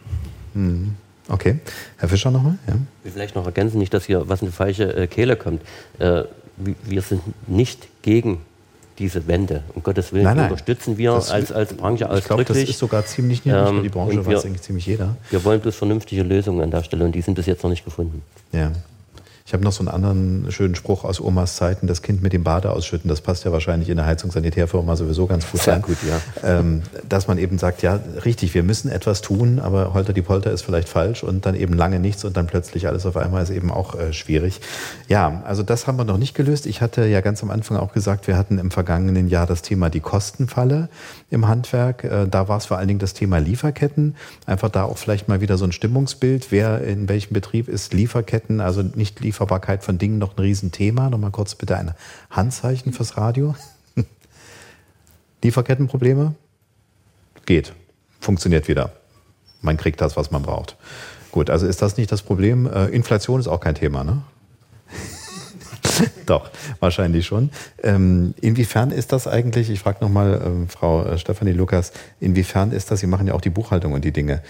Mhm. 0.55 0.95
Okay. 1.29 1.59
Herr 1.97 2.09
Fischer 2.09 2.31
nochmal? 2.31 2.59
Ja. 2.69 2.75
Vielleicht 3.11 3.35
noch 3.35 3.47
ergänzen, 3.47 3.79
nicht, 3.79 3.93
dass 3.93 4.05
hier 4.05 4.29
was 4.29 4.43
in 4.43 4.49
die 4.49 4.53
falsche 4.53 4.95
äh, 4.95 5.07
Kehle 5.07 5.37
kommt. 5.37 5.63
Äh, 5.99 6.23
wir 6.57 7.03
sind 7.03 7.23
nicht 7.49 7.89
gegen 8.03 8.41
diese 8.99 9.27
Wende. 9.27 9.63
Um 9.75 9.83
Gottes 9.83 10.13
Willen 10.13 10.25
nein, 10.25 10.37
nein. 10.37 10.51
unterstützen 10.51 10.97
wir 10.97 11.13
das, 11.13 11.31
als, 11.31 11.53
als 11.53 11.75
Branche 11.75 12.09
ausdrücklich. 12.09 12.21
Ich 12.21 12.27
glaube, 12.27 12.45
das 12.45 12.71
ist 12.71 12.79
sogar 12.79 13.05
ziemlich 13.05 13.45
nicht 13.45 13.55
ähm, 13.55 13.75
nur 13.75 13.83
die 13.83 13.89
Branche, 13.89 14.25
wir, 14.25 14.27
weiß 14.27 14.47
eigentlich 14.47 14.63
ziemlich 14.63 14.87
jeder. 14.87 15.17
Wir 15.31 15.45
wollen 15.45 15.61
bloß 15.61 15.75
vernünftige 15.75 16.23
Lösungen 16.23 16.63
an 16.63 16.71
der 16.71 16.83
Stelle 16.83 17.05
und 17.05 17.13
die 17.13 17.21
sind 17.21 17.35
bis 17.35 17.47
jetzt 17.47 17.63
noch 17.63 17.71
nicht 17.71 17.85
gefunden. 17.85 18.23
Ja. 18.53 18.73
Ich 19.47 19.53
habe 19.53 19.63
noch 19.63 19.71
so 19.71 19.79
einen 19.79 19.89
anderen 19.89 20.51
schönen 20.51 20.75
Spruch 20.75 21.05
aus 21.05 21.21
Omas 21.21 21.55
Zeiten, 21.55 21.87
das 21.87 22.03
Kind 22.03 22.21
mit 22.21 22.33
dem 22.33 22.43
Bade 22.43 22.73
ausschütten. 22.73 23.09
Das 23.09 23.21
passt 23.21 23.45
ja 23.45 23.53
wahrscheinlich 23.53 23.89
in 23.89 23.97
der 23.97 24.05
Heizungssanitärfirma 24.05 24.97
sowieso 24.97 25.29
ganz 25.29 25.49
gut 25.49 25.61
Sehr 25.61 25.75
rein. 25.75 25.83
gut, 25.83 25.99
ja. 26.03 26.21
Ähm, 26.43 26.83
dass 27.09 27.29
man 27.29 27.39
eben 27.39 27.57
sagt, 27.57 27.81
ja, 27.83 28.01
richtig, 28.25 28.55
wir 28.55 28.65
müssen 28.65 28.91
etwas 28.91 29.21
tun, 29.23 29.61
aber 29.61 29.95
Holter 29.95 30.13
die 30.13 30.23
Polter 30.23 30.51
ist 30.51 30.63
vielleicht 30.63 30.89
falsch 30.89 31.23
und 31.23 31.47
dann 31.47 31.55
eben 31.55 31.75
lange 31.75 32.01
nichts 32.01 32.25
und 32.25 32.37
dann 32.37 32.49
plötzlich 32.49 32.89
alles 32.89 33.07
auf 33.07 33.17
einmal 33.17 33.41
ist 33.41 33.51
eben 33.51 33.71
auch 33.71 33.95
äh, 33.95 34.13
schwierig. 34.13 34.61
Ja, 35.07 35.45
also 35.45 35.63
das 35.63 35.87
haben 35.87 35.97
wir 35.97 36.05
noch 36.05 36.19
nicht 36.19 36.35
gelöst. 36.35 36.67
Ich 36.67 36.81
hatte 36.81 37.07
ja 37.07 37.21
ganz 37.21 37.41
am 37.45 37.51
Anfang 37.51 37.77
auch 37.77 37.93
gesagt, 37.93 38.27
wir 38.27 38.37
hatten 38.37 38.59
im 38.59 38.73
vergangenen 38.73 39.29
Jahr 39.29 39.47
das 39.47 39.63
Thema 39.63 39.91
die 39.91 40.01
Kostenfalle 40.01 40.89
im 41.31 41.47
Handwerk. 41.47 42.03
Äh, 42.03 42.27
da 42.29 42.49
war 42.49 42.59
es 42.59 42.67
vor 42.67 42.79
allen 42.79 42.89
Dingen 42.89 42.99
das 42.99 43.15
Thema 43.15 43.39
Lieferketten. 43.39 44.17
Einfach 44.45 44.71
da 44.71 44.83
auch 44.83 44.99
vielleicht 44.99 45.29
mal 45.29 45.41
wieder 45.41 45.57
so 45.57 45.65
ein 45.65 45.71
Stimmungsbild. 45.71 46.51
Wer 46.51 46.81
in 46.81 47.09
welchem 47.09 47.33
Betrieb 47.33 47.69
ist 47.69 47.95
Lieferketten, 47.95 48.61
also 48.61 48.83
nicht 48.83 49.21
Lieferketten, 49.21 49.36
Lieferbarkeit 49.37 49.85
von 49.85 49.99
Dingen 49.99 50.17
noch 50.17 50.35
ein 50.35 50.41
Riesenthema. 50.41 51.11
Nochmal 51.11 51.31
kurz 51.31 51.55
bitte 51.55 51.77
ein 51.77 51.93
Handzeichen 52.31 52.95
fürs 52.95 53.19
Radio. 53.19 53.55
Lieferkettenprobleme? 55.43 56.35
Geht. 57.45 57.75
Funktioniert 58.19 58.67
wieder. 58.67 58.93
Man 59.61 59.77
kriegt 59.77 60.01
das, 60.01 60.17
was 60.17 60.31
man 60.31 60.41
braucht. 60.41 60.79
Gut, 61.33 61.51
also 61.51 61.67
ist 61.67 61.83
das 61.83 61.99
nicht 61.99 62.11
das 62.11 62.23
Problem? 62.23 62.67
Äh, 62.67 62.87
Inflation 62.87 63.39
ist 63.39 63.47
auch 63.47 63.61
kein 63.61 63.75
Thema, 63.75 64.05
ne? 64.05 64.23
Doch, 66.25 66.49
wahrscheinlich 66.81 67.27
schon. 67.27 67.51
Ähm, 67.83 68.33
inwiefern 68.41 68.91
ist 68.91 69.13
das 69.13 69.27
eigentlich, 69.27 69.69
ich 69.69 69.81
frage 69.81 69.99
nochmal 70.01 70.41
ähm, 70.47 70.69
Frau 70.71 71.05
äh, 71.05 71.19
Stefanie 71.19 71.53
Lukas, 71.53 71.93
inwiefern 72.21 72.73
ist 72.73 72.91
das, 72.91 73.01
Sie 73.01 73.07
machen 73.07 73.27
ja 73.27 73.35
auch 73.35 73.43
die 73.43 73.51
Buchhaltung 73.51 73.93
und 73.93 74.03
die 74.03 74.13
Dinge, 74.13 74.43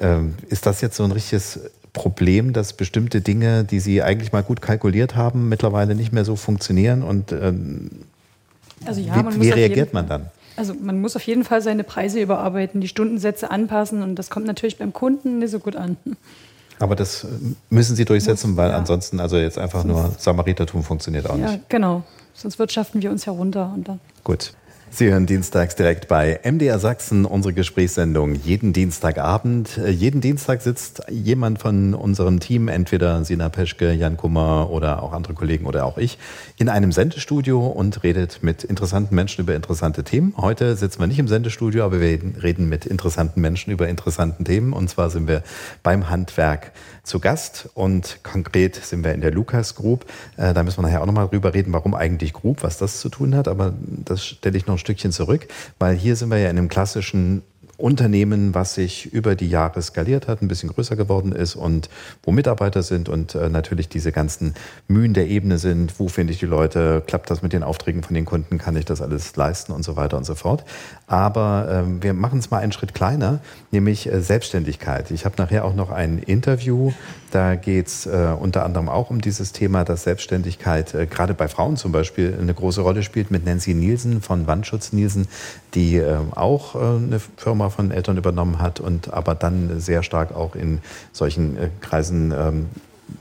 ähm, 0.00 0.34
ist 0.48 0.66
das 0.66 0.80
jetzt 0.80 0.96
so 0.96 1.04
ein 1.04 1.12
richtiges 1.12 1.60
Problem, 1.92 2.52
dass 2.52 2.72
bestimmte 2.72 3.20
Dinge, 3.20 3.64
die 3.64 3.80
Sie 3.80 4.02
eigentlich 4.02 4.32
mal 4.32 4.42
gut 4.42 4.62
kalkuliert 4.62 5.14
haben, 5.14 5.48
mittlerweile 5.48 5.94
nicht 5.94 6.12
mehr 6.12 6.24
so 6.24 6.36
funktionieren? 6.36 7.02
Und 7.02 7.32
ähm, 7.32 7.90
also 8.84 9.00
ja, 9.00 9.34
wie, 9.34 9.40
wie 9.40 9.50
reagiert 9.50 9.92
man 9.92 10.08
dann? 10.08 10.30
Also 10.56 10.74
man 10.74 11.00
muss 11.00 11.16
auf 11.16 11.22
jeden 11.22 11.44
Fall 11.44 11.62
seine 11.62 11.84
Preise 11.84 12.20
überarbeiten, 12.20 12.80
die 12.80 12.88
Stundensätze 12.88 13.50
anpassen 13.50 14.02
und 14.02 14.16
das 14.16 14.30
kommt 14.30 14.46
natürlich 14.46 14.78
beim 14.78 14.92
Kunden 14.92 15.38
nicht 15.38 15.50
so 15.50 15.58
gut 15.58 15.76
an. 15.76 15.96
Aber 16.78 16.96
das 16.96 17.26
müssen 17.70 17.94
Sie 17.96 18.04
durchsetzen, 18.04 18.56
weil 18.56 18.70
ja. 18.70 18.76
ansonsten 18.76 19.20
also 19.20 19.36
jetzt 19.36 19.58
einfach 19.58 19.82
Sonst, 19.82 19.92
nur 19.92 20.14
Samaritertum 20.18 20.82
funktioniert 20.82 21.30
auch 21.30 21.36
nicht. 21.36 21.48
Ja, 21.48 21.60
genau. 21.68 22.02
Sonst 22.34 22.58
wirtschaften 22.58 23.02
wir 23.02 23.10
uns 23.10 23.26
herunter. 23.26 23.70
Und 23.74 23.88
dann. 23.88 24.00
Gut. 24.24 24.52
Sie 24.94 25.10
hören 25.10 25.24
dienstags 25.24 25.74
direkt 25.74 26.06
bei 26.06 26.38
MDR 26.44 26.78
Sachsen 26.78 27.24
unsere 27.24 27.54
Gesprächssendung 27.54 28.34
jeden 28.34 28.74
Dienstagabend. 28.74 29.78
Äh, 29.78 29.88
jeden 29.88 30.20
Dienstag 30.20 30.60
sitzt 30.60 31.04
jemand 31.08 31.60
von 31.60 31.94
unserem 31.94 32.40
Team, 32.40 32.68
entweder 32.68 33.24
Sina 33.24 33.48
Peschke, 33.48 33.92
Jan 33.94 34.18
Kummer 34.18 34.68
oder 34.68 35.02
auch 35.02 35.14
andere 35.14 35.32
Kollegen 35.32 35.64
oder 35.64 35.86
auch 35.86 35.96
ich, 35.96 36.18
in 36.58 36.68
einem 36.68 36.92
Sendestudio 36.92 37.66
und 37.68 38.02
redet 38.02 38.40
mit 38.42 38.64
interessanten 38.64 39.14
Menschen 39.14 39.40
über 39.40 39.54
interessante 39.54 40.04
Themen. 40.04 40.34
Heute 40.36 40.76
sitzen 40.76 41.00
wir 41.00 41.06
nicht 41.06 41.18
im 41.18 41.28
Sendestudio, 41.28 41.84
aber 41.84 41.98
wir 42.02 42.18
reden 42.42 42.68
mit 42.68 42.84
interessanten 42.84 43.40
Menschen 43.40 43.72
über 43.72 43.88
interessanten 43.88 44.44
Themen. 44.44 44.74
Und 44.74 44.90
zwar 44.90 45.08
sind 45.08 45.26
wir 45.26 45.42
beim 45.82 46.10
Handwerk 46.10 46.70
zu 47.02 47.18
Gast 47.18 47.70
und 47.72 48.18
konkret 48.22 48.76
sind 48.76 49.04
wir 49.04 49.14
in 49.14 49.22
der 49.22 49.32
Lukas 49.32 49.74
Group. 49.74 50.04
Äh, 50.36 50.52
da 50.52 50.62
müssen 50.62 50.78
wir 50.78 50.82
nachher 50.82 51.00
auch 51.00 51.06
nochmal 51.06 51.28
drüber 51.28 51.54
reden, 51.54 51.72
warum 51.72 51.94
eigentlich 51.94 52.34
Group, 52.34 52.62
was 52.62 52.76
das 52.76 53.00
zu 53.00 53.08
tun 53.08 53.34
hat. 53.34 53.48
Aber 53.48 53.72
das 54.04 54.24
stelle 54.24 54.58
ich 54.58 54.66
noch 54.66 54.81
Stückchen 54.82 55.12
zurück, 55.12 55.48
weil 55.78 55.96
hier 55.96 56.16
sind 56.16 56.30
wir 56.30 56.38
ja 56.38 56.50
in 56.50 56.58
einem 56.58 56.68
klassischen 56.68 57.42
Unternehmen, 57.82 58.54
was 58.54 58.74
sich 58.74 59.12
über 59.12 59.34
die 59.34 59.48
Jahre 59.48 59.82
skaliert 59.82 60.28
hat, 60.28 60.40
ein 60.40 60.46
bisschen 60.46 60.68
größer 60.68 60.94
geworden 60.94 61.32
ist 61.32 61.56
und 61.56 61.90
wo 62.22 62.30
Mitarbeiter 62.30 62.82
sind 62.84 63.08
und 63.08 63.34
äh, 63.34 63.48
natürlich 63.48 63.88
diese 63.88 64.12
ganzen 64.12 64.54
Mühen 64.86 65.14
der 65.14 65.26
Ebene 65.26 65.58
sind. 65.58 65.98
Wo 65.98 66.06
finde 66.06 66.32
ich 66.32 66.38
die 66.38 66.46
Leute? 66.46 67.02
Klappt 67.04 67.28
das 67.28 67.42
mit 67.42 67.52
den 67.52 67.64
Aufträgen 67.64 68.04
von 68.04 68.14
den 68.14 68.24
Kunden? 68.24 68.58
Kann 68.58 68.76
ich 68.76 68.84
das 68.84 69.02
alles 69.02 69.34
leisten 69.34 69.72
und 69.72 69.82
so 69.82 69.96
weiter 69.96 70.16
und 70.16 70.24
so 70.24 70.36
fort? 70.36 70.64
Aber 71.08 71.66
ähm, 71.70 72.02
wir 72.02 72.14
machen 72.14 72.38
es 72.38 72.52
mal 72.52 72.58
einen 72.58 72.70
Schritt 72.70 72.94
kleiner, 72.94 73.40
nämlich 73.72 74.06
äh, 74.06 74.20
Selbstständigkeit. 74.20 75.10
Ich 75.10 75.24
habe 75.24 75.34
nachher 75.38 75.64
auch 75.64 75.74
noch 75.74 75.90
ein 75.90 76.18
Interview. 76.18 76.92
Da 77.32 77.54
geht 77.56 77.86
es 77.86 78.04
äh, 78.04 78.36
unter 78.38 78.62
anderem 78.62 78.90
auch 78.90 79.08
um 79.08 79.22
dieses 79.22 79.52
Thema, 79.52 79.84
dass 79.84 80.02
Selbstständigkeit 80.02 80.92
äh, 80.92 81.06
gerade 81.06 81.32
bei 81.32 81.48
Frauen 81.48 81.78
zum 81.78 81.90
Beispiel 81.90 82.36
eine 82.38 82.52
große 82.52 82.82
Rolle 82.82 83.02
spielt 83.02 83.30
mit 83.30 83.46
Nancy 83.46 83.72
Nielsen 83.72 84.20
von 84.20 84.46
Wandschutz 84.46 84.92
Nielsen, 84.92 85.26
die 85.72 85.96
äh, 85.96 86.18
auch 86.32 86.74
eine 86.74 87.20
Firma 87.38 87.70
von 87.70 87.90
Eltern 87.90 88.18
übernommen 88.18 88.60
hat 88.60 88.80
und 88.80 89.14
aber 89.14 89.34
dann 89.34 89.80
sehr 89.80 90.02
stark 90.02 90.36
auch 90.36 90.54
in 90.54 90.80
solchen 91.12 91.56
äh, 91.56 91.68
Kreisen 91.80 92.34
ähm, 92.36 92.66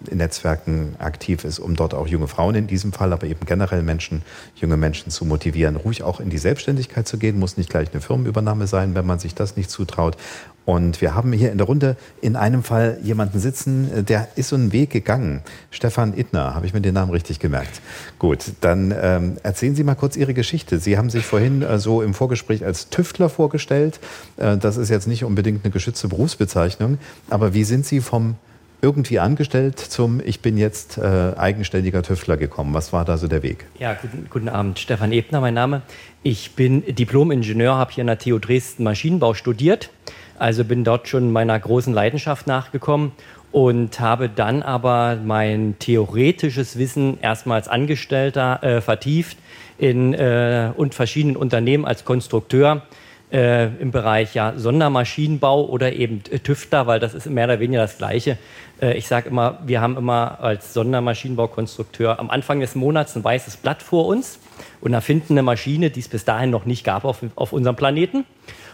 Netzwerken 0.09 0.95
aktiv 0.99 1.43
ist, 1.43 1.59
um 1.59 1.75
dort 1.75 1.93
auch 1.93 2.07
junge 2.07 2.27
Frauen 2.27 2.55
in 2.55 2.67
diesem 2.67 2.93
Fall, 2.93 3.13
aber 3.13 3.27
eben 3.27 3.45
generell 3.45 3.83
Menschen, 3.83 4.21
junge 4.55 4.77
Menschen 4.77 5.11
zu 5.11 5.25
motivieren, 5.25 5.75
ruhig 5.75 6.03
auch 6.03 6.19
in 6.19 6.29
die 6.29 6.37
Selbstständigkeit 6.37 7.07
zu 7.07 7.17
gehen, 7.17 7.39
muss 7.39 7.57
nicht 7.57 7.69
gleich 7.69 7.91
eine 7.91 8.01
Firmenübernahme 8.01 8.67
sein, 8.67 8.95
wenn 8.95 9.05
man 9.05 9.19
sich 9.19 9.35
das 9.35 9.55
nicht 9.57 9.69
zutraut. 9.69 10.17
Und 10.63 11.01
wir 11.01 11.15
haben 11.15 11.33
hier 11.33 11.51
in 11.51 11.57
der 11.57 11.65
Runde 11.65 11.97
in 12.21 12.35
einem 12.35 12.63
Fall 12.63 12.99
jemanden 13.01 13.39
sitzen, 13.39 14.05
der 14.05 14.27
ist 14.35 14.49
so 14.49 14.55
einen 14.55 14.71
Weg 14.71 14.91
gegangen. 14.91 15.41
Stefan 15.71 16.15
Ittner, 16.15 16.53
habe 16.53 16.67
ich 16.67 16.73
mir 16.73 16.81
den 16.81 16.93
Namen 16.93 17.11
richtig 17.11 17.39
gemerkt. 17.39 17.81
Gut, 18.19 18.45
dann 18.61 18.93
ähm, 18.99 19.37
erzählen 19.41 19.75
Sie 19.75 19.83
mal 19.83 19.95
kurz 19.95 20.15
Ihre 20.15 20.35
Geschichte. 20.35 20.77
Sie 20.79 20.97
haben 20.97 21.09
sich 21.09 21.25
vorhin 21.25 21.63
äh, 21.63 21.79
so 21.79 22.03
im 22.03 22.13
Vorgespräch 22.13 22.63
als 22.63 22.89
Tüftler 22.89 23.29
vorgestellt. 23.29 23.99
Äh, 24.37 24.57
das 24.57 24.77
ist 24.77 24.89
jetzt 24.89 25.07
nicht 25.07 25.23
unbedingt 25.23 25.65
eine 25.65 25.71
geschützte 25.71 26.07
Berufsbezeichnung, 26.07 26.99
aber 27.29 27.55
wie 27.55 27.63
sind 27.63 27.85
Sie 27.85 27.99
vom 27.99 28.35
irgendwie 28.81 29.19
angestellt 29.19 29.79
zum 29.79 30.21
Ich 30.23 30.41
bin 30.41 30.57
jetzt 30.57 30.97
äh, 30.97 31.33
eigenständiger 31.35 32.03
Tüftler 32.03 32.37
gekommen. 32.37 32.73
Was 32.73 32.91
war 32.93 33.05
da 33.05 33.17
so 33.17 33.27
der 33.27 33.43
Weg? 33.43 33.65
Ja, 33.79 33.93
guten, 33.93 34.27
guten 34.29 34.49
Abend. 34.49 34.79
Stefan 34.79 35.11
Ebner, 35.11 35.39
mein 35.39 35.53
Name. 35.53 35.83
Ich 36.23 36.55
bin 36.55 36.83
Diplom-Ingenieur, 36.85 37.75
habe 37.75 37.91
hier 37.91 38.01
an 38.01 38.07
der 38.07 38.17
TU 38.17 38.39
Dresden 38.39 38.83
Maschinenbau 38.83 39.33
studiert. 39.33 39.89
Also 40.37 40.65
bin 40.65 40.83
dort 40.83 41.07
schon 41.07 41.31
meiner 41.31 41.59
großen 41.59 41.93
Leidenschaft 41.93 42.47
nachgekommen 42.47 43.11
und 43.51 43.99
habe 43.99 44.29
dann 44.29 44.63
aber 44.63 45.17
mein 45.23 45.75
theoretisches 45.77 46.77
Wissen 46.77 47.19
erstmal 47.21 47.57
als 47.57 47.67
Angestellter 47.67 48.63
äh, 48.63 48.81
vertieft 48.81 49.37
in 49.77 50.13
äh, 50.13 50.71
und 50.75 50.95
verschiedenen 50.95 51.35
Unternehmen 51.35 51.85
als 51.85 52.05
Konstrukteur 52.05 52.83
äh, 53.31 53.67
im 53.77 53.91
Bereich 53.91 54.35
ja, 54.35 54.53
Sondermaschinenbau 54.57 55.65
oder 55.65 55.93
eben 55.93 56.21
Tüftler, 56.23 56.87
weil 56.87 56.99
das 56.99 57.13
ist 57.13 57.27
mehr 57.27 57.45
oder 57.45 57.59
weniger 57.59 57.81
das 57.81 57.97
Gleiche. 57.97 58.37
Äh, 58.81 58.97
ich 58.97 59.07
sage 59.07 59.29
immer, 59.29 59.59
wir 59.65 59.81
haben 59.81 59.97
immer 59.97 60.39
als 60.41 60.73
Sondermaschinenbaukonstrukteur 60.73 62.19
am 62.19 62.29
Anfang 62.29 62.59
des 62.59 62.75
Monats 62.75 63.15
ein 63.15 63.23
weißes 63.23 63.57
Blatt 63.57 63.81
vor 63.81 64.07
uns 64.07 64.39
und 64.81 64.93
erfinden 64.93 65.33
eine 65.33 65.43
Maschine, 65.43 65.91
die 65.91 65.99
es 65.99 66.09
bis 66.09 66.25
dahin 66.25 66.49
noch 66.49 66.65
nicht 66.65 66.83
gab 66.83 67.05
auf, 67.05 67.19
auf 67.35 67.53
unserem 67.53 67.75
Planeten. 67.75 68.25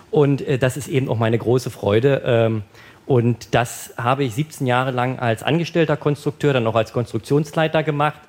Und 0.09 0.41
äh, 0.41 0.57
das 0.57 0.77
ist 0.77 0.87
eben 0.87 1.09
auch 1.09 1.17
meine 1.17 1.37
große 1.37 1.69
Freude. 1.69 2.21
Ähm, 2.25 2.63
und 3.05 3.53
das 3.55 3.93
habe 3.97 4.23
ich 4.23 4.35
17 4.35 4.67
Jahre 4.67 4.91
lang 4.91 5.19
als 5.19 5.43
angestellter 5.43 5.95
Konstrukteur, 5.95 6.53
dann 6.53 6.67
auch 6.67 6.75
als 6.75 6.91
Konstruktionsleiter 6.91 7.83
gemacht 7.83 8.19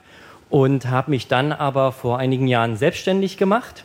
und 0.51 0.89
habe 0.89 1.11
mich 1.11 1.27
dann 1.27 1.53
aber 1.53 1.93
vor 1.93 2.19
einigen 2.19 2.47
Jahren 2.47 2.77
selbstständig 2.77 3.37
gemacht 3.37 3.85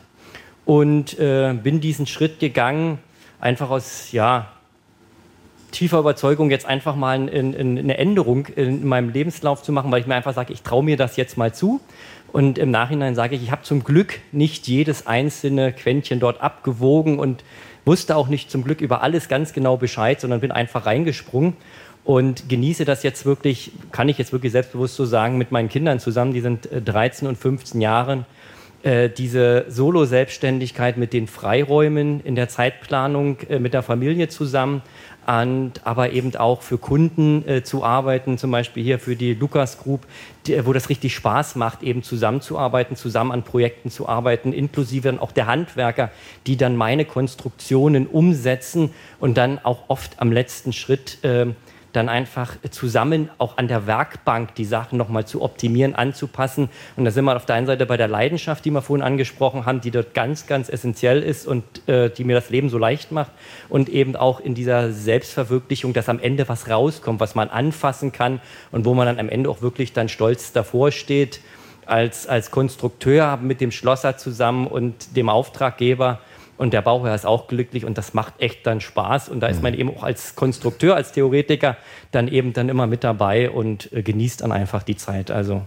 und 0.64 1.18
äh, 1.18 1.52
bin 1.52 1.80
diesen 1.80 2.06
Schritt 2.06 2.38
gegangen, 2.38 2.98
einfach 3.40 3.70
aus 3.70 4.12
ja, 4.12 4.53
tiefer 5.74 5.98
Überzeugung, 5.98 6.50
jetzt 6.50 6.66
einfach 6.66 6.96
mal 6.96 7.28
in, 7.28 7.52
in, 7.52 7.78
eine 7.78 7.98
Änderung 7.98 8.46
in 8.46 8.86
meinem 8.86 9.10
Lebenslauf 9.10 9.62
zu 9.62 9.72
machen, 9.72 9.92
weil 9.92 10.00
ich 10.00 10.06
mir 10.06 10.14
einfach 10.14 10.34
sage, 10.34 10.52
ich 10.52 10.62
traue 10.62 10.82
mir 10.82 10.96
das 10.96 11.16
jetzt 11.16 11.36
mal 11.36 11.52
zu. 11.52 11.80
Und 12.32 12.58
im 12.58 12.70
Nachhinein 12.70 13.14
sage 13.14 13.36
ich, 13.36 13.42
ich 13.42 13.50
habe 13.50 13.62
zum 13.62 13.84
Glück 13.84 14.18
nicht 14.32 14.66
jedes 14.66 15.06
einzelne 15.06 15.72
Quäntchen 15.72 16.18
dort 16.18 16.40
abgewogen 16.40 17.18
und 17.18 17.44
wusste 17.84 18.16
auch 18.16 18.28
nicht 18.28 18.50
zum 18.50 18.64
Glück 18.64 18.80
über 18.80 19.02
alles 19.02 19.28
ganz 19.28 19.52
genau 19.52 19.76
Bescheid, 19.76 20.20
sondern 20.20 20.40
bin 20.40 20.50
einfach 20.50 20.86
reingesprungen 20.86 21.54
und 22.04 22.48
genieße 22.48 22.84
das 22.84 23.02
jetzt 23.02 23.24
wirklich, 23.24 23.72
kann 23.92 24.08
ich 24.08 24.18
jetzt 24.18 24.32
wirklich 24.32 24.52
selbstbewusst 24.52 24.96
so 24.96 25.04
sagen, 25.04 25.38
mit 25.38 25.52
meinen 25.52 25.68
Kindern 25.68 26.00
zusammen, 26.00 26.32
die 26.32 26.40
sind 26.40 26.68
13 26.72 27.26
äh, 27.26 27.28
und 27.28 27.36
15 27.36 27.80
Jahren 27.80 28.26
äh, 28.84 29.08
diese 29.08 29.64
Solo-Selbstständigkeit 29.68 30.98
mit 30.98 31.14
den 31.14 31.26
Freiräumen 31.26 32.20
in 32.20 32.34
der 32.34 32.50
Zeitplanung 32.50 33.38
äh, 33.48 33.58
mit 33.58 33.72
der 33.72 33.82
Familie 33.82 34.28
zusammen, 34.28 34.82
und 35.26 35.72
aber 35.84 36.10
eben 36.10 36.36
auch 36.36 36.62
für 36.62 36.78
Kunden 36.78 37.46
äh, 37.48 37.62
zu 37.62 37.82
arbeiten, 37.82 38.36
zum 38.38 38.50
Beispiel 38.50 38.84
hier 38.84 38.98
für 38.98 39.16
die 39.16 39.34
Lukas 39.34 39.78
Group, 39.78 40.02
die, 40.46 40.66
wo 40.66 40.72
das 40.72 40.90
richtig 40.90 41.14
Spaß 41.14 41.56
macht, 41.56 41.82
eben 41.82 42.02
zusammenzuarbeiten, 42.02 42.96
zusammen 42.96 43.32
an 43.32 43.42
Projekten 43.42 43.90
zu 43.90 44.08
arbeiten, 44.08 44.52
inklusive 44.52 45.08
dann 45.14 45.18
auch 45.18 45.32
der 45.32 45.46
Handwerker, 45.46 46.10
die 46.46 46.56
dann 46.56 46.76
meine 46.76 47.04
Konstruktionen 47.04 48.06
umsetzen 48.06 48.90
und 49.20 49.36
dann 49.36 49.58
auch 49.62 49.84
oft 49.88 50.20
am 50.20 50.32
letzten 50.32 50.72
Schritt 50.72 51.22
äh, 51.22 51.46
dann 51.94 52.08
einfach 52.08 52.56
zusammen 52.70 53.30
auch 53.38 53.56
an 53.56 53.68
der 53.68 53.86
Werkbank 53.86 54.54
die 54.56 54.64
Sachen 54.64 54.98
nochmal 54.98 55.26
zu 55.26 55.42
optimieren, 55.42 55.94
anzupassen. 55.94 56.68
Und 56.96 57.04
da 57.04 57.10
sind 57.10 57.24
wir 57.24 57.36
auf 57.36 57.46
der 57.46 57.54
einen 57.54 57.66
Seite 57.66 57.86
bei 57.86 57.96
der 57.96 58.08
Leidenschaft, 58.08 58.64
die 58.64 58.70
wir 58.70 58.82
vorhin 58.82 59.04
angesprochen 59.04 59.64
haben, 59.64 59.80
die 59.80 59.90
dort 59.90 60.12
ganz, 60.12 60.46
ganz 60.46 60.68
essentiell 60.68 61.22
ist 61.22 61.46
und 61.46 61.88
äh, 61.88 62.10
die 62.10 62.24
mir 62.24 62.34
das 62.34 62.50
Leben 62.50 62.68
so 62.68 62.78
leicht 62.78 63.12
macht. 63.12 63.30
Und 63.68 63.88
eben 63.88 64.16
auch 64.16 64.40
in 64.40 64.54
dieser 64.54 64.92
Selbstverwirklichung, 64.92 65.92
dass 65.92 66.08
am 66.08 66.18
Ende 66.18 66.48
was 66.48 66.68
rauskommt, 66.68 67.20
was 67.20 67.34
man 67.34 67.48
anfassen 67.48 68.10
kann 68.12 68.40
und 68.72 68.84
wo 68.84 68.94
man 68.94 69.06
dann 69.06 69.20
am 69.20 69.28
Ende 69.28 69.48
auch 69.48 69.62
wirklich 69.62 69.92
dann 69.92 70.08
stolz 70.08 70.52
davor 70.52 70.90
steht 70.90 71.40
als, 71.86 72.26
als 72.26 72.50
Konstrukteur 72.50 73.36
mit 73.36 73.60
dem 73.60 73.70
Schlosser 73.70 74.16
zusammen 74.16 74.66
und 74.66 75.16
dem 75.16 75.28
Auftraggeber 75.28 76.20
und 76.56 76.72
der 76.72 76.82
Bauherr 76.82 77.14
ist 77.14 77.26
auch 77.26 77.48
glücklich 77.48 77.84
und 77.84 77.98
das 77.98 78.14
macht 78.14 78.34
echt 78.38 78.66
dann 78.66 78.80
Spaß. 78.80 79.28
Und 79.28 79.40
da 79.40 79.48
ist 79.48 79.56
mhm. 79.56 79.62
man 79.62 79.74
eben 79.74 79.96
auch 79.96 80.02
als 80.02 80.34
Konstrukteur, 80.36 80.96
als 80.96 81.12
Theoretiker 81.12 81.76
dann 82.10 82.28
eben 82.28 82.52
dann 82.52 82.68
immer 82.68 82.86
mit 82.86 83.04
dabei 83.04 83.50
und 83.50 83.92
äh, 83.92 84.02
genießt 84.02 84.42
dann 84.42 84.52
einfach 84.52 84.82
die 84.82 84.96
Zeit. 84.96 85.30
Also 85.30 85.62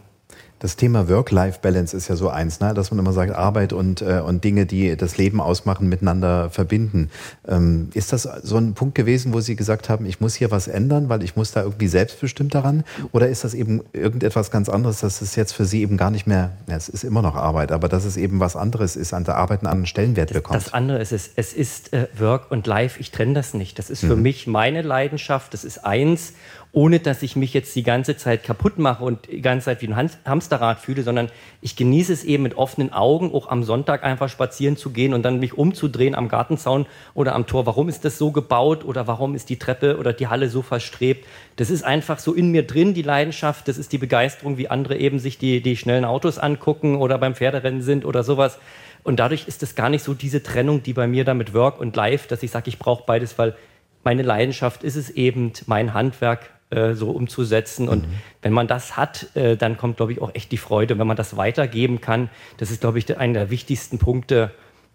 das 0.60 0.76
Thema 0.76 1.08
Work-Life-Balance 1.08 1.96
ist 1.96 2.08
ja 2.08 2.16
so 2.16 2.30
eins, 2.30 2.60
ne? 2.60 2.74
dass 2.74 2.90
man 2.92 3.00
immer 3.00 3.14
sagt, 3.14 3.34
Arbeit 3.34 3.74
und, 3.74 4.02
äh, 4.02 4.22
und 4.26 4.44
Dinge, 4.44 4.66
die 4.66 4.96
das 4.98 5.18
Leben 5.18 5.40
ausmachen, 5.40 5.88
miteinander 5.88 6.50
verbinden. 6.50 7.10
Ähm, 7.48 7.90
ist 7.94 8.12
das 8.12 8.24
so 8.24 8.58
ein 8.58 8.74
Punkt 8.74 8.96
gewesen, 8.96 9.34
wo 9.34 9.40
Sie 9.40 9.56
gesagt 9.56 9.90
haben, 9.90 10.06
ich 10.06 10.20
muss 10.20 10.36
hier 10.36 10.50
was 10.50 10.68
ändern, 10.68 11.10
weil 11.10 11.24
ich 11.24 11.36
muss 11.36 11.52
da 11.52 11.62
irgendwie 11.62 11.88
selbstbestimmt 11.88 12.56
daran? 12.56 12.84
Oder 13.12 13.30
ist 13.30 13.44
das 13.44 13.54
eben 13.54 13.82
irgendetwas 13.94 14.50
ganz 14.50 14.68
anderes, 14.70 15.02
dass 15.02 15.22
es 15.22 15.36
jetzt 15.36 15.54
für 15.54 15.66
Sie 15.66 15.82
eben 15.82 15.98
gar 15.98 16.10
nicht 16.10 16.26
mehr, 16.26 16.52
ja, 16.68 16.76
es 16.76 16.90
ist 16.90 17.04
immer 17.04 17.22
noch 17.22 17.36
Arbeit, 17.36 17.72
aber 17.72 17.88
dass 17.88 18.06
es 18.06 18.18
eben 18.18 18.40
was 18.40 18.56
anderes 18.56 18.96
ist, 18.96 19.14
an 19.14 19.24
der 19.24 19.36
Arbeit 19.36 19.60
einen 19.60 19.68
anderen 19.68 19.88
Stellenwert 19.88 20.32
das, 20.32 20.38
bekommt? 20.38 20.56
Das 20.56 20.74
andere 20.74 21.00
ist 21.00 21.12
es, 21.12 21.30
es 21.36 21.54
ist 21.54 21.94
äh, 21.94 22.08
Work 22.18 22.50
und 22.50 22.66
Life, 22.66 23.00
ich 23.00 23.12
trenne 23.12 23.34
das 23.34 23.54
nicht. 23.54 23.78
Das 23.78 23.92
ist 23.92 24.02
für 24.02 24.16
mhm. 24.16 24.24
mich 24.24 24.48
meine 24.48 24.82
Leidenschaft, 24.82 25.54
das 25.54 25.64
ist 25.64 25.86
eins 25.86 26.34
ohne 26.72 27.00
dass 27.00 27.24
ich 27.24 27.36
mich 27.36 27.54
jetzt 27.54 27.76
die 27.76 27.84
ganze 27.84 28.18
Zeit 28.18 28.44
kaputt 28.44 28.78
mache 28.78 29.04
und 29.04 29.32
die 29.32 29.42
ganze 29.42 29.66
Zeit 29.66 29.82
wie 29.82 29.88
ein 29.88 30.12
Hamsterrad 30.26 30.80
fühle, 30.80 31.02
sondern 31.02 31.30
ich 31.62 31.76
genieße 31.76 32.14
es 32.14 32.24
eben 32.24 32.44
mit 32.44 32.58
offenen 32.58 32.94
Augen, 32.94 33.34
auch 33.34 33.50
am 33.50 33.64
Sonntag 33.64 34.04
einfach 34.04 34.30
spazieren 34.30 34.78
zu 34.78 34.92
gehen 34.92 35.14
und 35.14 35.24
dann 35.24 35.40
mich 35.40 35.58
umzudrehen 35.58 36.14
am 36.14 36.28
Gartenzaun 36.28 36.86
oder 37.14 37.34
am 37.36 37.48
Tor. 37.48 37.66
Warum 37.66 37.90
ist 37.90 38.06
das 38.06 38.18
so 38.18 38.32
gebaut 38.32 38.86
oder 38.86 39.08
warum 39.08 39.34
ist 39.34 39.50
die 39.50 39.58
Treppe 39.58 39.98
oder 39.98 40.14
die 40.14 40.28
Halle 40.28 40.50
so 40.50 40.62
verstrebt? 40.62 41.26
Das 41.56 41.70
ist 41.70 41.84
einfach 41.84 42.20
so 42.20 42.34
in 42.34 42.52
mir 42.52 42.68
drin, 42.68 42.94
die 42.94 43.02
Leidenschaft. 43.02 43.68
Das 43.68 43.78
ist 43.78 43.92
die 43.92 43.98
Begeisterung, 43.98 44.58
wie 44.58 44.68
andere 44.68 44.98
eben 44.98 45.20
sich 45.20 45.38
die, 45.38 45.62
die 45.62 45.78
schnellen 45.78 46.06
Autos 46.06 46.38
angucken 46.38 46.98
oder 46.98 47.18
beim 47.18 47.34
Pferderennen 47.34 47.82
sind 47.82 48.06
oder 48.06 48.24
sowas. 48.24 48.60
Und 49.04 49.20
dadurch 49.22 49.48
ist 49.48 49.64
es 49.64 49.76
gar 49.76 49.90
nicht 49.90 50.04
so 50.04 50.14
diese 50.14 50.44
Trennung, 50.44 50.84
die 50.84 50.94
bei 50.94 51.08
mir 51.08 51.24
da 51.24 51.34
mit 51.34 51.54
Work 51.54 51.80
und 51.80 51.96
Life, 51.96 52.28
dass 52.28 52.44
ich 52.44 52.52
sage, 52.52 52.68
ich 52.68 52.78
brauche 52.78 53.06
beides, 53.06 53.38
weil 53.38 53.56
meine 54.04 54.22
Leidenschaft 54.22 54.84
ist 54.84 54.96
es 54.96 55.10
eben, 55.10 55.54
mein 55.66 55.94
Handwerk 55.94 56.50
äh, 56.70 56.96
so 56.96 57.12
umzusetzen. 57.12 57.88
Und 57.88 58.08
mhm. 58.08 58.14
wenn 58.42 58.54
man 58.54 58.68
das 58.68 58.98
hat, 58.98 59.36
äh, 59.36 59.56
dann 59.56 59.78
kommt, 59.78 59.98
glaube 59.98 60.12
ich, 60.12 60.22
auch 60.22 60.34
echt 60.34 60.52
die 60.52 60.58
Freude. 60.58 61.00
wenn 61.00 61.08
man 61.08 61.18
das 61.18 61.38
weitergeben 61.38 62.02
kann, 62.02 62.30
das 62.58 62.72
ist, 62.72 62.82
glaube 62.82 63.00
ich, 63.00 63.18
einer 63.18 63.34
der 63.34 63.50
wichtigsten 63.50 64.00
Punkte, 64.00 64.52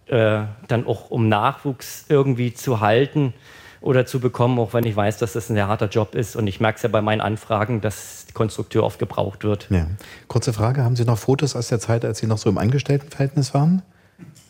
äh, 0.06 0.42
dann 0.68 0.86
auch 0.86 1.10
um 1.10 1.28
Nachwuchs 1.28 2.04
irgendwie 2.08 2.52
zu 2.52 2.80
halten 2.80 3.32
oder 3.80 4.06
zu 4.06 4.20
bekommen, 4.20 4.58
auch 4.58 4.74
wenn 4.74 4.84
ich 4.84 4.94
weiß, 4.94 5.18
dass 5.18 5.32
das 5.32 5.50
ein 5.50 5.54
sehr 5.54 5.68
harter 5.68 5.88
Job 5.88 6.14
ist. 6.14 6.36
Und 6.36 6.46
ich 6.46 6.60
merke 6.60 6.76
es 6.76 6.82
ja 6.82 6.88
bei 6.88 7.02
meinen 7.02 7.20
Anfragen, 7.20 7.80
dass 7.80 8.26
Konstrukteur 8.34 8.84
oft 8.84 8.98
gebraucht 8.98 9.44
wird. 9.44 9.68
Ja. 9.70 9.86
Kurze 10.28 10.52
Frage, 10.52 10.84
haben 10.84 10.96
Sie 10.96 11.04
noch 11.04 11.18
Fotos 11.18 11.56
aus 11.56 11.68
der 11.68 11.80
Zeit, 11.80 12.04
als 12.04 12.18
Sie 12.18 12.26
noch 12.26 12.38
so 12.38 12.50
im 12.50 12.58
Angestelltenverhältnis 12.58 13.54
waren 13.54 13.82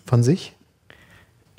von 0.07 0.23
sich? 0.23 0.55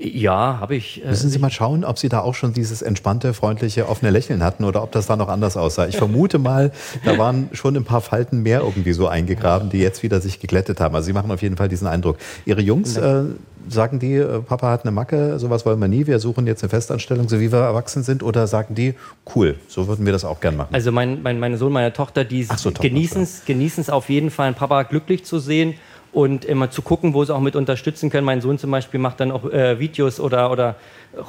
Ja, 0.04 0.58
habe 0.60 0.76
ich. 0.76 1.04
Äh, 1.04 1.10
Müssen 1.10 1.30
Sie 1.30 1.40
mal 1.40 1.50
schauen, 1.50 1.86
ob 1.86 1.98
Sie 1.98 2.10
da 2.10 2.20
auch 2.20 2.36
schon 2.36 2.54
dieses 2.54 2.82
entspannte, 2.82 3.34
freundliche, 3.34 3.88
offene 3.88 4.12
Lächeln 4.12 4.44
hatten 4.44 4.66
oder 4.66 4.84
ob 4.84 4.92
das 4.92 5.08
da 5.08 5.16
noch 5.16 5.30
anders 5.30 5.56
aussah. 5.56 5.88
Ich 5.88 5.98
vermute 5.98 6.40
mal, 6.40 6.72
da 7.06 7.18
waren 7.18 7.50
schon 7.54 7.76
ein 7.78 7.86
paar 7.86 8.02
Falten 8.02 8.44
mehr 8.44 8.62
irgendwie 8.62 8.94
so 8.94 9.08
eingegraben, 9.08 9.70
die 9.70 9.80
jetzt 9.80 10.04
wieder 10.04 10.20
sich 10.20 10.40
geglättet 10.40 10.82
haben. 10.82 10.94
Also 10.94 11.06
Sie 11.06 11.14
machen 11.14 11.32
auf 11.32 11.42
jeden 11.42 11.56
Fall 11.56 11.70
diesen 11.70 11.88
Eindruck. 11.88 12.18
Ihre 12.46 12.62
Jungs, 12.62 12.98
äh, 12.98 13.24
sagen 13.70 14.00
die, 14.00 14.16
äh, 14.16 14.40
Papa 14.42 14.72
hat 14.72 14.84
eine 14.84 14.92
Macke, 14.92 15.40
sowas 15.40 15.66
wollen 15.66 15.80
wir 15.80 15.88
nie, 15.88 16.06
wir 16.06 16.20
suchen 16.20 16.48
jetzt 16.48 16.64
eine 16.64 16.70
Festanstellung, 16.70 17.30
so 17.30 17.40
wie 17.40 17.52
wir 17.52 17.60
erwachsen 17.60 18.04
sind? 18.04 18.24
Oder 18.24 18.48
sagen 18.48 18.76
die, 18.76 18.96
cool, 19.36 19.56
so 19.70 19.88
würden 19.88 20.06
wir 20.06 20.12
das 20.12 20.26
auch 20.26 20.42
gern 20.42 20.58
machen? 20.58 20.74
Also 20.74 20.92
mein, 20.92 21.22
mein, 21.22 21.40
mein 21.40 21.58
Sohn, 21.58 21.72
meine 21.72 21.94
Tochter, 21.94 22.26
die 22.26 22.44
so, 22.44 22.72
genießen 22.72 23.24
es 23.24 23.90
auf 23.90 24.10
jeden 24.10 24.32
Fall, 24.32 24.48
einen 24.48 24.56
Papa 24.56 24.84
glücklich 24.84 25.24
zu 25.24 25.40
sehen 25.40 25.76
und 26.14 26.46
immer 26.46 26.70
zu 26.70 26.84
gucken, 26.84 27.14
wo 27.16 27.26
sie 27.26 27.34
auch 27.34 27.40
mit 27.40 27.56
unterstützen 27.56 28.10
können. 28.12 28.26
Mein 28.26 28.40
Sohn 28.40 28.60
zum 28.60 28.70
Beispiel 28.70 29.00
macht 29.00 29.20
dann 29.20 29.32
auch 29.32 29.52
äh, 29.52 29.80
Videos 29.80 30.20
oder, 30.20 30.52
oder 30.52 30.76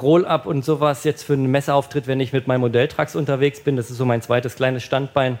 Roll-up 0.01 0.45
und 0.45 0.63
sowas 0.63 1.03
jetzt 1.03 1.23
für 1.23 1.33
einen 1.33 1.49
Messeauftritt, 1.49 2.07
wenn 2.07 2.19
ich 2.19 2.33
mit 2.33 2.47
meinem 2.47 2.61
Modelltrucks 2.61 3.15
unterwegs 3.15 3.59
bin. 3.61 3.75
Das 3.75 3.89
ist 3.89 3.97
so 3.97 4.05
mein 4.05 4.21
zweites 4.21 4.55
kleines 4.55 4.83
Standbein. 4.83 5.39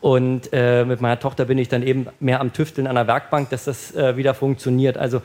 Und 0.00 0.50
äh, 0.52 0.84
mit 0.84 1.00
meiner 1.00 1.20
Tochter 1.20 1.44
bin 1.44 1.58
ich 1.58 1.68
dann 1.68 1.82
eben 1.82 2.06
mehr 2.20 2.40
am 2.40 2.52
Tüfteln 2.52 2.86
an 2.86 2.94
der 2.94 3.06
Werkbank, 3.06 3.50
dass 3.50 3.64
das 3.64 3.94
äh, 3.94 4.16
wieder 4.16 4.34
funktioniert. 4.34 4.96
Also 4.96 5.20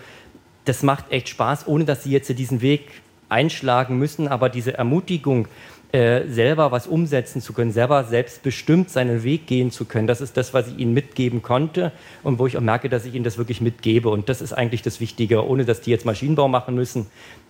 das 0.66 0.84
macht 0.84 1.12
echt 1.12 1.30
Spaß, 1.30 1.68
ohne 1.68 1.86
dass 1.86 2.04
sie 2.04 2.12
jetzt 2.12 2.30
diesen 2.38 2.62
Weg 2.62 2.90
einschlagen 3.30 3.98
müssen. 3.98 4.28
Aber 4.28 4.50
diese 4.50 4.78
Ermutigung, 4.78 5.48
äh, 5.92 6.28
selber 6.28 6.72
was 6.72 6.88
umsetzen 6.88 7.42
zu 7.42 7.54
können, 7.54 7.72
selber 7.72 8.04
selbstbestimmt 8.04 8.90
seinen 8.90 9.24
Weg 9.24 9.48
gehen 9.48 9.72
zu 9.72 9.86
können. 9.86 10.08
Das 10.08 10.22
ist 10.22 10.38
das, 10.38 10.54
was 10.54 10.68
ich 10.68 10.78
ihnen 10.78 10.94
mitgeben 10.94 11.42
konnte 11.42 11.92
und 12.24 12.40
wo 12.40 12.48
ich 12.48 12.58
auch 12.58 12.62
merke, 12.62 12.88
dass 12.88 13.06
ich 13.06 13.14
ihnen 13.14 13.24
das 13.24 13.38
wirklich 13.38 13.62
mitgebe. 13.62 14.10
Und 14.10 14.30
das 14.30 14.42
ist 14.42 14.54
eigentlich 14.54 14.82
das 14.82 15.00
Wichtige, 15.00 15.46
ohne 15.46 15.66
dass 15.66 15.82
die 15.82 15.92
jetzt 15.92 16.06
Maschinenbau 16.06 16.48
machen 16.48 16.76
müssen. 16.76 17.08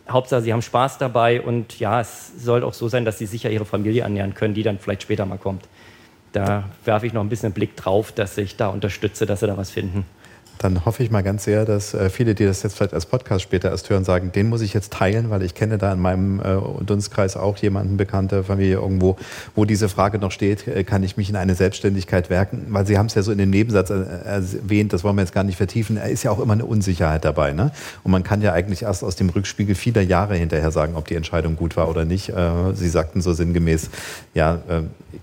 Hauptsache, 0.09 0.41
sie 0.41 0.53
haben 0.53 0.61
Spaß 0.61 0.97
dabei 0.97 1.41
und 1.41 1.79
ja, 1.79 2.01
es 2.01 2.31
soll 2.43 2.63
auch 2.63 2.73
so 2.73 2.87
sein, 2.87 3.05
dass 3.05 3.19
sie 3.19 3.27
sicher 3.27 3.51
ihre 3.51 3.65
Familie 3.65 4.03
ernähren 4.03 4.33
können, 4.33 4.53
die 4.53 4.63
dann 4.63 4.79
vielleicht 4.79 5.03
später 5.03 5.25
mal 5.25 5.37
kommt. 5.37 5.67
Da 6.31 6.63
werfe 6.85 7.05
ich 7.05 7.13
noch 7.13 7.21
ein 7.21 7.29
bisschen 7.29 7.47
einen 7.47 7.53
Blick 7.53 7.75
drauf, 7.75 8.11
dass 8.11 8.37
ich 8.37 8.55
da 8.55 8.69
unterstütze, 8.69 9.25
dass 9.25 9.41
sie 9.41 9.47
da 9.47 9.57
was 9.57 9.69
finden 9.69 10.05
dann 10.63 10.85
hoffe 10.85 11.01
ich 11.01 11.09
mal 11.09 11.23
ganz 11.23 11.43
sehr, 11.43 11.65
dass 11.65 11.95
äh, 11.95 12.09
viele, 12.11 12.35
die 12.35 12.45
das 12.45 12.61
jetzt 12.61 12.77
vielleicht 12.77 12.93
als 12.93 13.07
Podcast 13.07 13.41
später 13.41 13.71
erst 13.71 13.89
hören, 13.89 14.03
sagen, 14.03 14.31
den 14.31 14.47
muss 14.47 14.61
ich 14.61 14.73
jetzt 14.73 14.93
teilen, 14.93 15.31
weil 15.31 15.41
ich 15.41 15.55
kenne 15.55 15.79
da 15.79 15.91
in 15.91 15.99
meinem 15.99 16.39
äh, 16.39 16.83
Dunstkreis 16.85 17.35
auch 17.35 17.57
jemanden, 17.57 17.97
bekannte 17.97 18.43
Familie 18.43 18.75
irgendwo, 18.75 19.17
wo 19.55 19.65
diese 19.65 19.89
Frage 19.89 20.19
noch 20.19 20.31
steht, 20.31 20.67
äh, 20.67 20.83
kann 20.83 21.01
ich 21.01 21.17
mich 21.17 21.29
in 21.29 21.35
eine 21.35 21.55
Selbstständigkeit 21.55 22.29
werken? 22.29 22.67
Weil 22.69 22.85
Sie 22.85 22.99
haben 22.99 23.07
es 23.07 23.15
ja 23.15 23.23
so 23.23 23.31
in 23.31 23.39
dem 23.39 23.49
Nebensatz 23.49 23.89
erwähnt, 23.89 24.93
das 24.93 25.03
wollen 25.03 25.15
wir 25.15 25.23
jetzt 25.23 25.33
gar 25.33 25.43
nicht 25.43 25.57
vertiefen, 25.57 25.97
er 25.97 26.09
ist 26.09 26.21
ja 26.23 26.29
auch 26.29 26.39
immer 26.39 26.53
eine 26.53 26.65
Unsicherheit 26.65 27.25
dabei. 27.25 27.53
Ne? 27.53 27.71
Und 28.03 28.11
man 28.11 28.23
kann 28.23 28.41
ja 28.41 28.53
eigentlich 28.53 28.83
erst 28.83 29.03
aus 29.03 29.15
dem 29.15 29.29
Rückspiegel 29.29 29.73
vieler 29.73 30.01
Jahre 30.01 30.35
hinterher 30.35 30.71
sagen, 30.71 30.95
ob 30.95 31.07
die 31.07 31.15
Entscheidung 31.15 31.55
gut 31.55 31.75
war 31.75 31.89
oder 31.89 32.05
nicht. 32.05 32.31
Sie 32.73 32.89
sagten 32.89 33.21
so 33.21 33.33
sinngemäß, 33.33 33.89
ja, 34.33 34.59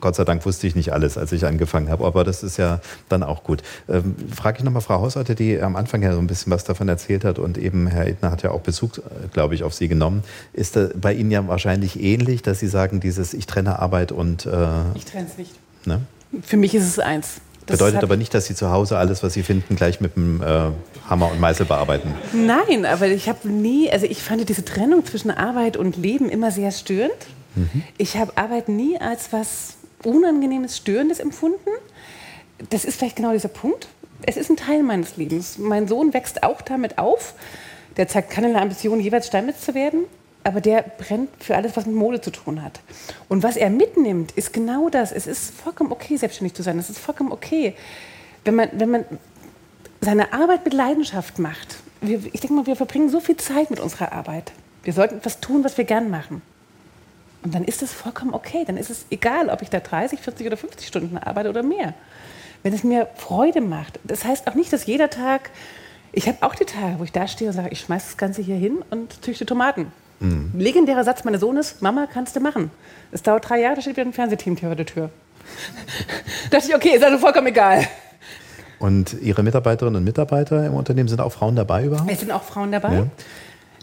Gott 0.00 0.16
sei 0.16 0.24
Dank 0.24 0.44
wusste 0.44 0.66
ich 0.66 0.74
nicht 0.74 0.92
alles, 0.92 1.16
als 1.16 1.32
ich 1.32 1.46
angefangen 1.46 1.88
habe, 1.90 2.04
aber 2.04 2.24
das 2.24 2.42
ist 2.42 2.56
ja 2.56 2.80
dann 3.08 3.22
auch 3.22 3.42
gut. 3.42 3.62
Ähm, 3.88 4.14
frage 4.34 4.58
ich 4.58 4.64
nochmal 4.64 4.82
Frau 4.82 5.00
Hausart, 5.00 5.27
Leute, 5.28 5.34
die 5.42 5.60
am 5.60 5.76
Anfang 5.76 6.02
ja 6.02 6.12
so 6.12 6.18
ein 6.18 6.26
bisschen 6.26 6.50
was 6.50 6.64
davon 6.64 6.88
erzählt 6.88 7.24
hat 7.24 7.38
und 7.38 7.58
eben 7.58 7.86
Herr 7.86 8.06
Edner 8.06 8.30
hat 8.30 8.42
ja 8.42 8.50
auch 8.50 8.60
Bezug, 8.60 8.98
äh, 8.98 9.28
glaube 9.32 9.54
ich, 9.54 9.62
auf 9.62 9.74
Sie 9.74 9.88
genommen. 9.88 10.22
Ist 10.52 10.76
da 10.76 10.88
bei 10.94 11.12
Ihnen 11.12 11.30
ja 11.30 11.46
wahrscheinlich 11.46 12.00
ähnlich, 12.00 12.42
dass 12.42 12.60
Sie 12.60 12.68
sagen, 12.68 13.00
dieses 13.00 13.34
Ich 13.34 13.46
trenne 13.46 13.78
Arbeit 13.78 14.10
und... 14.10 14.46
Äh, 14.46 14.66
ich 14.94 15.04
trenne 15.04 15.26
es 15.30 15.36
nicht. 15.36 15.52
Ne? 15.84 16.00
Für 16.42 16.56
mich 16.56 16.74
ist 16.74 16.86
es 16.86 16.98
eins. 16.98 17.40
Das 17.66 17.78
Bedeutet 17.78 18.02
aber 18.02 18.16
nicht, 18.16 18.32
dass 18.32 18.46
Sie 18.46 18.54
zu 18.54 18.70
Hause 18.70 18.96
alles, 18.96 19.22
was 19.22 19.34
Sie 19.34 19.42
finden, 19.42 19.76
gleich 19.76 20.00
mit 20.00 20.16
dem 20.16 20.40
äh, 20.40 20.70
Hammer 21.08 21.30
und 21.30 21.38
Meißel 21.38 21.66
bearbeiten. 21.66 22.14
Nein, 22.32 22.86
aber 22.86 23.08
ich 23.08 23.28
habe 23.28 23.46
nie, 23.48 23.90
also 23.90 24.06
ich 24.06 24.22
fand 24.22 24.48
diese 24.48 24.64
Trennung 24.64 25.04
zwischen 25.04 25.30
Arbeit 25.30 25.76
und 25.76 25.98
Leben 25.98 26.30
immer 26.30 26.50
sehr 26.50 26.70
störend. 26.70 27.12
Mhm. 27.54 27.82
Ich 27.98 28.16
habe 28.16 28.32
Arbeit 28.36 28.70
nie 28.70 28.98
als 28.98 29.30
was 29.32 29.74
Unangenehmes, 30.02 30.78
Störendes 30.78 31.20
empfunden. 31.20 31.70
Das 32.70 32.86
ist 32.86 32.96
vielleicht 32.96 33.16
genau 33.16 33.32
dieser 33.32 33.48
Punkt 33.48 33.88
es 34.22 34.36
ist 34.36 34.50
ein 34.50 34.56
Teil 34.56 34.82
meines 34.82 35.16
Lebens. 35.16 35.58
Mein 35.58 35.88
Sohn 35.88 36.12
wächst 36.12 36.42
auch 36.42 36.60
damit 36.62 36.98
auf. 36.98 37.34
Der 37.96 38.08
zeigt 38.08 38.30
keine 38.30 38.60
Ambition, 38.60 39.00
jeweils 39.00 39.26
Steinmetz 39.26 39.62
zu 39.62 39.74
werden, 39.74 40.04
aber 40.44 40.60
der 40.60 40.82
brennt 40.82 41.30
für 41.40 41.56
alles, 41.56 41.76
was 41.76 41.86
mit 41.86 41.96
Mode 41.96 42.20
zu 42.20 42.30
tun 42.30 42.62
hat. 42.62 42.80
Und 43.28 43.42
was 43.42 43.56
er 43.56 43.70
mitnimmt, 43.70 44.32
ist 44.32 44.52
genau 44.52 44.88
das. 44.88 45.12
Es 45.12 45.26
ist 45.26 45.54
vollkommen 45.54 45.90
okay, 45.90 46.16
selbstständig 46.16 46.54
zu 46.54 46.62
sein. 46.62 46.78
Es 46.78 46.90
ist 46.90 46.98
vollkommen 46.98 47.32
okay, 47.32 47.74
wenn 48.44 48.54
man, 48.54 48.68
wenn 48.72 48.90
man 48.90 49.04
seine 50.00 50.32
Arbeit 50.32 50.64
mit 50.64 50.74
Leidenschaft 50.74 51.38
macht. 51.38 51.78
Wir, 52.00 52.20
ich 52.32 52.40
denke 52.40 52.52
mal, 52.52 52.66
wir 52.66 52.76
verbringen 52.76 53.08
so 53.08 53.18
viel 53.18 53.36
Zeit 53.36 53.70
mit 53.70 53.80
unserer 53.80 54.12
Arbeit. 54.12 54.52
Wir 54.84 54.92
sollten 54.92 55.16
etwas 55.16 55.40
tun, 55.40 55.64
was 55.64 55.76
wir 55.76 55.84
gern 55.84 56.08
machen. 56.08 56.40
Und 57.42 57.54
dann 57.54 57.64
ist 57.64 57.82
es 57.82 57.92
vollkommen 57.92 58.32
okay. 58.32 58.64
Dann 58.64 58.76
ist 58.76 58.90
es 58.90 59.06
egal, 59.10 59.48
ob 59.48 59.62
ich 59.62 59.70
da 59.70 59.80
30, 59.80 60.20
40 60.20 60.46
oder 60.46 60.56
50 60.56 60.86
Stunden 60.86 61.18
arbeite 61.18 61.50
oder 61.50 61.62
mehr 61.62 61.94
wenn 62.62 62.72
es 62.72 62.84
mir 62.84 63.08
Freude 63.16 63.60
macht. 63.60 63.98
Das 64.04 64.24
heißt 64.24 64.48
auch 64.48 64.54
nicht, 64.54 64.72
dass 64.72 64.86
jeder 64.86 65.10
Tag, 65.10 65.50
ich 66.12 66.28
habe 66.28 66.38
auch 66.40 66.54
die 66.54 66.64
Tage, 66.64 66.98
wo 66.98 67.04
ich 67.04 67.12
da 67.12 67.26
stehe 67.26 67.50
und 67.50 67.56
sage, 67.56 67.68
ich 67.70 67.80
schmeiße 67.80 68.06
das 68.06 68.16
Ganze 68.16 68.42
hier 68.42 68.56
hin 68.56 68.78
und 68.90 69.24
züchte 69.24 69.46
Tomaten. 69.46 69.92
Mhm. 70.20 70.52
Legendärer 70.56 71.04
Satz 71.04 71.24
meines 71.24 71.40
Sohnes, 71.40 71.80
Mama, 71.80 72.08
kannst 72.12 72.34
du 72.34 72.40
machen. 72.40 72.70
Es 73.12 73.22
dauert 73.22 73.48
drei 73.48 73.60
Jahre, 73.60 73.76
da 73.76 73.82
steht 73.82 73.96
wieder 73.96 74.06
ein 74.06 74.12
Fernsehteam 74.12 74.56
vor 74.56 74.74
der 74.74 74.86
Tür. 74.86 75.10
da 76.50 76.58
dachte 76.58 76.68
ich, 76.70 76.74
okay, 76.74 76.96
ist 76.96 77.04
also 77.04 77.18
vollkommen 77.18 77.46
egal. 77.46 77.86
Und 78.78 79.16
Ihre 79.20 79.42
Mitarbeiterinnen 79.42 79.96
und 79.96 80.04
Mitarbeiter 80.04 80.64
im 80.66 80.74
Unternehmen 80.74 81.08
sind 81.08 81.20
auch 81.20 81.32
Frauen 81.32 81.56
dabei 81.56 81.84
überhaupt? 81.84 82.10
Es 82.10 82.20
sind 82.20 82.30
auch 82.30 82.44
Frauen 82.44 82.70
dabei. 82.70 82.94
Ja. 82.94 83.06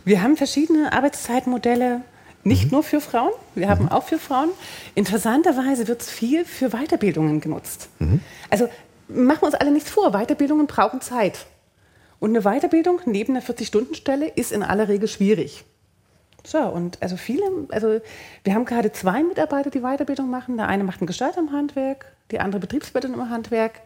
Wir 0.05 0.21
haben 0.21 0.38
verschiedene 0.38 0.93
Arbeitszeitmodelle. 0.93 2.01
Nicht 2.45 2.65
mhm. 2.65 2.71
nur 2.71 2.83
für 2.83 3.01
Frauen, 3.01 3.31
wir 3.55 3.67
haben 3.67 3.85
mhm. 3.85 3.91
auch 3.91 4.03
für 4.03 4.19
Frauen. 4.19 4.49
Interessanterweise 4.93 5.87
wird 5.87 6.01
es 6.01 6.11
viel 6.11 6.45
für 6.45 6.69
Weiterbildungen 6.69 7.41
genutzt. 7.41 7.89
Mhm. 7.97 8.21
Also 8.51 8.69
machen 9.07 9.41
wir 9.41 9.47
uns 9.47 9.55
alle 9.55 9.71
nichts 9.71 9.89
vor, 9.89 10.11
Weiterbildungen 10.11 10.67
brauchen 10.67 11.01
Zeit. 11.01 11.47
Und 12.19 12.29
eine 12.29 12.43
Weiterbildung 12.43 13.01
neben 13.05 13.35
einer 13.35 13.43
40-Stunden-Stelle 13.43 14.27
ist 14.27 14.51
in 14.51 14.61
aller 14.61 14.87
Regel 14.87 15.07
schwierig. 15.07 15.65
So, 16.45 16.59
und 16.59 17.01
also 17.01 17.17
viele, 17.17 17.43
also 17.69 17.99
wir 18.43 18.53
haben 18.53 18.65
gerade 18.65 18.91
zwei 18.91 19.23
Mitarbeiter, 19.23 19.71
die 19.71 19.81
Weiterbildung 19.81 20.29
machen. 20.29 20.57
Der 20.57 20.67
eine 20.67 20.83
macht 20.83 21.01
einen 21.01 21.07
Gestalter 21.07 21.39
im 21.39 21.51
Handwerk, 21.51 22.05
die 22.29 22.39
andere 22.39 22.61
Betriebswirtin 22.61 23.15
im 23.15 23.29
Handwerk. 23.31 23.81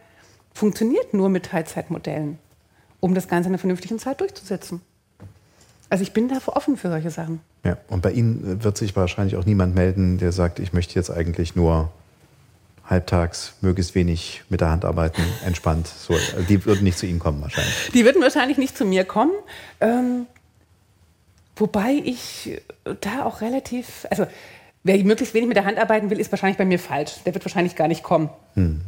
Funktioniert 0.52 1.14
nur 1.14 1.30
mit 1.30 1.46
Teilzeitmodellen, 1.46 2.38
um 3.00 3.14
das 3.14 3.26
Ganze 3.26 3.48
in 3.48 3.54
einer 3.54 3.58
vernünftigen 3.58 3.98
Zeit 3.98 4.20
durchzusetzen. 4.20 4.82
Also 5.90 6.02
ich 6.02 6.12
bin 6.12 6.28
da 6.28 6.36
offen 6.46 6.76
für 6.76 6.88
solche 6.88 7.10
Sachen. 7.10 7.40
Ja, 7.64 7.76
und 7.88 8.00
bei 8.00 8.12
Ihnen 8.12 8.62
wird 8.62 8.78
sich 8.78 8.94
wahrscheinlich 8.94 9.36
auch 9.36 9.44
niemand 9.44 9.74
melden, 9.74 10.18
der 10.18 10.30
sagt, 10.30 10.60
ich 10.60 10.72
möchte 10.72 10.94
jetzt 10.94 11.10
eigentlich 11.10 11.56
nur 11.56 11.90
halbtags 12.88 13.54
möglichst 13.60 13.94
wenig 13.94 14.42
mit 14.48 14.60
der 14.60 14.70
Hand 14.70 14.84
arbeiten, 14.84 15.22
entspannt. 15.44 15.88
So, 15.88 16.16
die 16.48 16.64
würden 16.64 16.84
nicht 16.84 16.96
zu 16.96 17.06
Ihnen 17.06 17.18
kommen 17.18 17.42
wahrscheinlich. 17.42 17.90
Die 17.92 18.04
würden 18.04 18.22
wahrscheinlich 18.22 18.56
nicht 18.56 18.76
zu 18.76 18.84
mir 18.84 19.04
kommen. 19.04 19.32
Ähm, 19.80 20.26
wobei 21.56 22.00
ich 22.04 22.60
da 23.00 23.24
auch 23.24 23.40
relativ, 23.40 24.06
also 24.10 24.26
wer 24.84 24.96
möglichst 25.04 25.34
wenig 25.34 25.48
mit 25.48 25.56
der 25.56 25.64
Hand 25.64 25.78
arbeiten 25.78 26.08
will, 26.10 26.20
ist 26.20 26.30
wahrscheinlich 26.30 26.56
bei 26.56 26.64
mir 26.64 26.78
falsch. 26.78 27.22
Der 27.26 27.34
wird 27.34 27.44
wahrscheinlich 27.44 27.74
gar 27.74 27.88
nicht 27.88 28.04
kommen. 28.04 28.30
Hm. 28.54 28.80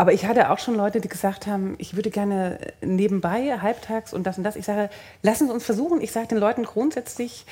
Aber 0.00 0.14
ich 0.14 0.24
hatte 0.24 0.48
auch 0.48 0.58
schon 0.58 0.76
Leute, 0.76 1.02
die 1.02 1.10
gesagt 1.10 1.46
haben, 1.46 1.74
ich 1.76 1.94
würde 1.94 2.08
gerne 2.08 2.58
nebenbei, 2.80 3.58
halbtags 3.60 4.14
und 4.14 4.24
das 4.26 4.38
und 4.38 4.44
das. 4.44 4.56
Ich 4.56 4.64
sage, 4.64 4.88
lassen 5.20 5.46
Sie 5.46 5.52
uns 5.52 5.62
versuchen. 5.62 6.00
Ich 6.00 6.10
sage 6.10 6.26
den 6.26 6.38
Leuten 6.38 6.62
grundsätzlich, 6.62 7.44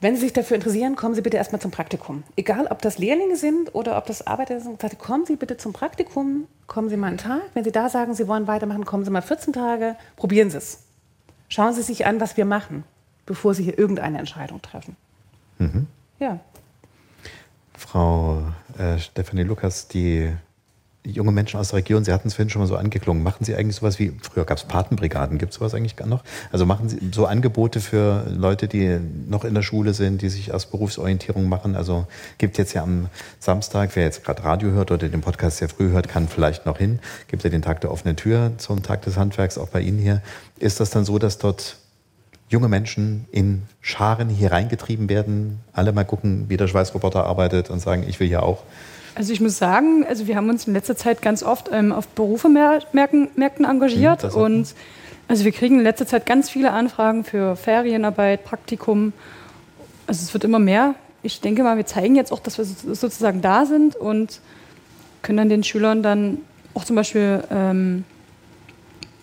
wenn 0.00 0.14
Sie 0.14 0.22
sich 0.22 0.32
dafür 0.32 0.54
interessieren, 0.54 0.96
kommen 0.96 1.14
Sie 1.14 1.20
bitte 1.20 1.36
erstmal 1.36 1.60
zum 1.60 1.70
Praktikum. 1.70 2.22
Egal, 2.34 2.66
ob 2.66 2.80
das 2.80 2.96
Lehrlinge 2.96 3.36
sind 3.36 3.74
oder 3.74 3.98
ob 3.98 4.06
das 4.06 4.26
Arbeiter 4.26 4.58
sind, 4.58 4.80
sage, 4.80 4.96
kommen 4.96 5.26
Sie 5.26 5.36
bitte 5.36 5.58
zum 5.58 5.74
Praktikum, 5.74 6.46
kommen 6.66 6.88
Sie 6.88 6.96
mal 6.96 7.08
einen 7.08 7.18
Tag. 7.18 7.42
Wenn 7.52 7.64
Sie 7.64 7.72
da 7.72 7.90
sagen, 7.90 8.14
Sie 8.14 8.26
wollen 8.26 8.46
weitermachen, 8.46 8.86
kommen 8.86 9.04
Sie 9.04 9.10
mal 9.10 9.20
14 9.20 9.52
Tage, 9.52 9.96
probieren 10.16 10.48
Sie 10.48 10.56
es. 10.56 10.78
Schauen 11.50 11.74
Sie 11.74 11.82
sich 11.82 12.06
an, 12.06 12.22
was 12.22 12.38
wir 12.38 12.46
machen, 12.46 12.84
bevor 13.26 13.52
Sie 13.52 13.64
hier 13.64 13.78
irgendeine 13.78 14.18
Entscheidung 14.18 14.62
treffen. 14.62 14.96
Mhm. 15.58 15.88
Ja. 16.20 16.40
Frau 17.76 18.44
äh, 18.78 18.98
Stefanie 18.98 19.42
Lukas, 19.42 19.88
die 19.88 20.32
junge 21.04 21.32
Menschen 21.32 21.58
aus 21.58 21.70
der 21.70 21.78
Region, 21.78 22.04
Sie 22.04 22.12
hatten 22.12 22.28
es 22.28 22.34
vorhin 22.34 22.50
schon 22.50 22.62
mal 22.62 22.68
so 22.68 22.76
angeklungen, 22.76 23.22
machen 23.22 23.44
Sie 23.44 23.56
eigentlich 23.56 23.76
sowas 23.76 23.98
wie, 23.98 24.12
früher 24.22 24.44
gab 24.44 24.58
es 24.58 24.64
Patenbrigaden, 24.64 25.38
gibt 25.38 25.52
es 25.52 25.58
sowas 25.58 25.74
eigentlich 25.74 25.96
gar 25.96 26.06
noch? 26.06 26.22
Also 26.52 26.64
machen 26.64 26.88
Sie 26.88 26.98
so 27.12 27.26
Angebote 27.26 27.80
für 27.80 28.24
Leute, 28.30 28.68
die 28.68 28.98
noch 29.28 29.44
in 29.44 29.54
der 29.54 29.62
Schule 29.62 29.94
sind, 29.94 30.22
die 30.22 30.28
sich 30.28 30.50
erst 30.50 30.70
Berufsorientierung 30.70 31.48
machen? 31.48 31.74
Also 31.74 32.06
gibt 32.38 32.56
jetzt 32.56 32.72
ja 32.72 32.84
am 32.84 33.08
Samstag, 33.40 33.90
wer 33.94 34.04
jetzt 34.04 34.24
gerade 34.24 34.44
Radio 34.44 34.70
hört 34.70 34.92
oder 34.92 35.08
den 35.08 35.22
Podcast 35.22 35.58
sehr 35.58 35.68
früh 35.68 35.90
hört, 35.90 36.08
kann 36.08 36.28
vielleicht 36.28 36.66
noch 36.66 36.78
hin, 36.78 37.00
gibt 37.26 37.42
ja 37.42 37.50
den 37.50 37.62
Tag 37.62 37.80
der 37.80 37.90
offenen 37.90 38.14
Tür 38.14 38.52
zum 38.58 38.82
Tag 38.82 39.02
des 39.02 39.16
Handwerks 39.16 39.58
auch 39.58 39.68
bei 39.68 39.80
Ihnen 39.80 39.98
hier. 39.98 40.22
Ist 40.58 40.78
das 40.78 40.90
dann 40.90 41.04
so, 41.04 41.18
dass 41.18 41.38
dort 41.38 41.76
junge 42.48 42.68
Menschen 42.68 43.26
in 43.32 43.62
Scharen 43.80 44.28
hier 44.28 44.52
reingetrieben 44.52 45.08
werden, 45.08 45.60
alle 45.72 45.92
mal 45.92 46.04
gucken, 46.04 46.44
wie 46.48 46.58
der 46.58 46.68
Schweißroboter 46.68 47.24
arbeitet 47.24 47.70
und 47.70 47.80
sagen, 47.80 48.04
ich 48.06 48.20
will 48.20 48.28
hier 48.28 48.42
auch. 48.42 48.62
Also 49.14 49.32
ich 49.32 49.40
muss 49.40 49.58
sagen, 49.58 50.06
also 50.08 50.26
wir 50.26 50.36
haben 50.36 50.48
uns 50.48 50.66
in 50.66 50.72
letzter 50.72 50.96
Zeit 50.96 51.20
ganz 51.20 51.42
oft 51.42 51.68
ähm, 51.72 51.92
auf 51.92 52.08
Berufemärkten 52.08 53.64
engagiert 53.64 54.24
mhm, 54.24 54.40
und 54.40 54.74
also 55.28 55.44
wir 55.44 55.52
kriegen 55.52 55.78
in 55.78 55.84
letzter 55.84 56.06
Zeit 56.06 56.26
ganz 56.26 56.50
viele 56.50 56.72
Anfragen 56.72 57.24
für 57.24 57.56
Ferienarbeit, 57.56 58.44
Praktikum. 58.44 59.12
Also 60.06 60.24
es 60.24 60.34
wird 60.34 60.44
immer 60.44 60.58
mehr. 60.58 60.94
Ich 61.22 61.40
denke 61.40 61.62
mal, 61.62 61.76
wir 61.76 61.86
zeigen 61.86 62.16
jetzt 62.16 62.32
auch, 62.32 62.40
dass 62.40 62.58
wir 62.58 62.64
sozusagen 62.64 63.40
da 63.40 63.64
sind 63.64 63.96
und 63.96 64.40
können 65.22 65.38
dann 65.38 65.48
den 65.48 65.62
Schülern 65.62 66.02
dann 66.02 66.38
auch 66.74 66.84
zum 66.84 66.96
Beispiel 66.96 67.44
ähm, 67.50 68.04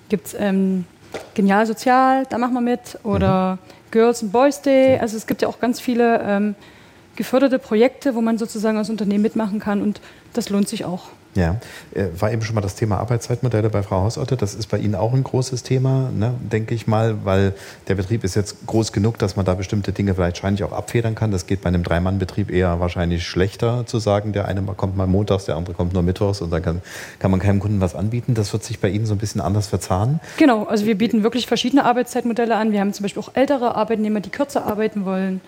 gibt 0.08 0.28
es 0.28 0.34
ähm, 0.34 0.86
Genial 1.34 1.66
Sozial, 1.66 2.26
da 2.30 2.38
machen 2.38 2.54
wir 2.54 2.62
mit 2.62 3.00
oder 3.04 3.56
mhm. 3.56 3.92
Girls 3.92 4.24
and 4.24 4.32
Boys 4.32 4.62
Day. 4.62 5.00
Also 5.00 5.18
es 5.18 5.26
gibt 5.26 5.42
ja 5.42 5.48
auch 5.48 5.60
ganz 5.60 5.80
viele 5.80 6.22
ähm, 6.24 6.56
geförderte 7.20 7.60
Projekte, 7.60 8.16
wo 8.16 8.22
man 8.22 8.38
sozusagen 8.38 8.78
als 8.78 8.90
Unternehmen 8.90 9.22
mitmachen 9.22 9.60
kann 9.60 9.82
und 9.82 10.00
das 10.32 10.50
lohnt 10.50 10.70
sich 10.70 10.86
auch. 10.86 11.10
Ja, 11.36 11.58
äh, 11.94 12.06
war 12.18 12.32
eben 12.32 12.42
schon 12.42 12.56
mal 12.56 12.62
das 12.62 12.76
Thema 12.76 12.98
Arbeitszeitmodelle 12.98 13.70
bei 13.70 13.84
Frau 13.84 14.02
Hausotte. 14.02 14.36
Das 14.36 14.56
ist 14.56 14.68
bei 14.68 14.80
Ihnen 14.80 14.96
auch 14.96 15.14
ein 15.14 15.24
großes 15.24 15.62
Thema, 15.62 16.10
ne, 16.12 16.34
denke 16.40 16.74
ich 16.74 16.88
mal, 16.88 17.24
weil 17.24 17.54
der 17.88 17.96
Betrieb 17.96 18.24
ist 18.24 18.36
jetzt 18.36 18.66
groß 18.66 18.94
genug, 18.94 19.20
dass 19.20 19.36
man 19.36 19.46
da 19.46 19.54
bestimmte 19.54 19.92
Dinge 19.92 20.16
vielleicht 20.16 20.38
wahrscheinlich 20.38 20.64
auch 20.64 20.72
abfedern 20.72 21.14
kann. 21.14 21.30
Das 21.30 21.46
geht 21.46 21.62
bei 21.62 21.68
einem 21.68 21.84
Drei-Mann-Betrieb 21.84 22.50
eher 22.50 22.80
wahrscheinlich 22.80 23.28
schlechter 23.28 23.86
zu 23.86 24.00
sagen. 24.00 24.32
Der 24.32 24.48
eine 24.48 24.62
kommt 24.62 24.96
mal 24.98 25.08
montags, 25.08 25.46
der 25.46 25.58
andere 25.58 25.76
kommt 25.76 25.94
nur 25.94 26.04
mittwochs 26.04 26.42
und 26.42 26.52
dann 26.52 26.64
kann, 26.64 26.82
kann 27.20 27.32
man 27.32 27.42
keinem 27.42 27.60
Kunden 27.60 27.82
was 27.82 27.96
anbieten. 27.96 28.34
Das 28.34 28.52
wird 28.54 28.64
sich 28.64 28.80
bei 28.80 28.90
Ihnen 28.90 29.06
so 29.06 29.14
ein 29.14 29.20
bisschen 29.20 29.42
anders 29.42 29.68
verzahnen. 29.68 30.22
Genau, 30.38 30.64
also 30.64 30.86
wir 30.86 30.98
bieten 30.98 31.22
wirklich 31.22 31.48
verschiedene 31.48 31.84
Arbeitszeitmodelle 31.84 32.56
an. 32.56 32.72
Wir 32.72 32.80
haben 32.80 32.94
zum 32.94 33.04
Beispiel 33.04 33.22
auch 33.22 33.36
ältere 33.36 33.76
Arbeitnehmer, 33.76 34.22
die 34.22 34.30
kürzer 34.30 34.66
arbeiten 34.66 35.06
wollen. 35.06 35.42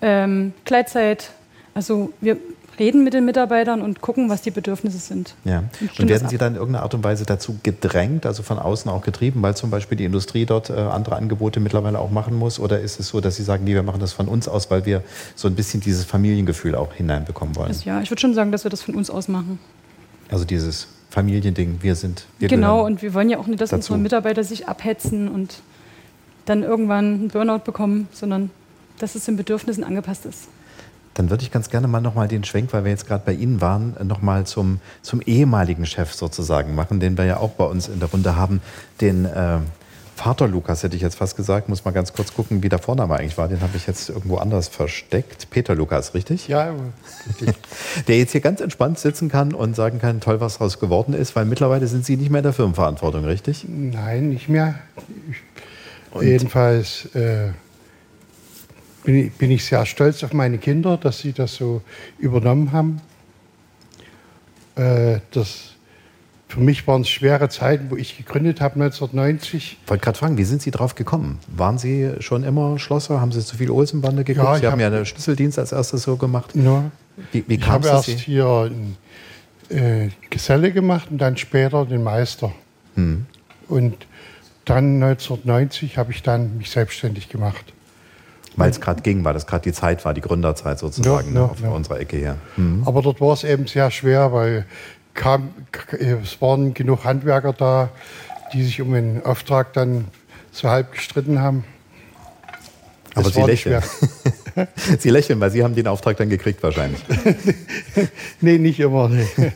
Ähm, 0.00 0.52
Gleitzeit, 0.64 1.30
also 1.74 2.12
wir 2.20 2.36
reden 2.78 3.04
mit 3.04 3.14
den 3.14 3.24
Mitarbeitern 3.24 3.82
und 3.82 4.00
gucken, 4.00 4.28
was 4.28 4.42
die 4.42 4.50
Bedürfnisse 4.50 4.98
sind. 4.98 5.34
Ja. 5.44 5.64
Und, 5.80 6.00
und 6.00 6.08
werden 6.08 6.28
Sie 6.28 6.38
dann 6.38 6.52
in 6.52 6.58
irgendeiner 6.58 6.84
Art 6.84 6.94
und 6.94 7.02
Weise 7.02 7.26
dazu 7.26 7.58
gedrängt, 7.62 8.24
also 8.24 8.42
von 8.42 8.58
außen 8.58 8.90
auch 8.90 9.02
getrieben, 9.02 9.42
weil 9.42 9.56
zum 9.56 9.70
Beispiel 9.70 9.98
die 9.98 10.04
Industrie 10.04 10.46
dort 10.46 10.70
äh, 10.70 10.74
andere 10.74 11.16
Angebote 11.16 11.60
mittlerweile 11.60 11.98
auch 11.98 12.10
machen 12.10 12.36
muss? 12.36 12.60
Oder 12.60 12.80
ist 12.80 13.00
es 13.00 13.08
so, 13.08 13.20
dass 13.20 13.36
Sie 13.36 13.42
sagen, 13.42 13.64
nee, 13.64 13.74
wir 13.74 13.82
machen 13.82 14.00
das 14.00 14.12
von 14.12 14.28
uns 14.28 14.48
aus, 14.48 14.70
weil 14.70 14.86
wir 14.86 15.02
so 15.34 15.48
ein 15.48 15.54
bisschen 15.54 15.80
dieses 15.80 16.04
Familiengefühl 16.04 16.74
auch 16.74 16.92
hineinbekommen 16.92 17.56
wollen? 17.56 17.68
Das, 17.68 17.84
ja, 17.84 18.00
ich 18.00 18.10
würde 18.10 18.20
schon 18.20 18.34
sagen, 18.34 18.52
dass 18.52 18.64
wir 18.64 18.70
das 18.70 18.82
von 18.82 18.94
uns 18.94 19.10
aus 19.10 19.28
machen. 19.28 19.58
Also 20.30 20.44
dieses 20.44 20.88
Familiending, 21.10 21.78
wir 21.80 21.94
sind. 21.94 22.26
Wir 22.38 22.48
genau, 22.48 22.84
und 22.84 23.02
wir 23.02 23.14
wollen 23.14 23.30
ja 23.30 23.38
auch 23.38 23.46
nicht, 23.46 23.60
dass 23.60 23.70
dazu. 23.70 23.94
unsere 23.94 23.98
Mitarbeiter 23.98 24.44
sich 24.44 24.68
abhetzen 24.68 25.28
und 25.28 25.60
dann 26.44 26.62
irgendwann 26.62 27.04
einen 27.04 27.28
Burnout 27.28 27.60
bekommen, 27.64 28.08
sondern 28.12 28.50
dass 28.98 29.14
es 29.14 29.24
den 29.24 29.36
Bedürfnissen 29.36 29.84
angepasst 29.84 30.26
ist. 30.26 30.48
Dann 31.14 31.30
würde 31.30 31.42
ich 31.42 31.50
ganz 31.50 31.68
gerne 31.68 31.88
mal 31.88 32.00
nochmal 32.00 32.28
den 32.28 32.44
Schwenk, 32.44 32.72
weil 32.72 32.84
wir 32.84 32.92
jetzt 32.92 33.06
gerade 33.06 33.24
bei 33.26 33.32
Ihnen 33.32 33.60
waren, 33.60 33.96
nochmal 34.04 34.46
zum, 34.46 34.80
zum 35.02 35.20
ehemaligen 35.22 35.84
Chef 35.84 36.12
sozusagen 36.12 36.76
machen, 36.76 37.00
den 37.00 37.18
wir 37.18 37.24
ja 37.24 37.38
auch 37.38 37.50
bei 37.50 37.64
uns 37.64 37.88
in 37.88 37.98
der 37.98 38.08
Runde 38.10 38.36
haben, 38.36 38.60
den 39.00 39.24
äh, 39.24 39.58
Vater 40.18 40.48
Lukas, 40.48 40.82
hätte 40.82 40.96
ich 40.96 41.02
jetzt 41.02 41.14
fast 41.14 41.36
gesagt. 41.36 41.68
Muss 41.68 41.84
mal 41.84 41.92
ganz 41.92 42.12
kurz 42.12 42.34
gucken, 42.34 42.64
wie 42.64 42.68
der 42.68 42.80
Vorname 42.80 43.14
eigentlich 43.14 43.38
war. 43.38 43.46
Den 43.46 43.60
habe 43.60 43.76
ich 43.76 43.86
jetzt 43.86 44.08
irgendwo 44.08 44.38
anders 44.38 44.66
versteckt. 44.66 45.48
Peter 45.50 45.76
Lukas, 45.76 46.12
richtig? 46.12 46.48
Ja, 46.48 46.74
richtig. 47.28 47.54
der 48.08 48.18
jetzt 48.18 48.32
hier 48.32 48.40
ganz 48.40 48.60
entspannt 48.60 48.98
sitzen 48.98 49.28
kann 49.28 49.54
und 49.54 49.76
sagen 49.76 50.00
kann, 50.00 50.20
toll, 50.20 50.40
was 50.40 50.54
daraus 50.54 50.80
geworden 50.80 51.14
ist, 51.14 51.36
weil 51.36 51.44
mittlerweile 51.44 51.86
sind 51.86 52.04
Sie 52.04 52.16
nicht 52.16 52.30
mehr 52.30 52.40
in 52.40 52.44
der 52.44 52.52
Firmenverantwortung, 52.52 53.24
richtig? 53.24 53.64
Nein, 53.68 54.30
nicht 54.30 54.48
mehr. 54.48 54.74
Ich, 56.16 56.22
jedenfalls 56.22 57.06
äh, 57.14 57.50
bin 59.08 59.16
ich, 59.16 59.32
bin 59.32 59.50
ich 59.50 59.64
sehr 59.64 59.86
stolz 59.86 60.22
auf 60.22 60.34
meine 60.34 60.58
Kinder, 60.58 60.98
dass 60.98 61.20
sie 61.20 61.32
das 61.32 61.54
so 61.54 61.80
übernommen 62.18 62.72
haben. 62.72 63.00
Äh, 64.76 65.20
das, 65.30 65.70
für 66.46 66.60
mich 66.60 66.86
waren 66.86 67.00
es 67.00 67.08
schwere 67.08 67.48
Zeiten, 67.48 67.90
wo 67.90 67.96
ich 67.96 68.18
gegründet 68.18 68.60
habe 68.60 68.74
1990. 68.74 69.78
Ich 69.82 69.88
wollte 69.88 70.04
gerade 70.04 70.18
fragen, 70.18 70.36
wie 70.36 70.44
sind 70.44 70.60
Sie 70.60 70.70
drauf 70.70 70.94
gekommen? 70.94 71.38
Waren 71.46 71.78
Sie 71.78 72.16
schon 72.20 72.44
immer 72.44 72.78
Schlosser? 72.78 73.18
Haben 73.18 73.32
Sie 73.32 73.42
zu 73.42 73.56
viel 73.56 73.70
Olsenbande 73.70 74.24
geguckt? 74.24 74.46
Ja, 74.46 74.58
Sie 74.58 74.66
haben 74.66 74.80
ja 74.80 74.90
den 74.90 75.06
Schlüsseldienst 75.06 75.58
als 75.58 75.72
erstes 75.72 76.02
so 76.02 76.18
gemacht. 76.18 76.54
Ja. 76.54 76.90
Wie, 77.32 77.44
wie 77.48 77.54
ich 77.54 77.66
habe 77.66 77.88
erst 77.88 78.10
hier 78.10 78.44
einen 78.46 78.98
äh, 79.70 80.10
Geselle 80.28 80.70
gemacht 80.70 81.08
und 81.10 81.16
dann 81.16 81.38
später 81.38 81.86
den 81.86 82.02
Meister. 82.02 82.52
Hm. 82.94 83.24
Und 83.68 84.06
dann 84.66 85.02
1990 85.02 85.96
habe 85.96 86.12
ich 86.12 86.22
dann 86.22 86.58
mich 86.58 86.68
selbstständig 86.68 87.30
gemacht. 87.30 87.72
Weil 88.58 88.70
es 88.70 88.80
gerade 88.80 89.02
ging, 89.02 89.24
weil 89.24 89.34
das 89.34 89.46
gerade 89.46 89.62
die 89.62 89.72
Zeit 89.72 90.04
war, 90.04 90.14
die 90.14 90.20
Gründerzeit 90.20 90.78
sozusagen 90.78 91.34
ja, 91.34 91.40
ne, 91.40 91.50
auf 91.50 91.62
unserer 91.62 92.00
Ecke 92.00 92.16
hier. 92.16 92.36
Mhm. 92.56 92.82
Aber 92.84 93.02
dort 93.02 93.20
war 93.20 93.32
es 93.32 93.44
eben 93.44 93.66
sehr 93.66 93.90
schwer, 93.90 94.32
weil 94.32 94.66
kam, 95.14 95.50
es 95.92 96.40
waren 96.40 96.74
genug 96.74 97.04
Handwerker 97.04 97.52
da, 97.52 97.90
die 98.52 98.62
sich 98.62 98.80
um 98.80 98.92
den 98.92 99.24
Auftrag 99.24 99.72
dann 99.72 100.06
so 100.52 100.68
halb 100.68 100.92
gestritten 100.92 101.40
haben. 101.40 101.64
Aber 103.18 103.30
Sie 103.30 103.42
lächeln. 103.42 103.82
Sie 104.98 105.10
lächeln, 105.10 105.40
weil 105.40 105.50
Sie 105.50 105.62
haben 105.62 105.74
den 105.74 105.86
Auftrag 105.86 106.16
dann 106.16 106.28
gekriegt 106.28 106.62
wahrscheinlich. 106.62 107.00
nee, 108.40 108.58
nicht 108.58 108.80
immer. 108.80 109.08
Nee. 109.08 109.26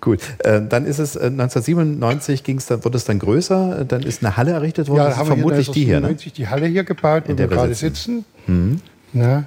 Gut, 0.00 0.20
äh, 0.38 0.62
dann 0.66 0.86
ist 0.86 0.98
es 0.98 1.16
äh, 1.16 1.26
1997 1.26 2.44
ging's 2.44 2.66
dann, 2.66 2.84
wurde 2.84 2.96
es 2.96 3.04
dann 3.04 3.18
größer, 3.18 3.84
dann 3.84 4.02
ist 4.02 4.24
eine 4.24 4.36
Halle 4.36 4.52
errichtet 4.52 4.88
worden. 4.88 4.98
Ja, 4.98 5.08
das 5.08 5.18
haben 5.18 5.26
vermutlich 5.26 5.68
wir 5.68 5.74
die 5.74 5.84
hier. 5.84 5.96
1997 5.96 6.32
die 6.32 6.48
Halle 6.48 6.66
hier 6.66 6.84
gebaut, 6.84 7.24
wo 7.26 7.36
wir 7.36 7.48
gerade 7.48 7.74
sitzen. 7.74 8.24
Mhm. 8.46 8.80
Ne? 9.12 9.44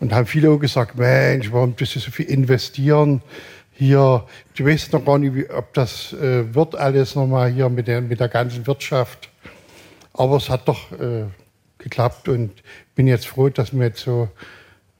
Und 0.00 0.12
haben 0.12 0.26
viele 0.26 0.50
auch 0.50 0.58
gesagt, 0.58 0.98
Mensch, 0.98 1.50
warum 1.52 1.74
müsst 1.78 1.96
ihr 1.96 2.02
so 2.02 2.10
viel 2.10 2.26
investieren? 2.26 3.22
Hier, 3.72 4.24
du 4.56 4.64
weißt 4.64 4.92
noch 4.92 5.04
gar 5.04 5.18
nicht, 5.18 5.50
ob 5.50 5.74
das 5.74 6.12
äh, 6.14 6.54
wird 6.54 6.74
alles 6.76 7.14
nochmal 7.14 7.50
hier 7.50 7.68
mit 7.68 7.88
der, 7.88 8.00
mit 8.00 8.20
der 8.20 8.28
ganzen 8.28 8.66
Wirtschaft. 8.66 9.28
Aber 10.14 10.36
es 10.36 10.48
hat 10.48 10.66
doch 10.66 10.92
äh, 10.92 11.24
geklappt 11.86 12.28
und 12.28 12.50
bin 12.96 13.06
jetzt 13.06 13.28
froh, 13.28 13.48
dass 13.48 13.72
wir 13.72 13.86
jetzt 13.86 14.00
so 14.00 14.28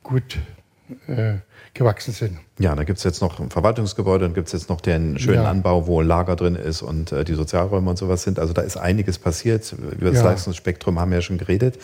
gut 0.05 0.39
äh, 1.09 1.35
gewachsen 1.75 2.13
sind. 2.13 2.39
Ja, 2.61 2.77
da 2.77 2.85
gibt 2.85 2.99
es 2.99 3.05
jetzt 3.05 3.21
noch 3.21 3.41
ein 3.41 3.51
Verwaltungsgebäude, 3.51 4.25
dann 4.25 4.35
gibt 4.35 4.47
es 4.47 4.53
jetzt 4.53 4.69
noch 4.69 4.81
den 4.81 5.19
schönen 5.19 5.43
ja. 5.43 5.51
Anbau, 5.51 5.89
wo 5.89 6.01
Lager 6.01 6.37
drin 6.37 6.55
ist 6.55 6.83
und 6.83 7.11
äh, 7.11 7.25
die 7.25 7.35
Sozialräume 7.35 7.91
und 7.91 7.97
sowas 7.97 8.23
sind. 8.23 8.39
Also 8.39 8.53
da 8.53 8.63
ist 8.63 8.77
einiges 8.77 9.19
passiert. 9.19 9.73
Über 9.73 10.11
das 10.11 10.21
ja. 10.21 10.31
Leistungsspektrum 10.31 11.01
haben 11.01 11.11
wir 11.11 11.19
ja 11.19 11.23
schon 11.23 11.39
geredet. 11.39 11.77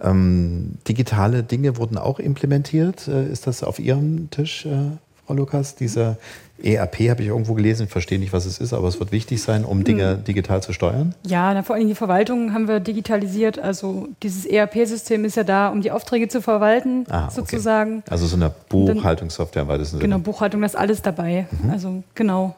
Ähm, 0.00 0.78
digitale 0.86 1.42
Dinge 1.42 1.76
wurden 1.76 1.98
auch 1.98 2.20
implementiert. 2.20 3.08
Äh, 3.08 3.26
ist 3.26 3.48
das 3.48 3.64
auf 3.64 3.80
Ihrem 3.80 4.30
Tisch, 4.30 4.66
äh, 4.66 4.92
Frau 5.26 5.34
Lukas? 5.34 5.74
Diese 5.74 6.16
ERP 6.62 7.10
habe 7.10 7.22
ich 7.22 7.28
irgendwo 7.28 7.54
gelesen, 7.54 7.84
ich 7.84 7.90
verstehe 7.90 8.18
nicht, 8.18 8.32
was 8.32 8.46
es 8.46 8.58
ist, 8.58 8.72
aber 8.72 8.86
es 8.86 9.00
wird 9.00 9.10
wichtig 9.10 9.42
sein, 9.42 9.64
um 9.64 9.82
Dinge 9.82 10.12
hm. 10.12 10.24
digital 10.24 10.62
zu 10.62 10.72
steuern. 10.72 11.14
Ja, 11.26 11.52
na, 11.52 11.62
vor 11.62 11.76
allem 11.76 11.88
die 11.88 11.94
Verwaltung 11.94 12.54
haben 12.54 12.68
wir 12.68 12.80
digitalisiert. 12.80 13.58
Also 13.58 14.08
dieses 14.22 14.46
ERP-System 14.46 15.24
ist 15.24 15.36
ja 15.36 15.44
da, 15.44 15.68
um 15.68 15.82
die 15.82 15.90
Aufträge 15.90 16.28
zu 16.28 16.40
verwalten, 16.40 17.06
ah, 17.10 17.28
sozusagen. 17.30 17.98
Okay. 17.98 18.10
Also 18.10 18.26
so 18.26 18.36
eine 18.36 18.52
Buchhaltungssoftware 18.68 19.62
im 19.62 19.68
weitesten 19.68 19.98
Sinne. 19.98 20.02
Genau, 20.02 20.18
Buchhaltung, 20.18 20.62
das 20.62 20.74
ist 20.74 20.78
alles 20.78 21.02
dabei. 21.02 21.46
Mhm. 21.62 21.70
Also 21.70 22.04
genau. 22.14 22.54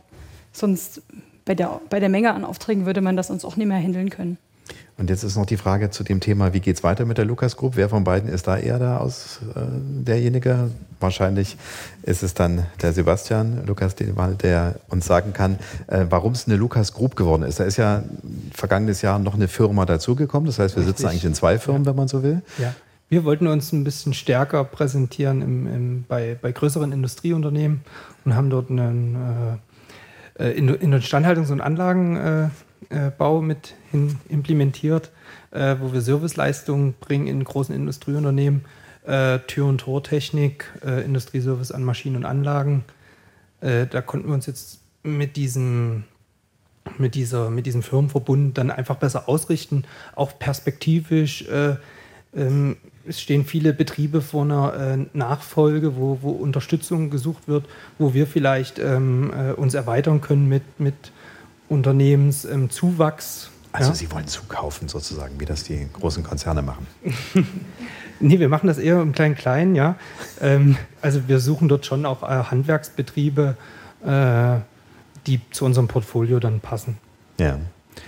Sonst 0.53 1.03
bei 1.47 1.55
der, 1.55 1.81
bei 1.89 2.01
der 2.01 2.09
Menge 2.09 2.35
an 2.35 2.45
Aufträgen 2.45 2.87
würde 2.87 3.01
man 3.01 3.17
das 3.17 3.31
uns 3.31 3.45
auch 3.45 3.57
nicht 3.57 3.67
mehr 3.67 3.79
handeln 3.79 4.11
können. 4.11 4.37
Und 4.99 5.11
jetzt 5.11 5.25
ist 5.25 5.37
noch 5.37 5.45
die 5.45 5.59
Frage 5.59 5.91
zu 5.91 6.05
dem 6.05 6.21
Thema, 6.21 6.55
wie 6.55 6.61
geht 6.61 6.77
es 6.77 6.83
weiter 6.83 7.05
mit 7.05 7.19
der 7.19 7.27
Lukas 7.27 7.59
Group? 7.59 7.77
Wer 7.77 7.91
von 7.91 8.05
beiden 8.05 8.31
ist 8.31 8.47
da 8.47 8.57
eher 8.57 8.79
da 8.79 8.97
aus 8.97 9.41
äh, 9.55 9.61
derjenige? 9.61 10.71
Wahrscheinlich 11.01 11.59
ist 12.03 12.23
es 12.23 12.33
dann 12.33 12.65
der 12.81 12.95
Sebastian 12.95 13.67
Lukas 13.67 13.95
der 13.95 14.77
uns 14.89 15.05
sagen 15.05 15.35
kann, 15.35 15.59
äh, 15.89 16.07
warum 16.09 16.33
es 16.33 16.47
eine 16.47 16.57
Lukas 16.57 16.95
Group 16.95 17.15
geworden 17.15 17.43
ist. 17.43 17.61
Da 17.61 17.65
ist 17.65 17.77
ja 17.77 18.05
vergangenes 18.53 19.03
Jahr 19.03 19.19
noch 19.19 19.35
eine 19.35 19.49
Firma 19.49 19.85
dazugekommen. 19.85 20.47
Das 20.47 20.59
heißt, 20.59 20.77
wir 20.77 20.81
Richtig. 20.81 20.97
sitzen 20.97 21.11
eigentlich 21.11 21.25
in 21.27 21.35
zwei 21.35 21.59
Firmen, 21.59 21.83
ja. 21.83 21.91
wenn 21.91 21.97
man 21.97 22.09
so 22.09 22.23
will. 22.23 22.41
Ja. 22.57 22.75
Wir 23.11 23.25
wollten 23.25 23.47
uns 23.49 23.73
ein 23.73 23.85
bisschen 23.85 24.15
stärker 24.15 24.65
präsentieren 24.65 25.43
im, 25.43 25.67
im, 25.67 26.05
bei, 26.09 26.39
bei 26.41 26.53
größeren 26.53 26.91
Industrieunternehmen 26.93 27.83
und 28.25 28.35
haben 28.35 28.49
dort 28.49 28.71
einen 28.71 29.61
äh, 30.39 30.45
äh 30.45 30.53
in, 30.53 30.69
in 30.71 30.95
Instandhaltungs- 30.95 31.53
und 31.53 31.61
Anlagen 31.61 32.17
äh, 32.17 32.49
Bau 33.19 33.41
mit 33.41 33.75
hin 33.91 34.17
implementiert, 34.29 35.11
äh, 35.51 35.77
wo 35.81 35.93
wir 35.93 36.01
Serviceleistungen 36.01 36.95
bringen 37.01 37.27
in 37.27 37.43
großen 37.43 37.75
Industrieunternehmen, 37.75 38.65
äh, 39.07 39.39
Tür- 39.41 39.67
und 39.67 39.79
Tortechnik, 39.79 40.73
äh, 40.85 41.05
Industrieservice 41.05 41.73
an 41.73 41.85
Maschinen 41.85 42.17
und 42.17 42.25
Anlagen. 42.25 42.85
Äh, 43.61 43.87
da 43.87 44.03
konnten 44.03 44.29
wir 44.29 44.35
uns 44.35 44.47
jetzt 44.47 44.81
mit 45.03 45.37
diesem 45.37 46.05
mit, 46.99 47.17
dieser, 47.17 47.51
mit 47.51 47.67
diesem 47.67 47.83
Firmenverbund 47.83 48.57
dann 48.59 48.71
einfach 48.71 48.95
besser 48.95 49.29
ausrichten, 49.29 49.83
auch 50.15 50.39
perspektivisch. 50.39 51.43
Äh, 51.49 51.77
ähm, 52.33 52.77
es 53.09 53.21
stehen 53.21 53.45
viele 53.45 53.73
Betriebe 53.73 54.21
vor 54.21 54.45
einer 54.45 55.07
Nachfolge, 55.13 55.97
wo, 55.97 56.19
wo 56.23 56.31
Unterstützung 56.31 57.11
gesucht 57.11 57.47
wird, 57.47 57.65
wo 57.99 58.15
wir 58.15 58.27
vielleicht 58.27 58.81
ähm, 58.81 59.33
uns 59.57 59.75
erweitern 59.75 60.21
können 60.21 60.49
mit, 60.49 60.63
mit 60.81 61.13
Unternehmenszuwachs. 61.69 63.51
Also 63.73 63.91
ja. 63.91 63.95
Sie 63.95 64.11
wollen 64.11 64.27
zukaufen 64.27 64.89
sozusagen, 64.89 65.39
wie 65.39 65.45
das 65.45 65.65
die 65.65 65.87
großen 65.93 66.23
Konzerne 66.23 66.63
machen. 66.63 66.87
nee, 68.21 68.39
wir 68.39 68.49
machen 68.49 68.69
das 68.69 68.79
eher 68.79 69.03
im 69.03 69.13
Klein-Klein, 69.13 69.75
ja. 69.75 69.97
Ähm, 70.41 70.77
also 71.03 71.29
wir 71.29 71.41
suchen 71.41 71.69
dort 71.69 71.85
schon 71.85 72.07
auch 72.07 72.23
äh, 72.23 72.45
Handwerksbetriebe, 72.45 73.57
äh, 74.05 74.57
die 75.27 75.41
zu 75.51 75.65
unserem 75.65 75.89
Portfolio 75.89 76.39
dann 76.41 76.61
passen. 76.61 76.99
Ja. 77.39 77.59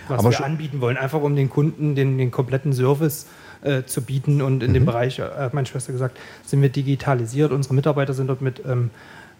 Was 0.09 0.21
Aber 0.21 0.31
wir 0.31 0.45
anbieten 0.45 0.81
wollen, 0.81 0.97
einfach 0.97 1.21
um 1.21 1.37
den 1.37 1.51
Kunden 1.51 1.95
den, 1.95 2.19
den 2.19 2.31
kompletten 2.31 2.73
Service 2.73 3.27
äh, 3.63 3.85
zu 3.85 4.03
bieten. 4.03 4.41
Und 4.43 4.63
in 4.63 4.71
mhm. 4.71 4.75
dem 4.75 4.87
Bereich, 4.87 5.19
äh, 5.19 5.23
hat 5.23 5.55
meine 5.55 5.67
Schwester 5.67 5.93
gesagt, 5.93 6.19
sind 6.45 6.63
wir 6.63 6.69
digitalisiert. 6.69 7.53
Unsere 7.53 7.75
Mitarbeiter 7.75 8.15
sind 8.15 8.29
dort 8.29 8.41
mit 8.41 8.63
ähm, 8.67 8.91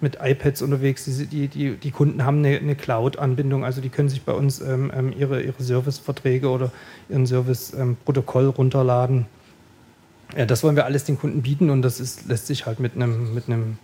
mit 0.01 0.19
iPads 0.21 0.63
unterwegs. 0.63 1.05
Die, 1.05 1.49
die, 1.49 1.77
die 1.77 1.91
Kunden 1.91 2.25
haben 2.25 2.39
eine, 2.39 2.59
eine 2.59 2.77
Cloud-Anbindung, 2.77 3.65
also 3.65 3.81
die 3.81 3.89
können 3.89 4.09
sich 4.09 4.23
bei 4.23 4.33
uns 4.33 4.61
ähm, 4.61 4.93
ähm 4.95 5.13
ihre, 5.17 5.43
ihre 5.43 5.63
Service-Verträge 5.63 6.49
oder 6.49 6.71
ihren 7.09 7.27
Service-Protokoll 7.27 8.45
ähm, 8.45 8.51
runterladen. 8.51 9.27
Ja, 10.37 10.47
das 10.47 10.63
wollen 10.63 10.77
wir 10.77 10.85
alles 10.85 11.05
den 11.05 11.19
Kunden 11.19 11.43
bieten 11.43 11.71
und 11.71 11.83
das 11.83 12.01
ist, 12.01 12.27
lässt 12.27 12.47
sich 12.47 12.67
halt 12.67 12.81
mit 12.81 12.95
einem, 12.95 13.35
mit 13.35 13.49
einem, 13.49 13.79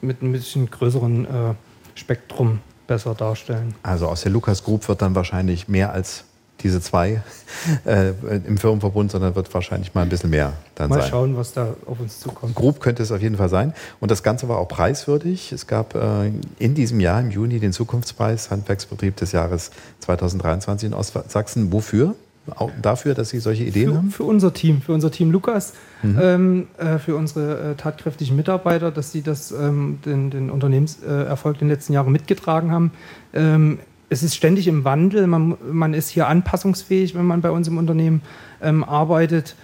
mit 0.00 0.20
einem 0.20 0.32
bisschen 0.32 0.70
größeren 0.70 1.24
äh, 1.24 1.54
Spektrum 1.94 2.58
besser 2.86 3.14
darstellen. 3.14 3.74
Also 3.82 4.08
aus 4.08 4.22
der 4.22 4.32
Lukas 4.32 4.64
Group 4.64 4.88
wird 4.88 5.00
dann 5.00 5.14
wahrscheinlich 5.14 5.68
mehr 5.68 5.92
als 5.92 6.24
diese 6.64 6.80
zwei 6.80 7.22
äh, 7.84 8.12
im 8.46 8.58
Firmenverbund, 8.58 9.12
sondern 9.12 9.36
wird 9.36 9.52
wahrscheinlich 9.54 9.94
mal 9.94 10.02
ein 10.02 10.08
bisschen 10.08 10.30
mehr 10.30 10.54
dann 10.74 10.88
mal 10.88 10.96
sein. 10.96 11.04
Mal 11.04 11.10
schauen, 11.10 11.36
was 11.36 11.52
da 11.52 11.74
auf 11.86 12.00
uns 12.00 12.18
zukommt. 12.18 12.54
Grob 12.54 12.80
könnte 12.80 13.02
es 13.02 13.12
auf 13.12 13.20
jeden 13.20 13.36
Fall 13.36 13.48
sein. 13.48 13.74
Und 14.00 14.10
das 14.10 14.22
Ganze 14.22 14.48
war 14.48 14.58
auch 14.58 14.68
preiswürdig. 14.68 15.52
Es 15.52 15.66
gab 15.66 15.94
äh, 15.94 16.32
in 16.58 16.74
diesem 16.74 16.98
Jahr, 16.98 17.20
im 17.20 17.30
Juni, 17.30 17.60
den 17.60 17.72
Zukunftspreis 17.72 18.50
Handwerksbetrieb 18.50 19.16
des 19.16 19.32
Jahres 19.32 19.70
2023 20.00 20.88
in 20.88 20.94
Ostsachsen. 20.94 21.72
Wofür? 21.72 22.16
Auch 22.56 22.70
dafür, 22.82 23.14
dass 23.14 23.30
Sie 23.30 23.38
solche 23.38 23.64
Ideen 23.64 23.90
für, 23.90 23.96
haben? 23.96 24.10
Für 24.10 24.24
unser 24.24 24.52
Team, 24.52 24.82
für 24.82 24.92
unser 24.92 25.10
Team 25.10 25.30
Lukas, 25.30 25.72
mhm. 26.02 26.18
ähm, 26.20 26.68
äh, 26.76 26.98
für 26.98 27.16
unsere 27.16 27.70
äh, 27.70 27.74
tatkräftigen 27.74 28.36
Mitarbeiter, 28.36 28.90
dass 28.90 29.12
sie 29.12 29.22
das, 29.22 29.50
ähm, 29.50 29.98
den, 30.04 30.30
den 30.30 30.50
Unternehmenserfolg 30.50 31.56
in 31.56 31.68
den 31.68 31.74
letzten 31.74 31.94
Jahren 31.94 32.12
mitgetragen 32.12 32.70
haben. 32.70 32.90
Ähm, 33.32 33.78
es 34.08 34.22
ist 34.22 34.34
ständig 34.34 34.68
im 34.68 34.84
Wandel. 34.84 35.26
Man, 35.26 35.56
man 35.70 35.94
ist 35.94 36.08
hier 36.08 36.28
anpassungsfähig, 36.28 37.14
wenn 37.14 37.24
man 37.24 37.40
bei 37.40 37.50
uns 37.50 37.68
im 37.68 37.78
Unternehmen 37.78 38.22
ähm, 38.62 38.84
arbeitet. 38.84 39.56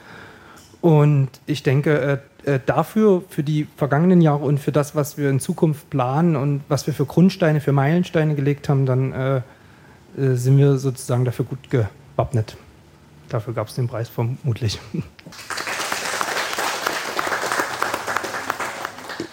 Und 0.81 1.29
ich 1.47 1.63
denke, 1.63 2.21
äh, 2.47 2.55
äh, 2.55 2.61
dafür, 2.65 3.23
für 3.29 3.43
die 3.43 3.67
vergangenen 3.77 4.23
Jahre 4.23 4.45
und 4.45 4.59
für 4.59 4.73
das, 4.73 4.95
was 4.95 5.19
wir 5.19 5.29
in 5.29 5.41
Zukunft 5.41 5.91
planen 5.91 6.37
und 6.37 6.63
was 6.69 6.87
wir 6.87 6.95
für 6.95 7.05
Grundsteine, 7.05 7.61
für 7.61 7.73
Meilensteine 7.73 8.35
gelegt 8.35 8.69
haben, 8.69 8.87
dann 8.87 9.13
äh, 9.13 9.37
äh 9.37 10.35
sind 10.35 10.57
wir 10.57 10.79
sozusagen 10.79 11.25
dafür 11.25 11.45
gut 11.45 11.71
gewappnet. 11.71 12.57
Dafür 13.29 13.53
gab 13.53 13.69
es 13.69 13.75
den 13.75 13.89
Preis 13.89 14.09
vermutlich. 14.09 14.81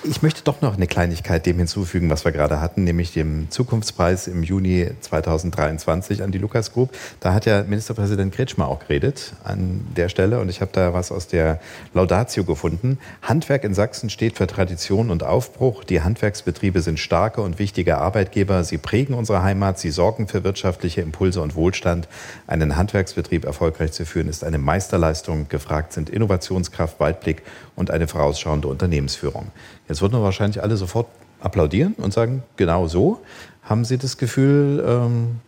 Ich 0.10 0.22
möchte 0.22 0.42
doch 0.42 0.62
noch 0.62 0.76
eine 0.76 0.88
Kleinigkeit 0.88 1.46
dem 1.46 1.58
hinzufügen, 1.58 2.10
was 2.10 2.24
wir 2.24 2.32
gerade 2.32 2.62
hatten, 2.62 2.86
nämlich 2.86 3.12
dem 3.12 3.52
Zukunftspreis 3.52 4.28
im 4.28 4.42
Juni 4.42 4.90
2023 5.02 6.24
an 6.24 6.32
die 6.32 6.38
Lukas 6.38 6.72
Group. 6.72 6.92
Da 7.20 7.34
hat 7.34 7.46
ja 7.46 7.64
Ministerpräsident 7.64 8.34
Kretschmer 8.34 8.70
auch 8.70 8.80
geredet 8.80 9.34
an 9.44 9.86
der 9.98 10.08
Stelle 10.08 10.40
und 10.40 10.48
ich 10.48 10.62
habe 10.62 10.72
da 10.72 10.94
was 10.94 11.12
aus 11.12 11.28
der 11.28 11.60
Laudatio 11.94 12.46
gefunden. 12.46 13.00
Handwerk 13.22 13.66
in 13.66 13.74
Sachsen 13.74 14.10
steht 14.10 14.38
für 14.38 14.48
Tradition 14.48 15.10
und 15.10 15.24
Aufbruch. 15.24 15.84
Die 15.84 16.02
Handwerksbetriebe 16.02 16.82
sind 16.82 17.00
starke 17.00 17.42
und 17.42 17.60
wichtige 17.60 17.98
Arbeitgeber. 17.98 18.64
Sie 18.64 18.78
prägen 18.78 19.14
unsere 19.14 19.44
Heimat. 19.44 19.78
Sie 19.78 19.92
sorgen 19.92 20.30
für 20.30 20.46
wirtschaftliche 20.46 21.02
Impulse 21.02 21.42
und 21.42 21.56
Wohlstand. 21.56 22.08
Einen 22.48 22.78
Handwerksbetrieb 22.78 23.44
erfolgreich 23.44 23.92
zu 23.92 24.06
führen 24.06 24.30
ist 24.30 24.46
eine 24.46 24.58
Meisterleistung. 24.58 25.50
Gefragt 25.50 25.92
sind 25.92 26.10
Innovationskraft, 26.10 26.98
Weitblick 27.02 27.42
und 27.76 27.92
eine 27.92 28.08
vorausschauende 28.08 28.70
Unternehmensführung. 28.70 29.52
Jetzt 29.88 30.02
würden 30.02 30.14
wir 30.14 30.24
wahrscheinlich 30.24 30.62
alle 30.62 30.78
sofort 30.78 31.08
applaudieren 31.40 31.94
und 31.98 32.14
sagen, 32.14 32.44
genau 32.56 32.88
so. 32.88 33.20
Haben 33.64 33.86
Sie 33.86 33.98
das 33.98 34.18
Gefühl, 34.18 34.84
ähm, 34.86 35.40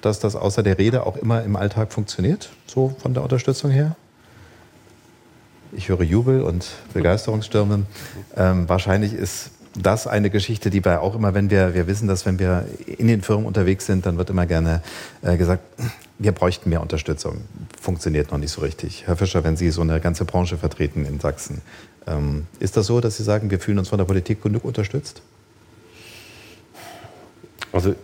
dass 0.00 0.20
das 0.20 0.36
außer 0.36 0.62
der 0.62 0.78
Rede 0.78 1.06
auch 1.06 1.16
immer 1.16 1.42
im 1.42 1.56
Alltag 1.56 1.92
funktioniert, 1.92 2.50
so 2.66 2.94
von 2.98 3.14
der 3.14 3.22
Unterstützung 3.22 3.70
her? 3.70 3.96
Ich 5.72 5.88
höre 5.88 6.02
Jubel 6.02 6.42
und 6.42 6.66
Begeisterungsstürme. 6.94 7.82
Ähm, 8.36 8.68
wahrscheinlich 8.68 9.12
ist 9.12 9.50
das 9.82 10.06
eine 10.06 10.30
Geschichte, 10.30 10.70
die 10.70 10.80
bei 10.80 10.98
auch 10.98 11.14
immer, 11.14 11.34
wenn 11.34 11.50
wir, 11.50 11.74
wir 11.74 11.86
wissen, 11.86 12.08
dass 12.08 12.26
wenn 12.26 12.38
wir 12.38 12.66
in 12.86 13.08
den 13.08 13.22
Firmen 13.22 13.46
unterwegs 13.46 13.86
sind, 13.86 14.06
dann 14.06 14.18
wird 14.18 14.30
immer 14.30 14.46
gerne 14.46 14.82
äh, 15.22 15.36
gesagt, 15.36 15.62
wir 16.18 16.32
bräuchten 16.32 16.70
mehr 16.70 16.80
Unterstützung. 16.80 17.42
Funktioniert 17.80 18.30
noch 18.30 18.38
nicht 18.38 18.50
so 18.50 18.60
richtig. 18.60 19.06
Herr 19.06 19.16
Fischer, 19.16 19.44
wenn 19.44 19.56
Sie 19.56 19.70
so 19.70 19.82
eine 19.82 20.00
ganze 20.00 20.24
Branche 20.24 20.56
vertreten 20.56 21.04
in 21.04 21.20
Sachsen, 21.20 21.62
ähm, 22.06 22.46
ist 22.58 22.76
das 22.76 22.86
so, 22.86 23.00
dass 23.00 23.16
Sie 23.16 23.22
sagen, 23.22 23.50
wir 23.50 23.60
fühlen 23.60 23.78
uns 23.78 23.88
von 23.88 23.98
der 23.98 24.04
Politik 24.04 24.42
genug 24.42 24.64
unterstützt? 24.64 25.22
Also 27.72 27.94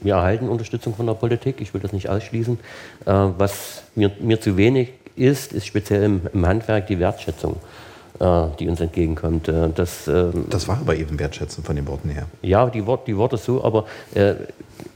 wir 0.00 0.14
erhalten 0.14 0.48
Unterstützung 0.48 0.94
von 0.94 1.06
der 1.06 1.14
Politik, 1.14 1.60
ich 1.60 1.74
will 1.74 1.80
das 1.80 1.92
nicht 1.92 2.08
ausschließen. 2.08 2.58
Äh, 3.04 3.12
was 3.12 3.82
mir, 3.94 4.10
mir 4.20 4.40
zu 4.40 4.56
wenig 4.56 4.90
ist, 5.14 5.52
ist 5.52 5.66
speziell 5.66 6.02
im, 6.02 6.22
im 6.32 6.46
Handwerk 6.46 6.86
die 6.86 6.98
Wertschätzung 6.98 7.56
die 8.20 8.68
uns 8.68 8.80
entgegenkommt. 8.80 9.48
Äh, 9.48 9.70
das, 9.74 10.06
ähm, 10.06 10.44
das 10.50 10.68
war 10.68 10.76
aber 10.78 10.94
eben 10.96 11.18
wertschätzend 11.18 11.66
von 11.66 11.74
den 11.74 11.86
Worten 11.86 12.10
her. 12.10 12.26
Ja, 12.42 12.68
die, 12.68 12.86
Wort, 12.86 13.06
die 13.06 13.16
Worte 13.16 13.38
so, 13.38 13.64
aber 13.64 13.86
äh, 14.14 14.34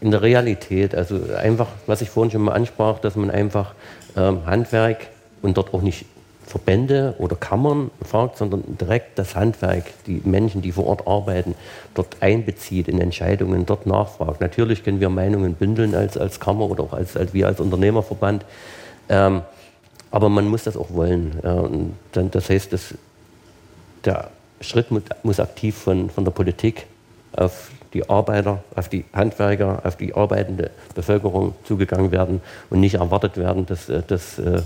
in 0.01 0.11
der 0.11 0.21
Realität, 0.21 0.95
also 0.95 1.19
einfach, 1.35 1.69
was 1.87 2.03
ich 2.03 2.11
vorhin 2.11 2.31
schon 2.31 2.43
mal 2.43 2.53
ansprach, 2.53 2.99
dass 2.99 3.17
man 3.17 3.31
einfach 3.31 3.75
ähm, 4.17 4.45
Handwerk 4.45 5.09
und 5.41 5.57
dort 5.57 5.73
auch 5.73 5.81
nicht 5.81 6.05
Verbände 6.47 7.15
oder 7.19 7.37
Kammern 7.37 7.91
fragt, 8.05 8.37
sondern 8.37 8.63
direkt 8.79 9.19
das 9.19 9.35
Handwerk, 9.35 9.85
die 10.07 10.21
Menschen, 10.25 10.61
die 10.61 10.73
vor 10.73 10.87
Ort 10.87 11.07
arbeiten, 11.07 11.55
dort 11.95 12.17
einbezieht 12.21 12.89
in 12.89 13.01
Entscheidungen, 13.01 13.65
dort 13.65 13.87
nachfragt. 13.87 14.43
Natürlich 14.43 14.85
können 14.85 15.01
wir 15.01 15.09
Meinungen 15.09 15.55
bündeln 15.55 15.95
als, 15.95 16.19
als 16.19 16.41
Kammer 16.41 16.71
oder 16.71 16.85
auch 16.85 16.93
als, 16.93 17.17
als 17.17 17.33
wir 17.33 17.47
als 17.47 17.61
Unternehmerverband, 17.61 18.45
ähm, 19.09 19.41
aber 20.11 20.29
man 20.29 20.47
muss 20.47 20.65
das 20.65 20.77
auch 20.77 20.93
wollen. 20.93 21.41
Ja, 21.43 21.55
und 21.55 21.95
dann, 22.13 22.31
das 22.31 22.49
heißt, 22.51 22.73
das, 22.73 22.95
der 24.05 24.31
Schritt 24.61 24.91
muss, 24.91 25.03
muss 25.23 25.41
aktiv 25.41 25.77
von, 25.77 26.11
von 26.11 26.25
der 26.25 26.33
Politik 26.33 26.87
auf 27.33 27.71
die 27.93 28.09
Arbeiter, 28.09 28.63
auf 28.75 28.89
die 28.89 29.05
Handwerker, 29.13 29.83
auf 29.85 29.97
die 29.97 30.15
arbeitende 30.15 30.71
Bevölkerung 30.95 31.55
zugegangen 31.65 32.11
werden 32.11 32.41
und 32.71 32.81
nicht 32.81 32.95
erwartet 32.95 33.37
werden, 33.37 33.67
dass, 33.67 33.89
äh, 33.89 34.03
dass 34.07 34.39
äh, 34.39 34.63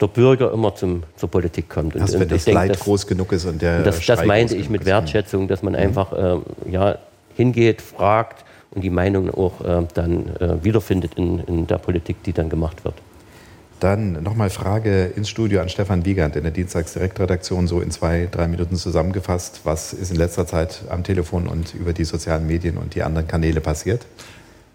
der 0.00 0.06
Bürger 0.08 0.52
immer 0.52 0.74
zum, 0.74 1.02
zur 1.16 1.30
Politik 1.30 1.70
kommt. 1.70 1.94
Und, 1.94 2.02
also 2.02 2.20
wenn 2.20 2.28
das 2.28 2.44
denke, 2.44 2.60
Leid 2.60 2.70
dass, 2.70 2.80
groß 2.80 3.06
genug 3.06 3.32
ist 3.32 3.46
und 3.46 3.62
der 3.62 3.82
Das, 3.82 4.04
das 4.04 4.24
meinte 4.24 4.56
ich 4.56 4.68
mit 4.68 4.84
Wertschätzung, 4.84 5.48
dass 5.48 5.62
man 5.62 5.72
mhm. 5.72 5.78
einfach 5.78 6.12
äh, 6.12 6.36
ja, 6.70 6.98
hingeht, 7.34 7.80
fragt 7.80 8.44
und 8.72 8.82
die 8.82 8.90
Meinung 8.90 9.32
auch 9.32 9.60
äh, 9.62 9.86
dann 9.94 10.36
äh, 10.36 10.62
wiederfindet 10.62 11.14
in, 11.14 11.40
in 11.40 11.66
der 11.66 11.78
Politik, 11.78 12.22
die 12.24 12.32
dann 12.32 12.50
gemacht 12.50 12.84
wird. 12.84 12.94
Dann 13.80 14.22
nochmal 14.22 14.48
Frage 14.48 15.04
ins 15.04 15.28
Studio 15.28 15.60
an 15.60 15.68
Stefan 15.68 16.06
Wiegand 16.06 16.34
in 16.36 16.44
der 16.44 16.52
Dienstagsdirektredaktion, 16.52 17.68
so 17.68 17.80
in 17.80 17.90
zwei, 17.90 18.26
drei 18.30 18.48
Minuten 18.48 18.76
zusammengefasst. 18.76 19.60
Was 19.64 19.92
ist 19.92 20.10
in 20.10 20.16
letzter 20.16 20.46
Zeit 20.46 20.84
am 20.88 21.04
Telefon 21.04 21.46
und 21.46 21.74
über 21.74 21.92
die 21.92 22.04
sozialen 22.04 22.46
Medien 22.46 22.78
und 22.78 22.94
die 22.94 23.02
anderen 23.02 23.28
Kanäle 23.28 23.60
passiert? 23.60 24.06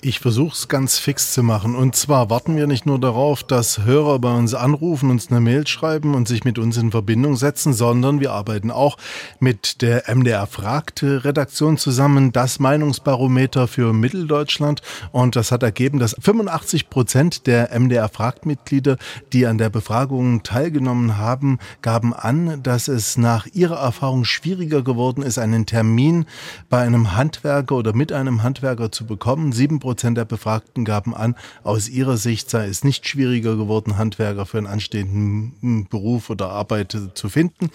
Ich 0.04 0.20
versuche 0.20 0.56
es 0.56 0.68
ganz 0.68 0.98
fix 0.98 1.32
zu 1.32 1.44
machen. 1.44 1.76
Und 1.76 1.96
zwar 1.96 2.32
warten 2.32 2.56
wir 2.56 2.66
nicht 2.66 2.88
nur 2.88 3.00
darauf, 3.00 3.44
dass 3.44 3.86
Hörer 3.86 4.18
bei 4.18 4.36
uns 4.36 4.56
anrufen, 4.56 5.12
uns 5.12 5.30
eine 5.30 5.42
Mail 5.42 5.68
schreiben 5.68 6.16
und 6.16 6.28
sich 6.28 6.44
mit 6.44 6.58
uns 6.58 6.76
in 6.78 6.90
Verbindung 6.90 7.36
setzen, 7.36 7.72
sondern 7.72 8.20
wir 8.20 8.32
arbeiten 8.32 8.72
auch 8.72 8.98
mit 9.40 9.84
der 9.84 10.06
MDR 10.08 10.48
Fragte 10.48 11.24
Redaktion 11.24 11.78
zusammen, 11.78 12.32
das 12.32 12.58
Meinungsbarometer 12.58 13.68
für 13.68 13.94
Mitteldeutschland. 13.94 14.82
Und 15.12 15.36
das 15.36 15.52
hat 15.52 15.62
ergeben, 15.62 16.00
dass 16.00 16.16
85 16.20 16.90
Prozent 16.90 17.46
der 17.46 17.70
MDR 17.80 18.10
Fragt-Mitglieder, 18.10 18.98
die 19.34 19.46
an 19.46 19.60
der 19.60 19.70
Befragung 19.70 20.42
teilgenommen 20.42 21.18
haben, 21.18 21.60
gaben 21.84 22.16
an, 22.16 22.64
dass 22.64 22.88
es 22.88 23.18
nach 23.18 23.46
ihrer 23.54 23.78
Erfahrung 23.78 24.26
schwieriger 24.26 24.82
geworden 24.82 25.22
ist, 25.22 25.38
einen 25.38 25.68
Termin 25.68 26.26
bei 26.72 26.82
einem 26.82 27.16
Handwerker 27.16 27.76
oder 27.76 27.94
mit 27.94 28.12
einem 28.12 28.42
Handwerker 28.42 28.92
zu 28.92 29.06
bekommen. 29.06 29.52
Sieben 29.52 29.80
der 29.96 30.26
Befragten 30.26 30.86
gaben 30.86 31.16
an, 31.16 31.36
aus 31.64 31.90
ihrer 31.90 32.18
Sicht 32.18 32.50
sei 32.50 32.68
es 32.68 32.84
nicht 32.84 33.08
schwieriger 33.08 33.56
geworden, 33.56 33.98
Handwerker 33.98 34.46
für 34.46 34.58
einen 34.58 34.68
anstehenden 34.68 35.88
Beruf 35.90 36.30
oder 36.30 36.50
Arbeit 36.50 36.98
zu 37.14 37.30
finden. 37.30 37.70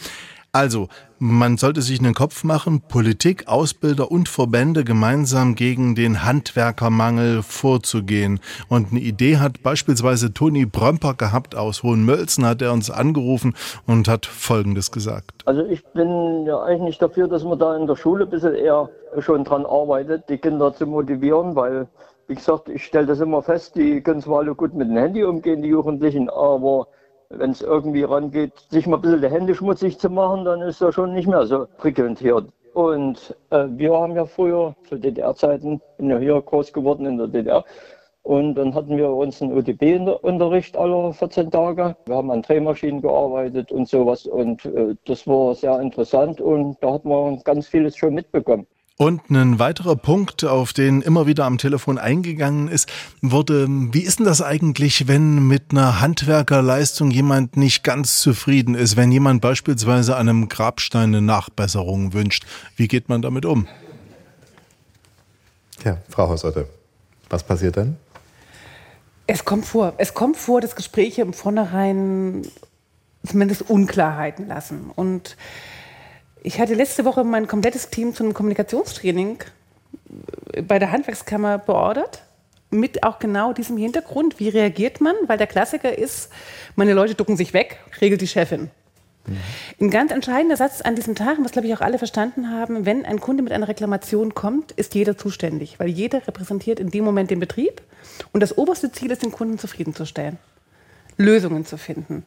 Also, 0.53 0.89
man 1.19 1.57
sollte 1.57 1.81
sich 1.81 1.99
einen 1.99 2.15
Kopf 2.15 2.45
machen, 2.45 2.83
Politik, 2.87 3.49
Ausbilder 3.49 4.11
und 4.11 4.29
Verbände 4.29 4.85
gemeinsam 4.85 5.55
gegen 5.55 5.95
den 5.95 6.25
Handwerkermangel 6.25 7.43
vorzugehen. 7.43 8.41
Und 8.69 8.91
eine 8.91 9.01
Idee 9.01 9.39
hat 9.39 9.63
beispielsweise 9.63 10.35
Toni 10.35 10.67
Brömper 10.67 11.15
gehabt 11.15 11.57
aus 11.57 11.83
Hohenmölzen, 11.83 12.45
hat 12.45 12.61
er 12.61 12.73
uns 12.73 12.91
angerufen 12.91 13.55
und 13.87 14.09
hat 14.09 14.27
Folgendes 14.27 14.91
gesagt. 14.91 15.33
Also 15.47 15.65
ich 15.65 15.85
bin 15.87 16.45
ja 16.47 16.63
eigentlich 16.63 16.99
dafür, 16.99 17.29
dass 17.29 17.45
man 17.45 17.59
da 17.59 17.77
in 17.77 17.87
der 17.87 17.97
Schule 17.97 18.25
ein 18.25 18.31
bisschen 18.31 18.55
eher 18.55 18.91
schon 19.21 19.45
dran 19.45 19.65
arbeitet, 19.65 20.29
die 20.29 20.39
Kinder 20.39 20.75
zu 20.75 20.87
motivieren, 20.87 21.57
weil 21.57 21.87
wie 22.29 22.35
gesagt, 22.35 22.69
ich 22.69 22.85
stelle 22.85 23.07
das 23.07 23.21
immer 23.21 23.41
fest, 23.41 23.77
die 23.77 24.01
können 24.01 24.21
zwar 24.21 24.41
alle 24.41 24.55
gut 24.55 24.75
mit 24.75 24.89
dem 24.89 24.97
Handy 24.97 25.23
umgehen, 25.23 25.63
die 25.63 25.69
Jugendlichen, 25.69 26.29
aber 26.29 26.89
wenn 27.31 27.51
es 27.51 27.63
irgendwie 27.63 28.03
rangeht, 28.03 28.53
sich 28.71 28.87
mal 28.87 28.97
ein 28.97 29.03
bisschen 29.03 29.21
die 29.21 29.31
Hände 29.31 29.55
schmutzig 29.55 29.99
zu 29.99 30.11
machen, 30.11 30.45
dann 30.45 30.61
ist 30.63 30.81
das 30.81 30.95
schon 30.95 31.13
nicht 31.13 31.29
mehr 31.29 31.47
so 31.47 31.67
prickelnd 31.79 32.19
hier. 32.19 32.45
Und 32.75 33.35
äh, 33.51 33.67
wir 33.71 33.95
haben 33.95 34.15
ja 34.17 34.27
früher, 34.27 34.75
zu 34.89 34.97
DDR-Zeiten, 34.97 35.81
bin 35.97 36.11
ja 36.11 36.19
hier 36.19 36.41
groß 36.41 36.73
geworden 36.73 37.07
in 37.07 37.19
der 37.19 37.29
DDR, 37.29 37.65
und 38.27 38.57
dann 38.57 38.75
hatten 38.75 38.97
wir 38.97 39.09
uns 39.11 39.41
einen 39.41 39.57
ODB-Unterricht 39.57 40.77
alle 40.77 41.13
14 41.13 41.49
Tage. 41.49 41.97
Wir 42.07 42.17
haben 42.17 42.33
an 42.33 42.43
Drehmaschinen 42.43 43.01
gearbeitet 43.01 43.71
und 43.71 43.89
sowas. 43.89 44.27
Und 44.27 44.65
äh, 44.65 44.97
das 45.05 45.29
war 45.29 45.55
sehr 45.55 45.79
interessant 45.81 46.41
und 46.41 46.77
da 46.81 46.95
hat 46.95 47.05
man 47.05 47.39
ganz 47.45 47.69
vieles 47.69 47.97
schon 47.97 48.15
mitbekommen. 48.15 48.67
Und 48.99 49.29
ein 49.29 49.59
weiterer 49.59 49.95
Punkt, 49.95 50.43
auf 50.45 50.73
den 50.73 51.03
immer 51.03 51.27
wieder 51.27 51.45
am 51.45 51.59
Telefon 51.59 51.99
eingegangen 51.99 52.69
ist, 52.69 52.91
wurde, 53.21 53.67
wie 53.69 54.01
ist 54.01 54.21
denn 54.21 54.25
das 54.25 54.41
eigentlich, 54.41 55.07
wenn 55.07 55.47
mit 55.47 55.65
einer 55.73 56.01
Handwerkerleistung 56.01 57.11
jemand 57.11 57.59
nicht 57.59 57.85
ganz 57.85 58.21
zufrieden 58.21 58.75
ist, 58.75 58.97
wenn 58.97 59.13
jemand 59.13 59.43
beispielsweise 59.43 60.17
einem 60.17 60.49
Grabstein 60.49 61.11
eine 61.11 61.21
Nachbesserung 61.21 62.15
wünscht? 62.15 62.47
Wie 62.77 62.89
geht 62.89 63.11
man 63.11 63.21
damit 63.21 63.45
um? 63.45 63.69
Ja, 65.85 65.99
Frau 66.09 66.31
Hausotte, 66.31 66.67
was 67.29 67.43
passiert 67.43 67.77
dann? 67.77 67.99
Es 69.27 69.45
kommt 69.45 69.67
vor. 69.67 69.93
Es 69.99 70.15
kommt 70.15 70.39
vor, 70.39 70.63
dass 70.63 70.75
Gespräche 70.75 71.21
im 71.21 71.35
Vornherein 71.35 72.43
zumindest 73.27 73.69
Unklarheiten 73.69 74.49
lassen. 74.49 74.91
Und 74.95 75.37
ich 76.47 76.61
hatte 76.61 76.75
letzte 76.75 77.05
Woche 77.05 77.25
mein 77.25 77.49
komplettes 77.49 77.91
Team 77.91 78.15
zu 78.15 78.23
einem 78.23 78.33
Kommunikationstraining 78.33 79.39
bei 80.63 80.79
der 80.79 80.93
Handwerkskammer 80.93 81.59
beordert. 81.59 82.23
Mit 82.71 83.03
auch 83.03 83.19
genau 83.19 83.53
diesem 83.53 83.77
Hintergrund. 83.77 84.39
Wie 84.39 84.49
reagiert 84.49 85.01
man? 85.01 85.17
Weil 85.27 85.39
der 85.39 85.49
Klassiker 85.49 85.99
ist, 85.99 86.31
meine 86.77 86.95
Leute 86.95 87.17
ducken 87.17 87.37
sich 87.37 87.53
weg, 87.53 87.81
regelt 88.01 88.21
die 88.21 88.29
Chefin. 88.29 88.71
Mhm. 89.27 89.37
Ein 89.81 89.91
ganz 89.91 90.13
entscheidender 90.13 90.57
Satz 90.57 90.83
an 90.83 90.95
diesem 90.95 91.17
Tag, 91.17 91.39
was 91.41 91.51
glaube 91.51 91.67
ich 91.67 91.75
auch 91.75 91.81
alle 91.81 91.99
verstanden 91.99 92.49
haben, 92.53 92.87
wenn 92.87 93.05
ein 93.05 93.21
Kunde 93.21 93.43
mit 93.43 93.53
einer 93.53 93.67
Reklamation 93.67 94.35
kommt, 94.35 94.71
ist 94.71 94.95
jeder 94.95 95.19
zuständig, 95.19 95.81
weil 95.81 95.89
jeder 95.89 96.29
repräsentiert 96.29 96.79
in 96.79 96.91
dem 96.91 97.05
Moment 97.05 97.33
den 97.33 97.41
Betrieb 97.41 97.83
und 98.33 98.41
das 98.41 98.57
oberste 98.57 98.93
Ziel 98.93 99.11
ist, 99.11 99.25
den 99.25 99.33
Kunden 99.33 99.59
zufriedenzustellen, 99.59 100.39
Lösungen 101.17 101.67
zu 101.67 101.77
finden. 101.77 102.25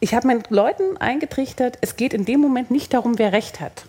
Ich 0.00 0.14
habe 0.14 0.26
meinen 0.26 0.42
Leuten 0.50 0.96
eingetrichtert, 0.98 1.78
es 1.80 1.96
geht 1.96 2.12
in 2.12 2.24
dem 2.24 2.40
Moment 2.40 2.70
nicht 2.70 2.92
darum, 2.92 3.18
wer 3.18 3.32
Recht 3.32 3.60
hat. 3.60 3.86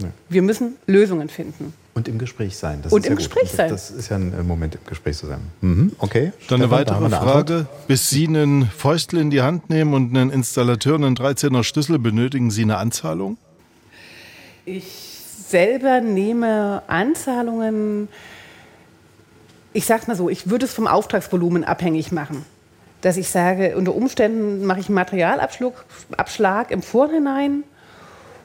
Ja. 0.00 0.08
Wir 0.28 0.42
müssen 0.42 0.76
Lösungen 0.86 1.28
finden. 1.28 1.74
Und 1.94 2.06
im 2.06 2.18
Gespräch 2.18 2.56
sein. 2.56 2.80
Das 2.82 2.92
und 2.92 3.04
im 3.04 3.12
ja 3.12 3.16
Gespräch 3.16 3.50
sein. 3.50 3.70
Das 3.70 3.90
ist 3.90 4.08
ja 4.08 4.16
ein 4.16 4.46
Moment, 4.46 4.76
im 4.76 4.80
Gespräch 4.86 5.16
zu 5.16 5.26
sein. 5.26 5.40
Mhm. 5.60 5.92
Okay. 5.98 6.32
Dann 6.48 6.62
eine 6.62 6.70
weitere 6.70 7.04
eine 7.04 7.10
Frage. 7.10 7.66
Bis 7.88 8.08
Sie 8.08 8.28
einen 8.28 8.66
Fäustel 8.66 9.18
in 9.18 9.30
die 9.30 9.42
Hand 9.42 9.68
nehmen 9.68 9.94
und 9.94 10.16
einen 10.16 10.30
Installateur 10.30 10.94
einen 10.94 11.16
13er 11.16 11.64
Schlüssel, 11.64 11.98
benötigen 11.98 12.52
Sie 12.52 12.62
eine 12.62 12.76
Anzahlung? 12.76 13.36
Ich 14.64 15.18
selber 15.48 16.00
nehme 16.00 16.82
Anzahlungen, 16.86 18.08
ich 19.72 19.86
sage 19.86 20.04
mal 20.06 20.16
so, 20.16 20.28
ich 20.28 20.48
würde 20.48 20.66
es 20.66 20.72
vom 20.72 20.86
Auftragsvolumen 20.86 21.64
abhängig 21.64 22.12
machen. 22.12 22.44
Dass 23.00 23.16
ich 23.16 23.28
sage, 23.28 23.76
unter 23.76 23.94
Umständen 23.94 24.66
mache 24.66 24.80
ich 24.80 24.86
einen 24.88 24.96
Materialabschlag 24.96 26.70
im 26.70 26.82
Vorhinein 26.82 27.62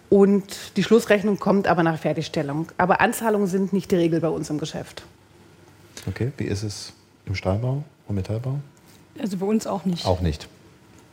und 0.09 0.77
die 0.77 0.83
Schlussrechnung 0.83 1.39
kommt 1.39 1.67
aber 1.67 1.81
nach 1.81 1.97
Fertigstellung. 1.97 2.67
Aber 2.77 3.01
Anzahlungen 3.01 3.47
sind 3.47 3.73
nicht 3.73 3.89
die 3.89 3.95
Regel 3.95 4.19
bei 4.19 4.29
uns 4.29 4.49
im 4.51 4.59
Geschäft. 4.59 5.03
Okay, 6.07 6.31
wie 6.37 6.43
ist 6.43 6.61
es 6.61 6.93
im 7.25 7.33
Stahlbau 7.33 7.83
und 8.07 8.15
Metallbau? 8.15 8.59
Also 9.19 9.37
bei 9.37 9.45
uns 9.45 9.65
auch 9.65 9.85
nicht. 9.85 10.05
Auch 10.05 10.21
nicht. 10.21 10.47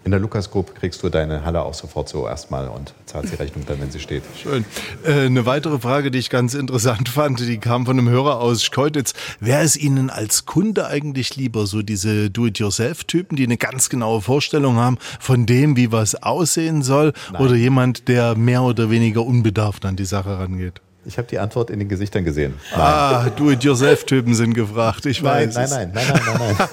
In 0.03 0.13
der 0.13 0.21
Lukas 0.21 0.51
Group 0.51 0.75
kriegst 0.75 1.03
du 1.03 1.11
deine 1.11 1.45
Halle 1.45 1.63
auch 1.63 1.75
sofort 1.75 2.09
so 2.09 2.27
erstmal 2.27 2.69
und 2.69 2.95
zahlst 3.05 3.33
die 3.33 3.37
Rechnung 3.37 3.65
dann, 3.67 3.81
wenn 3.81 3.91
sie 3.91 4.01
steht. 4.01 4.23
Schön. 4.35 4.65
Äh, 5.05 5.27
eine 5.27 5.45
weitere 5.45 5.79
Frage, 5.79 6.11
die 6.11 6.19
ich 6.19 6.31
ganz 6.31 6.55
interessant 6.55 7.09
fand, 7.11 7.41
die 7.41 7.59
kam 7.59 7.85
von 7.85 7.99
einem 7.99 8.09
Hörer 8.09 8.41
aus 8.41 8.65
Schkeuditz. 8.65 9.13
Wer 9.41 9.61
ist 9.61 9.77
Ihnen 9.77 10.09
als 10.09 10.47
Kunde 10.47 10.87
eigentlich 10.87 11.37
lieber? 11.37 11.67
So 11.67 11.83
diese 11.83 12.31
Do-it-yourself-Typen, 12.31 13.37
die 13.37 13.45
eine 13.45 13.59
ganz 13.59 13.91
genaue 13.91 14.23
Vorstellung 14.23 14.77
haben 14.77 14.97
von 15.21 15.45
dem, 15.45 15.77
wie 15.77 15.93
was 15.93 16.15
aussehen 16.15 16.83
soll? 16.83 17.13
Nein. 17.33 17.43
Oder 17.43 17.55
jemand, 17.55 18.09
der 18.09 18.37
mehr 18.37 18.63
oder 18.63 18.91
weniger 18.91 19.25
unbedarft 19.27 19.85
an 19.85 19.97
die 19.97 20.07
Sache 20.07 20.39
rangeht? 20.39 20.81
Ich 21.05 21.17
habe 21.17 21.27
die 21.29 21.39
Antwort 21.39 21.71
in 21.71 21.79
den 21.79 21.89
Gesichtern 21.89 22.25
gesehen. 22.25 22.55
Nein. 22.73 22.81
Ah, 22.81 23.31
Do-it-yourself-Typen 23.31 24.35
sind 24.35 24.55
gefragt. 24.55 25.07
Ich 25.07 25.23
nein, 25.23 25.49
weiß. 25.49 25.71
Nein, 25.71 25.91
nein, 25.95 26.07
nein, 26.13 26.23
nein, 26.27 26.39
nein, 26.59 26.69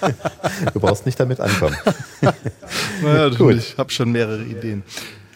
nein. 0.00 0.14
du 0.72 0.80
brauchst 0.80 1.04
nicht 1.04 1.18
damit 1.18 1.40
ankommen. 1.40 1.76
naja, 3.02 3.28
Gut. 3.30 3.56
ich 3.56 3.76
habe 3.76 3.90
schon 3.90 4.12
mehrere 4.12 4.42
Ideen. 4.42 4.84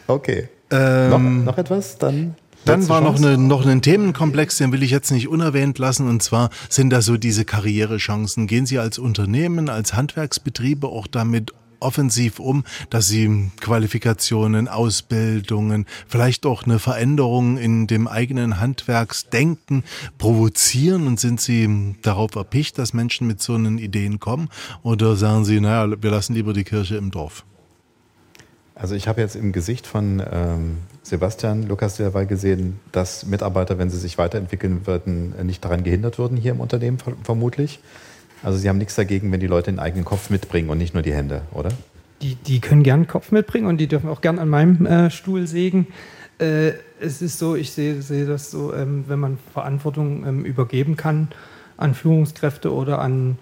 Okay. 0.07 0.47
Ähm, 0.71 1.09
noch, 1.09 1.51
noch 1.51 1.57
etwas? 1.57 1.97
Dann 1.97 2.35
dann 2.67 2.89
war 2.89 2.99
noch, 2.99 3.15
eine, 3.15 3.37
noch 3.37 3.65
ein 3.65 3.81
Themenkomplex, 3.81 4.57
den 4.57 4.73
will 4.73 4.83
ich 4.83 4.91
jetzt 4.91 5.11
nicht 5.11 5.29
unerwähnt 5.29 5.79
lassen. 5.79 6.07
Und 6.09 6.21
zwar 6.21 6.49
sind 6.69 6.89
da 6.89 7.01
so 7.01 7.15
diese 7.15 7.45
Karrierechancen. 7.45 8.45
Gehen 8.45 8.65
Sie 8.65 8.77
als 8.77 8.99
Unternehmen, 8.99 9.69
als 9.69 9.93
Handwerksbetriebe 9.93 10.87
auch 10.87 11.07
damit 11.07 11.53
offensiv 11.79 12.39
um, 12.39 12.63
dass 12.89 13.07
sie 13.07 13.51
Qualifikationen, 13.59 14.67
Ausbildungen, 14.67 15.85
vielleicht 16.07 16.45
auch 16.45 16.63
eine 16.63 16.79
Veränderung 16.79 17.57
in 17.57 17.87
dem 17.87 18.07
eigenen 18.07 18.59
Handwerksdenken 18.59 19.83
provozieren 20.17 21.07
und 21.07 21.19
sind 21.19 21.41
sie 21.41 21.95
darauf 22.01 22.35
erpicht, 22.35 22.77
dass 22.77 22.93
Menschen 22.93 23.27
mit 23.27 23.41
so 23.41 23.55
einen 23.55 23.77
Ideen 23.77 24.19
kommen 24.19 24.49
oder 24.83 25.15
sagen 25.15 25.45
sie, 25.45 25.59
naja, 25.59 25.95
wir 26.01 26.11
lassen 26.11 26.33
lieber 26.33 26.53
die 26.53 26.63
Kirche 26.63 26.97
im 26.97 27.11
Dorf? 27.11 27.43
Also 28.79 28.93
ich 28.93 29.07
habe 29.07 29.21
jetzt 29.21 29.35
im 29.35 29.53
Gesicht 29.53 29.87
von 29.87 30.21
ähm, 30.31 30.77
Sebastian 31.01 31.63
Lukas 31.63 31.97
derweil 31.97 32.27
gesehen, 32.27 32.79
dass 32.91 33.25
Mitarbeiter, 33.25 33.79
wenn 33.79 33.89
sie 33.89 33.97
sich 33.97 34.19
weiterentwickeln 34.19 34.85
würden, 34.85 35.33
nicht 35.47 35.65
daran 35.65 35.83
gehindert 35.83 36.19
würden 36.19 36.37
hier 36.37 36.51
im 36.51 36.59
Unternehmen 36.59 36.99
vermutlich. 37.23 37.79
Also 38.43 38.57
Sie 38.57 38.69
haben 38.69 38.77
nichts 38.77 38.95
dagegen, 38.95 39.31
wenn 39.31 39.39
die 39.39 39.47
Leute 39.47 39.71
den 39.71 39.79
eigenen 39.79 40.05
Kopf 40.05 40.29
mitbringen 40.29 40.69
und 40.69 40.77
nicht 40.77 40.93
nur 40.93 41.03
die 41.03 41.13
Hände, 41.13 41.41
oder? 41.51 41.69
Die, 42.21 42.35
die 42.35 42.59
können 42.59 42.83
gern 42.83 43.01
einen 43.01 43.07
Kopf 43.07 43.31
mitbringen 43.31 43.67
und 43.67 43.77
die 43.77 43.87
dürfen 43.87 44.09
auch 44.09 44.21
gern 44.21 44.39
an 44.39 44.49
meinem 44.49 44.85
äh, 44.85 45.09
Stuhl 45.11 45.47
sägen. 45.47 45.87
Äh, 46.39 46.73
es 46.99 47.21
ist 47.21 47.39
so, 47.39 47.55
ich 47.55 47.71
sehe, 47.71 48.01
sehe 48.01 48.25
das 48.25 48.51
so, 48.51 48.73
ähm, 48.73 49.05
wenn 49.07 49.19
man 49.19 49.37
Verantwortung 49.53 50.25
ähm, 50.25 50.45
übergeben 50.45 50.97
kann 50.97 51.29
an 51.77 51.93
Führungskräfte 51.93 52.73
oder 52.73 52.99
an 52.99 53.37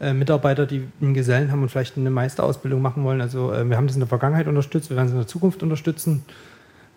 äh, 0.00 0.12
Mitarbeiter, 0.12 0.66
die 0.66 0.86
einen 1.00 1.14
Gesellen 1.14 1.50
haben 1.50 1.62
und 1.62 1.70
vielleicht 1.70 1.96
eine 1.96 2.10
Meisterausbildung 2.10 2.82
machen 2.82 3.04
wollen. 3.04 3.20
Also 3.20 3.52
äh, 3.52 3.68
wir 3.68 3.76
haben 3.76 3.86
das 3.86 3.96
in 3.96 4.00
der 4.00 4.08
Vergangenheit 4.08 4.48
unterstützt, 4.48 4.90
wir 4.90 4.96
werden 4.96 5.06
es 5.06 5.12
in 5.12 5.18
der 5.18 5.26
Zukunft 5.26 5.62
unterstützen. 5.62 6.24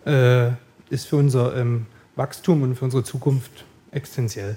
Äh, 0.04 0.50
ist 0.90 1.06
für 1.06 1.16
unser 1.16 1.56
ähm, 1.56 1.86
Wachstum 2.16 2.62
und 2.62 2.76
für 2.76 2.84
unsere 2.84 3.04
Zukunft 3.04 3.64
existenziell. 3.92 4.56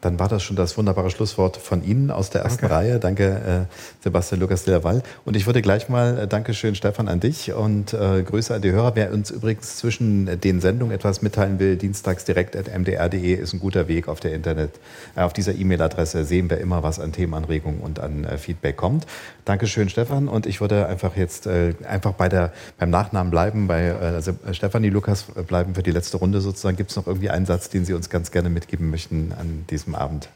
Dann 0.00 0.18
war 0.18 0.28
das 0.28 0.42
schon 0.42 0.56
das 0.56 0.76
wunderbare 0.76 1.10
Schlusswort 1.10 1.56
von 1.56 1.82
Ihnen 1.82 2.10
aus 2.10 2.30
der 2.30 2.42
ersten 2.42 2.62
Danke. 2.62 2.74
Reihe. 2.74 2.98
Danke, 2.98 3.66
äh, 3.68 4.02
Sebastian 4.02 4.40
Lukas 4.40 4.64
de 4.64 4.74
la 4.74 4.84
Valle. 4.84 5.02
Und 5.24 5.36
ich 5.36 5.46
würde 5.46 5.60
gleich 5.60 5.88
mal, 5.88 6.18
äh, 6.18 6.28
Dankeschön, 6.28 6.74
Stefan, 6.74 7.08
an 7.08 7.20
dich 7.20 7.52
und 7.52 7.92
äh, 7.92 8.22
Grüße 8.22 8.54
an 8.54 8.62
die 8.62 8.70
Hörer. 8.70 8.94
Wer 8.94 9.12
uns 9.12 9.30
übrigens 9.30 9.76
zwischen 9.76 10.40
den 10.40 10.60
Sendungen 10.60 10.94
etwas 10.94 11.22
mitteilen 11.22 11.58
will, 11.58 11.76
dienstags 11.76 12.24
direkt 12.24 12.56
at 12.56 12.66
mdr.de 12.76 13.34
ist 13.34 13.52
ein 13.52 13.60
guter 13.60 13.88
Weg 13.88 14.08
auf 14.08 14.20
der 14.20 14.34
Internet. 14.34 14.70
Äh, 15.16 15.22
auf 15.22 15.32
dieser 15.32 15.54
E-Mail-Adresse 15.54 16.24
sehen 16.24 16.48
wir 16.48 16.58
immer, 16.58 16.82
was 16.82 17.00
an 17.00 17.12
Themenanregungen 17.12 17.80
und 17.80 17.98
an 17.98 18.24
äh, 18.24 18.38
Feedback 18.38 18.76
kommt. 18.76 19.06
Dankeschön, 19.44 19.88
Stefan. 19.88 20.28
Und 20.28 20.46
ich 20.46 20.60
würde 20.60 20.86
einfach 20.86 21.16
jetzt 21.16 21.46
äh, 21.46 21.74
einfach 21.88 22.12
bei 22.12 22.28
der, 22.28 22.52
beim 22.78 22.90
Nachnamen 22.90 23.30
bleiben, 23.30 23.66
bei 23.66 23.88
äh, 23.88 24.54
Stefanie 24.54 24.90
Lukas 24.90 25.24
bleiben 25.46 25.74
für 25.74 25.82
die 25.82 25.90
letzte 25.90 26.18
Runde 26.18 26.40
sozusagen. 26.40 26.76
Gibt 26.76 26.90
es 26.90 26.96
noch 26.96 27.06
irgendwie 27.06 27.30
einen 27.30 27.46
Satz, 27.46 27.68
den 27.68 27.84
Sie 27.84 27.94
uns 27.94 28.10
ganz 28.10 28.30
gerne 28.30 28.50
mitgeben 28.50 28.90
möchten 28.90 29.32
an 29.38 29.64
diesem 29.70 29.87
diesem 29.88 29.94
Abend 29.94 30.28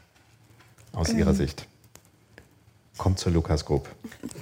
aus 0.93 1.09
ähm. 1.09 1.19
Ihrer 1.19 1.33
Sicht? 1.33 1.67
Kommt 2.97 3.17
zur 3.17 3.31
Lukas 3.31 3.65
Group. 3.65 3.89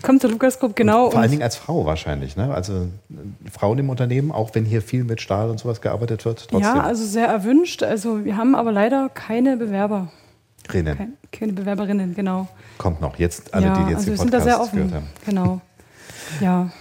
Kommt 0.02 0.22
zur 0.22 0.30
Lukas 0.30 0.60
Group, 0.60 0.76
genau. 0.76 1.06
Und 1.06 1.12
vor 1.12 1.22
allen 1.22 1.32
Dingen 1.32 1.44
als 1.44 1.56
Frau 1.56 1.86
wahrscheinlich. 1.86 2.36
Ne? 2.36 2.54
Also 2.54 2.88
Frauen 3.50 3.80
im 3.80 3.90
Unternehmen, 3.90 4.32
auch 4.32 4.54
wenn 4.54 4.66
hier 4.66 4.82
viel 4.82 5.06
mit 5.06 5.22
Stahl 5.22 5.50
und 5.50 5.58
sowas 5.58 5.80
gearbeitet 5.80 6.26
wird. 6.26 6.50
Trotzdem. 6.50 6.60
Ja, 6.60 6.82
also 6.82 7.06
sehr 7.06 7.28
erwünscht. 7.28 7.82
Also 7.82 8.26
wir 8.26 8.36
haben 8.36 8.56
aber 8.56 8.74
leider 8.74 9.08
keine 9.08 9.56
Bewerberinnen. 9.56 10.10
Keine, 10.68 11.14
keine 11.32 11.54
Bewerberinnen, 11.54 12.14
genau. 12.14 12.50
Kommt 12.78 13.00
noch. 13.00 13.18
Jetzt 13.18 13.54
alle, 13.54 13.68
ja, 13.68 13.74
die 13.74 13.92
jetzt 13.92 14.10
also 14.10 14.26
den 14.26 14.32
Podcast 14.32 14.72
gehört 14.74 14.94
haben. 14.94 15.08
Genau. 15.26 15.62
Ja. 16.42 16.72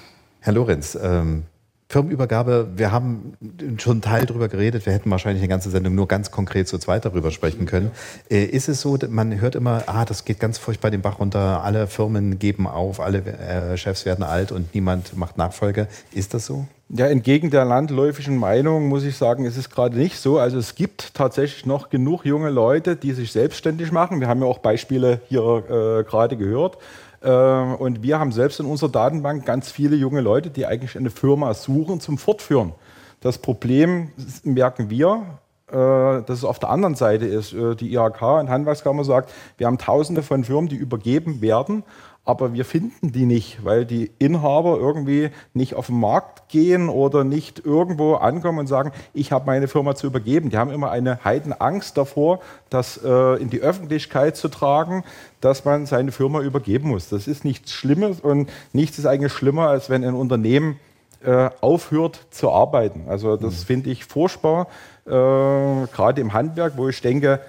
Herr 0.40 0.52
Lorenz, 0.52 0.98
ähm, 1.00 1.44
Firmenübergabe, 1.90 2.68
wir 2.76 2.92
haben 2.92 3.32
schon 3.78 3.94
einen 3.94 4.02
Teil 4.02 4.24
darüber 4.24 4.46
geredet, 4.46 4.86
wir 4.86 4.92
hätten 4.92 5.10
wahrscheinlich 5.10 5.42
eine 5.42 5.48
ganze 5.48 5.70
Sendung 5.70 5.96
nur 5.96 6.06
ganz 6.06 6.30
konkret 6.30 6.68
zu 6.68 6.78
zweit 6.78 7.04
darüber 7.04 7.32
sprechen 7.32 7.66
können. 7.66 7.90
Äh, 8.30 8.44
ist 8.44 8.68
es 8.68 8.80
so, 8.80 8.96
man 9.08 9.40
hört 9.40 9.56
immer, 9.56 9.82
ah, 9.86 10.04
das 10.04 10.24
geht 10.24 10.38
ganz 10.38 10.56
furchtbar 10.56 10.92
den 10.92 11.02
Bach 11.02 11.18
runter, 11.18 11.64
alle 11.64 11.88
Firmen 11.88 12.38
geben 12.38 12.68
auf, 12.68 13.00
alle 13.00 13.18
äh, 13.18 13.76
Chefs 13.76 14.06
werden 14.06 14.22
alt 14.22 14.52
und 14.52 14.72
niemand 14.72 15.16
macht 15.16 15.36
Nachfolge. 15.36 15.88
Ist 16.12 16.32
das 16.32 16.46
so? 16.46 16.64
Ja, 16.90 17.08
entgegen 17.08 17.50
der 17.50 17.64
landläufigen 17.64 18.36
Meinung 18.36 18.88
muss 18.88 19.02
ich 19.02 19.16
sagen, 19.16 19.44
ist 19.44 19.56
es 19.56 19.68
gerade 19.68 19.96
nicht 19.96 20.16
so. 20.16 20.38
Also 20.38 20.58
es 20.58 20.76
gibt 20.76 21.14
tatsächlich 21.14 21.66
noch 21.66 21.90
genug 21.90 22.24
junge 22.24 22.50
Leute, 22.50 22.94
die 22.94 23.12
sich 23.14 23.32
selbstständig 23.32 23.90
machen. 23.90 24.20
Wir 24.20 24.28
haben 24.28 24.42
ja 24.42 24.46
auch 24.46 24.58
Beispiele 24.58 25.20
hier 25.28 25.40
äh, 25.40 26.04
gerade 26.04 26.36
gehört. 26.36 26.78
Äh, 27.22 27.30
und 27.30 28.02
wir 28.02 28.18
haben 28.18 28.32
selbst 28.32 28.60
in 28.60 28.66
unserer 28.66 28.90
Datenbank 28.90 29.44
ganz 29.44 29.70
viele 29.70 29.96
junge 29.96 30.20
Leute, 30.20 30.50
die 30.50 30.66
eigentlich 30.66 30.96
eine 30.96 31.10
Firma 31.10 31.54
suchen 31.54 32.00
zum 32.00 32.18
Fortführen. 32.18 32.72
Das 33.20 33.38
Problem 33.38 34.10
merken 34.44 34.88
wir, 34.88 35.38
äh, 35.68 35.72
dass 35.72 36.30
es 36.30 36.44
auf 36.44 36.58
der 36.58 36.70
anderen 36.70 36.94
Seite 36.94 37.26
ist. 37.26 37.52
Äh, 37.52 37.76
die 37.76 37.92
IHK 37.92 38.22
und 38.22 38.48
Handwerkskammer 38.48 39.04
sagt, 39.04 39.32
wir 39.58 39.66
haben 39.66 39.78
tausende 39.78 40.22
von 40.22 40.44
Firmen, 40.44 40.68
die 40.68 40.76
übergeben 40.76 41.40
werden 41.40 41.84
aber 42.24 42.52
wir 42.52 42.64
finden 42.64 43.12
die 43.12 43.24
nicht, 43.24 43.64
weil 43.64 43.86
die 43.86 44.10
Inhaber 44.18 44.76
irgendwie 44.78 45.30
nicht 45.54 45.74
auf 45.74 45.86
den 45.86 45.98
Markt 45.98 46.48
gehen 46.48 46.88
oder 46.88 47.24
nicht 47.24 47.64
irgendwo 47.64 48.14
ankommen 48.14 48.58
und 48.58 48.66
sagen, 48.66 48.92
ich 49.14 49.32
habe 49.32 49.46
meine 49.46 49.68
Firma 49.68 49.94
zu 49.94 50.06
übergeben. 50.06 50.50
Die 50.50 50.58
haben 50.58 50.70
immer 50.70 50.90
eine 50.90 51.24
Heidenangst 51.24 51.96
davor, 51.96 52.40
das 52.68 53.00
äh, 53.02 53.40
in 53.40 53.50
die 53.50 53.60
Öffentlichkeit 53.60 54.36
zu 54.36 54.48
tragen, 54.48 55.02
dass 55.40 55.64
man 55.64 55.86
seine 55.86 56.12
Firma 56.12 56.40
übergeben 56.40 56.90
muss. 56.90 57.08
Das 57.08 57.26
ist 57.26 57.44
nichts 57.44 57.72
Schlimmes 57.72 58.20
und 58.20 58.50
nichts 58.72 58.98
ist 58.98 59.06
eigentlich 59.06 59.32
schlimmer, 59.32 59.68
als 59.68 59.88
wenn 59.88 60.04
ein 60.04 60.14
Unternehmen 60.14 60.78
äh, 61.24 61.50
aufhört 61.60 62.26
zu 62.30 62.50
arbeiten. 62.50 63.04
Also 63.08 63.36
das 63.36 63.60
mhm. 63.60 63.66
finde 63.66 63.90
ich 63.90 64.04
furchtbar, 64.04 64.68
äh, 65.06 65.10
gerade 65.10 66.20
im 66.20 66.32
Handwerk, 66.32 66.74
wo 66.76 66.88
ich 66.88 67.00
denke, 67.00 67.40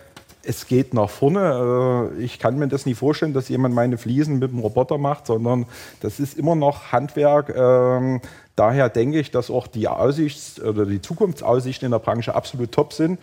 es 0.44 0.68
geht 0.68 0.94
nach 0.94 1.10
vorne. 1.10 2.12
Äh, 2.18 2.24
ich 2.24 2.40
kann 2.40 2.58
mir 2.58 2.68
das 2.68 2.86
nie 2.86 2.94
vorstellen, 2.94 3.34
dass 3.34 3.50
jemand 3.50 3.76
meine 3.76 3.98
Fliesen 3.98 4.40
mit 4.40 4.52
dem 4.52 4.60
Roboter 4.60 4.98
macht, 4.98 5.28
sondern 5.28 5.66
das 6.02 6.20
ist 6.20 6.38
immer 6.38 6.56
noch 6.56 6.92
Handwerk. 6.92 7.54
Ähm, 7.56 8.22
daher 8.56 8.90
denke 8.90 9.20
ich, 9.20 9.32
dass 9.32 9.50
auch 9.50 9.68
die 9.68 9.88
Aussichts- 9.88 10.62
oder 10.62 10.86
die 10.86 11.02
Zukunftsaussichten 11.02 11.86
in 11.86 11.92
der 11.92 12.00
Branche 12.00 12.36
absolut 12.36 12.72
top 12.72 12.94
sind. 12.94 13.20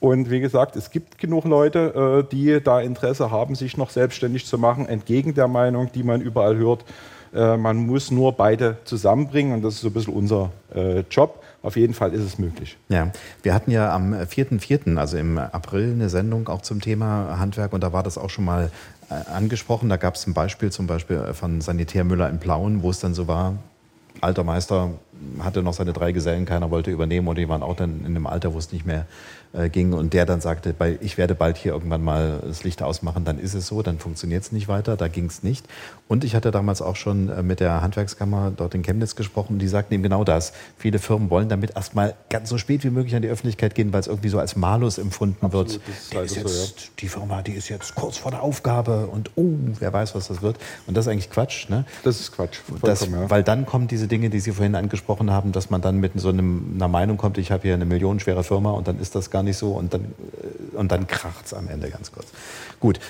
Und 0.00 0.30
wie 0.30 0.40
gesagt, 0.40 0.74
es 0.74 0.90
gibt 0.90 1.18
genug 1.18 1.44
Leute, 1.44 2.24
äh, 2.26 2.30
die 2.30 2.60
da 2.62 2.80
Interesse 2.80 3.30
haben, 3.30 3.54
sich 3.54 3.76
noch 3.76 3.90
selbstständig 3.90 4.46
zu 4.46 4.58
machen, 4.58 4.86
entgegen 4.86 5.34
der 5.34 5.48
Meinung, 5.48 5.90
die 5.92 6.02
man 6.02 6.20
überall 6.20 6.56
hört. 6.56 6.84
Äh, 7.34 7.56
man 7.56 7.76
muss 7.76 8.10
nur 8.10 8.32
beide 8.32 8.78
zusammenbringen 8.84 9.54
und 9.54 9.62
das 9.62 9.74
ist 9.74 9.80
so 9.82 9.88
ein 9.88 9.92
bisschen 9.92 10.14
unser 10.14 10.50
Job. 11.10 11.41
Auf 11.62 11.76
jeden 11.76 11.94
Fall 11.94 12.12
ist 12.12 12.22
es 12.22 12.38
möglich. 12.38 12.76
Ja, 12.88 13.12
wir 13.42 13.54
hatten 13.54 13.70
ja 13.70 13.94
am 13.94 14.14
4.4., 14.14 14.96
also 14.96 15.16
im 15.16 15.38
April, 15.38 15.92
eine 15.92 16.08
Sendung 16.08 16.48
auch 16.48 16.62
zum 16.62 16.80
Thema 16.80 17.38
Handwerk 17.38 17.72
und 17.72 17.82
da 17.82 17.92
war 17.92 18.02
das 18.02 18.18
auch 18.18 18.30
schon 18.30 18.44
mal 18.44 18.70
äh, 19.10 19.30
angesprochen. 19.30 19.88
Da 19.88 19.96
gab 19.96 20.16
es 20.16 20.26
ein 20.26 20.34
Beispiel 20.34 20.72
zum 20.72 20.86
Beispiel 20.86 21.32
von 21.34 21.60
Sanitär 21.60 22.02
Müller 22.02 22.28
in 22.28 22.40
Plauen, 22.40 22.82
wo 22.82 22.90
es 22.90 22.98
dann 22.98 23.14
so 23.14 23.28
war, 23.28 23.54
alter 24.20 24.44
Meister 24.44 24.90
hatte 25.40 25.62
noch 25.62 25.74
seine 25.74 25.92
drei 25.92 26.12
Gesellen, 26.12 26.44
keiner 26.44 26.70
wollte 26.70 26.90
übernehmen 26.90 27.28
und 27.28 27.38
die 27.38 27.48
waren 27.48 27.62
auch 27.62 27.76
dann 27.76 28.00
in 28.00 28.06
einem 28.06 28.26
Alter, 28.26 28.54
wo 28.54 28.58
es 28.58 28.72
nicht 28.72 28.86
mehr 28.86 29.06
äh, 29.52 29.68
ging 29.68 29.92
und 29.92 30.14
der 30.14 30.24
dann 30.24 30.40
sagte, 30.40 30.74
ich 31.00 31.18
werde 31.18 31.34
bald 31.34 31.58
hier 31.58 31.72
irgendwann 31.72 32.02
mal 32.02 32.40
das 32.46 32.64
Licht 32.64 32.82
ausmachen, 32.82 33.24
dann 33.24 33.38
ist 33.38 33.52
es 33.54 33.66
so, 33.66 33.82
dann 33.82 33.98
funktioniert 33.98 34.42
es 34.42 34.52
nicht 34.52 34.68
weiter, 34.68 34.96
da 34.96 35.08
ging 35.08 35.26
es 35.26 35.42
nicht. 35.42 35.66
Und 36.08 36.24
ich 36.24 36.34
hatte 36.34 36.50
damals 36.50 36.80
auch 36.80 36.96
schon 36.96 37.28
äh, 37.28 37.42
mit 37.42 37.60
der 37.60 37.82
Handwerkskammer 37.82 38.52
dort 38.56 38.74
in 38.74 38.82
Chemnitz 38.82 39.14
gesprochen, 39.14 39.58
die 39.58 39.68
sagten 39.68 39.92
eben 39.92 40.02
genau 40.02 40.24
das. 40.24 40.52
Viele 40.78 40.98
Firmen 40.98 41.28
wollen 41.28 41.50
damit 41.50 41.76
erstmal 41.76 42.14
ganz 42.30 42.48
so 42.48 42.56
spät 42.56 42.82
wie 42.84 42.90
möglich 42.90 43.14
an 43.14 43.22
die 43.22 43.28
Öffentlichkeit 43.28 43.74
gehen, 43.74 43.92
weil 43.92 44.00
es 44.00 44.06
irgendwie 44.06 44.30
so 44.30 44.38
als 44.38 44.56
Malus 44.56 44.96
empfunden 44.96 45.44
Absolut, 45.44 45.68
wird. 45.68 45.80
Das 46.12 46.24
ist 46.32 46.36
jetzt, 46.36 46.48
so, 46.48 46.64
ja. 46.64 46.90
Die 47.00 47.08
Firma, 47.08 47.42
die 47.42 47.52
ist 47.52 47.68
jetzt 47.68 47.94
kurz 47.94 48.16
vor 48.16 48.30
der 48.30 48.42
Aufgabe 48.42 49.06
und 49.08 49.32
oh, 49.36 49.50
wer 49.78 49.92
weiß, 49.92 50.14
was 50.14 50.28
das 50.28 50.40
wird. 50.40 50.56
Und 50.86 50.96
das 50.96 51.06
ist 51.06 51.12
eigentlich 51.12 51.30
Quatsch. 51.30 51.68
Ne? 51.68 51.84
Das 52.04 52.20
ist 52.20 52.32
Quatsch. 52.32 52.60
Das, 52.80 53.06
ja. 53.06 53.28
Weil 53.28 53.42
dann 53.42 53.66
kommen 53.66 53.86
diese 53.86 54.08
Dinge, 54.08 54.30
die 54.30 54.40
Sie 54.40 54.52
vorhin 54.52 54.74
angesprochen 54.74 55.11
haben, 55.20 55.52
dass 55.52 55.70
man 55.70 55.80
dann 55.80 55.98
mit 55.98 56.12
so 56.16 56.28
einem, 56.28 56.72
einer 56.74 56.88
Meinung 56.88 57.16
kommt, 57.16 57.38
ich 57.38 57.50
habe 57.50 57.62
hier 57.62 57.74
eine 57.74 57.84
millionenschwere 57.84 58.44
Firma 58.44 58.70
und 58.72 58.88
dann 58.88 58.98
ist 58.98 59.14
das 59.14 59.30
gar 59.30 59.42
nicht 59.42 59.56
so 59.56 59.72
und 59.72 59.94
dann, 59.94 60.02
äh, 60.02 60.76
und 60.76 60.90
dann 60.92 61.06
kracht 61.06 61.46
es 61.46 61.54
am 61.54 61.68
Ende 61.68 61.90
ganz 61.90 62.12
kurz. 62.12 62.28
Gut. 62.80 63.00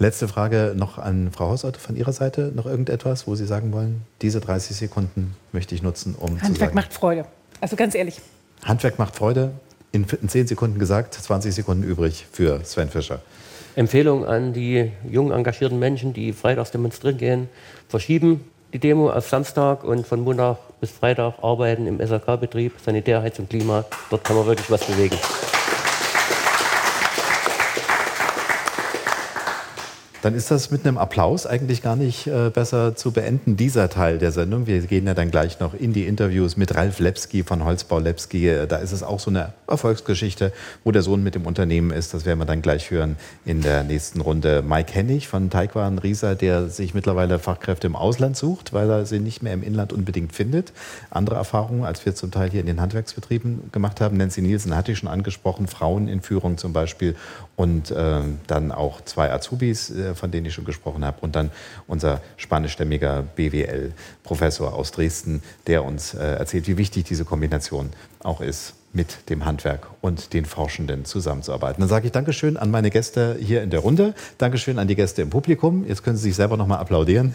Letzte 0.00 0.28
Frage 0.28 0.74
noch 0.76 0.98
an 0.98 1.30
Frau 1.32 1.48
Hausauto 1.48 1.80
von 1.80 1.96
Ihrer 1.96 2.12
Seite. 2.12 2.52
Noch 2.54 2.66
irgendetwas, 2.66 3.26
wo 3.26 3.34
Sie 3.34 3.46
sagen 3.46 3.72
wollen, 3.72 4.02
diese 4.22 4.38
30 4.38 4.76
Sekunden 4.76 5.34
möchte 5.50 5.74
ich 5.74 5.82
nutzen, 5.82 6.14
um 6.14 6.34
Handwerk 6.34 6.52
zu 6.52 6.60
sagen. 6.60 6.74
macht 6.76 6.92
Freude. 6.94 7.24
Also 7.60 7.74
ganz 7.74 7.96
ehrlich. 7.96 8.20
Handwerk 8.62 9.00
macht 9.00 9.16
Freude. 9.16 9.50
In, 9.90 10.06
in 10.22 10.28
10 10.28 10.46
Sekunden 10.46 10.78
gesagt, 10.78 11.14
20 11.14 11.52
Sekunden 11.52 11.82
übrig 11.82 12.26
für 12.30 12.60
Sven 12.64 12.90
Fischer. 12.90 13.22
Empfehlung 13.74 14.24
an 14.24 14.52
die 14.52 14.92
jungen, 15.08 15.32
engagierten 15.32 15.78
Menschen, 15.78 16.12
die 16.12 16.32
freitags 16.32 16.70
demonstrieren 16.70 17.16
gehen, 17.16 17.48
verschieben 17.88 18.44
die 18.72 18.78
Demo 18.78 19.10
auf 19.10 19.28
Samstag 19.28 19.84
und 19.84 20.06
von 20.06 20.20
Montag 20.20 20.58
bis 20.80 20.90
Freitag 20.92 21.34
arbeiten 21.42 21.86
im 21.86 22.04
SAK-Betrieb, 22.04 22.74
Sanitär, 22.84 23.22
Heizung, 23.22 23.48
Klima. 23.48 23.84
Dort 24.10 24.24
kann 24.24 24.36
man 24.36 24.46
wirklich 24.46 24.70
was 24.70 24.84
bewegen. 24.84 25.16
Dann 30.20 30.34
ist 30.34 30.50
das 30.50 30.72
mit 30.72 30.84
einem 30.84 30.98
Applaus 30.98 31.46
eigentlich 31.46 31.80
gar 31.80 31.94
nicht 31.94 32.26
äh, 32.26 32.50
besser 32.50 32.96
zu 32.96 33.12
beenden, 33.12 33.56
dieser 33.56 33.88
Teil 33.88 34.18
der 34.18 34.32
Sendung. 34.32 34.66
Wir 34.66 34.80
gehen 34.80 35.06
ja 35.06 35.14
dann 35.14 35.30
gleich 35.30 35.60
noch 35.60 35.74
in 35.74 35.92
die 35.92 36.06
Interviews 36.06 36.56
mit 36.56 36.74
Ralf 36.74 36.98
Lepski 36.98 37.44
von 37.44 37.64
Holzbau 37.64 38.00
Lepski. 38.00 38.48
Äh, 38.48 38.66
da 38.66 38.78
ist 38.78 38.90
es 38.90 39.04
auch 39.04 39.20
so 39.20 39.30
eine 39.30 39.52
Erfolgsgeschichte, 39.68 40.52
wo 40.82 40.90
der 40.90 41.02
Sohn 41.02 41.22
mit 41.22 41.36
dem 41.36 41.46
Unternehmen 41.46 41.92
ist. 41.92 42.14
Das 42.14 42.24
werden 42.26 42.40
wir 42.40 42.46
dann 42.46 42.62
gleich 42.62 42.90
hören 42.90 43.16
in 43.44 43.62
der 43.62 43.84
nächsten 43.84 44.20
Runde. 44.20 44.62
Mike 44.62 44.92
Hennig 44.92 45.28
von 45.28 45.50
Taekwon 45.50 45.98
Rieser, 46.00 46.34
der 46.34 46.68
sich 46.68 46.94
mittlerweile 46.94 47.38
Fachkräfte 47.38 47.86
im 47.86 47.94
Ausland 47.94 48.36
sucht, 48.36 48.72
weil 48.72 48.90
er 48.90 49.06
sie 49.06 49.20
nicht 49.20 49.44
mehr 49.44 49.52
im 49.52 49.62
Inland 49.62 49.92
unbedingt 49.92 50.32
findet. 50.32 50.72
Andere 51.10 51.36
Erfahrungen, 51.36 51.84
als 51.84 52.04
wir 52.04 52.16
zum 52.16 52.32
Teil 52.32 52.50
hier 52.50 52.60
in 52.60 52.66
den 52.66 52.80
Handwerksbetrieben 52.80 53.70
gemacht 53.70 54.00
haben. 54.00 54.16
Nancy 54.16 54.42
Nielsen 54.42 54.74
hatte 54.74 54.90
ich 54.90 54.98
schon 54.98 55.08
angesprochen, 55.08 55.68
Frauen 55.68 56.08
in 56.08 56.22
Führung 56.22 56.58
zum 56.58 56.72
Beispiel 56.72 57.14
und 57.54 57.92
äh, 57.92 58.20
dann 58.48 58.72
auch 58.72 59.00
zwei 59.04 59.32
Azubis, 59.32 59.90
äh, 59.90 60.07
von 60.14 60.30
denen 60.30 60.46
ich 60.46 60.54
schon 60.54 60.64
gesprochen 60.64 61.04
habe, 61.04 61.18
und 61.20 61.36
dann 61.36 61.50
unser 61.86 62.20
spanischstämmiger 62.36 63.22
BWL-Professor 63.36 64.72
aus 64.72 64.90
Dresden, 64.92 65.42
der 65.66 65.84
uns 65.84 66.14
äh, 66.14 66.18
erzählt, 66.18 66.66
wie 66.66 66.76
wichtig 66.76 67.04
diese 67.04 67.24
Kombination 67.24 67.90
auch 68.20 68.40
ist 68.40 68.74
mit 68.92 69.30
dem 69.30 69.44
Handwerk 69.44 69.86
und 70.00 70.32
den 70.32 70.44
Forschenden 70.44 71.04
zusammenzuarbeiten. 71.04 71.80
Dann 71.80 71.88
sage 71.88 72.06
ich 72.06 72.12
Dankeschön 72.12 72.56
an 72.56 72.70
meine 72.70 72.90
Gäste 72.90 73.36
hier 73.40 73.62
in 73.62 73.70
der 73.70 73.80
Runde, 73.80 74.14
Dankeschön 74.38 74.78
an 74.78 74.88
die 74.88 74.96
Gäste 74.96 75.22
im 75.22 75.30
Publikum. 75.30 75.84
Jetzt 75.86 76.02
können 76.02 76.16
Sie 76.16 76.24
sich 76.24 76.36
selber 76.36 76.56
noch 76.56 76.66
mal 76.66 76.78
applaudieren. 76.78 77.34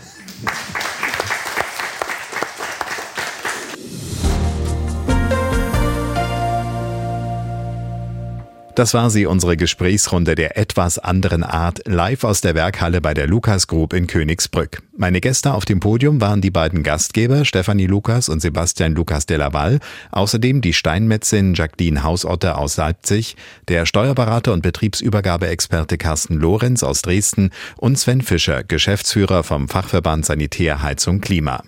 Das 8.76 8.96
war 8.96 9.12
sie, 9.12 9.28
unsere 9.28 9.56
Gesprächsrunde 9.56 10.34
der 10.34 10.58
etwas 10.58 10.98
anderen 10.98 11.44
Art, 11.44 11.82
live 11.86 12.24
aus 12.24 12.42
der 12.42 12.56
Werkhalle 12.56 13.02
bei 13.02 13.14
der 13.14 13.28
Lukas 13.28 13.68
Group 13.68 13.94
in 13.94 14.08
Königsbrück. 14.08 14.82
Meine 14.98 15.22
Gäste 15.22 15.54
auf 15.54 15.66
dem 15.66 15.80
Podium 15.80 16.20
waren 16.22 16.42
die 16.42 16.50
beiden 16.50 16.82
Gastgeber, 16.82 17.46
Stefanie 17.46 17.86
Lukas 17.86 18.30
und 18.30 18.42
Sebastian 18.42 18.96
Lukas 18.96 19.28
de 19.28 19.38
Laval, 19.38 19.80
außerdem 20.10 20.62
die 20.62 20.74
Steinmetzin 20.74 21.54
Jacqueline 21.54 22.02
Hausotte 22.02 22.58
aus 22.58 22.78
Leipzig, 22.78 23.36
der 23.68 23.86
Steuerberater 23.86 24.54
und 24.54 24.64
Betriebsübergabeexperte 24.64 26.00
Carsten 26.00 26.40
Lorenz 26.40 26.82
aus 26.82 27.04
Dresden 27.04 27.52
und 27.78 28.00
Sven 28.00 28.24
Fischer, 28.24 28.64
Geschäftsführer 28.64 29.44
vom 29.44 29.70
Fachverband 29.70 30.26
Sanitär, 30.26 30.82
Heizung, 30.82 31.22
Klima. 31.22 31.62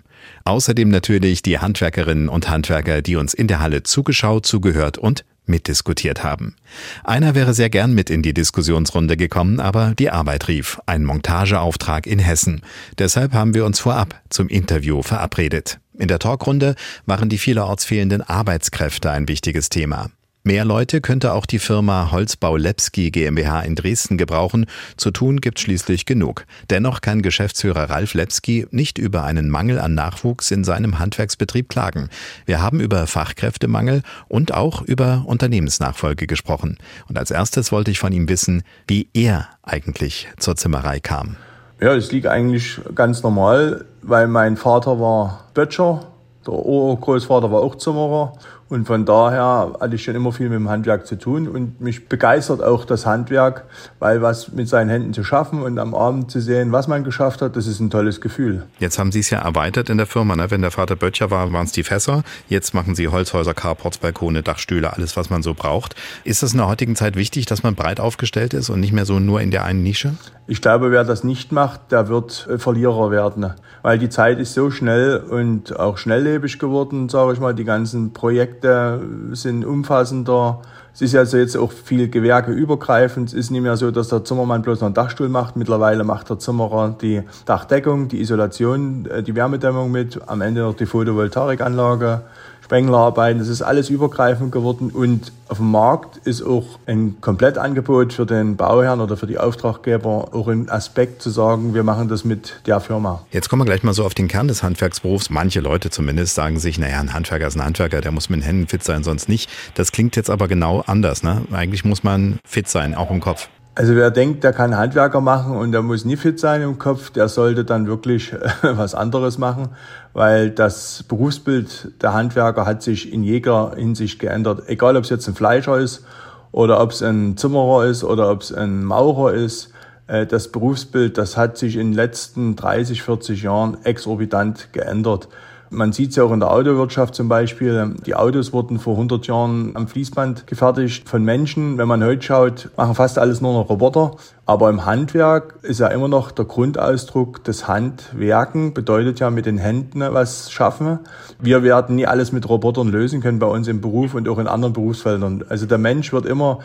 Außerdem 0.44 0.90
natürlich 0.90 1.44
die 1.44 1.60
Handwerkerinnen 1.60 2.30
und 2.30 2.49
Handwerker, 2.49 3.03
die 3.03 3.15
uns 3.15 3.36
in 3.36 3.48
der 3.48 3.60
Halle 3.60 3.84
zugeschaut, 3.84 4.48
zugehört 4.48 4.98
und 4.98 5.23
mitdiskutiert 5.47 6.23
haben. 6.23 6.55
Einer 7.03 7.35
wäre 7.35 7.53
sehr 7.53 7.69
gern 7.69 7.93
mit 7.93 8.09
in 8.09 8.22
die 8.22 8.34
Diskussionsrunde 8.34 9.17
gekommen, 9.17 9.59
aber 9.59 9.93
die 9.95 10.09
Arbeit 10.09 10.47
rief, 10.47 10.80
ein 10.85 11.03
Montageauftrag 11.03 12.07
in 12.07 12.19
Hessen. 12.19 12.61
Deshalb 12.97 13.34
haben 13.34 13.53
wir 13.53 13.65
uns 13.65 13.80
vorab 13.80 14.22
zum 14.30 14.47
Interview 14.47 15.01
verabredet. 15.01 15.80
In 15.97 16.07
der 16.07 16.19
Talkrunde 16.19 16.76
waren 17.05 17.30
die 17.30 17.38
vielerorts 17.38 17.85
fehlenden 17.85 18.22
Arbeitskräfte 18.22 19.11
ein 19.11 19.27
wichtiges 19.27 19.69
Thema. 19.69 20.09
Mehr 20.47 20.63
Leute 20.63 21.01
könnte 21.01 21.34
auch 21.34 21.47
die 21.47 21.57
Firma 21.57 22.11
Holzbau 22.11 22.55
Lepski 22.55 23.09
GmbH 23.09 23.61
in 23.61 23.73
Dresden 23.73 24.15
gebrauchen. 24.15 24.67
Zu 24.95 25.09
tun 25.09 25.41
gibt 25.41 25.59
schließlich 25.59 26.05
genug. 26.05 26.45
Dennoch 26.69 27.01
kann 27.01 27.23
Geschäftsführer 27.23 27.89
Ralf 27.89 28.13
Lepski 28.13 28.67
nicht 28.69 28.99
über 28.99 29.23
einen 29.23 29.49
Mangel 29.49 29.80
an 29.80 29.95
Nachwuchs 29.95 30.51
in 30.51 30.63
seinem 30.63 30.99
Handwerksbetrieb 30.99 31.67
klagen. 31.67 32.09
Wir 32.45 32.61
haben 32.61 32.80
über 32.80 33.07
Fachkräftemangel 33.07 34.03
und 34.27 34.53
auch 34.53 34.84
über 34.84 35.23
Unternehmensnachfolge 35.26 36.27
gesprochen. 36.27 36.77
Und 37.09 37.17
als 37.17 37.31
erstes 37.31 37.72
wollte 37.72 37.89
ich 37.89 37.97
von 37.97 38.13
ihm 38.13 38.30
wissen, 38.30 38.61
wie 38.88 39.09
er 39.15 39.47
eigentlich 39.63 40.27
zur 40.38 40.55
Zimmerei 40.55 40.99
kam. 40.99 41.38
Ja, 41.81 41.95
das 41.95 42.11
liegt 42.11 42.27
eigentlich 42.27 42.80
ganz 42.93 43.23
normal, 43.23 43.85
weil 44.03 44.27
mein 44.27 44.57
Vater 44.57 44.99
war 44.99 45.45
Böttcher 45.55 46.05
Der 46.45 46.53
Urgroßvater 46.53 47.51
war 47.51 47.61
auch 47.61 47.73
Zimmerer 47.80 48.34
und 48.68 48.88
von 48.88 49.06
daher 49.06 49.74
hatte 49.80 49.96
ich 49.96 50.04
schon 50.04 50.16
immer 50.16 50.32
viel 50.32 50.50
mit 50.50 50.58
dem 50.58 50.70
Handwerk 50.70 51.06
zu 51.06 51.18
tun 51.18 51.48
und 51.48 51.82
mich 51.82 52.10
begeistert 52.10 52.64
auch 52.64 52.84
das 52.86 53.06
Handwerk, 53.06 53.66
weil 54.00 54.24
was 54.24 54.52
mit 54.54 54.68
seinen 54.68 54.90
Händen 54.90 55.14
zu 55.14 55.24
schaffen 55.24 55.62
und 55.62 55.78
am 55.78 55.94
Abend 55.94 56.32
zu 56.32 56.42
sehen, 56.42 56.72
was 56.72 56.88
man 56.88 57.04
geschafft 57.04 57.44
hat, 57.44 57.56
das 57.56 57.68
ist 57.68 57.80
ein 57.80 57.92
tolles 57.92 58.22
Gefühl. 58.22 58.64
Jetzt 58.80 58.98
haben 58.98 59.12
Sie 59.12 59.20
es 59.20 59.30
ja 59.30 59.40
erweitert 59.40 59.90
in 59.90 59.98
der 59.98 60.08
Firma. 60.08 60.36
Ne? 60.36 60.50
Wenn 60.50 60.62
der 60.62 60.72
Vater 60.72 60.96
Böttcher 60.96 61.30
war, 61.30 61.54
waren 61.54 61.66
es 61.66 61.74
die 61.74 61.84
Fässer. 61.84 62.24
Jetzt 62.50 62.74
machen 62.74 62.96
Sie 62.96 63.08
Holzhäuser, 63.08 63.54
Carports, 63.54 64.00
Balkone, 64.00 64.42
Dachstühle, 64.42 64.94
alles, 64.94 65.16
was 65.16 65.30
man 65.30 65.44
so 65.44 65.54
braucht. 65.54 65.96
Ist 66.24 66.42
das 66.42 66.54
in 66.54 66.58
der 66.58 66.68
heutigen 66.68 66.96
Zeit 66.96 67.16
wichtig, 67.16 67.46
dass 67.46 67.62
man 67.62 67.76
breit 67.76 68.00
aufgestellt 68.00 68.56
ist 68.56 68.70
und 68.70 68.80
nicht 68.80 68.94
mehr 68.94 69.06
so 69.06 69.20
nur 69.20 69.42
in 69.42 69.52
der 69.52 69.64
einen 69.64 69.84
Nische? 69.84 70.16
Ich 70.47 70.61
glaube, 70.61 70.91
wer 70.91 71.03
das 71.03 71.23
nicht 71.23 71.51
macht, 71.51 71.91
der 71.91 72.07
wird 72.07 72.47
Verlierer 72.57 73.09
werden, 73.09 73.53
weil 73.81 73.97
die 73.97 74.09
Zeit 74.09 74.38
ist 74.38 74.53
so 74.53 74.69
schnell 74.69 75.17
und 75.17 75.80
auch 75.80 75.97
schnelllebig 75.97 76.59
geworden, 76.59 77.09
sage 77.09 77.34
ich 77.34 77.39
mal. 77.39 77.55
Die 77.55 77.63
ganzen 77.63 78.13
Projekte 78.13 79.01
sind 79.31 79.65
umfassender. 79.65 80.61
Es 80.93 81.01
ist 81.01 81.15
also 81.15 81.38
jetzt 81.38 81.57
auch 81.57 81.72
viel 81.72 82.09
gewerkeübergreifend. 82.09 83.30
Es 83.30 83.34
ist 83.34 83.49
nicht 83.49 83.63
mehr 83.63 83.76
so, 83.76 83.89
dass 83.89 84.09
der 84.09 84.23
Zimmermann 84.23 84.61
bloß 84.61 84.81
noch 84.81 84.85
einen 84.85 84.93
Dachstuhl 84.93 85.30
macht. 85.30 85.55
Mittlerweile 85.55 86.03
macht 86.03 86.30
der 86.30 86.38
Zimmerer 86.38 86.95
die 87.01 87.23
Dachdeckung, 87.45 88.07
die 88.07 88.22
Isolation, 88.22 89.07
äh, 89.07 89.23
die 89.23 89.35
Wärmedämmung 89.35 89.91
mit, 89.91 90.22
am 90.27 90.41
Ende 90.41 90.61
noch 90.61 90.76
die 90.76 90.85
Photovoltaikanlage. 90.85 92.22
Spenglerarbeiten, 92.66 93.38
das 93.38 93.48
ist 93.48 93.62
alles 93.62 93.92
übergreifend 93.92 94.52
geworden 94.52 94.90
und 94.92 95.32
auf 95.48 95.58
dem 95.58 95.70
Markt 95.70 96.18
ist 96.26 96.42
auch 96.42 96.66
ein 96.88 97.18
Komplettangebot 97.22 98.12
für 98.12 98.26
den 98.26 98.56
Bauherrn 98.56 99.02
oder 99.02 99.18
für 99.18 99.28
die 99.28 99.38
Auftraggeber 99.38 100.34
auch 100.34 100.48
ein 100.48 100.68
Aspekt 100.68 101.22
zu 101.22 101.30
sagen, 101.30 101.76
wir 101.76 101.84
machen 101.84 102.08
das 102.08 102.26
mit 102.26 102.62
der 102.66 102.80
Firma. 102.80 103.22
Jetzt 103.30 103.50
kommen 103.50 103.62
wir 103.62 103.66
gleich 103.66 103.84
mal 103.84 103.94
so 103.94 104.04
auf 104.04 104.16
den 104.16 104.28
Kern 104.28 104.48
des 104.48 104.64
Handwerksberufs. 104.64 105.30
Manche 105.30 105.60
Leute 105.60 105.92
zumindest 105.92 106.34
sagen 106.34 106.58
sich, 106.58 106.80
naja, 106.80 107.00
ein 107.00 107.14
Handwerker 107.14 107.46
ist 107.46 107.56
ein 107.56 107.64
Handwerker, 107.64 108.02
der 108.02 108.12
muss 108.12 108.30
mit 108.30 108.40
den 108.40 108.44
Händen 108.44 108.68
fit 108.68 108.84
sein, 108.84 109.04
sonst 109.04 109.30
nicht. 109.30 109.48
Das 109.76 109.92
klingt 109.92 110.16
jetzt 110.16 110.32
aber 110.32 110.48
genau 110.48 110.84
anders. 110.88 111.22
Ne? 111.22 111.44
Eigentlich 111.52 111.86
muss 111.86 112.04
man 112.04 112.40
fit 112.48 112.68
sein, 112.68 112.96
auch 112.96 113.12
im 113.12 113.20
Kopf. 113.20 113.48
Also 113.77 113.93
wer 113.93 114.10
denkt, 114.10 114.45
der 114.45 114.53
kann 114.53 114.77
Handwerker 114.77 115.19
machen 115.19 115.57
und 115.57 115.73
der 115.73 115.81
muss 115.81 116.06
nie 116.06 116.15
fit 116.15 116.39
sein 116.39 116.61
im 116.61 116.77
Kopf, 116.77 117.10
der 117.10 117.27
sollte 117.27 117.65
dann 117.65 117.88
wirklich 117.88 118.34
was 118.61 118.95
anderes 118.95 119.38
machen, 119.38 119.68
weil 120.14 120.49
das 120.49 121.03
Berufsbild 121.03 122.02
der 122.02 122.14
Handwerker 122.14 122.65
hat 122.65 122.81
sich 122.81 123.11
in 123.11 123.22
jeder 123.22 123.73
Hinsicht 123.76 124.19
geändert. 124.19 124.64
Egal, 124.68 124.95
ob 124.95 125.03
es 125.03 125.10
jetzt 125.10 125.27
ein 125.27 125.35
Fleischer 125.35 125.77
ist 125.77 126.06
oder 126.53 126.80
ob 126.80 126.91
es 126.91 127.03
ein 127.03 127.35
Zimmerer 127.35 127.85
ist 127.88 128.06
oder 128.06 128.31
ob 128.31 128.43
es 128.43 128.53
ein 128.53 128.85
Maurer 128.85 129.34
ist. 129.34 129.73
Äh, 130.07 130.26
das 130.26 130.53
Berufsbild, 130.53 131.18
das 131.18 131.35
hat 131.35 131.57
sich 131.57 131.76
in 131.76 131.88
den 131.88 131.95
letzten 131.95 132.56
30, 132.56 133.02
40 133.03 133.43
Jahren 133.43 133.84
exorbitant 133.84 134.69
geändert. 134.72 135.27
Man 135.70 135.92
sieht 135.92 136.12
es 136.12 136.16
ja 136.16 136.24
auch 136.24 136.32
in 136.32 136.40
der 136.40 136.52
Autowirtschaft 136.52 137.16
zum 137.16 137.28
Beispiel. 137.28 137.96
Die 138.06 138.16
Autos 138.16 138.54
wurden 138.54 138.80
vor 138.80 138.94
100 138.94 139.28
Jahren 139.28 139.72
am 139.76 139.88
Fließband 139.88 140.48
gefertigt 140.48 141.10
von 141.10 141.24
Menschen. 141.24 141.78
Wenn 141.78 141.88
man 141.88 142.04
heute 142.04 142.22
schaut, 142.22 142.70
machen 142.78 142.96
fast 142.96 143.18
alles 143.18 143.42
nur 143.42 143.54
noch 143.54 143.70
Roboter. 143.70 144.16
Aber 144.48 144.70
im 144.70 144.86
Handwerk 144.86 145.56
ist 145.64 145.80
ja 145.80 145.88
immer 145.88 146.08
noch 146.08 146.30
der 146.30 146.46
Grundausdruck 146.46 147.44
des 147.44 147.68
Handwerken, 147.68 148.76
bedeutet 148.76 149.20
ja 149.20 149.32
mit 149.32 149.48
den 149.48 149.58
Händen 149.58 150.02
was 150.02 150.52
schaffen. 150.52 151.00
Wir 151.40 151.64
werden 151.64 151.96
nie 151.96 152.06
alles 152.06 152.32
mit 152.32 152.48
Robotern 152.48 152.90
lösen 152.90 153.22
können 153.22 153.40
bei 153.40 153.48
uns 153.48 153.68
im 153.68 153.82
Beruf 153.82 154.14
und 154.14 154.30
auch 154.30 154.38
in 154.38 154.48
anderen 154.48 154.74
Berufsfeldern. 154.74 155.44
Also 155.50 155.66
der 155.66 155.80
Mensch 155.80 156.14
wird 156.14 156.28
immer 156.28 156.60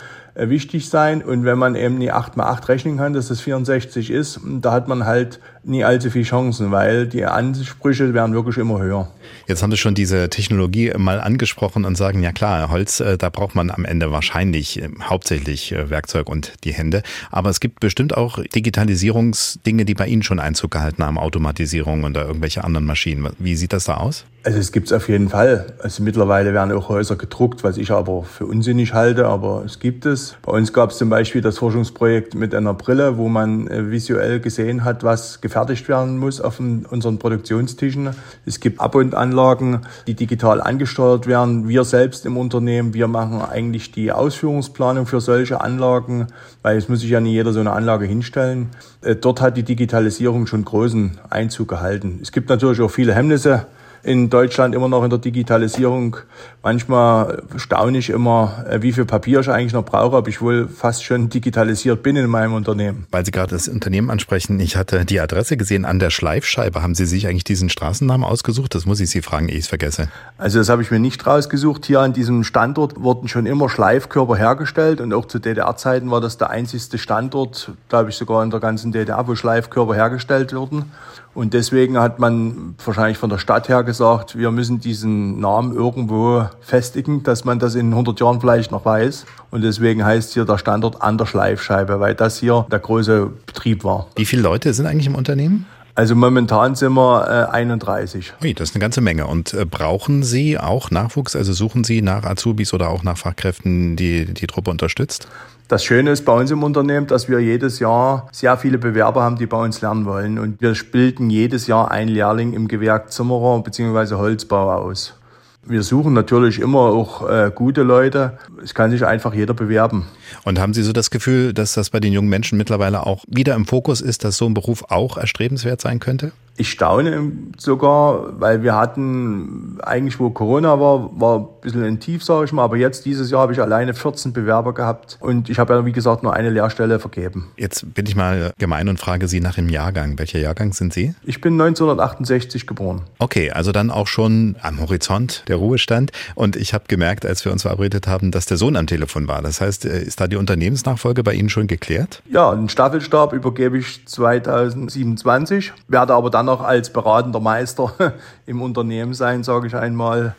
wichtig 0.49 0.89
sein. 0.89 1.23
Und 1.23 1.45
wenn 1.45 1.59
man 1.59 1.75
eben 1.75 1.99
nie 1.99 2.11
8 2.11 2.37
mal 2.37 2.47
8 2.47 2.69
rechnen 2.69 2.97
kann, 2.97 3.13
dass 3.13 3.29
das 3.29 3.41
64 3.41 4.11
ist, 4.11 4.41
da 4.45 4.73
hat 4.73 4.89
man 4.89 5.05
halt 5.05 5.41
nie 5.63 5.85
allzu 5.85 6.11
viele 6.11 6.25
Chancen, 6.25 6.71
weil 6.71 7.07
die 7.07 7.25
Ansprüche 7.25 8.15
werden 8.15 8.35
wirklich 8.35 8.57
immer 8.57 8.81
höher. 8.81 9.09
Jetzt 9.47 9.63
haben 9.63 9.71
Sie 9.71 9.77
schon 9.77 9.95
diese 9.95 10.31
Technologie 10.31 10.93
mal 10.97 11.21
angesprochen 11.21 11.85
und 11.85 11.97
sagen, 11.97 12.23
ja 12.23 12.33
klar, 12.33 12.71
Holz, 12.71 13.01
äh, 13.01 13.19
da 13.19 13.29
braucht 13.29 13.55
man 13.55 13.71
am 13.71 13.85
Ende 13.85 14.11
wahrscheinlich 14.11 14.81
äh, 14.81 14.89
hauptsächlich 15.03 15.75
Werkzeug 15.77 16.29
und 16.29 16.53
die 16.65 16.73
Hände. 16.73 17.03
Aber 17.31 17.51
es 17.51 17.61
gibt 17.61 17.81
bestimmt 17.81 18.17
auch 18.17 18.43
Digitalisierungsdinge, 18.43 19.85
die 19.85 19.95
bei 19.95 20.07
Ihnen 20.07 20.23
schon 20.23 20.41
Einzug 20.41 20.71
gehalten 20.71 21.05
haben, 21.05 21.19
Automatisierung 21.19 22.05
oder 22.05 22.27
irgendwelche 22.27 22.65
anderen 22.65 22.87
Maschinen. 22.87 23.29
Wie 23.39 23.57
sieht 23.57 23.73
das 23.73 23.85
da 23.85 23.99
aus? 23.99 24.25
Also 24.43 24.59
es 24.59 24.73
gibt 24.73 24.87
es 24.87 24.93
auf 24.93 25.09
jeden 25.09 25.29
Fall. 25.29 25.75
Also 25.83 26.03
mittlerweile 26.03 26.55
werden 26.55 26.73
auch 26.73 26.89
Häuser 26.89 27.17
gedruckt, 27.17 27.63
was 27.63 27.77
ich 27.77 27.91
aber 27.91 28.23
für 28.23 28.47
unsinnig 28.47 28.95
halte, 28.95 29.27
aber 29.27 29.65
es 29.65 29.81
gibt 29.81 30.07
es. 30.07 30.30
Bei 30.43 30.53
uns 30.53 30.73
gab 30.73 30.91
es 30.91 30.99
zum 30.99 31.11
Beispiel 31.11 31.41
das 31.41 31.59
Forschungsprojekt 31.59 32.35
mit 32.35 32.55
einer 32.55 32.75
Brille, 32.75 33.17
wo 33.17 33.29
man 33.29 33.67
äh, 33.69 33.91
visuell 33.91 34.41
gesehen 34.41 34.85
hat, 34.85 35.05
was 35.05 35.41
gefertigt 35.41 35.89
werden 35.89 36.19
muss 36.19 36.41
auf 36.41 36.61
unseren 36.61 37.19
Produktionstischen. 37.19 38.11
Es 38.47 38.61
gibt 38.61 38.81
Ab- 38.81 38.95
und 38.95 39.15
Anlagen, 39.15 39.83
die 40.07 40.15
digital 40.15 40.61
angesteuert 40.61 41.27
werden. 41.27 41.69
Wir 41.69 41.85
selbst 41.85 42.27
im 42.27 42.37
Unternehmen, 42.37 42.95
wir 42.95 43.09
machen 43.09 43.43
eigentlich 43.43 43.93
die 43.93 44.13
Ausführungsplanung 44.13 45.07
für 45.07 45.21
solche 45.21 45.61
Anlagen, 45.61 46.27
weil 46.63 46.77
es 46.77 46.89
muss 46.89 47.01
sich 47.01 47.11
ja 47.11 47.21
nicht 47.21 47.33
jeder 47.33 47.53
so 47.53 47.61
eine 47.61 47.73
Anlage 47.73 48.07
hinstellen. 48.07 48.69
Äh, 49.03 49.17
dort 49.17 49.41
hat 49.41 49.57
die 49.57 49.63
Digitalisierung 49.63 50.47
schon 50.47 50.65
großen 50.65 51.19
Einzug 51.29 51.69
gehalten. 51.69 52.21
Es 52.23 52.33
gibt 52.33 52.49
natürlich 52.49 52.81
auch 52.81 52.91
viele 52.91 53.15
Hemmnisse 53.15 53.67
in 54.03 54.31
Deutschland 54.31 54.75
immer 54.75 54.89
noch 54.89 55.05
in 55.05 55.11
der 55.11 55.19
Digitalisierung. 55.19 56.17
Manchmal 56.63 57.43
staune 57.57 57.99
ich 57.99 58.11
immer, 58.11 58.65
äh, 58.69 58.83
wie 58.83 58.93
viel 58.93 59.05
Papier 59.05 59.41
ich 59.41 59.49
eigentlich 59.49 59.73
noch 59.73 59.85
brauche, 59.85 60.17
ob 60.17 60.29
ich 60.29 60.41
wohl 60.41 60.69
fast 60.69 61.05
schon 61.05 61.29
digitalisiert 61.29 62.03
bin 62.03 62.17
in 62.17 62.29
meinem 62.29 62.55
Unternehmen. 62.55 63.07
Weil 63.11 63.25
Sie 63.25 63.31
gerade 63.31 63.55
das 63.55 63.69
Unternehmen 63.69 64.11
ansprechen, 64.11 64.61
ich 64.61 64.77
hatte 64.77 65.05
die 65.05 65.21
Adresse 65.21 65.57
gesehen 65.57 65.85
an 65.85 65.99
der 65.99 66.11
Schleifscheibe. 66.11 66.83
Haben 66.83 66.95
Sie 66.95 67.07
sich 67.07 67.27
eigentlich 67.27 67.45
diesen 67.45 67.69
Straßennamen 67.69 68.25
ausgesucht? 68.25 68.75
Das 68.75 68.87
muss 68.87 69.01
ich 69.01 69.11
Sie 69.11 69.23
fragen, 69.23 69.49
ehe 69.49 69.57
ich 69.57 69.65
es 69.65 69.69
vergesse. 69.69 70.09
Also 70.39 70.59
das 70.59 70.69
habe 70.69 70.83
ich 70.83 70.91
mir 70.91 71.01
nicht 71.01 71.27
rausgesucht. 71.27 71.87
Hier 71.87 72.01
an 72.01 72.13
diesem 72.13 72.45
Standort 72.45 73.01
wurden 73.01 73.29
schon 73.29 73.47
immer 73.47 73.69
Schleifkörper 73.69 74.37
hergestellt 74.37 75.01
und 75.01 75.13
auch 75.13 75.27
zu 75.27 75.39
DDR-Zeiten 75.39 76.11
war 76.11 76.21
das 76.21 76.39
der 76.39 76.51
einzigste 76.51 76.99
Standort, 76.99 77.73
glaube 77.89 78.11
ich 78.11 78.17
sogar 78.17 78.43
in 78.43 78.51
der 78.51 78.61
ganzen 78.61 78.93
DDR, 78.93 79.27
wo 79.27 79.35
Schleifkörper 79.35 79.95
hergestellt 79.95 80.55
wurden. 80.55 80.91
Und 81.33 81.55
deswegen 81.55 81.99
hat 81.99 82.19
man 82.19 82.75
wahrscheinlich 82.85 83.19
von 83.19 83.31
der 83.31 83.39
Stadt 83.39 83.69
her 83.69 83.85
gesagt, 83.85 84.37
wir 84.37 84.51
müssen 84.51 84.81
diesen 84.81 85.39
Namen 85.39 85.75
irgendwo 85.75 86.47
festigen, 86.61 87.23
dass 87.23 87.45
man 87.45 87.61
das 87.61 87.77
in 87.77 87.91
100 87.91 88.19
Jahren 88.19 88.41
vielleicht 88.41 88.73
noch 88.73 88.85
weiß. 88.85 89.27
Und 89.51 89.63
deswegen 89.63 90.05
heißt 90.05 90.35
hier 90.35 90.45
der 90.45 90.59
Standort 90.59 91.01
an 91.03 91.19
der 91.19 91.27
Schleifscheibe, 91.27 92.01
weil 92.01 92.15
das 92.15 92.39
hier 92.39 92.67
der 92.71 92.81
große 92.81 93.31
Betrieb 93.47 93.85
war. 93.85 94.09
Wie 94.17 94.25
viele 94.25 94.43
Leute 94.43 94.75
sind 94.75 94.87
eigentlich 94.87 95.07
im 95.07 95.15
Unternehmen? 95.15 95.67
Also 95.95 96.15
momentan 96.15 96.75
sind 96.75 96.95
wir 96.95 97.49
äh, 97.51 97.53
31. 97.53 98.33
Ui, 98.43 98.55
das 98.55 98.71
ist 98.71 98.75
eine 98.75 98.81
ganze 98.81 99.01
Menge. 99.01 99.27
Und 99.27 99.55
äh, 99.55 99.65
brauchen 99.65 100.23
Sie 100.23 100.59
auch 100.59 100.91
Nachwuchs? 100.91 101.37
Also 101.37 101.53
suchen 101.53 101.85
Sie 101.85 102.01
nach 102.01 102.25
Azubis 102.25 102.73
oder 102.73 102.89
auch 102.89 103.03
nach 103.03 103.19
Fachkräften, 103.19 103.97
die 103.97 104.33
die 104.33 104.47
Truppe 104.47 104.71
unterstützt? 104.71 105.29
Das 105.71 105.85
Schöne 105.85 106.11
ist 106.11 106.25
bei 106.25 106.33
uns 106.33 106.51
im 106.51 106.65
Unternehmen, 106.65 107.07
dass 107.07 107.29
wir 107.29 107.39
jedes 107.39 107.79
Jahr 107.79 108.27
sehr 108.33 108.57
viele 108.57 108.77
Bewerber 108.77 109.23
haben, 109.23 109.37
die 109.37 109.47
bei 109.47 109.57
uns 109.57 109.81
lernen 109.81 110.05
wollen. 110.05 110.41
Und 110.41 110.61
wir 110.61 110.75
bilden 110.91 111.31
jedes 111.31 111.69
Jahr 111.69 111.93
einen 111.93 112.11
Lehrling 112.11 112.55
im 112.55 112.67
Gewerk 112.67 113.13
Zimmerer 113.13 113.63
bzw. 113.63 114.17
Holzbauer 114.17 114.79
aus. 114.79 115.15
Wir 115.63 115.85
suchen 115.85 116.13
natürlich 116.13 116.59
immer 116.59 116.81
auch 116.81 117.29
äh, 117.31 117.53
gute 117.55 117.85
Leute. 117.85 118.37
Es 118.65 118.75
kann 118.75 118.91
sich 118.91 119.07
einfach 119.07 119.33
jeder 119.33 119.55
bewerben. 119.55 120.07
Und 120.43 120.59
haben 120.59 120.75
Sie 120.75 120.83
so 120.83 120.93
das 120.93 121.09
Gefühl, 121.11 121.55
dass 121.55 121.75
das 121.75 121.91
bei 121.91 122.01
den 122.01 122.13
jungen 122.13 122.29
Menschen 122.29 122.59
mittlerweile 122.59 123.07
auch 123.07 123.23
wieder 123.29 123.55
im 123.55 123.65
Fokus 123.65 124.01
ist, 124.01 124.25
dass 124.25 124.39
so 124.39 124.47
ein 124.47 124.55
Beruf 124.55 124.87
auch 124.89 125.19
erstrebenswert 125.19 125.81
sein 125.81 126.01
könnte? 126.01 126.33
Ich 126.61 126.73
staune 126.73 127.33
sogar, 127.57 128.39
weil 128.39 128.63
wir 128.63 128.77
hatten 128.77 129.79
eigentlich, 129.83 130.21
wo 130.21 130.29
Corona 130.29 130.79
war, 130.79 131.09
war 131.19 131.39
ein 131.39 131.47
bisschen 131.63 131.83
ein 131.85 132.01
Tief, 132.01 132.23
sage 132.23 132.45
ich 132.45 132.53
mal. 132.53 132.65
Aber 132.65 132.77
jetzt, 132.77 133.07
dieses 133.07 133.31
Jahr, 133.31 133.41
habe 133.41 133.55
ich 133.55 133.63
alleine 133.63 133.95
14 133.95 134.35
Bewerber 134.35 134.75
gehabt. 134.75 135.17
Und 135.21 135.49
ich 135.49 135.59
habe 135.59 135.73
ja, 135.73 135.87
wie 135.87 135.93
gesagt, 135.93 136.23
nur 136.23 136.35
eine 136.35 136.51
Lehrstelle 136.51 136.99
vergeben. 136.99 137.51
Jetzt 137.57 137.95
bin 137.95 138.05
ich 138.05 138.15
mal 138.15 138.53
gemein 138.59 138.91
und 138.91 139.01
frage 139.01 139.27
Sie 139.27 139.41
nach 139.41 139.55
dem 139.55 139.71
Jahrgang. 139.71 140.19
Welcher 140.19 140.39
Jahrgang 140.39 140.75
sind 140.75 140.93
Sie? 140.93 141.15
Ich 141.25 141.41
bin 141.41 141.55
1968 141.55 142.67
geboren. 142.67 143.05
Okay, 143.21 143.51
also 143.53 143.73
dann 143.73 143.91
auch 143.91 144.07
schon 144.07 144.57
am 144.61 144.81
Horizont 144.81 145.45
der 145.49 145.57
Ruhestand. 145.57 146.13
Und 146.35 146.57
ich 146.57 146.75
habe 146.75 146.85
gemerkt, 146.89 147.25
als 147.25 147.43
wir 147.47 147.53
uns 147.53 147.63
verabredet 147.63 148.07
haben, 148.07 148.33
dass 148.33 148.45
der 148.45 148.59
Sohn 148.59 148.77
am 148.77 148.87
Telefon 148.87 149.29
war. 149.29 149.41
Das 149.41 149.63
heißt, 149.63 149.87
äh, 149.87 150.03
ist 150.03 150.21
da 150.21 150.27
die 150.27 150.37
Unternehmensnachfolge 150.37 151.23
bei 151.23 151.33
Ihnen 151.33 151.49
schon 151.49 151.69
geklärt? 151.69 152.23
Ja, 152.31 152.51
einen 152.51 152.69
Staffelstab 152.69 153.33
übergebe 153.33 153.79
ich 153.79 154.07
2027, 154.07 155.73
werde 155.89 156.13
aber 156.13 156.29
dann 156.29 156.50
noch 156.51 156.63
als 156.63 156.91
beratender 156.91 157.41
Meister 157.41 157.93
im 158.47 158.61
Unternehmen 158.61 159.15
sein, 159.15 159.45
sage 159.45 159.69
ich 159.69 159.77
einmal. 159.77 160.35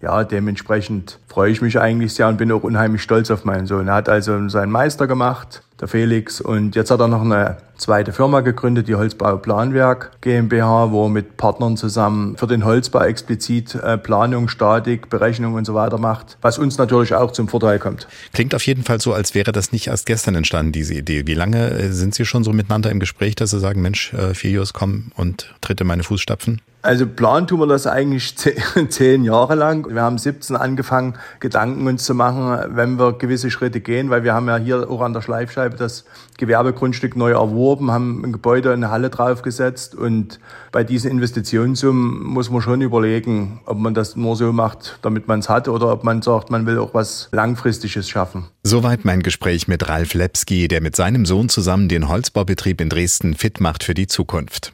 Ja, 0.00 0.22
dementsprechend 0.24 1.18
freue 1.26 1.50
ich 1.50 1.60
mich 1.60 1.78
eigentlich 1.80 2.14
sehr 2.14 2.28
und 2.28 2.36
bin 2.36 2.52
auch 2.52 2.62
unheimlich 2.62 3.02
stolz 3.02 3.30
auf 3.30 3.44
meinen 3.44 3.66
Sohn. 3.66 3.88
Er 3.88 3.94
hat 3.94 4.08
also 4.08 4.48
seinen 4.48 4.70
Meister 4.70 5.06
gemacht 5.06 5.62
der 5.80 5.88
Felix. 5.88 6.40
Und 6.40 6.74
jetzt 6.76 6.90
hat 6.90 7.00
er 7.00 7.08
noch 7.08 7.22
eine 7.22 7.58
zweite 7.76 8.12
Firma 8.12 8.40
gegründet, 8.40 8.88
die 8.88 8.94
Holzbau 8.94 9.36
Planwerk 9.36 10.10
GmbH, 10.20 10.90
wo 10.90 11.06
er 11.06 11.10
mit 11.10 11.36
Partnern 11.36 11.76
zusammen 11.76 12.36
für 12.36 12.46
den 12.46 12.64
Holzbau 12.64 13.02
explizit 13.02 13.74
äh, 13.76 13.96
Planung, 13.96 14.48
Statik, 14.48 15.08
Berechnung 15.08 15.54
und 15.54 15.64
so 15.64 15.74
weiter 15.74 15.98
macht, 15.98 16.36
was 16.42 16.58
uns 16.58 16.78
natürlich 16.78 17.14
auch 17.14 17.30
zum 17.30 17.48
Vorteil 17.48 17.78
kommt. 17.78 18.08
Klingt 18.32 18.54
auf 18.54 18.66
jeden 18.66 18.82
Fall 18.82 19.00
so, 19.00 19.12
als 19.12 19.34
wäre 19.34 19.52
das 19.52 19.72
nicht 19.72 19.86
erst 19.86 20.06
gestern 20.06 20.34
entstanden, 20.34 20.72
diese 20.72 20.94
Idee. 20.94 21.26
Wie 21.26 21.34
lange 21.34 21.70
äh, 21.70 21.92
sind 21.92 22.14
Sie 22.14 22.24
schon 22.24 22.44
so 22.44 22.52
miteinander 22.52 22.90
im 22.90 23.00
Gespräch, 23.00 23.36
dass 23.36 23.50
Sie 23.50 23.60
sagen, 23.60 23.80
Mensch, 23.82 24.12
äh, 24.14 24.34
Filius, 24.34 24.72
komm 24.72 25.12
und 25.16 25.54
tritt 25.60 25.80
in 25.80 25.86
meine 25.86 26.02
Fußstapfen? 26.02 26.60
Also 26.80 27.06
planen 27.06 27.48
tun 27.48 27.58
wir 27.58 27.66
das 27.66 27.86
eigentlich 27.88 28.36
zehn 28.88 29.24
Jahre 29.24 29.56
lang. 29.56 29.92
Wir 29.92 30.02
haben 30.02 30.16
17 30.16 30.54
angefangen, 30.54 31.14
Gedanken 31.40 31.86
uns 31.88 32.04
zu 32.04 32.14
machen, 32.14 32.76
wenn 32.76 32.98
wir 32.98 33.14
gewisse 33.14 33.50
Schritte 33.50 33.80
gehen, 33.80 34.10
weil 34.10 34.22
wir 34.22 34.32
haben 34.32 34.46
ja 34.46 34.56
hier 34.56 34.88
auch 34.88 35.00
an 35.00 35.12
der 35.12 35.20
Schleifscheibe 35.20 35.76
das 35.76 36.04
Gewerbegrundstück 36.36 37.16
neu 37.16 37.32
erworben, 37.32 37.90
haben 37.90 38.24
ein 38.24 38.32
Gebäude, 38.32 38.72
eine 38.72 38.90
Halle 38.90 39.10
draufgesetzt 39.10 39.96
und 39.96 40.38
bei 40.70 40.84
diesen 40.84 41.10
Investitionssummen 41.10 42.22
muss 42.22 42.48
man 42.48 42.62
schon 42.62 42.80
überlegen, 42.80 43.60
ob 43.66 43.78
man 43.78 43.94
das 43.94 44.14
nur 44.14 44.36
so 44.36 44.52
macht, 44.52 45.00
damit 45.02 45.26
man 45.26 45.40
es 45.40 45.48
hat 45.48 45.66
oder 45.66 45.92
ob 45.92 46.04
man 46.04 46.22
sagt, 46.22 46.50
man 46.50 46.64
will 46.64 46.78
auch 46.78 46.94
was 46.94 47.28
Langfristiges 47.32 48.08
schaffen. 48.08 48.46
Soweit 48.62 49.04
mein 49.04 49.22
Gespräch 49.22 49.66
mit 49.66 49.88
Ralf 49.88 50.14
Lepski, 50.14 50.68
der 50.68 50.80
mit 50.80 50.94
seinem 50.94 51.26
Sohn 51.26 51.48
zusammen 51.48 51.88
den 51.88 52.08
Holzbaubetrieb 52.08 52.80
in 52.80 52.88
Dresden 52.88 53.34
fit 53.34 53.60
macht 53.60 53.82
für 53.82 53.94
die 53.94 54.06
Zukunft. 54.06 54.72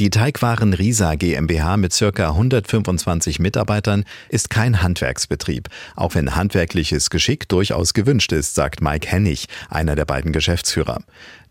Die 0.00 0.10
Teigwaren 0.10 0.72
Risa 0.72 1.14
GmbH 1.14 1.76
mit 1.76 1.92
circa 1.92 2.30
125 2.30 3.38
Mitarbeitern 3.38 4.04
ist 4.28 4.50
kein 4.50 4.82
Handwerksbetrieb, 4.82 5.68
auch 5.94 6.16
wenn 6.16 6.34
handwerkliches 6.34 7.10
Geschick 7.10 7.48
durchaus 7.48 7.94
gewünscht 7.94 8.32
ist, 8.32 8.56
sagt 8.56 8.80
Mike 8.80 9.06
Hennig, 9.06 9.46
einer 9.70 9.94
der 9.94 10.04
beiden 10.04 10.32
Geschäftsführer. 10.32 10.98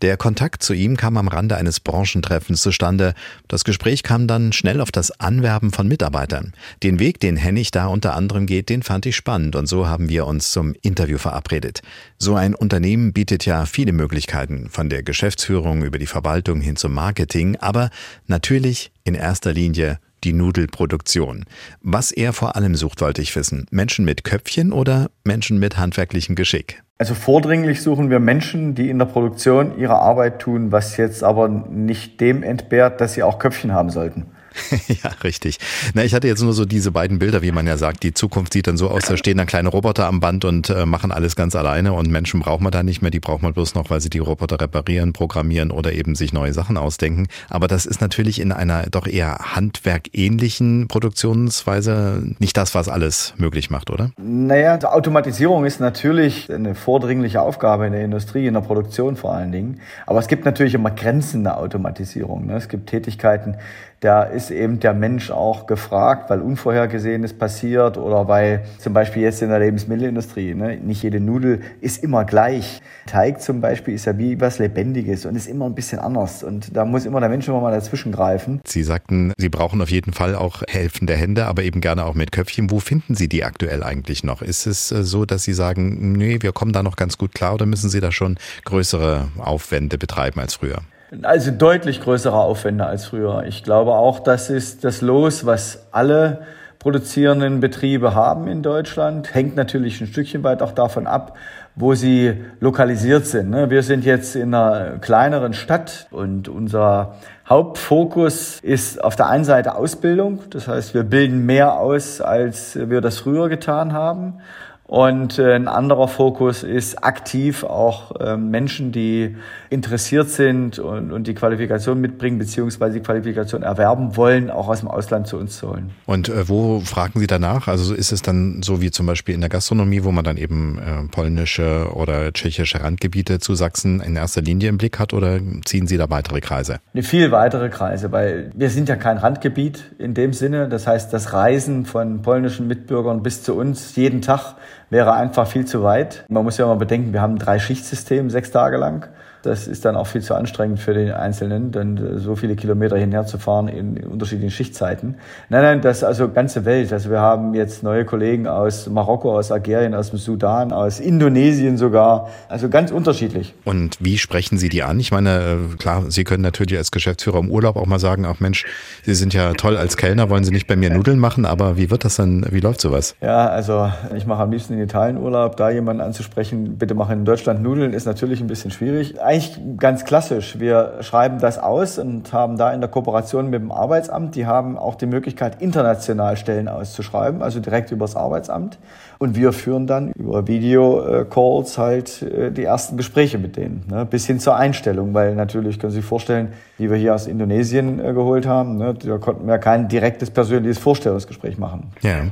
Der 0.02 0.16
Kontakt 0.16 0.62
zu 0.62 0.74
ihm 0.74 0.96
kam 0.96 1.16
am 1.16 1.28
Rande 1.28 1.56
eines 1.56 1.80
Branchentreffens 1.80 2.62
zustande. 2.62 3.14
Das 3.48 3.64
Gespräch 3.64 4.02
kam 4.02 4.26
dann 4.26 4.52
schnell 4.52 4.80
auf 4.80 4.90
das 4.90 5.20
Anwerben 5.20 5.72
von 5.72 5.88
Mitarbeitern. 5.88 6.52
Den 6.82 6.98
Weg, 6.98 7.20
den 7.20 7.36
Hennig 7.36 7.70
da 7.70 7.86
unter 7.86 8.14
anderem 8.14 8.46
geht, 8.46 8.68
den 8.68 8.82
fand 8.82 9.06
ich 9.06 9.16
spannend 9.16 9.56
und 9.56 9.66
so 9.66 9.86
haben 9.86 10.08
wir 10.08 10.26
uns 10.26 10.50
zum 10.50 10.74
Interview 10.82 11.18
verabredet. 11.18 11.82
So 12.18 12.34
ein 12.34 12.54
Unternehmen 12.54 13.12
bietet 13.12 13.46
ja 13.46 13.66
viele 13.66 13.92
Möglichkeiten, 13.92 14.68
von 14.70 14.88
der 14.88 15.02
Geschäftsführung 15.02 15.82
über 15.82 15.98
die 15.98 16.06
Verwaltung 16.06 16.60
hin 16.60 16.76
zum 16.76 16.92
Marketing, 16.92 17.56
aber 17.56 17.90
natürlich 18.26 18.92
in 19.04 19.14
erster 19.14 19.52
Linie 19.52 19.98
die 20.24 20.32
Nudelproduktion. 20.32 21.44
Was 21.82 22.10
er 22.10 22.32
vor 22.32 22.56
allem 22.56 22.74
sucht, 22.74 23.00
wollte 23.00 23.22
ich 23.22 23.36
wissen. 23.36 23.66
Menschen 23.70 24.04
mit 24.04 24.24
Köpfchen 24.24 24.72
oder 24.72 25.10
Menschen 25.24 25.58
mit 25.58 25.76
handwerklichem 25.76 26.34
Geschick? 26.34 26.82
Also 26.96 27.14
vordringlich 27.14 27.82
suchen 27.82 28.08
wir 28.08 28.20
Menschen, 28.20 28.74
die 28.74 28.88
in 28.88 28.98
der 28.98 29.06
Produktion 29.06 29.78
ihre 29.78 29.98
Arbeit 29.98 30.38
tun, 30.38 30.72
was 30.72 30.96
jetzt 30.96 31.24
aber 31.24 31.48
nicht 31.48 32.20
dem 32.20 32.42
entbehrt, 32.42 33.00
dass 33.00 33.14
sie 33.14 33.22
auch 33.22 33.38
Köpfchen 33.38 33.72
haben 33.72 33.90
sollten. 33.90 34.26
ja, 34.88 35.10
richtig. 35.22 35.58
Na, 35.94 36.04
ich 36.04 36.14
hatte 36.14 36.28
jetzt 36.28 36.42
nur 36.42 36.52
so 36.52 36.64
diese 36.64 36.92
beiden 36.92 37.18
Bilder, 37.18 37.42
wie 37.42 37.52
man 37.52 37.66
ja 37.66 37.76
sagt. 37.76 38.02
Die 38.02 38.14
Zukunft 38.14 38.52
sieht 38.52 38.66
dann 38.66 38.76
so 38.76 38.88
aus, 38.88 39.04
da 39.04 39.16
stehen 39.16 39.36
dann 39.36 39.46
kleine 39.46 39.68
Roboter 39.68 40.06
am 40.06 40.20
Band 40.20 40.44
und 40.44 40.70
äh, 40.70 40.86
machen 40.86 41.12
alles 41.12 41.36
ganz 41.36 41.56
alleine 41.56 41.92
und 41.92 42.10
Menschen 42.10 42.40
braucht 42.40 42.60
man 42.60 42.72
da 42.72 42.82
nicht 42.82 43.02
mehr. 43.02 43.10
Die 43.10 43.20
braucht 43.20 43.42
man 43.42 43.52
bloß 43.52 43.74
noch, 43.74 43.90
weil 43.90 44.00
sie 44.00 44.10
die 44.10 44.18
Roboter 44.18 44.60
reparieren, 44.60 45.12
programmieren 45.12 45.70
oder 45.70 45.92
eben 45.92 46.14
sich 46.14 46.32
neue 46.32 46.52
Sachen 46.52 46.76
ausdenken. 46.76 47.26
Aber 47.50 47.68
das 47.68 47.86
ist 47.86 48.00
natürlich 48.00 48.40
in 48.40 48.52
einer 48.52 48.84
doch 48.90 49.06
eher 49.06 49.38
handwerkähnlichen 49.54 50.88
Produktionsweise 50.88 52.22
nicht 52.38 52.56
das, 52.56 52.74
was 52.74 52.88
alles 52.88 53.34
möglich 53.36 53.70
macht, 53.70 53.90
oder? 53.90 54.10
Naja, 54.18 54.78
Automatisierung 54.84 55.64
ist 55.64 55.80
natürlich 55.80 56.52
eine 56.52 56.74
vordringliche 56.74 57.40
Aufgabe 57.40 57.86
in 57.86 57.92
der 57.92 58.04
Industrie, 58.04 58.46
in 58.46 58.54
der 58.54 58.60
Produktion 58.60 59.16
vor 59.16 59.34
allen 59.34 59.52
Dingen. 59.52 59.80
Aber 60.06 60.18
es 60.18 60.28
gibt 60.28 60.44
natürlich 60.44 60.74
immer 60.74 60.90
Grenzen 60.90 61.44
der 61.44 61.58
Automatisierung. 61.58 62.46
Ne? 62.46 62.56
Es 62.56 62.68
gibt 62.68 62.88
Tätigkeiten, 62.88 63.56
da 64.00 64.22
ist 64.22 64.50
eben 64.50 64.80
der 64.80 64.94
Mensch 64.94 65.30
auch 65.30 65.66
gefragt, 65.66 66.28
weil 66.30 66.40
Unvorhergesehenes 66.40 67.32
passiert 67.32 67.96
oder 67.96 68.28
weil 68.28 68.64
zum 68.78 68.92
Beispiel 68.92 69.22
jetzt 69.22 69.42
in 69.42 69.48
der 69.48 69.58
Lebensmittelindustrie, 69.58 70.54
ne, 70.54 70.76
nicht 70.76 71.02
jede 71.02 71.20
Nudel 71.20 71.60
ist 71.80 72.02
immer 72.02 72.24
gleich. 72.24 72.82
Teig 73.06 73.40
zum 73.40 73.60
Beispiel 73.60 73.94
ist 73.94 74.04
ja 74.04 74.18
wie 74.18 74.40
was 74.40 74.58
Lebendiges 74.58 75.26
und 75.26 75.36
ist 75.36 75.46
immer 75.46 75.66
ein 75.66 75.74
bisschen 75.74 75.98
anders 75.98 76.42
und 76.42 76.76
da 76.76 76.84
muss 76.84 77.06
immer 77.06 77.20
der 77.20 77.28
Mensch 77.28 77.48
immer 77.48 77.60
mal 77.60 77.72
dazwischen 77.72 78.12
greifen. 78.12 78.60
Sie 78.66 78.82
sagten, 78.82 79.32
Sie 79.38 79.48
brauchen 79.48 79.80
auf 79.80 79.90
jeden 79.90 80.12
Fall 80.12 80.34
auch 80.34 80.62
helfende 80.68 81.14
Hände, 81.14 81.46
aber 81.46 81.62
eben 81.62 81.80
gerne 81.80 82.04
auch 82.04 82.14
mit 82.14 82.32
Köpfchen. 82.32 82.70
Wo 82.70 82.80
finden 82.80 83.14
Sie 83.14 83.28
die 83.28 83.44
aktuell 83.44 83.82
eigentlich 83.82 84.24
noch? 84.24 84.42
Ist 84.42 84.66
es 84.66 84.92
äh, 84.92 85.02
so, 85.02 85.24
dass 85.24 85.44
Sie 85.44 85.54
sagen, 85.54 86.12
nee, 86.12 86.38
wir 86.40 86.52
kommen 86.52 86.72
da 86.72 86.82
noch 86.82 86.96
ganz 86.96 87.18
gut 87.18 87.34
klar 87.34 87.54
oder 87.54 87.66
müssen 87.66 87.90
Sie 87.90 88.00
da 88.00 88.12
schon 88.12 88.38
größere 88.64 89.28
Aufwände 89.38 89.98
betreiben 89.98 90.40
als 90.40 90.54
früher? 90.54 90.82
Also 91.22 91.50
deutlich 91.50 92.00
größere 92.00 92.36
Aufwände 92.38 92.86
als 92.86 93.06
früher. 93.06 93.44
Ich 93.46 93.62
glaube 93.62 93.92
auch, 93.92 94.20
das 94.20 94.50
ist 94.50 94.84
das 94.84 95.00
Los, 95.00 95.46
was 95.46 95.86
alle 95.92 96.42
produzierenden 96.78 97.60
Betriebe 97.60 98.14
haben 98.14 98.46
in 98.46 98.62
Deutschland. 98.62 99.34
Hängt 99.34 99.56
natürlich 99.56 100.00
ein 100.00 100.06
Stückchen 100.06 100.42
weit 100.42 100.60
auch 100.60 100.72
davon 100.72 101.06
ab, 101.06 101.36
wo 101.76 101.94
sie 101.94 102.44
lokalisiert 102.60 103.26
sind. 103.26 103.50
Ne? 103.50 103.70
Wir 103.70 103.82
sind 103.82 104.04
jetzt 104.04 104.36
in 104.36 104.54
einer 104.54 104.98
kleineren 104.98 105.54
Stadt 105.54 106.06
und 106.10 106.48
unser 106.48 107.14
Hauptfokus 107.48 108.60
ist 108.60 109.02
auf 109.02 109.16
der 109.16 109.28
einen 109.28 109.44
Seite 109.44 109.76
Ausbildung. 109.76 110.40
Das 110.50 110.68
heißt, 110.68 110.94
wir 110.94 111.04
bilden 111.04 111.46
mehr 111.46 111.78
aus, 111.78 112.20
als 112.20 112.78
wir 112.78 113.00
das 113.00 113.18
früher 113.18 113.48
getan 113.48 113.92
haben. 113.92 114.40
Und 114.86 115.38
äh, 115.38 115.54
ein 115.54 115.66
anderer 115.66 116.08
Fokus 116.08 116.62
ist 116.62 117.02
aktiv 117.02 117.64
auch 117.64 118.12
ähm, 118.20 118.50
Menschen, 118.50 118.92
die 118.92 119.34
interessiert 119.70 120.28
sind 120.28 120.78
und, 120.78 121.10
und 121.10 121.26
die 121.26 121.34
Qualifikation 121.34 122.00
mitbringen, 122.00 122.38
beziehungsweise 122.38 122.98
die 122.98 123.02
Qualifikation 123.02 123.62
erwerben 123.62 124.16
wollen, 124.16 124.50
auch 124.50 124.68
aus 124.68 124.80
dem 124.80 124.88
Ausland 124.88 125.26
zu 125.26 125.38
uns 125.38 125.56
zu 125.56 125.70
holen. 125.70 125.90
Und 126.04 126.28
äh, 126.28 126.48
wo 126.50 126.80
fragen 126.80 127.18
Sie 127.18 127.26
danach? 127.26 127.66
Also 127.66 127.94
ist 127.94 128.12
es 128.12 128.20
dann 128.20 128.62
so 128.62 128.82
wie 128.82 128.90
zum 128.90 129.06
Beispiel 129.06 129.34
in 129.34 129.40
der 129.40 129.48
Gastronomie, 129.48 130.04
wo 130.04 130.12
man 130.12 130.22
dann 130.22 130.36
eben 130.36 130.78
äh, 130.78 131.08
polnische 131.10 131.88
oder 131.94 132.32
tschechische 132.34 132.82
Randgebiete 132.82 133.38
zu 133.38 133.54
Sachsen 133.54 134.00
in 134.00 134.16
erster 134.16 134.42
Linie 134.42 134.68
im 134.68 134.76
Blick 134.76 134.98
hat 134.98 135.14
oder 135.14 135.40
ziehen 135.64 135.86
Sie 135.86 135.96
da 135.96 136.10
weitere 136.10 136.42
Kreise? 136.42 136.80
Eine 136.92 137.02
viel 137.02 137.32
weitere 137.32 137.70
Kreise, 137.70 138.12
weil 138.12 138.50
wir 138.54 138.68
sind 138.68 138.90
ja 138.90 138.96
kein 138.96 139.16
Randgebiet 139.16 139.92
in 139.98 140.12
dem 140.12 140.34
Sinne. 140.34 140.68
Das 140.68 140.86
heißt, 140.86 141.10
das 141.10 141.32
Reisen 141.32 141.86
von 141.86 142.20
polnischen 142.20 142.68
Mitbürgern 142.68 143.22
bis 143.22 143.42
zu 143.42 143.54
uns 143.54 143.96
jeden 143.96 144.20
Tag 144.20 144.56
wäre 144.90 145.12
einfach 145.14 145.46
viel 145.46 145.64
zu 145.64 145.82
weit. 145.82 146.24
Man 146.28 146.44
muss 146.44 146.58
ja 146.58 146.66
mal 146.66 146.76
bedenken, 146.76 147.12
wir 147.12 147.20
haben 147.20 147.34
ein 147.34 147.38
Drei-Schicht-System 147.38 148.30
sechs 148.30 148.50
Tage 148.50 148.76
lang. 148.76 149.08
Das 149.44 149.68
ist 149.68 149.84
dann 149.84 149.94
auch 149.94 150.06
viel 150.06 150.22
zu 150.22 150.34
anstrengend 150.34 150.80
für 150.80 150.94
den 150.94 151.12
Einzelnen, 151.12 151.70
dann 151.70 151.98
äh, 151.98 152.18
so 152.18 152.34
viele 152.34 152.56
Kilometer 152.56 152.96
hinher 152.96 153.26
zu 153.26 153.36
fahren 153.36 153.68
in 153.68 154.02
unterschiedlichen 154.04 154.50
Schichtzeiten. 154.50 155.16
Nein, 155.50 155.62
nein, 155.62 155.80
das 155.82 155.98
ist 155.98 156.04
also 156.04 156.30
ganze 156.30 156.64
Welt. 156.64 156.92
Also 156.94 157.10
wir 157.10 157.20
haben 157.20 157.54
jetzt 157.54 157.82
neue 157.82 158.06
Kollegen 158.06 158.46
aus 158.46 158.88
Marokko, 158.88 159.36
aus 159.36 159.52
Algerien, 159.52 159.94
aus 159.94 160.10
dem 160.10 160.18
Sudan, 160.18 160.72
aus 160.72 160.98
Indonesien 160.98 161.76
sogar. 161.76 162.30
Also 162.48 162.70
ganz 162.70 162.90
unterschiedlich. 162.90 163.54
Und 163.64 163.98
wie 164.00 164.16
sprechen 164.16 164.56
Sie 164.56 164.70
die 164.70 164.82
an? 164.82 164.98
Ich 164.98 165.12
meine, 165.12 165.40
äh, 165.40 165.76
klar, 165.76 166.04
Sie 166.08 166.24
können 166.24 166.42
natürlich 166.42 166.78
als 166.78 166.90
Geschäftsführer 166.90 167.40
im 167.40 167.50
Urlaub 167.50 167.76
auch 167.76 167.86
mal 167.86 167.98
sagen, 167.98 168.24
ach 168.24 168.40
Mensch, 168.40 168.64
Sie 169.02 169.14
sind 169.14 169.34
ja 169.34 169.52
toll 169.52 169.76
als 169.76 169.98
Kellner, 169.98 170.30
wollen 170.30 170.44
Sie 170.44 170.52
nicht 170.52 170.66
bei 170.66 170.76
mir 170.76 170.88
Nudeln 170.88 171.18
machen, 171.18 171.44
aber 171.44 171.76
wie 171.76 171.90
wird 171.90 172.06
das 172.06 172.16
dann, 172.16 172.46
wie 172.50 172.60
läuft 172.60 172.80
sowas? 172.80 173.14
Ja, 173.20 173.48
also 173.48 173.92
ich 174.16 174.24
mache 174.24 174.42
am 174.42 174.50
liebsten 174.50 174.72
in 174.72 174.80
Italien 174.80 175.18
Urlaub, 175.18 175.58
da 175.58 175.68
jemanden 175.68 176.00
anzusprechen, 176.00 176.78
bitte 176.78 176.94
machen 176.94 177.18
in 177.18 177.24
Deutschland 177.26 177.62
Nudeln, 177.62 177.92
ist 177.92 178.06
natürlich 178.06 178.40
ein 178.40 178.46
bisschen 178.46 178.70
schwierig 178.70 179.20
eigentlich 179.34 179.78
ganz 179.78 180.04
klassisch. 180.04 180.60
Wir 180.60 180.98
schreiben 181.00 181.38
das 181.38 181.58
aus 181.58 181.98
und 181.98 182.32
haben 182.32 182.56
da 182.56 182.72
in 182.72 182.80
der 182.80 182.88
Kooperation 182.88 183.50
mit 183.50 183.60
dem 183.60 183.72
Arbeitsamt, 183.72 184.36
die 184.36 184.46
haben 184.46 184.78
auch 184.78 184.94
die 184.94 185.06
Möglichkeit, 185.06 185.60
international 185.60 186.36
Stellen 186.36 186.68
auszuschreiben, 186.68 187.42
also 187.42 187.58
direkt 187.58 187.90
übers 187.90 188.14
Arbeitsamt. 188.14 188.78
Und 189.24 189.36
wir 189.36 189.54
führen 189.54 189.86
dann 189.86 190.12
über 190.12 190.46
Video-Calls 190.46 191.78
halt 191.78 192.20
äh, 192.20 192.52
die 192.52 192.64
ersten 192.64 192.98
Gespräche 192.98 193.38
mit 193.38 193.56
denen, 193.56 193.82
ne? 193.88 194.04
bis 194.04 194.26
hin 194.26 194.38
zur 194.38 194.56
Einstellung, 194.56 195.14
weil 195.14 195.34
natürlich 195.34 195.78
können 195.78 195.92
Sie 195.92 196.00
sich 196.00 196.04
vorstellen, 196.04 196.52
die 196.78 196.90
wir 196.90 196.98
hier 196.98 197.14
aus 197.14 197.26
Indonesien 197.26 198.00
äh, 198.00 198.12
geholt 198.12 198.44
haben, 198.44 198.76
ne? 198.76 198.92
da 198.92 199.16
konnten 199.16 199.46
wir 199.46 199.56
kein 199.56 199.88
direktes 199.88 200.30
persönliches 200.30 200.76
Vorstellungsgespräch 200.76 201.56
machen. 201.56 201.84
Ja, 202.02 202.24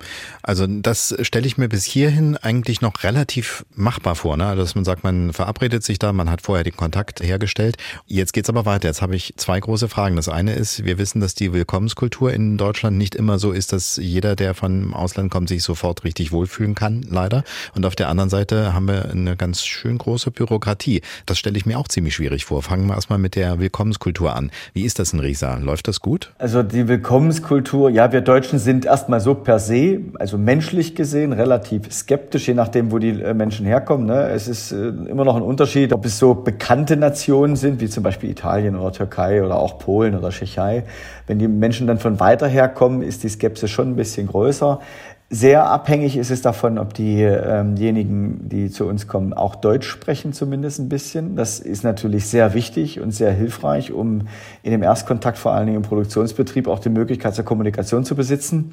also 0.42 0.66
das 0.66 1.16
stelle 1.22 1.46
ich 1.46 1.56
mir 1.56 1.68
bis 1.68 1.84
hierhin 1.84 2.36
eigentlich 2.36 2.82
noch 2.82 3.04
relativ 3.04 3.64
machbar 3.74 4.16
vor, 4.16 4.36
ne? 4.36 4.46
Also, 4.46 4.62
dass 4.62 4.74
man 4.74 4.84
sagt, 4.84 5.04
man 5.04 5.32
verabredet 5.32 5.84
sich 5.84 6.00
da, 6.00 6.12
man 6.12 6.28
hat 6.28 6.42
vorher 6.42 6.64
den 6.64 6.76
Kontakt 6.76 7.22
hergestellt. 7.22 7.76
Jetzt 8.06 8.32
geht's 8.32 8.48
aber 8.50 8.66
weiter. 8.66 8.88
Jetzt 8.88 9.02
habe 9.02 9.14
ich 9.14 9.34
zwei 9.36 9.60
große 9.60 9.88
Fragen. 9.88 10.16
Das 10.16 10.28
eine 10.28 10.54
ist, 10.54 10.84
wir 10.84 10.98
wissen, 10.98 11.20
dass 11.20 11.34
die 11.34 11.52
Willkommenskultur 11.52 12.32
in 12.32 12.58
Deutschland 12.58 12.98
nicht 12.98 13.14
immer 13.14 13.38
so 13.38 13.52
ist, 13.52 13.72
dass 13.72 13.96
jeder, 13.96 14.34
der 14.34 14.54
von 14.54 14.92
Ausland 14.94 15.30
kommt, 15.30 15.48
sich 15.48 15.62
sofort 15.62 16.02
richtig 16.02 16.32
wohlfühlen 16.32 16.74
kann, 16.74 16.81
leider. 16.88 17.44
Und 17.74 17.86
auf 17.86 17.94
der 17.94 18.08
anderen 18.08 18.30
Seite 18.30 18.74
haben 18.74 18.88
wir 18.88 19.10
eine 19.10 19.36
ganz 19.36 19.64
schön 19.64 19.98
große 19.98 20.30
Bürokratie. 20.30 21.02
Das 21.26 21.38
stelle 21.38 21.56
ich 21.56 21.66
mir 21.66 21.78
auch 21.78 21.88
ziemlich 21.88 22.14
schwierig 22.14 22.44
vor. 22.44 22.62
Fangen 22.62 22.86
wir 22.86 22.94
erstmal 22.94 23.18
mit 23.18 23.36
der 23.36 23.58
Willkommenskultur 23.58 24.34
an. 24.34 24.50
Wie 24.72 24.84
ist 24.84 24.98
das 24.98 25.12
in 25.12 25.20
Riesa? 25.20 25.56
Läuft 25.56 25.88
das 25.88 26.00
gut? 26.00 26.32
Also 26.38 26.62
die 26.62 26.88
Willkommenskultur, 26.88 27.90
ja, 27.90 28.12
wir 28.12 28.20
Deutschen 28.20 28.58
sind 28.58 28.84
erstmal 28.84 29.20
so 29.20 29.34
per 29.34 29.58
se, 29.58 30.00
also 30.18 30.38
menschlich 30.38 30.94
gesehen, 30.94 31.32
relativ 31.32 31.92
skeptisch, 31.92 32.48
je 32.48 32.54
nachdem, 32.54 32.90
wo 32.92 32.98
die 32.98 33.10
äh, 33.10 33.34
Menschen 33.34 33.66
herkommen. 33.66 34.06
Ne? 34.06 34.28
Es 34.28 34.48
ist 34.48 34.72
äh, 34.72 34.88
immer 34.88 35.24
noch 35.24 35.36
ein 35.36 35.42
Unterschied, 35.42 35.92
ob 35.92 36.04
es 36.04 36.18
so 36.18 36.34
bekannte 36.34 36.96
Nationen 36.96 37.56
sind, 37.56 37.80
wie 37.80 37.88
zum 37.88 38.02
Beispiel 38.02 38.30
Italien 38.30 38.76
oder 38.76 38.92
Türkei 38.92 39.42
oder 39.44 39.58
auch 39.58 39.78
Polen 39.78 40.16
oder 40.16 40.30
Tschechei. 40.30 40.84
Wenn 41.26 41.38
die 41.38 41.48
Menschen 41.48 41.86
dann 41.86 41.98
von 41.98 42.20
weiter 42.20 42.48
herkommen, 42.48 43.02
ist 43.02 43.22
die 43.22 43.28
Skepsis 43.28 43.70
schon 43.70 43.90
ein 43.90 43.96
bisschen 43.96 44.26
größer. 44.26 44.80
Sehr 45.34 45.64
abhängig 45.64 46.18
ist 46.18 46.30
es 46.30 46.42
davon, 46.42 46.76
ob 46.76 46.92
diejenigen, 46.92 48.50
die 48.50 48.70
zu 48.70 48.84
uns 48.86 49.06
kommen, 49.06 49.32
auch 49.32 49.54
Deutsch 49.54 49.88
sprechen, 49.88 50.34
zumindest 50.34 50.78
ein 50.78 50.90
bisschen. 50.90 51.36
Das 51.36 51.58
ist 51.58 51.84
natürlich 51.84 52.26
sehr 52.26 52.52
wichtig 52.52 53.00
und 53.00 53.12
sehr 53.12 53.32
hilfreich, 53.32 53.92
um 53.92 54.28
in 54.62 54.72
dem 54.72 54.82
Erstkontakt, 54.82 55.38
vor 55.38 55.52
allen 55.52 55.64
Dingen 55.64 55.78
im 55.78 55.84
Produktionsbetrieb, 55.84 56.68
auch 56.68 56.80
die 56.80 56.90
Möglichkeit 56.90 57.34
zur 57.34 57.46
Kommunikation 57.46 58.04
zu 58.04 58.14
besitzen. 58.14 58.72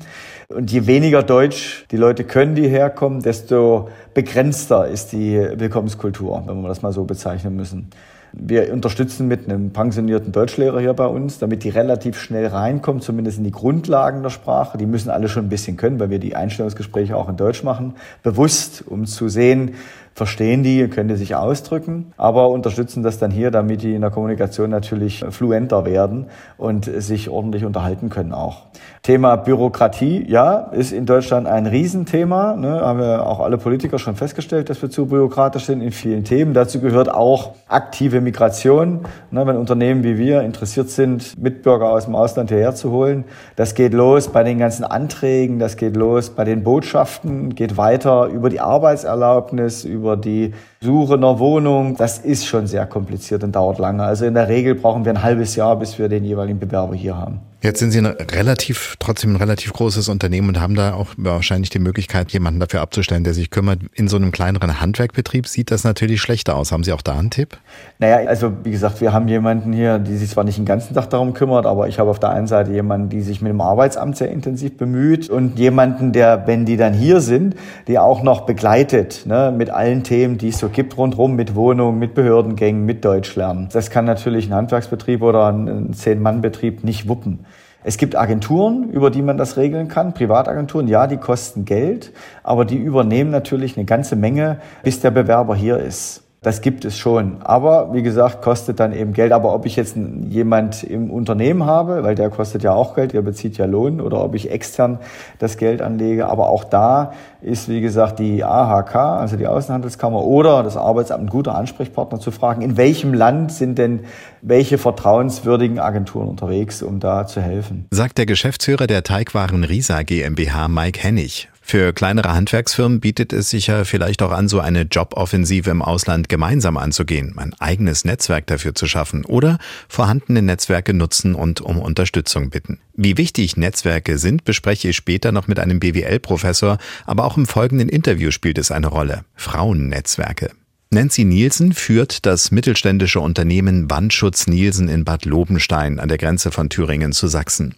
Und 0.49 0.69
je 0.69 0.85
weniger 0.85 1.23
Deutsch 1.23 1.85
die 1.91 1.97
Leute 1.97 2.25
können, 2.25 2.55
die 2.55 2.67
herkommen, 2.67 3.21
desto 3.21 3.87
begrenzter 4.13 4.85
ist 4.85 5.13
die 5.13 5.37
Willkommenskultur, 5.37 6.43
wenn 6.45 6.61
wir 6.61 6.67
das 6.67 6.81
mal 6.81 6.91
so 6.91 7.05
bezeichnen 7.05 7.55
müssen. 7.55 7.89
Wir 8.31 8.71
unterstützen 8.71 9.27
mit 9.27 9.45
einem 9.49 9.71
pensionierten 9.71 10.31
Deutschlehrer 10.31 10.79
hier 10.79 10.93
bei 10.93 11.07
uns, 11.07 11.39
damit 11.39 11.63
die 11.63 11.69
relativ 11.69 12.19
schnell 12.19 12.47
reinkommen, 12.47 13.01
zumindest 13.01 13.39
in 13.39 13.43
die 13.43 13.51
Grundlagen 13.51 14.21
der 14.21 14.29
Sprache. 14.29 14.77
Die 14.77 14.85
müssen 14.85 15.09
alle 15.09 15.29
schon 15.29 15.45
ein 15.45 15.49
bisschen 15.49 15.77
können, 15.77 15.99
weil 15.99 16.09
wir 16.11 16.19
die 16.19 16.35
Einstellungsgespräche 16.35 17.15
auch 17.15 17.27
in 17.27 17.37
Deutsch 17.37 17.63
machen. 17.63 17.95
Bewusst, 18.21 18.83
um 18.85 19.05
zu 19.05 19.29
sehen, 19.29 19.75
verstehen 20.19 20.63
die, 20.63 20.85
können 20.89 21.07
die 21.07 21.15
sich 21.15 21.33
ausdrücken, 21.33 22.11
aber 22.17 22.49
unterstützen 22.49 23.03
das 23.03 23.19
dann 23.19 23.31
hier, 23.31 23.51
damit 23.51 23.83
die 23.83 23.95
in 23.95 24.01
der 24.01 24.11
Kommunikation 24.11 24.69
natürlich 24.69 25.23
fluenter 25.29 25.85
werden 25.85 26.25
und 26.57 26.83
sich 26.83 27.29
ordentlich 27.29 27.63
unterhalten 27.63 28.09
können 28.09 28.33
auch. 28.33 28.63
Thema 29.01 29.37
Bürokratie, 29.37 30.25
ja, 30.27 30.57
ist 30.73 30.91
in 30.91 31.05
Deutschland 31.05 31.47
ein 31.47 31.67
Riesenthema. 31.67 32.57
Ne, 32.57 32.81
haben 32.81 32.99
wir 32.99 33.25
auch 33.25 33.39
alle 33.39 33.57
Politiker 33.57 33.97
schon 33.97 34.15
festgestellt, 34.15 34.69
dass 34.69 34.81
wir 34.81 34.89
zu 34.89 35.05
bürokratisch 35.05 35.65
sind 35.65 35.81
in 35.81 35.93
vielen 35.93 36.25
Themen. 36.25 36.53
Dazu 36.53 36.81
gehört 36.81 37.09
auch 37.09 37.53
aktive 37.69 38.19
Migration. 38.19 39.05
Ne, 39.31 39.47
wenn 39.47 39.55
Unternehmen 39.55 40.03
wie 40.03 40.17
wir 40.17 40.41
interessiert 40.41 40.89
sind, 40.89 41.41
Mitbürger 41.41 41.89
aus 41.91 42.05
dem 42.05 42.15
Ausland 42.15 42.49
hierher 42.49 42.75
zu 42.75 42.91
holen, 42.91 43.23
das 43.55 43.73
geht 43.73 43.93
los 43.93 44.27
bei 44.27 44.43
den 44.43 44.59
ganzen 44.59 44.83
Anträgen, 44.83 45.59
das 45.59 45.77
geht 45.77 45.95
los 45.95 46.31
bei 46.31 46.43
den 46.43 46.63
Botschaften, 46.63 47.55
geht 47.55 47.77
weiter 47.77 48.25
über 48.25 48.49
die 48.49 48.59
Arbeitserlaubnis, 48.59 49.85
über 49.85 50.08
die 50.15 50.53
Suche 50.81 51.15
einer 51.15 51.39
Wohnung. 51.39 51.97
Das 51.97 52.19
ist 52.19 52.45
schon 52.45 52.65
sehr 52.65 52.85
kompliziert 52.85 53.43
und 53.43 53.53
dauert 53.53 53.79
lange. 53.79 54.03
Also 54.03 54.25
in 54.25 54.33
der 54.33 54.47
Regel 54.47 54.75
brauchen 54.75 55.03
wir 55.03 55.11
ein 55.11 55.21
halbes 55.21 55.57
Jahr, 55.57 55.75
bis 55.75 55.99
wir 55.99 56.07
den 56.07 56.23
jeweiligen 56.23 56.57
Bewerber 56.57 56.95
hier 56.95 57.17
haben. 57.17 57.41
Jetzt 57.61 57.79
sind 57.79 57.91
Sie 57.91 57.99
ein 57.99 58.05
relativ, 58.05 58.95
trotzdem 58.99 59.33
ein 59.33 59.35
relativ 59.35 59.73
großes 59.73 60.07
Unternehmen 60.07 60.47
und 60.47 60.61
haben 60.61 60.75
da 60.75 60.93
auch 60.93 61.07
wahrscheinlich 61.17 61.69
die 61.69 61.79
Möglichkeit, 61.79 62.31
jemanden 62.31 62.61
dafür 62.61 62.79
abzustellen, 62.79 63.25
der 63.25 63.33
sich 63.33 63.49
kümmert. 63.49 63.79
In 63.93 64.07
so 64.07 64.15
einem 64.15 64.31
kleineren 64.31 64.79
Handwerkbetrieb 64.79 65.45
sieht 65.45 65.69
das 65.69 65.83
natürlich 65.83 66.21
schlechter 66.21 66.55
aus. 66.55 66.71
Haben 66.71 66.85
Sie 66.85 66.93
auch 66.93 67.01
da 67.01 67.19
einen 67.19 67.31
Tipp? 67.31 67.57
Naja, 67.97 68.29
also 68.29 68.53
wie 68.63 68.71
gesagt, 68.71 69.01
wir 69.01 69.11
haben 69.11 69.27
jemanden 69.27 69.73
hier, 69.73 69.99
die 69.99 70.15
sich 70.15 70.29
zwar 70.29 70.45
nicht 70.45 70.57
den 70.57 70.63
ganzen 70.63 70.93
Tag 70.93 71.09
darum 71.09 71.33
kümmert, 71.33 71.65
aber 71.65 71.89
ich 71.89 71.99
habe 71.99 72.09
auf 72.09 72.19
der 72.21 72.29
einen 72.29 72.47
Seite 72.47 72.71
jemanden, 72.71 73.09
die 73.09 73.21
sich 73.21 73.41
mit 73.41 73.51
dem 73.51 73.59
Arbeitsamt 73.59 74.15
sehr 74.15 74.31
intensiv 74.31 74.77
bemüht 74.77 75.29
und 75.29 75.59
jemanden, 75.59 76.13
der, 76.13 76.47
wenn 76.47 76.63
die 76.65 76.77
dann 76.77 76.93
hier 76.93 77.19
sind, 77.19 77.57
die 77.89 77.99
auch 77.99 78.23
noch 78.23 78.45
begleitet 78.45 79.25
ne, 79.25 79.53
mit 79.55 79.69
allen 79.69 80.03
Themen, 80.03 80.37
die 80.37 80.47
es 80.47 80.59
so 80.59 80.68
gibt 80.73 80.97
rundherum, 80.97 81.35
mit 81.35 81.55
Wohnung, 81.55 81.99
mit 81.99 82.13
Behördengängen, 82.13 82.85
mit 82.85 83.03
Deutschlernen. 83.05 83.69
Das 83.71 83.89
kann 83.89 84.05
natürlich 84.05 84.47
ein 84.47 84.53
Handwerksbetrieb 84.53 85.21
oder 85.21 85.47
ein 85.47 85.93
Zehn-Mann-Betrieb 85.93 86.83
nicht 86.83 87.07
wuppen. 87.07 87.45
Es 87.83 87.97
gibt 87.97 88.15
Agenturen, 88.15 88.89
über 88.89 89.09
die 89.09 89.21
man 89.21 89.37
das 89.37 89.55
regeln 89.55 89.87
kann, 89.87 90.13
Privatagenturen, 90.13 90.87
ja, 90.87 91.07
die 91.07 91.17
kosten 91.17 91.63
Geld, 91.63 92.11
aber 92.43 92.65
die 92.65 92.77
übernehmen 92.77 93.31
natürlich 93.31 93.77
eine 93.77 93.85
ganze 93.85 94.15
Menge, 94.15 94.59
bis 94.83 94.99
der 94.99 95.11
Bewerber 95.11 95.55
hier 95.55 95.77
ist. 95.77 96.23
Das 96.41 96.61
gibt 96.61 96.85
es 96.85 96.97
schon. 96.97 97.41
Aber 97.41 97.93
wie 97.93 98.01
gesagt, 98.01 98.41
kostet 98.41 98.79
dann 98.79 98.93
eben 98.93 99.11
Geld. 99.11 99.33
Aber 99.33 99.53
ob 99.53 99.65
ich 99.65 99.75
jetzt 99.75 99.97
jemand 100.29 100.83
im 100.83 101.11
Unternehmen 101.11 101.65
habe, 101.65 102.03
weil 102.03 102.15
der 102.15 102.29
kostet 102.29 102.63
ja 102.63 102.71
auch 102.71 102.95
Geld, 102.95 103.11
der 103.11 103.21
bezieht 103.21 103.57
ja 103.57 103.65
Lohn, 103.65 103.99
oder 103.99 104.23
ob 104.23 104.35
ich 104.35 104.49
extern 104.49 104.99
das 105.39 105.57
Geld 105.57 105.81
anlege. 105.81 106.27
Aber 106.27 106.49
auch 106.49 106.63
da 106.63 107.11
ist, 107.41 107.67
wie 107.67 107.81
gesagt, 107.81 108.19
die 108.19 108.45
AHK, 108.45 108.95
also 108.95 109.35
die 109.35 109.47
Außenhandelskammer 109.47 110.23
oder 110.23 110.63
das 110.63 110.77
Arbeitsamt 110.77 111.25
ein 111.25 111.29
guter 111.29 111.55
Ansprechpartner 111.55 112.21
zu 112.21 112.31
fragen, 112.31 112.61
in 112.61 112.77
welchem 112.77 113.13
Land 113.13 113.51
sind 113.51 113.77
denn 113.77 114.01
welche 114.41 114.77
vertrauenswürdigen 114.77 115.79
Agenturen 115.79 116.29
unterwegs, 116.29 116.81
um 116.81 117.01
da 117.01 117.27
zu 117.27 117.41
helfen. 117.41 117.85
Sagt 117.91 118.17
der 118.17 118.25
Geschäftsführer 118.25 118.87
der 118.87 119.03
Teigwaren 119.03 119.65
Risa 119.65 120.03
GmbH, 120.03 120.69
Mike 120.69 121.03
Hennig. 121.03 121.49
Für 121.69 121.93
kleinere 121.93 122.33
Handwerksfirmen 122.33 122.99
bietet 122.99 123.31
es 123.31 123.51
sich 123.51 123.67
ja 123.67 123.83
vielleicht 123.83 124.23
auch 124.23 124.31
an, 124.31 124.47
so 124.47 124.59
eine 124.59 124.87
Joboffensive 124.91 125.69
im 125.69 125.83
Ausland 125.83 126.27
gemeinsam 126.27 126.77
anzugehen, 126.77 127.37
ein 127.37 127.53
eigenes 127.59 128.05
Netzwerk 128.05 128.47
dafür 128.47 128.73
zu 128.73 128.87
schaffen 128.87 129.23
oder 129.23 129.59
vorhandene 129.87 130.41
Netzwerke 130.41 130.95
nutzen 130.95 131.35
und 131.35 131.61
um 131.61 131.77
Unterstützung 131.77 132.49
bitten. 132.49 132.79
Wie 132.95 133.17
wichtig 133.17 133.55
Netzwerke 133.55 134.17
sind, 134.17 134.45
bespreche 134.45 134.89
ich 134.89 134.95
später 134.95 135.31
noch 135.31 135.47
mit 135.47 135.59
einem 135.59 135.79
BWL-Professor, 135.79 136.79
aber 137.05 137.25
auch 137.25 137.37
im 137.37 137.45
folgenden 137.45 137.87
Interview 137.87 138.31
spielt 138.31 138.57
es 138.57 138.71
eine 138.71 138.87
Rolle. 138.87 139.23
Frauennetzwerke. 139.35 140.49
Nancy 140.89 141.23
Nielsen 141.23 141.73
führt 141.73 142.25
das 142.25 142.49
mittelständische 142.49 143.19
Unternehmen 143.19 143.91
Wandschutz 143.91 144.47
Nielsen 144.47 144.89
in 144.89 145.05
Bad 145.05 145.25
Lobenstein 145.25 145.99
an 145.99 146.09
der 146.09 146.17
Grenze 146.17 146.49
von 146.49 146.69
Thüringen 146.69 147.11
zu 147.11 147.27
Sachsen. 147.27 147.75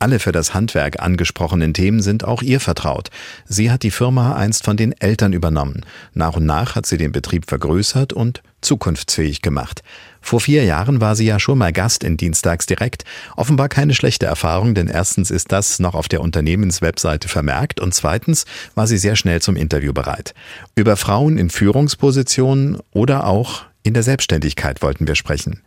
Alle 0.00 0.20
für 0.20 0.32
das 0.32 0.54
Handwerk 0.54 1.00
angesprochenen 1.00 1.74
Themen 1.74 2.02
sind 2.02 2.24
auch 2.24 2.42
ihr 2.42 2.60
vertraut. 2.60 3.10
Sie 3.46 3.70
hat 3.70 3.82
die 3.82 3.90
Firma 3.90 4.36
einst 4.36 4.64
von 4.64 4.76
den 4.76 4.92
Eltern 4.92 5.32
übernommen. 5.32 5.84
Nach 6.14 6.36
und 6.36 6.46
nach 6.46 6.76
hat 6.76 6.86
sie 6.86 6.98
den 6.98 7.10
Betrieb 7.10 7.48
vergrößert 7.48 8.12
und 8.12 8.42
zukunftsfähig 8.60 9.42
gemacht. 9.42 9.82
Vor 10.20 10.40
vier 10.40 10.64
Jahren 10.64 11.00
war 11.00 11.16
sie 11.16 11.26
ja 11.26 11.40
schon 11.40 11.58
mal 11.58 11.72
Gast 11.72 12.04
in 12.04 12.16
Dienstags 12.16 12.66
direkt. 12.66 13.04
Offenbar 13.36 13.68
keine 13.68 13.94
schlechte 13.94 14.26
Erfahrung, 14.26 14.74
denn 14.74 14.88
erstens 14.88 15.30
ist 15.30 15.50
das 15.50 15.78
noch 15.78 15.94
auf 15.94 16.08
der 16.08 16.20
Unternehmenswebseite 16.20 17.28
vermerkt 17.28 17.80
und 17.80 17.94
zweitens 17.94 18.44
war 18.74 18.86
sie 18.86 18.98
sehr 18.98 19.16
schnell 19.16 19.40
zum 19.42 19.56
Interview 19.56 19.92
bereit. 19.92 20.34
Über 20.74 20.96
Frauen 20.96 21.38
in 21.38 21.50
Führungspositionen 21.50 22.78
oder 22.92 23.26
auch 23.26 23.62
in 23.82 23.94
der 23.94 24.02
Selbstständigkeit 24.02 24.82
wollten 24.82 25.06
wir 25.06 25.14
sprechen. 25.14 25.62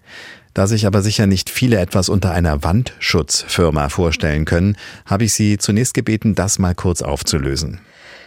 Da 0.54 0.68
sich 0.68 0.86
aber 0.86 1.02
sicher 1.02 1.28
nicht 1.28 1.50
viele 1.50 1.78
etwas 1.80 2.10
unter 2.10 2.32
einer 2.32 2.64
Wandschutzfirma 2.64 3.90
vorstellen 3.90 4.46
können, 4.46 4.76
habe 5.06 5.24
ich 5.24 5.34
Sie 5.34 5.58
zunächst 5.58 5.94
gebeten, 5.94 6.36
das 6.36 6.60
mal 6.60 6.76
kurz 6.76 7.02
aufzulösen. 7.02 7.80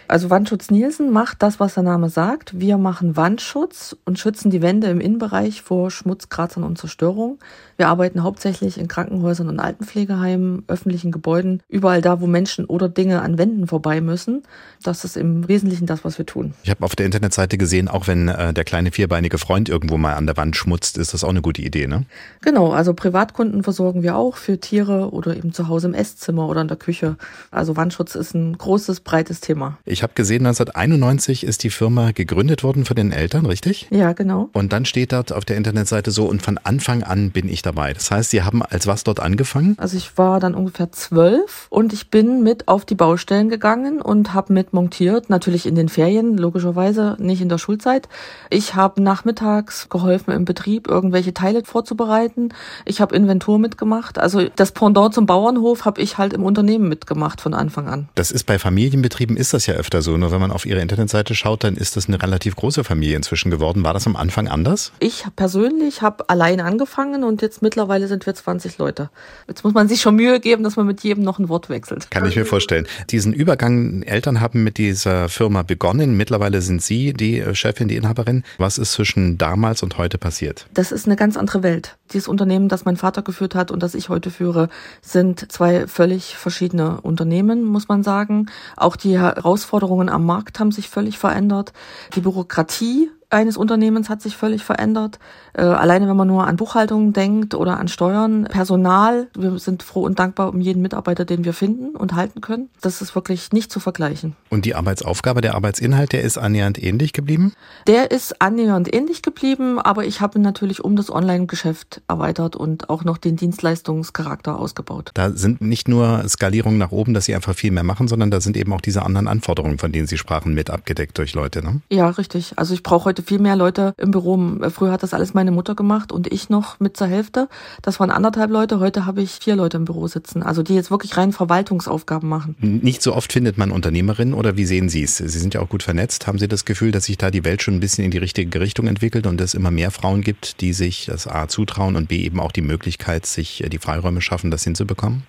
Also 0.07 0.29
Wandschutz 0.29 0.71
Nielsen 0.71 1.11
macht 1.11 1.43
das, 1.43 1.61
was 1.61 1.75
der 1.75 1.83
Name 1.83 2.11
sagt. 2.11 2.59
Wir 2.59 2.77
machen 2.77 3.17
Wandschutz 3.17 3.97
und 4.05 4.19
schützen 4.19 4.51
die 4.51 4.61
Wände 4.61 4.89
im 4.89 5.01
Innenbereich 5.01 5.63
vor 5.63 5.91
Schmutzkratzern 5.91 6.63
und 6.63 6.77
Zerstörung. 6.79 7.39
Wir 7.77 7.89
arbeiten 7.89 8.23
hauptsächlich 8.23 8.79
in 8.79 8.89
Krankenhäusern 8.89 9.49
und 9.49 9.61
Altenpflegeheimen, 9.61 10.65
öffentlichen 10.69 11.11
Gebäuden, 11.11 11.63
überall 11.69 12.01
da, 12.01 12.21
wo 12.21 12.27
Menschen 12.27 12.65
oder 12.67 12.89
Dinge 12.89 13.23
an 13.23 13.39
Wänden 13.39 13.67
vorbei 13.67 14.01
müssen. 14.01 14.43
Das 14.83 15.05
ist 15.05 15.17
im 15.17 15.49
Wesentlichen 15.49 15.87
das, 15.87 16.05
was 16.05 16.19
wir 16.19 16.27
tun. 16.27 16.55
Ich 16.63 16.71
habe 16.71 16.85
auf 16.85 16.95
der 16.95 17.07
Internetseite 17.07 17.59
gesehen, 17.59 17.89
auch 17.89 18.07
wenn 18.07 18.29
äh, 18.29 18.53
der 18.53 18.65
kleine 18.65 18.93
vierbeinige 18.93 19.39
Freund 19.39 19.69
irgendwo 19.69 19.97
mal 19.97 20.15
an 20.15 20.27
der 20.27 20.37
Wand 20.37 20.57
schmutzt, 20.57 20.99
ist 20.99 21.15
das 21.15 21.25
auch 21.25 21.31
eine 21.31 21.43
gute 21.43 21.63
Idee, 21.63 21.87
ne? 21.87 22.05
Genau, 22.43 22.73
also 22.73 22.95
Privatkunden 22.95 23.63
versorgen 23.63 24.03
wir 24.03 24.17
auch 24.17 24.37
für 24.37 24.61
Tiere 24.61 25.13
oder 25.13 25.37
eben 25.37 25.53
zu 25.53 25.69
Hause 25.69 25.89
im 25.89 25.95
Esszimmer 25.95 26.49
oder 26.49 26.61
in 26.61 26.69
der 26.69 26.77
Küche. 26.77 27.17
Also 27.51 27.77
Wandschutz 27.77 28.15
ist 28.15 28.35
ein 28.35 28.57
großes, 28.57 29.01
breites 29.01 29.41
Thema. 29.41 29.79
Ich 29.85 30.03
habe 30.03 30.13
gesehen, 30.15 30.47
1991 30.47 31.45
ist 31.45 31.65
die 31.65 31.71
Firma 31.71 32.13
gegründet 32.13 32.63
worden 32.63 32.85
von 32.85 32.95
den 32.95 33.11
Eltern, 33.11 33.47
richtig? 33.47 33.89
Ja, 33.91 34.13
genau. 34.13 34.51
Und 34.53 34.73
dann 34.73 34.85
steht 34.85 35.13
dort 35.13 35.33
auf 35.33 35.45
der 35.45 35.57
Internetseite 35.57 36.11
so, 36.11 36.27
und 36.27 36.43
von 36.43 36.59
Anfang 36.59 37.03
an 37.03 37.31
bin 37.31 37.49
ich 37.49 37.63
dabei. 37.65 37.93
Das 37.93 38.11
heißt, 38.11 38.31
Sie 38.31 38.43
haben 38.43 38.63
als 38.63 38.87
was 38.87 39.05
dort 39.05 39.21
angefangen? 39.21 39.77
Also 39.79 39.97
ich 39.97 40.17
war 40.19 40.41
dann 40.41 40.55
ungefähr 40.55 40.93
zwölf 40.93 41.67
und 41.71 41.93
ich 41.93 42.11
bin 42.11 42.43
mit 42.43 42.69
auf 42.69 42.85
die 42.85 42.95
Baustellen 42.95 43.49
gegangen 43.49 44.01
und 44.01 44.35
habe 44.35 44.53
mit 44.53 44.73
montiert, 44.73 45.31
natürlich 45.31 45.67
in 45.67 45.75
den 45.75 45.89
Ferien, 45.89 46.37
logischerweise 46.37 47.17
nicht 47.19 47.41
in 47.41 47.49
der 47.49 47.59
Schulzeit. 47.59 48.09
Ich 48.51 48.75
habe 48.75 49.03
nachmittags 49.03 49.89
geholfen 49.89 50.33
im 50.33 50.45
Betrieb, 50.45 50.89
irgendwelche 50.89 51.35
Teile 51.35 51.65
vorzubereiten. 51.65 52.51
Ich 52.85 53.01
habe 53.01 53.15
Inventur 53.15 53.59
mitgemacht. 53.59 54.19
Also 54.19 54.49
das 54.57 54.73
Pendant 54.73 55.15
zum 55.15 55.27
Bauernhof 55.27 55.85
habe 55.85 56.01
ich 56.01 56.19
halt 56.19 56.33
im 56.33 56.43
Unternehmen 56.43 56.89
mitgemacht 56.89 57.41
von 57.41 57.55
Anfang 57.55 57.89
an. 57.89 58.09
Das 58.15 58.31
ist 58.31 58.45
bei 58.45 58.59
Familienbetrieben 58.59 59.37
ist 59.37 59.55
das 59.55 59.67
ja 59.67 59.75
öfter 59.75 60.03
so. 60.03 60.17
Nur 60.17 60.33
wenn 60.33 60.41
man 60.41 60.51
auf 60.51 60.67
Ihre 60.67 60.81
Internetseite 60.81 61.35
schaut, 61.35 61.65
dann 61.65 61.77
ist 61.77 61.97
das 61.97 62.09
eine 62.09 62.21
relativ 62.21 62.57
große 62.57 62.85
Familie 62.85 63.17
inzwischen 63.17 63.51
geworden. 63.51 63.85
War 63.85 63.95
das 63.95 64.07
am 64.07 64.17
Anfang 64.17 64.49
anders? 64.49 64.93
Ich 64.99 65.25
persönlich 65.37 66.03
habe 66.03 66.29
allein 66.29 66.61
angefangen 66.61 67.25
und 67.25 67.43
jetzt 67.43 67.54
mittlerweile 67.63 68.09
sind 68.09 68.27
wir 68.27 68.35
20 68.35 68.79
Leute. 68.79 69.11
Jetzt 69.49 69.65
muss 69.65 69.75
man 69.75 69.89
sich 69.89 70.01
schon 70.01 70.17
Mühe 70.17 70.41
geben, 70.41 70.63
dass 70.63 70.77
man 70.77 70.87
mit 70.87 71.03
jedem 71.03 71.25
noch 71.25 71.39
ein 71.39 71.49
Wort 71.49 71.69
wechselt. 71.69 72.11
Kann 72.11 72.27
ich 72.27 72.37
mir 72.37 72.45
vorstellen. 72.45 72.87
Diesen 73.11 73.33
Übergang, 73.33 74.03
Eltern 74.03 74.41
haben 74.41 74.65
mit 74.65 74.79
dieser 74.79 75.29
Firma 75.29 75.63
begonnen. 75.63 76.17
Mittlerweile 76.17 76.61
sind 76.61 76.83
Sie 76.83 77.13
die 77.13 77.45
Chefin, 77.55 77.89
die 77.89 77.97
Inhaberin. 77.97 78.45
Was 78.59 78.79
ist 78.79 78.93
zwischen 78.93 79.39
damals 79.39 79.83
und 79.83 79.99
heute 79.99 80.19
passiert? 80.19 80.67
Das 80.75 80.93
ist 80.93 81.07
eine 81.07 81.17
ganz 81.17 81.37
andere 81.37 81.63
Welt. 81.63 81.97
Dieses 82.13 82.29
Unternehmen, 82.29 82.69
das 82.69 82.85
mein 82.85 82.97
Vater 82.97 83.23
geführt 83.23 83.55
hat 83.55 83.71
und 83.71 83.83
das 83.83 83.95
ich 83.95 84.09
heute 84.09 84.31
führe, 84.31 84.69
sind 85.03 85.51
zwei 85.51 85.87
völlig 85.87 86.37
verschiedene 86.37 87.01
Unternehmen, 87.01 87.65
muss 87.65 87.89
man 87.89 88.03
sagen. 88.03 88.47
Auch 88.77 88.97
die 88.97 89.19
Herausforderungen 89.19 90.09
am 90.09 90.25
Markt 90.25 90.61
haben 90.61 90.73
sich 90.73 90.89
völlig 90.89 91.19
verändert. 91.19 91.73
Die 92.15 92.21
Bürokratie 92.21 93.11
eines 93.35 93.57
Unternehmens 93.57 94.09
hat 94.09 94.23
sich 94.23 94.37
völlig 94.37 94.65
verändert. 94.65 95.19
Äh, 95.53 95.63
alleine 95.63 96.09
wenn 96.09 96.17
man 96.17 96.29
nur 96.29 96.47
an 96.47 96.57
Buchhaltung 96.57 97.13
denkt 97.13 97.55
oder 97.55 97.79
an 97.79 97.89
Steuern, 97.89 98.45
Personal. 98.45 99.29
Wir 99.37 99.59
sind 99.59 99.83
froh 99.83 100.03
und 100.03 100.19
dankbar 100.19 100.49
um 100.49 100.61
jeden 100.61 100.81
Mitarbeiter, 100.81 101.25
den 101.25 101.45
wir 101.45 101.53
finden 101.53 101.97
und 101.97 102.15
halten 102.15 102.41
können. 102.41 102.71
Das 102.81 103.03
ist 103.03 103.15
wirklich 103.15 103.53
nicht 103.53 103.71
zu 103.71 103.81
vergleichen. 103.81 104.37
Und 104.51 104.65
die 104.65 104.75
Arbeitsaufgabe, 104.75 105.41
der 105.41 105.55
Arbeitsinhalt, 105.55 106.13
der 106.13 106.23
ist 106.23 106.39
annähernd 106.39 106.83
ähnlich 106.83 107.13
geblieben? 107.13 107.53
Der 107.87 108.11
ist 108.11 108.41
annähernd 108.41 108.95
ähnlich 108.95 109.23
geblieben, 109.23 109.79
aber 109.79 110.05
ich 110.05 110.21
habe 110.21 110.39
natürlich 110.39 110.85
um 110.85 110.97
das 110.97 111.11
Online-Geschäft 111.11 112.03
erweitert 112.09 112.57
und 112.57 112.89
auch 112.91 113.05
noch 113.05 113.19
den 113.19 113.37
Dienstleistungscharakter 113.37 114.59
ausgebaut. 114.59 115.11
Da 115.15 115.31
sind 115.31 115.61
nicht 115.61 115.89
nur 115.89 116.25
Skalierungen 116.29 116.79
nach 116.79 116.93
oben, 116.93 117.15
dass 117.15 117.25
sie 117.25 117.35
einfach 117.35 117.55
viel 117.55 117.73
mehr 117.73 117.83
machen, 117.83 118.09
sondern 118.09 118.31
da 118.31 118.41
sind 118.41 118.57
eben 118.57 118.73
auch 118.73 118.81
diese 118.81 119.03
anderen 119.03 119.29
Anforderungen, 119.29 119.79
von 119.79 119.93
denen 119.93 120.07
Sie 120.07 120.19
sprachen, 120.19 120.55
mit 120.55 120.71
abgedeckt 120.71 121.19
durch 121.19 121.35
Leute. 121.35 121.65
Ne? 121.65 121.81
Ja, 121.91 122.09
richtig. 122.11 122.53
Also 122.57 122.75
ich 122.75 122.83
brauche 122.83 123.07
heute 123.07 123.24
viel 123.25 123.39
mehr 123.39 123.57
Leute 123.57 123.95
im 123.97 124.11
Büro. 124.11 124.39
Früher 124.71 124.93
hat 124.93 125.03
das 125.03 125.15
alles 125.15 125.35
meine 125.35 125.51
Mutter 125.51 125.75
gemacht 125.75 126.13
und 126.13 126.33
ich 126.33 126.51
noch 126.51 126.81
mit 126.81 126.97
zur 126.97 127.07
Hälfte. 127.07 127.49
Das 127.83 128.01
waren 128.01 128.11
anderthalb 128.11 128.51
Leute. 128.51 128.81
Heute 128.81 129.07
habe 129.07 129.23
ich 129.23 129.33
vier 129.43 129.57
Leute 129.57 129.77
im 129.77 129.85
Büro 129.85 130.07
sitzen. 130.07 130.43
Also 130.43 130.63
die 130.63 130.75
jetzt 130.75 130.91
wirklich 130.91 131.17
rein 131.17 131.33
Verwaltungsaufgaben 131.33 132.29
machen. 132.29 132.57
Nicht 132.61 133.03
so 133.03 133.15
oft 133.15 133.33
findet 133.33 133.59
man 133.59 133.71
Unternehmerinnen 133.71 134.35
oder 134.35 134.57
wie 134.57 134.65
sehen 134.65 134.89
Sie 134.89 135.03
es? 135.03 135.17
Sie 135.17 135.29
sind 135.29 135.55
ja 135.55 135.61
auch 135.61 135.69
gut 135.69 135.83
vernetzt. 135.83 136.27
Haben 136.27 136.39
Sie 136.39 136.49
das 136.49 136.65
Gefühl, 136.65 136.91
dass 136.91 137.05
sich 137.05 137.19
da 137.19 137.31
die 137.31 137.45
Welt 137.45 137.63
schon 137.63 137.75
ein 137.75 137.81
bisschen 137.81 138.05
in 138.05 138.11
die 138.11 138.19
richtige 138.19 138.61
Richtung 138.61 138.87
entwickelt 138.87 139.27
und 139.27 139.41
es 139.41 139.55
immer 139.55 139.71
mehr 139.71 139.91
Frauen 139.91 140.21
gibt, 140.21 140.61
die 140.61 140.73
sich 140.73 141.07
das 141.07 141.27
A 141.27 141.49
zutrauen 141.49 141.97
und 141.97 142.09
B 142.09 142.23
eben 142.23 142.41
auch 142.41 142.53
die 142.53 142.63
Möglichkeit, 142.63 143.27
sich 143.27 143.65
die 143.67 143.79
Freiräume 143.79 144.21
schaffen, 144.21 144.51
das 144.51 144.65
hinzubekommen? 144.65 145.25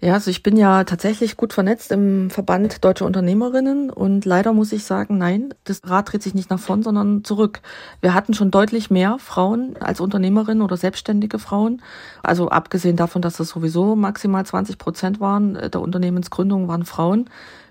Ja, 0.00 0.12
also 0.14 0.30
ich 0.30 0.44
bin 0.44 0.56
ja 0.56 0.84
tatsächlich 0.84 1.36
gut 1.36 1.52
vernetzt 1.52 1.90
im 1.90 2.30
Verband 2.30 2.84
Deutsche 2.84 3.04
Unternehmerinnen 3.04 3.90
und 3.90 4.24
leider 4.24 4.52
muss 4.52 4.70
ich 4.72 4.84
sagen, 4.84 5.18
nein, 5.18 5.52
das 5.64 5.80
Rad 5.84 6.12
dreht 6.12 6.22
sich 6.22 6.34
nicht 6.34 6.50
nach 6.50 6.60
vorn, 6.60 6.84
sondern 6.84 7.24
zurück. 7.24 7.60
Wir 8.00 8.14
hatten 8.14 8.32
schon 8.32 8.52
deutlich 8.52 8.90
mehr 8.90 9.18
Frauen 9.18 9.76
als 9.80 9.98
Unternehmerinnen 10.00 10.62
oder 10.62 10.76
selbstständige 10.76 11.40
Frauen. 11.40 11.82
Also 12.22 12.48
abgesehen 12.48 12.94
davon, 12.94 13.22
dass 13.22 13.38
das 13.38 13.48
sowieso 13.48 13.96
maximal 13.96 14.46
20 14.46 14.78
Prozent 14.78 15.18
waren 15.18 15.54
der 15.54 15.80
Unternehmensgründungen 15.80 16.68
waren 16.68 16.84
Frauen 16.84 17.28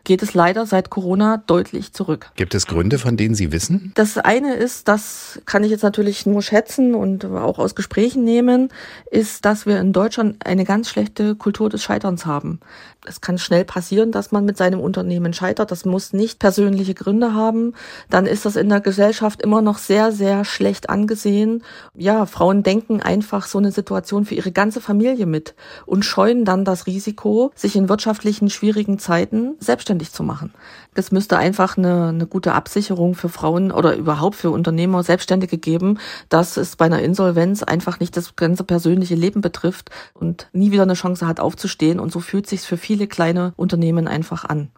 geht 0.08 0.24
es 0.24 0.34
leider 0.34 0.66
seit 0.66 0.90
Corona 0.90 1.44
deutlich 1.48 1.92
zurück. 1.92 2.32
Gibt 2.38 2.56
es 2.56 2.66
Gründe, 2.66 2.98
von 2.98 3.18
denen 3.18 3.36
Sie 3.36 3.52
wissen? 3.52 3.92
Das 3.96 4.18
eine 4.18 4.54
ist, 4.54 4.88
das 4.88 5.42
kann 5.46 5.66
ich 5.66 5.70
jetzt 5.70 5.84
natürlich 5.84 6.26
nur 6.26 6.42
schätzen 6.42 6.96
und 6.96 7.26
auch 7.26 7.60
aus 7.60 7.76
Gesprächen 7.76 8.24
nehmen, 8.24 8.70
ist, 9.12 9.44
dass 9.44 9.66
wir 9.66 9.82
in 9.82 9.92
Deutschland 9.92 10.46
eine 10.46 10.64
ganz 10.64 10.90
schlechte 10.90 11.36
Kultur 11.36 11.70
des 11.70 11.84
Scheiterns 11.84 12.26
haben. 12.26 12.62
Es 13.08 13.22
kann 13.22 13.38
schnell 13.38 13.66
passieren, 13.66 14.12
dass 14.12 14.32
man 14.32 14.46
mit 14.46 14.58
seinem 14.58 14.80
Unternehmen 14.80 15.34
scheitert. 15.34 15.72
Das 15.72 15.86
muss 15.86 16.14
nicht 16.14 16.40
persönliche 16.40 16.94
Gründe 16.94 17.34
haben. 17.34 17.74
Dann 18.10 18.26
ist 18.26 18.46
das 18.46 18.56
in 18.56 18.70
der 18.70 18.82
Gesellschaft 18.82 19.42
immer 19.42 19.62
noch 19.62 19.78
sehr, 19.78 20.12
sehr 20.12 20.46
schlecht 20.46 20.90
angesehen. 20.90 21.64
Ja, 21.96 22.26
Frauen 22.26 22.64
denken 22.64 23.02
einfach 23.02 23.48
so 23.48 23.58
eine 23.58 23.72
Situation 23.72 24.26
für 24.26 24.36
ihre 24.36 24.52
ganze 24.52 24.82
Familie 24.82 25.26
mit 25.26 25.56
und 25.86 26.06
scheuen 26.06 26.46
dann 26.46 26.66
das 26.66 26.88
Risiko, 26.88 27.52
sich 27.56 27.76
in 27.76 27.90
wirtschaftlichen 27.90 28.50
schwierigen 28.50 29.00
Zeiten 29.00 29.56
selbstständig 29.60 30.12
zu 30.12 30.24
machen. 30.24 30.54
Es 30.94 31.12
müsste 31.12 31.38
einfach 31.38 31.78
eine, 31.78 32.08
eine 32.08 32.26
gute 32.26 32.54
Absicherung 32.54 33.14
für 33.14 33.30
Frauen 33.30 33.72
oder 33.72 33.96
überhaupt 33.96 34.36
für 34.36 34.50
Unternehmer, 34.50 35.04
Selbstständige 35.04 35.58
geben, 35.58 36.00
dass 36.30 36.58
es 36.58 36.76
bei 36.76 36.86
einer 36.86 37.02
Insolvenz 37.02 37.62
einfach 37.62 38.00
nicht 38.00 38.18
das 38.18 38.36
ganze 38.36 38.64
persönliche 38.64 39.16
Leben 39.16 39.42
betrifft 39.42 39.92
und 40.14 40.48
nie 40.54 40.72
wieder 40.72 40.84
eine 40.84 40.96
Chance 40.96 41.28
hat 41.28 41.40
aufzustehen. 41.40 42.00
Und 42.00 42.12
so 42.12 42.20
fühlt 42.20 42.48
sich 42.48 42.62
für 42.62 42.78
viele 42.78 42.97
kleine 43.06 43.54
Unternehmen 43.56 44.08
einfach 44.08 44.46
an 44.46 44.72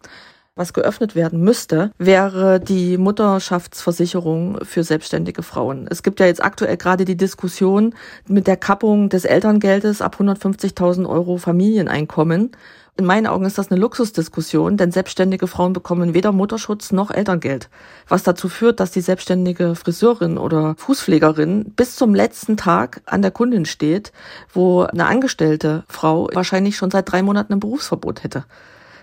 was 0.60 0.74
geöffnet 0.74 1.16
werden 1.16 1.40
müsste, 1.40 1.91
wäre 1.98 2.60
die 2.60 2.98
Mutterschaftsversicherung 2.98 4.60
für 4.64 4.84
selbstständige 4.84 5.41
Frauen. 5.41 5.88
Es 5.90 6.04
gibt 6.04 6.20
ja 6.20 6.26
jetzt 6.26 6.44
aktuell 6.44 6.76
gerade 6.76 7.06
die 7.06 7.16
Diskussion 7.16 7.96
mit 8.28 8.46
der 8.46 8.58
Kappung 8.58 9.08
des 9.08 9.24
Elterngeldes 9.24 10.02
ab 10.02 10.18
150.000 10.20 11.08
Euro 11.08 11.38
Familieneinkommen. 11.38 12.52
In 12.99 13.05
meinen 13.05 13.27
Augen 13.27 13.45
ist 13.45 13.57
das 13.57 13.71
eine 13.71 13.80
Luxusdiskussion, 13.80 14.76
denn 14.76 14.91
selbstständige 14.91 15.47
Frauen 15.47 15.71
bekommen 15.71 16.13
weder 16.13 16.34
Mutterschutz 16.34 16.91
noch 16.91 17.11
Elterngeld, 17.11 17.69
was 18.09 18.23
dazu 18.23 18.49
führt, 18.49 18.81
dass 18.81 18.91
die 18.91 18.99
selbstständige 18.99 19.76
Friseurin 19.76 20.38
oder 20.38 20.76
Fußpflegerin 20.77 21.71
bis 21.77 21.95
zum 21.95 22.13
letzten 22.13 22.57
Tag 22.57 22.99
an 23.05 23.21
der 23.21 23.31
Kundin 23.31 23.63
steht, 23.63 24.11
wo 24.53 24.81
eine 24.81 25.05
angestellte 25.05 25.85
Frau 25.88 26.27
wahrscheinlich 26.34 26.76
schon 26.76 26.91
seit 26.91 27.09
drei 27.09 27.23
Monaten 27.23 27.53
ein 27.53 27.61
Berufsverbot 27.61 28.26
hätte. 28.26 28.43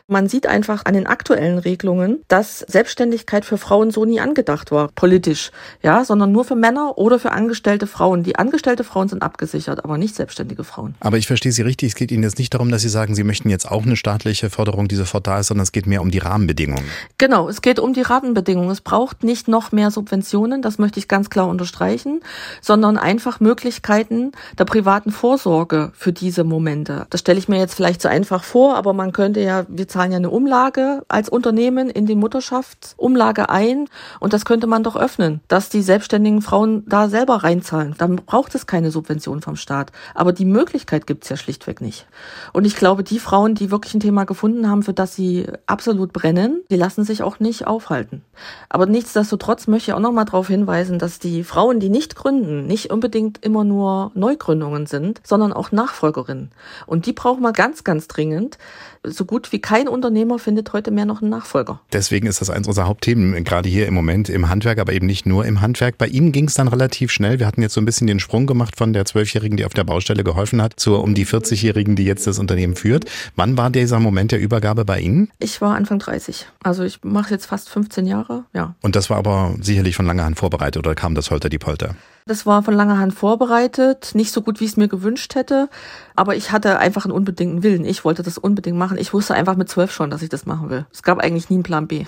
Man 0.08 0.28
sieht 0.28 0.46
einfach 0.46 0.84
an 0.84 0.94
den 0.94 1.08
aktuellen 1.08 1.58
Regelungen, 1.58 2.20
dass 2.28 2.60
Selbstständigkeit 2.60 3.44
für 3.44 3.58
Frauen 3.58 3.90
so 3.90 4.04
nie 4.04 4.20
angedacht 4.20 4.70
war, 4.70 4.86
politisch, 4.94 5.50
ja, 5.82 6.04
sondern 6.04 6.30
nur 6.30 6.44
für 6.44 6.54
Männer 6.54 6.96
oder 6.96 7.18
für 7.18 7.32
angestellte 7.32 7.88
Frauen. 7.88 8.22
Die 8.22 8.36
angestellte 8.36 8.84
Frauen 8.84 9.08
sind 9.08 9.24
abgesichert, 9.24 9.84
aber 9.84 9.98
nicht 9.98 10.14
selbstständige 10.14 10.62
Frauen. 10.62 10.94
Aber 11.00 11.18
ich 11.18 11.26
verstehe 11.26 11.50
Sie 11.50 11.62
richtig, 11.62 11.88
es 11.88 11.94
geht 11.96 12.12
Ihnen 12.12 12.22
jetzt 12.22 12.38
nicht 12.38 12.54
darum, 12.54 12.70
dass 12.70 12.82
Sie 12.82 12.88
sagen, 12.88 13.16
Sie 13.16 13.24
möchten 13.24 13.50
jetzt 13.50 13.68
auch 13.68 13.82
eine 13.82 13.96
staatliche 13.96 14.48
Förderung, 14.48 14.86
die 14.86 14.94
sofort 14.94 15.26
da 15.26 15.40
ist, 15.40 15.48
sondern 15.48 15.64
es 15.64 15.72
geht 15.72 15.88
mehr 15.88 16.02
um 16.02 16.12
die 16.12 16.18
Rahmenbedingungen. 16.18 16.84
Genau, 17.18 17.48
es 17.48 17.60
geht 17.60 17.80
um 17.80 17.92
die 17.92 18.02
Rahmenbedingungen. 18.02 18.70
Es 18.70 18.82
braucht 18.82 19.24
nicht 19.24 19.48
noch 19.48 19.72
mehr 19.72 19.90
Subventionen, 19.90 20.62
das 20.62 20.78
möchte 20.78 21.00
ich 21.00 21.08
ganz 21.08 21.30
klar 21.30 21.48
unterstreichen, 21.48 22.20
sondern 22.60 22.96
einfach 22.96 23.40
Möglichkeiten 23.40 24.30
der 24.56 24.66
privaten 24.66 25.10
Vorsorge 25.10 25.90
für 25.96 26.12
diese 26.12 26.44
Momente. 26.44 27.08
Das 27.10 27.22
stelle 27.22 27.40
ich 27.40 27.48
mir 27.48 27.58
jetzt 27.58 27.74
vielleicht 27.74 28.02
zu 28.02 28.08
einfach 28.08 28.44
vor, 28.44 28.76
aber 28.76 28.92
man 28.92 29.10
könnte 29.10 29.40
ja, 29.40 29.66
wir 29.68 29.88
zahlen 29.96 30.12
ja 30.12 30.18
eine 30.18 30.28
Umlage 30.28 31.04
als 31.08 31.30
Unternehmen 31.30 31.88
in 31.88 32.04
die 32.04 32.16
Mutterschaftsumlage 32.16 33.48
ein 33.48 33.88
und 34.20 34.34
das 34.34 34.44
könnte 34.44 34.66
man 34.66 34.82
doch 34.82 34.94
öffnen, 34.94 35.40
dass 35.48 35.70
die 35.70 35.80
selbstständigen 35.80 36.42
Frauen 36.42 36.84
da 36.86 37.08
selber 37.08 37.36
reinzahlen. 37.36 37.94
Dann 37.96 38.16
braucht 38.16 38.54
es 38.54 38.66
keine 38.66 38.90
Subvention 38.90 39.40
vom 39.40 39.56
Staat. 39.56 39.92
Aber 40.14 40.34
die 40.34 40.44
Möglichkeit 40.44 41.06
gibt 41.06 41.24
es 41.24 41.30
ja 41.30 41.38
schlichtweg 41.38 41.80
nicht. 41.80 42.06
Und 42.52 42.66
ich 42.66 42.76
glaube, 42.76 43.04
die 43.04 43.18
Frauen, 43.18 43.54
die 43.54 43.70
wirklich 43.70 43.94
ein 43.94 44.00
Thema 44.00 44.24
gefunden 44.24 44.68
haben, 44.68 44.82
für 44.82 44.92
das 44.92 45.14
sie 45.14 45.46
absolut 45.64 46.12
brennen, 46.12 46.60
die 46.70 46.76
lassen 46.76 47.04
sich 47.04 47.22
auch 47.22 47.40
nicht 47.40 47.66
aufhalten. 47.66 48.20
Aber 48.68 48.84
nichtsdestotrotz 48.84 49.66
möchte 49.66 49.92
ich 49.92 49.94
auch 49.94 50.00
noch 50.00 50.12
mal 50.12 50.26
darauf 50.26 50.48
hinweisen, 50.48 50.98
dass 50.98 51.18
die 51.18 51.42
Frauen, 51.42 51.80
die 51.80 51.88
nicht 51.88 52.16
gründen, 52.16 52.66
nicht 52.66 52.90
unbedingt 52.90 53.42
immer 53.42 53.64
nur 53.64 54.10
Neugründungen 54.12 54.84
sind, 54.84 55.22
sondern 55.24 55.54
auch 55.54 55.72
Nachfolgerinnen. 55.72 56.50
Und 56.84 57.06
die 57.06 57.14
brauchen 57.14 57.40
wir 57.40 57.52
ganz, 57.52 57.82
ganz 57.82 58.08
dringend, 58.08 58.58
so 59.06 59.24
gut 59.24 59.52
wie 59.52 59.60
kein 59.60 59.88
Unternehmer 59.88 60.38
findet 60.38 60.72
heute 60.72 60.90
mehr 60.90 61.06
noch 61.06 61.22
einen 61.22 61.30
Nachfolger. 61.30 61.80
Deswegen 61.92 62.26
ist 62.26 62.40
das 62.40 62.50
eins 62.50 62.66
unserer 62.66 62.86
Hauptthemen, 62.86 63.44
gerade 63.44 63.68
hier 63.68 63.86
im 63.86 63.94
Moment 63.94 64.28
im 64.28 64.48
Handwerk, 64.48 64.78
aber 64.78 64.92
eben 64.92 65.06
nicht 65.06 65.26
nur 65.26 65.44
im 65.44 65.60
Handwerk. 65.60 65.98
Bei 65.98 66.06
Ihnen 66.06 66.32
ging 66.32 66.46
es 66.46 66.54
dann 66.54 66.68
relativ 66.68 67.10
schnell. 67.10 67.38
Wir 67.38 67.46
hatten 67.46 67.62
jetzt 67.62 67.74
so 67.74 67.80
ein 67.80 67.84
bisschen 67.84 68.06
den 68.06 68.20
Sprung 68.20 68.46
gemacht 68.46 68.76
von 68.76 68.92
der 68.92 69.04
Zwölfjährigen, 69.04 69.56
die 69.56 69.64
auf 69.64 69.74
der 69.74 69.84
Baustelle 69.84 70.24
geholfen 70.24 70.60
hat, 70.60 70.74
zur 70.76 71.02
um 71.02 71.14
die 71.14 71.26
40-Jährigen, 71.26 71.96
die 71.96 72.04
jetzt 72.04 72.26
das 72.26 72.38
Unternehmen 72.38 72.76
führt. 72.76 73.04
Wann 73.36 73.56
war 73.56 73.70
dieser 73.70 74.00
Moment 74.00 74.32
der 74.32 74.40
Übergabe 74.40 74.84
bei 74.84 75.00
Ihnen? 75.00 75.30
Ich 75.38 75.60
war 75.60 75.76
Anfang 75.76 75.98
30. 75.98 76.46
Also 76.62 76.84
ich 76.84 77.02
mache 77.04 77.30
jetzt 77.30 77.46
fast 77.46 77.68
15 77.68 78.06
Jahre, 78.06 78.44
ja. 78.52 78.74
Und 78.82 78.96
das 78.96 79.10
war 79.10 79.18
aber 79.18 79.54
sicherlich 79.60 79.96
von 79.96 80.06
langer 80.06 80.24
Hand 80.24 80.38
vorbereitet 80.38 80.84
oder 80.84 80.94
kam 80.94 81.14
das 81.14 81.30
Holter 81.30 81.48
die 81.48 81.58
Polter? 81.58 81.94
Das 82.28 82.44
war 82.44 82.64
von 82.64 82.74
langer 82.74 82.98
Hand 82.98 83.14
vorbereitet, 83.14 84.10
nicht 84.14 84.32
so 84.32 84.42
gut, 84.42 84.58
wie 84.58 84.64
ich 84.64 84.72
es 84.72 84.76
mir 84.76 84.88
gewünscht 84.88 85.36
hätte, 85.36 85.68
aber 86.16 86.34
ich 86.34 86.50
hatte 86.50 86.80
einfach 86.80 87.04
einen 87.04 87.12
unbedingten 87.12 87.62
Willen. 87.62 87.84
Ich 87.84 88.04
wollte 88.04 88.24
das 88.24 88.36
unbedingt 88.36 88.76
machen. 88.76 88.98
Ich 88.98 89.12
wusste 89.12 89.34
einfach 89.34 89.54
mit 89.54 89.68
zwölf 89.68 89.92
schon, 89.92 90.10
dass 90.10 90.22
ich 90.22 90.28
das 90.28 90.44
machen 90.44 90.68
will. 90.68 90.86
Es 90.92 91.04
gab 91.04 91.20
eigentlich 91.20 91.50
nie 91.50 91.58
einen 91.58 91.62
Plan 91.62 91.86
B. 91.86 92.04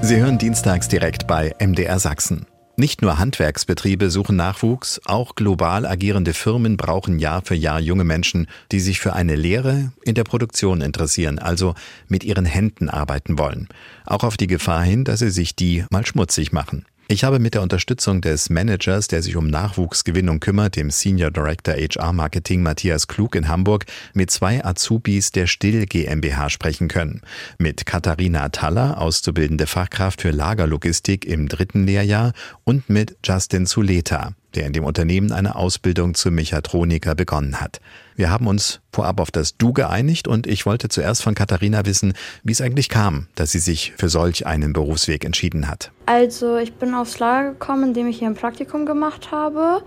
Sie 0.00 0.16
hören 0.16 0.38
dienstags 0.38 0.88
direkt 0.88 1.26
bei 1.26 1.54
MDR 1.60 1.98
Sachsen. 1.98 2.46
Nicht 2.80 3.02
nur 3.02 3.18
Handwerksbetriebe 3.18 4.08
suchen 4.08 4.36
Nachwuchs, 4.36 5.00
auch 5.04 5.34
global 5.34 5.84
agierende 5.84 6.32
Firmen 6.32 6.76
brauchen 6.76 7.18
Jahr 7.18 7.42
für 7.44 7.56
Jahr 7.56 7.80
junge 7.80 8.04
Menschen, 8.04 8.46
die 8.70 8.78
sich 8.78 9.00
für 9.00 9.14
eine 9.14 9.34
Lehre 9.34 9.90
in 10.04 10.14
der 10.14 10.22
Produktion 10.22 10.80
interessieren, 10.80 11.40
also 11.40 11.74
mit 12.06 12.22
ihren 12.22 12.44
Händen 12.44 12.88
arbeiten 12.88 13.36
wollen. 13.36 13.66
Auch 14.06 14.22
auf 14.22 14.36
die 14.36 14.46
Gefahr 14.46 14.84
hin, 14.84 15.02
dass 15.02 15.18
sie 15.18 15.30
sich 15.30 15.56
die 15.56 15.86
mal 15.90 16.06
schmutzig 16.06 16.52
machen. 16.52 16.84
Ich 17.10 17.24
habe 17.24 17.38
mit 17.38 17.54
der 17.54 17.62
Unterstützung 17.62 18.20
des 18.20 18.50
Managers, 18.50 19.08
der 19.08 19.22
sich 19.22 19.34
um 19.36 19.46
Nachwuchsgewinnung 19.46 20.40
kümmert, 20.40 20.76
dem 20.76 20.90
Senior 20.90 21.30
Director 21.30 21.72
HR 21.72 22.12
Marketing 22.12 22.62
Matthias 22.62 23.06
Klug 23.06 23.34
in 23.34 23.48
Hamburg, 23.48 23.86
mit 24.12 24.30
zwei 24.30 24.62
Azubis 24.62 25.32
der 25.32 25.46
Still 25.46 25.86
GmbH 25.86 26.50
sprechen 26.50 26.88
können. 26.88 27.22
Mit 27.56 27.86
Katharina 27.86 28.50
Taller, 28.50 29.00
auszubildende 29.00 29.66
Fachkraft 29.66 30.20
für 30.20 30.32
Lagerlogistik 30.32 31.24
im 31.24 31.48
dritten 31.48 31.86
Lehrjahr 31.86 32.34
und 32.64 32.90
mit 32.90 33.16
Justin 33.24 33.64
Zuleta, 33.64 34.34
der 34.54 34.66
in 34.66 34.72
dem 34.72 34.84
Unternehmen 34.84 35.32
eine 35.32 35.56
Ausbildung 35.56 36.14
zum 36.14 36.34
Mechatroniker 36.34 37.14
begonnen 37.14 37.60
hat. 37.60 37.80
Wir 38.16 38.30
haben 38.30 38.46
uns 38.46 38.80
vorab 38.92 39.20
auf 39.20 39.30
das 39.30 39.56
Du 39.56 39.72
geeinigt 39.72 40.26
und 40.26 40.46
ich 40.46 40.66
wollte 40.66 40.88
zuerst 40.88 41.22
von 41.22 41.34
Katharina 41.34 41.86
wissen, 41.86 42.14
wie 42.42 42.52
es 42.52 42.60
eigentlich 42.60 42.88
kam, 42.88 43.28
dass 43.34 43.52
sie 43.52 43.58
sich 43.58 43.92
für 43.96 44.08
solch 44.08 44.46
einen 44.46 44.72
Berufsweg 44.72 45.24
entschieden 45.24 45.68
hat. 45.68 45.92
Also 46.06 46.56
ich 46.56 46.74
bin 46.74 46.94
aufs 46.94 47.18
Lager 47.18 47.50
gekommen, 47.50 47.88
indem 47.88 48.08
ich 48.08 48.18
hier 48.18 48.28
ein 48.28 48.34
Praktikum 48.34 48.86
gemacht 48.86 49.30
habe. 49.30 49.82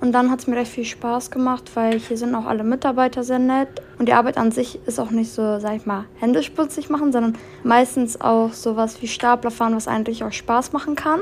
Und 0.00 0.12
dann 0.12 0.30
hat 0.30 0.40
es 0.40 0.46
mir 0.46 0.56
recht 0.56 0.72
viel 0.72 0.86
Spaß 0.86 1.30
gemacht, 1.30 1.72
weil 1.74 1.98
hier 1.98 2.16
sind 2.16 2.34
auch 2.34 2.46
alle 2.46 2.64
Mitarbeiter 2.64 3.22
sehr 3.22 3.38
nett. 3.38 3.68
Und 3.98 4.08
die 4.08 4.14
Arbeit 4.14 4.38
an 4.38 4.50
sich 4.50 4.78
ist 4.86 4.98
auch 4.98 5.10
nicht 5.10 5.30
so, 5.30 5.60
sag 5.60 5.76
ich 5.76 5.84
mal, 5.84 6.06
händischputzig 6.18 6.88
machen, 6.88 7.12
sondern 7.12 7.36
meistens 7.64 8.18
auch 8.18 8.54
sowas 8.54 9.02
wie 9.02 9.08
Stapler 9.08 9.50
fahren, 9.50 9.76
was 9.76 9.88
eigentlich 9.88 10.24
auch 10.24 10.32
Spaß 10.32 10.72
machen 10.72 10.96
kann 10.96 11.20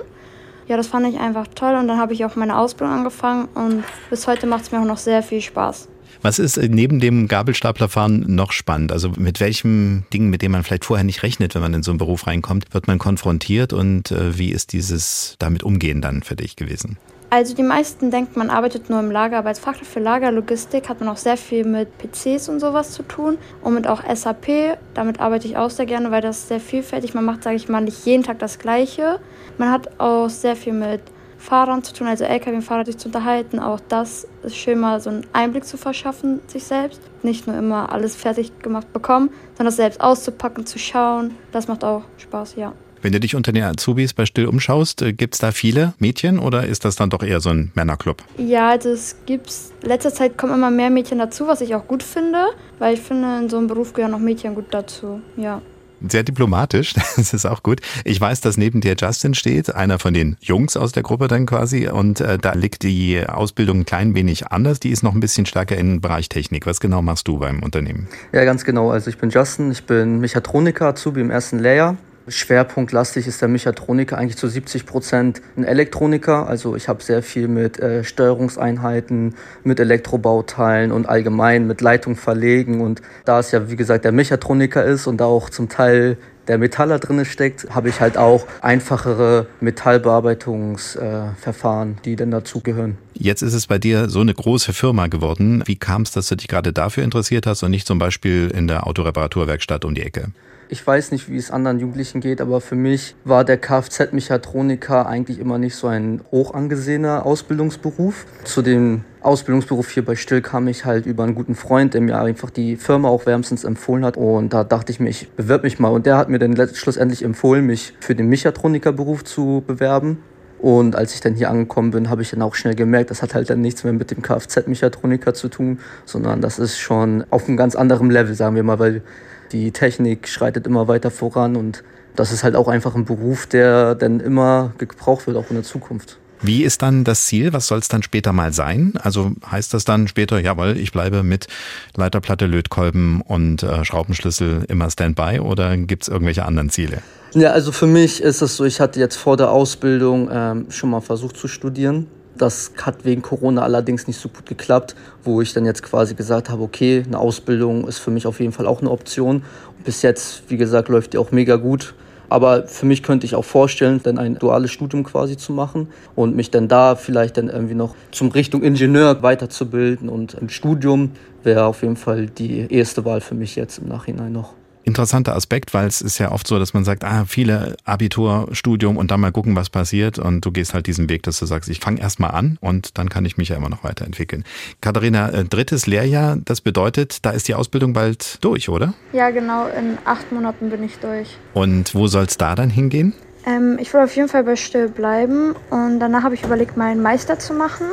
ja, 0.69 0.77
das 0.77 0.87
fand 0.87 1.07
ich 1.07 1.19
einfach 1.19 1.47
toll 1.55 1.75
und 1.75 1.89
dann 1.89 1.99
habe 1.99 2.13
ich 2.13 2.25
auch 2.25 2.37
meine 2.37 2.57
Ausbildung 2.59 2.97
angefangen 2.97 3.49
und 3.55 3.85
bis 4.11 4.27
heute 4.27 4.47
macht 4.47 4.65
es 4.65 4.73
mir 4.73 4.81
auch 4.81 4.85
noch 4.85 4.99
sehr 4.99 5.23
viel 5.23 5.41
Spaß. 5.41 5.89
Was 6.21 6.39
ist 6.39 6.57
äh, 6.57 6.69
neben 6.69 7.01
dem 7.01 7.29
Gabelstaplerfahren 7.29 8.25
noch 8.35 8.53
spannend? 8.53 8.93
Also 8.93 9.11
mit 9.17 9.41
welchen 9.41 10.05
Dingen, 10.13 10.31
mit 10.31 10.43
denen 10.43 10.53
man 10.53 10.65
vielleicht 10.65 10.85
vorher 10.85 11.05
nicht 11.05 11.23
rechnet, 11.23 11.55
wenn 11.55 11.63
man 11.63 11.75
in 11.75 11.83
so 11.83 11.91
einen 11.91 11.99
Beruf 11.99 12.27
reinkommt, 12.27 12.73
wird 12.73 12.87
man 12.87 12.99
konfrontiert 12.99 13.73
und 13.73 14.11
äh, 14.11 14.37
wie 14.37 14.51
ist 14.51 14.73
dieses 14.73 15.37
damit 15.39 15.63
umgehen 15.63 16.03
dann 16.03 16.23
für 16.23 16.37
dich 16.37 16.57
gewesen? 16.57 16.99
Also 17.31 17.55
die 17.55 17.63
meisten 17.63 18.11
denken, 18.11 18.39
man 18.39 18.49
arbeitet 18.49 18.89
nur 18.89 19.01
im 19.01 19.11
Lager, 19.11 19.39
aber 19.39 19.49
als 19.49 19.59
Fachkraft 19.59 19.91
für 19.91 20.01
Lagerlogistik 20.01 20.89
hat 20.89 21.01
man 21.01 21.11
auch 21.11 21.19
sehr 21.19 21.37
viel 21.37 21.65
mit 21.65 21.91
PCs 21.99 22.49
und 22.49 22.59
sowas 22.59 22.93
zu 22.93 23.03
tun 23.03 23.37
und 23.61 23.75
mit 23.75 23.87
auch 23.87 24.03
SAP. 24.03 24.79
Damit 24.95 25.21
arbeite 25.21 25.47
ich 25.47 25.59
auch 25.59 25.69
sehr 25.69 25.85
gerne, 25.85 26.11
weil 26.11 26.23
das 26.23 26.49
sehr 26.49 26.59
vielfältig. 26.59 27.13
Man 27.13 27.27
macht, 27.27 27.43
sage 27.43 27.57
ich 27.57 27.69
mal, 27.69 27.83
nicht 27.83 28.07
jeden 28.07 28.23
Tag 28.23 28.39
das 28.39 28.59
Gleiche. 28.59 29.21
Man 29.59 29.71
hat 29.71 30.01
auch 30.01 30.29
sehr 30.29 30.57
viel 30.57 30.73
mit 30.73 31.03
Fahrern 31.39 31.85
zu 31.85 31.93
tun, 31.93 32.07
also 32.07 32.25
LKW-Fahrer 32.25 32.85
sich 32.85 32.99
zu 32.99 33.09
unterhalten. 33.09 33.61
Auch 33.61 33.81
das 33.89 34.27
ist 34.43 34.57
schön, 34.57 34.81
mal 34.81 35.01
so 35.01 35.11
einen 35.11 35.27
Einblick 35.33 35.65
zu 35.65 35.77
verschaffen, 35.77 36.41
sich 36.47 36.65
selbst. 36.65 37.01
Nicht 37.23 37.47
nur 37.47 37.57
immer 37.57 37.93
alles 37.93 38.17
fertig 38.17 38.59
gemacht 38.61 38.93
bekommen, 38.93 39.31
sondern 39.51 39.67
das 39.67 39.77
selbst 39.77 40.01
auszupacken, 40.01 40.67
zu 40.67 40.79
schauen. 40.79 41.35
Das 41.53 41.69
macht 41.69 41.85
auch 41.85 42.03
Spaß, 42.19 42.57
ja. 42.57 42.73
Wenn 43.01 43.13
du 43.13 43.21
dich 43.21 43.37
unter 43.37 43.53
den 43.53 43.63
Azubis 43.63 44.13
bei 44.13 44.27
Still 44.27 44.47
umschaust, 44.47 45.03
äh, 45.03 45.13
gibt 45.13 45.35
es 45.35 45.41
da 45.41 45.53
viele 45.53 45.95
Mädchen 46.01 46.41
oder 46.41 46.67
ist 46.67 46.85
das 46.85 46.97
dann 46.97 47.11
doch 47.11 47.23
eher 47.23 47.39
so 47.39 47.51
ein 47.51 47.71
Männerclub? 47.75 48.25
Ja, 48.39 48.71
also 48.71 48.91
es 48.91 49.17
gibt 49.25 49.53
letzter 49.83 50.13
Zeit 50.13 50.37
kommen 50.37 50.55
immer 50.55 50.71
mehr 50.71 50.91
Mädchen 50.91 51.19
dazu, 51.19 51.47
was 51.47 51.61
ich 51.61 51.77
auch 51.77 51.87
gut 51.87 52.03
finde, 52.03 52.47
weil 52.81 52.95
ich 52.95 53.01
finde, 53.01 53.39
in 53.39 53.49
so 53.49 53.59
einem 53.59 53.69
Beruf 53.69 53.93
gehören 53.93 54.15
auch 54.15 54.19
Mädchen 54.19 54.57
gut 54.57 54.67
dazu. 54.73 55.21
Ja. 55.37 55.63
Sehr 56.07 56.23
diplomatisch, 56.23 56.95
das 57.17 57.35
ist 57.35 57.47
auch 57.47 57.63
gut. 57.63 57.81
Ich 58.05 58.21
weiß, 58.21 58.41
dass 58.41 58.57
neben 58.57 58.81
dir 58.81 58.95
Justin 58.99 59.35
steht, 59.35 59.75
einer 59.75 59.99
von 59.99 60.15
den 60.15 60.37
Jungs 60.41 60.77
aus 60.77 60.93
der 60.93 61.03
Gruppe 61.03 61.29
dann 61.29 61.47
quasi. 61.47 61.89
Und 61.89 62.21
äh, 62.21 62.39
da 62.39 62.53
liegt 62.53 62.83
die 62.83 63.23
Ausbildung 63.27 63.81
ein 63.81 63.85
klein 63.85 64.15
wenig 64.15 64.49
anders. 64.49 64.81
Die 64.81 64.91
ist 64.91 65.03
noch 65.03 65.15
ein 65.15 65.21
bisschen 65.21 65.47
stärker 65.47 65.77
im 65.77 66.01
Bereich 66.01 66.29
Technik. 66.29 66.67
Was 66.67 66.81
genau 66.81 67.03
machst 67.03 67.27
du 67.29 67.39
beim 67.39 67.63
Unternehmen? 67.63 68.09
Ja, 68.33 68.45
ganz 68.45 68.65
genau. 68.65 68.91
Also 68.91 69.11
ich 69.11 69.19
bin 69.19 69.31
Justin, 69.31 69.73
ich 69.73 69.85
bin 69.85 70.21
Mechatroniker, 70.21 70.87
Azubi 70.87 71.21
im 71.21 71.31
ersten 71.31 71.59
Layer. 71.59 71.97
Schwerpunktlastig 72.29 73.27
ist 73.27 73.43
der 73.43 73.49
Mechatroniker 73.49 74.19
eigentlich 74.19 74.37
zu 74.37 74.49
70 74.49 74.87
Prozent 74.87 75.43
ein 75.57 75.65
Elektroniker. 75.65 76.49
Also 76.49 76.77
ich 76.77 76.89
habe 76.89 77.03
sehr 77.03 77.23
viel 77.23 77.49
mit 77.49 77.79
äh, 77.79 78.05
Steuerungseinheiten, 78.05 79.35
mit 79.65 79.81
Elektrobauteilen 79.81 80.93
und 80.93 81.09
allgemein 81.09 81.67
mit 81.67 81.81
Leitung 81.81 82.17
verlegen. 82.17 82.81
Und 82.81 83.03
da 83.25 83.41
es 83.41 83.51
ja, 83.51 83.71
wie 83.71 83.77
gesagt, 83.77 84.05
der 84.05 84.13
Mechatroniker 84.13 84.85
ist 84.85 85.07
und 85.07 85.19
da 85.19 85.27
auch 85.27 85.51
zum 85.51 85.69
Teil 85.69 86.17
der 86.49 86.59
Metaller 86.59 86.99
drin 86.99 87.25
steckt, 87.25 87.73
habe 87.75 87.89
ich 87.91 88.01
halt 88.01 88.17
auch 88.17 88.47
einfachere 88.63 89.47
Metallbearbeitungsverfahren, 89.61 91.93
äh, 91.93 91.97
die 92.05 92.17
dann 92.17 92.31
dazugehören. 92.31 92.97
Jetzt 93.15 93.43
ist 93.43 93.55
es 93.55 93.67
bei 93.67 93.79
dir 93.79 94.09
so 94.09 94.21
eine 94.21 94.33
große 94.35 94.73
Firma 94.73 95.09
geworden. 95.09 95.63
Wie 95.67 95.77
kam 95.77 96.03
es, 96.03 96.11
dass 96.11 96.29
du 96.29 96.37
dich 96.37 96.49
gerade 96.49 96.73
dafür 96.73 97.05
interessiert 97.05 97.47
hast 97.47 97.63
und 97.63 97.71
nicht 97.71 97.87
zum 97.87 97.99
Beispiel 97.99 98.51
in 98.51 98.67
der 98.67 98.87
Autoreparaturwerkstatt 98.87 99.85
um 99.85 99.95
die 99.95 100.03
Ecke? 100.03 100.29
Ich 100.71 100.87
weiß 100.87 101.13
nicht, 101.13 101.31
wie 101.31 101.39
es 101.39 101.51
anderen 101.51 101.79
Jugendlichen 101.79 102.21
geht, 102.21 102.43
aber 102.43 102.61
für 102.61 102.75
mich 102.75 103.17
war 103.25 103.43
der 103.43 103.57
Kfz-Mechatroniker 103.57 105.07
eigentlich 105.07 105.39
immer 105.39 105.57
nicht 105.57 105.75
so 105.75 105.87
ein 105.87 106.21
hoch 106.31 106.53
angesehener 106.53 107.25
Ausbildungsberuf. 107.25 108.27
Zu 108.45 108.61
dem 108.61 109.05
Ausbildungsberuf 109.23 109.89
hier 109.89 110.05
bei 110.05 110.15
Still 110.15 110.43
kam 110.43 110.69
ich 110.69 110.85
halt 110.85 111.07
über 111.07 111.23
einen 111.23 111.35
guten 111.35 111.55
Freund, 111.55 111.95
der 111.95 112.03
mir 112.03 112.21
einfach 112.21 112.51
die 112.51 112.77
Firma 112.77 113.09
auch 113.09 113.25
wärmstens 113.25 113.65
empfohlen 113.65 114.05
hat. 114.05 114.19
Und 114.19 114.53
da 114.53 114.63
dachte 114.63 114.93
ich 114.93 115.01
mir, 115.01 115.09
ich 115.09 115.31
bewerbe 115.31 115.65
mich 115.65 115.79
mal. 115.79 115.89
Und 115.89 116.05
der 116.05 116.19
hat 116.19 116.29
mir 116.29 116.39
dann 116.39 116.55
schlussendlich 116.75 117.25
empfohlen, 117.25 117.65
mich 117.65 117.95
für 118.01 118.15
den 118.15 118.29
Mechatronikerberuf 118.29 119.25
zu 119.25 119.65
bewerben. 119.67 120.19
Und 120.59 120.97
als 120.97 121.15
ich 121.15 121.21
dann 121.21 121.35
hier 121.35 121.49
angekommen 121.49 121.93
bin, 121.93 122.11
habe 122.11 122.21
ich 122.21 122.31
dann 122.31 122.43
auch 122.43 122.55
schnell 122.55 122.75
gemerkt, 122.75 123.11
das 123.11 123.23
hat 123.23 123.35
halt 123.35 123.49
dann 123.49 123.63
nichts 123.63 123.85
mehr 123.85 123.95
mit 123.95 124.11
dem 124.11 124.21
Kfz-Mechatroniker 124.21 125.33
zu 125.33 125.49
tun, 125.49 125.79
sondern 126.05 126.43
das 126.43 126.59
ist 126.59 126.79
schon 126.79 127.25
auf 127.31 127.49
einem 127.49 127.57
ganz 127.57 127.75
anderen 127.75 128.11
Level, 128.11 128.35
sagen 128.35 128.57
wir 128.57 128.65
mal, 128.65 128.79
weil 128.79 129.03
die 129.53 129.71
Technik 129.73 130.29
schreitet 130.29 130.67
immer 130.67 130.89
weiter 130.89 131.11
voran 131.11 131.57
und 131.57 131.83
das 132.17 132.33
ist 132.33 132.43
halt 132.43 132.57
auch 132.57 132.69
einfach 132.69 132.95
ein 132.95 133.05
Beruf, 133.05 133.47
der 133.47 133.95
dann 133.95 134.21
immer 134.21 134.73
gebraucht 134.79 135.27
wird, 135.27 135.37
auch 135.37 135.51
in 135.51 135.57
der 135.57 135.65
Zukunft. 135.65 136.19
Wie 136.41 136.63
ist 136.63 136.83
dann 136.83 137.03
das 137.05 137.27
Ziel? 137.27 137.53
Was 137.53 137.67
soll 137.67 137.79
es 137.79 137.89
dann 137.89 138.03
später 138.03 138.33
mal 138.33 138.53
sein? 138.53 138.95
Also 139.03 139.33
heißt 139.51 139.75
das 139.75 139.85
dann 139.85 140.07
später, 140.07 140.39
jawohl, 140.39 140.77
ich 140.77 140.93
bleibe 140.93 141.23
mit 141.23 141.49
Leiterplatte, 141.97 142.47
Lötkolben 142.47 143.23
und 143.23 143.63
äh, 143.63 143.85
Schraubenschlüssel 143.85 144.65
immer 144.69 144.89
Standby 144.89 145.41
oder 145.41 145.77
gibt 145.77 146.05
es 146.05 146.09
irgendwelche 146.09 146.45
anderen 146.45 146.71
Ziele? 146.71 146.99
Ja, 147.35 147.51
also 147.51 147.73
für 147.73 147.87
mich 147.87 148.23
ist 148.23 148.41
es 148.41 148.57
so, 148.57 148.65
ich 148.65 148.81
hatte 148.81 149.01
jetzt 149.01 149.17
vor 149.17 149.37
der 149.37 149.51
Ausbildung 149.51 150.29
ähm, 150.33 150.67
schon 150.71 150.91
mal 150.91 151.01
versucht 151.01 151.37
zu 151.37 151.49
studieren 151.49 152.07
das 152.39 152.73
hat 152.83 153.05
wegen 153.05 153.23
Corona 153.23 153.63
allerdings 153.63 154.07
nicht 154.07 154.21
so 154.21 154.29
gut 154.29 154.47
geklappt, 154.47 154.95
wo 155.25 155.41
ich 155.41 155.53
dann 155.53 155.65
jetzt 155.65 155.83
quasi 155.83 156.15
gesagt 156.15 156.51
habe, 156.51 156.63
okay, 156.63 157.03
eine 157.07 157.19
Ausbildung 157.19 157.87
ist 157.87 157.99
für 157.99 158.11
mich 158.11 158.27
auf 158.27 158.41
jeden 158.41 158.53
Fall 158.53 158.67
auch 158.67 158.81
eine 158.81 158.91
Option. 158.91 159.43
bis 159.85 160.03
jetzt, 160.03 160.43
wie 160.49 160.57
gesagt, 160.57 160.89
läuft 160.89 161.13
die 161.13 161.19
auch 161.19 161.31
mega 161.31 161.57
gut. 161.57 161.95
Aber 162.31 162.67
für 162.67 162.85
mich 162.85 163.03
könnte 163.03 163.25
ich 163.25 163.35
auch 163.35 163.45
vorstellen, 163.45 164.01
dann 164.03 164.19
ein 164.19 164.39
duales 164.39 164.71
Studium 164.71 165.03
quasi 165.03 165.37
zu 165.37 165.53
machen 165.53 165.89
und 166.15 166.37
mich 166.37 166.51
dann 166.51 166.69
da 166.69 166.95
vielleicht 166.95 167.39
dann 167.39 167.49
irgendwie 167.49 167.75
noch 167.75 167.95
zum 168.11 168.29
Richtung 168.29 168.63
Ingenieur 168.63 169.23
weiterzubilden. 169.23 170.09
Und 170.09 170.37
ein 170.41 170.51
Studium 170.51 171.13
wäre 171.43 171.65
auf 171.65 171.83
jeden 171.83 171.97
Fall 171.97 172.27
die 172.27 172.67
erste 172.71 173.05
Wahl 173.05 173.23
für 173.23 173.35
mich 173.35 173.57
jetzt 173.57 173.79
im 173.79 173.89
Nachhinein 173.89 174.33
noch 174.33 174.58
interessanter 174.89 175.37
Aspekt, 175.37 175.75
weil 175.75 175.87
es 175.87 176.01
ist 176.01 176.19
ja 176.19 176.33
oft 176.33 176.47
so, 176.47 176.59
dass 176.59 176.75
man 176.75 176.85
sagt, 176.85 177.05
ah, 177.05 177.25
viele 177.27 177.77
Abitur, 177.85 178.49
Studium 178.53 178.97
und 178.97 179.11
dann 179.11 179.21
mal 179.21 179.31
gucken, 179.31 179.55
was 179.55 179.71
passiert. 179.71 180.19
Und 180.19 180.45
du 180.45 180.51
gehst 180.51 180.75
halt 180.75 180.87
diesen 180.87 181.09
Weg, 181.09 181.23
dass 181.23 181.39
du 181.39 181.47
sagst, 181.47 181.71
ich 181.71 181.79
fange 181.79 182.01
erst 182.01 182.19
mal 182.19 182.31
an 182.31 182.59
und 182.61 182.99
dann 182.99 183.09
kann 183.09 183.25
ich 183.25 183.37
mich 183.37 183.51
ja 183.51 183.57
immer 183.57 183.69
noch 183.69 183.85
weiterentwickeln. 183.85 184.45
Katharina, 184.81 185.29
äh, 185.29 185.45
drittes 185.45 185.87
Lehrjahr, 185.87 186.37
das 186.45 186.61
bedeutet, 186.61 187.25
da 187.25 187.31
ist 187.31 187.47
die 187.47 187.55
Ausbildung 187.55 187.93
bald 187.93 188.43
durch, 188.43 188.69
oder? 188.69 188.95
Ja, 189.13 189.31
genau, 189.31 189.69
in 189.69 189.99
acht 190.05 190.33
Monaten 190.33 190.71
bin 190.71 190.83
ich 190.83 190.99
durch. 190.99 191.37
Und 191.55 191.95
wo 191.95 192.09
soll 192.09 192.25
es 192.25 192.37
da 192.39 192.55
dann 192.55 192.71
hingehen? 192.71 193.13
Ähm, 193.47 193.79
ich 193.81 193.93
will 193.95 194.01
auf 194.01 194.17
jeden 194.17 194.29
Fall 194.29 194.43
bei 194.43 194.57
Still 194.57 194.89
bleiben 194.89 195.55
und 195.71 196.01
danach 196.01 196.25
habe 196.25 196.35
ich 196.35 196.43
überlegt, 196.43 196.77
meinen 196.77 197.03
Meister 197.03 197.39
zu 197.39 197.55
machen 197.55 197.87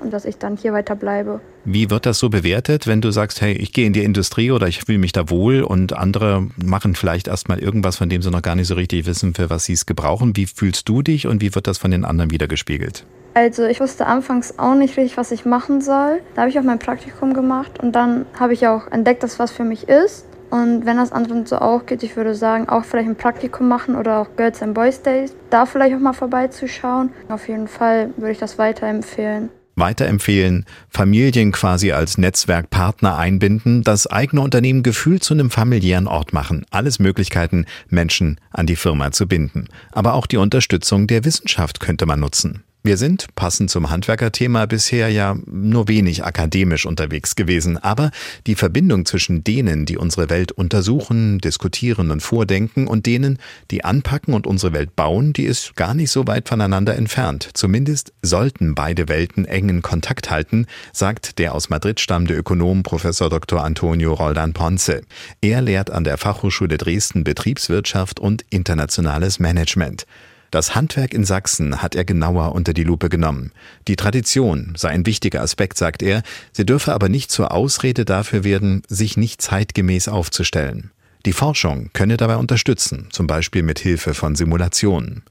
und 0.00 0.12
dass 0.12 0.24
ich 0.24 0.38
dann 0.38 0.56
hier 0.56 0.72
weiter 0.72 0.94
bleibe. 0.94 1.40
Wie 1.64 1.90
wird 1.90 2.06
das 2.06 2.18
so 2.18 2.28
bewertet, 2.28 2.86
wenn 2.86 3.00
du 3.00 3.10
sagst, 3.10 3.40
hey, 3.40 3.52
ich 3.52 3.72
gehe 3.72 3.86
in 3.86 3.92
die 3.92 4.04
Industrie 4.04 4.50
oder 4.50 4.68
ich 4.68 4.84
fühle 4.84 4.98
mich 4.98 5.12
da 5.12 5.28
wohl 5.30 5.62
und 5.62 5.94
andere 5.94 6.46
machen 6.64 6.94
vielleicht 6.94 7.28
erstmal 7.28 7.58
irgendwas, 7.58 7.96
von 7.96 8.08
dem 8.08 8.22
sie 8.22 8.30
noch 8.30 8.42
gar 8.42 8.54
nicht 8.54 8.68
so 8.68 8.74
richtig 8.74 9.06
wissen, 9.06 9.34
für 9.34 9.50
was 9.50 9.64
sie 9.64 9.72
es 9.72 9.86
gebrauchen. 9.86 10.36
Wie 10.36 10.46
fühlst 10.46 10.88
du 10.88 11.02
dich 11.02 11.26
und 11.26 11.40
wie 11.40 11.54
wird 11.54 11.66
das 11.66 11.78
von 11.78 11.90
den 11.90 12.04
anderen 12.04 12.30
wiedergespiegelt? 12.30 13.04
Also 13.34 13.64
ich 13.64 13.80
wusste 13.80 14.06
anfangs 14.06 14.58
auch 14.58 14.74
nicht 14.74 14.96
richtig, 14.96 15.18
was 15.18 15.30
ich 15.30 15.44
machen 15.44 15.82
soll. 15.82 16.20
Da 16.34 16.42
habe 16.42 16.50
ich 16.50 16.58
auch 16.58 16.62
mein 16.62 16.78
Praktikum 16.78 17.34
gemacht 17.34 17.80
und 17.82 17.92
dann 17.92 18.24
habe 18.38 18.54
ich 18.54 18.66
auch 18.66 18.90
entdeckt, 18.90 19.22
dass 19.22 19.38
was 19.38 19.52
für 19.52 19.64
mich 19.64 19.88
ist. 19.88 20.24
Und 20.48 20.86
wenn 20.86 20.96
das 20.96 21.12
anderen 21.12 21.44
so 21.44 21.56
auch 21.58 21.84
geht, 21.84 22.02
ich 22.02 22.16
würde 22.16 22.34
sagen, 22.34 22.68
auch 22.68 22.84
vielleicht 22.84 23.08
ein 23.08 23.16
Praktikum 23.16 23.68
machen 23.68 23.96
oder 23.96 24.20
auch 24.20 24.28
Girls 24.36 24.62
and 24.62 24.72
Boys 24.72 25.02
Days, 25.02 25.34
da 25.50 25.66
vielleicht 25.66 25.94
auch 25.94 26.00
mal 26.00 26.12
vorbeizuschauen. 26.12 27.10
Auf 27.28 27.48
jeden 27.48 27.68
Fall 27.68 28.10
würde 28.16 28.32
ich 28.32 28.38
das 28.38 28.56
weiterempfehlen 28.56 29.50
weiterempfehlen, 29.76 30.64
Familien 30.88 31.52
quasi 31.52 31.92
als 31.92 32.18
Netzwerkpartner 32.18 33.16
einbinden, 33.16 33.82
das 33.82 34.06
eigene 34.06 34.40
Unternehmen 34.40 34.82
gefühlt 34.82 35.22
zu 35.22 35.34
einem 35.34 35.50
familiären 35.50 36.08
Ort 36.08 36.32
machen. 36.32 36.66
Alles 36.70 36.98
Möglichkeiten, 36.98 37.66
Menschen 37.88 38.40
an 38.50 38.66
die 38.66 38.76
Firma 38.76 39.12
zu 39.12 39.28
binden. 39.28 39.68
Aber 39.92 40.14
auch 40.14 40.26
die 40.26 40.38
Unterstützung 40.38 41.06
der 41.06 41.24
Wissenschaft 41.24 41.80
könnte 41.80 42.06
man 42.06 42.20
nutzen. 42.20 42.65
Wir 42.86 42.98
sind, 42.98 43.26
passend 43.34 43.68
zum 43.68 43.90
Handwerkerthema, 43.90 44.66
bisher 44.66 45.08
ja 45.08 45.34
nur 45.44 45.88
wenig 45.88 46.24
akademisch 46.24 46.86
unterwegs 46.86 47.34
gewesen, 47.34 47.78
aber 47.78 48.12
die 48.46 48.54
Verbindung 48.54 49.04
zwischen 49.06 49.42
denen, 49.42 49.86
die 49.86 49.96
unsere 49.96 50.30
Welt 50.30 50.52
untersuchen, 50.52 51.40
diskutieren 51.40 52.12
und 52.12 52.20
vordenken, 52.20 52.86
und 52.86 53.06
denen, 53.06 53.40
die 53.72 53.84
anpacken 53.84 54.34
und 54.34 54.46
unsere 54.46 54.72
Welt 54.72 54.94
bauen, 54.94 55.32
die 55.32 55.46
ist 55.46 55.74
gar 55.74 55.94
nicht 55.94 56.12
so 56.12 56.28
weit 56.28 56.48
voneinander 56.48 56.94
entfernt. 56.94 57.48
Zumindest 57.54 58.12
sollten 58.22 58.76
beide 58.76 59.08
Welten 59.08 59.46
engen 59.46 59.82
Kontakt 59.82 60.30
halten, 60.30 60.66
sagt 60.92 61.40
der 61.40 61.56
aus 61.56 61.68
Madrid 61.68 61.98
stammende 61.98 62.34
Ökonom 62.34 62.84
Professor 62.84 63.28
Dr. 63.28 63.64
Antonio 63.64 64.14
Roldan 64.14 64.52
Ponce. 64.52 65.00
Er 65.40 65.60
lehrt 65.60 65.90
an 65.90 66.04
der 66.04 66.18
Fachhochschule 66.18 66.78
Dresden 66.78 67.24
Betriebswirtschaft 67.24 68.20
und 68.20 68.44
internationales 68.48 69.40
Management. 69.40 70.06
Das 70.50 70.74
Handwerk 70.74 71.12
in 71.12 71.24
Sachsen 71.24 71.82
hat 71.82 71.94
er 71.94 72.04
genauer 72.04 72.52
unter 72.52 72.72
die 72.72 72.84
Lupe 72.84 73.08
genommen. 73.08 73.52
Die 73.88 73.96
Tradition 73.96 74.74
sei 74.76 74.90
ein 74.90 75.06
wichtiger 75.06 75.42
Aspekt, 75.42 75.76
sagt 75.76 76.02
er, 76.02 76.22
sie 76.52 76.66
dürfe 76.66 76.94
aber 76.94 77.08
nicht 77.08 77.30
zur 77.30 77.52
Ausrede 77.52 78.04
dafür 78.04 78.44
werden, 78.44 78.82
sich 78.88 79.16
nicht 79.16 79.42
zeitgemäß 79.42 80.08
aufzustellen. 80.08 80.90
Die 81.26 81.32
Forschung 81.32 81.90
könne 81.92 82.16
dabei 82.16 82.36
unterstützen, 82.36 83.08
zum 83.10 83.26
Beispiel 83.26 83.64
mit 83.64 83.80
Hilfe 83.80 84.14
von 84.14 84.36
Simulationen. 84.36 85.24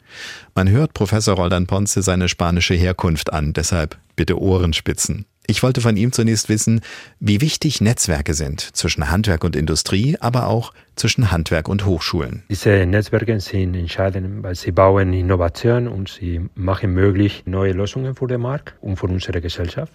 Man 0.53 0.69
hört 0.69 0.93
Professor 0.93 1.35
Roldan 1.35 1.67
Ponce 1.67 2.01
seine 2.01 2.27
spanische 2.27 2.73
Herkunft 2.73 3.31
an, 3.31 3.53
deshalb 3.53 3.97
bitte 4.17 4.37
Ohrenspitzen. 4.37 5.25
Ich 5.47 5.61
wollte 5.63 5.81
von 5.81 5.95
ihm 5.95 6.11
zunächst 6.11 6.49
wissen, 6.49 6.81
wie 7.19 7.41
wichtig 7.41 7.81
Netzwerke 7.81 8.33
sind 8.33 8.61
zwischen 8.61 9.09
Handwerk 9.11 9.43
und 9.43 9.55
Industrie, 9.55 10.17
aber 10.19 10.47
auch 10.47 10.73
zwischen 10.95 11.31
Handwerk 11.31 11.67
und 11.69 11.85
Hochschulen. 11.85 12.43
Diese 12.49 12.85
Netzwerke 12.85 13.39
sind 13.39 13.75
entscheidend, 13.75 14.43
weil 14.43 14.55
sie 14.55 14.71
bauen 14.71 15.13
Innovation 15.13 15.87
und 15.87 16.09
sie 16.09 16.49
machen 16.55 16.93
möglich 16.93 17.43
neue 17.45 17.73
Lösungen 17.73 18.15
für 18.15 18.27
den 18.27 18.41
Markt 18.41 18.75
und 18.81 18.97
für 18.97 19.07
unsere 19.07 19.41
Gesellschaft. 19.41 19.93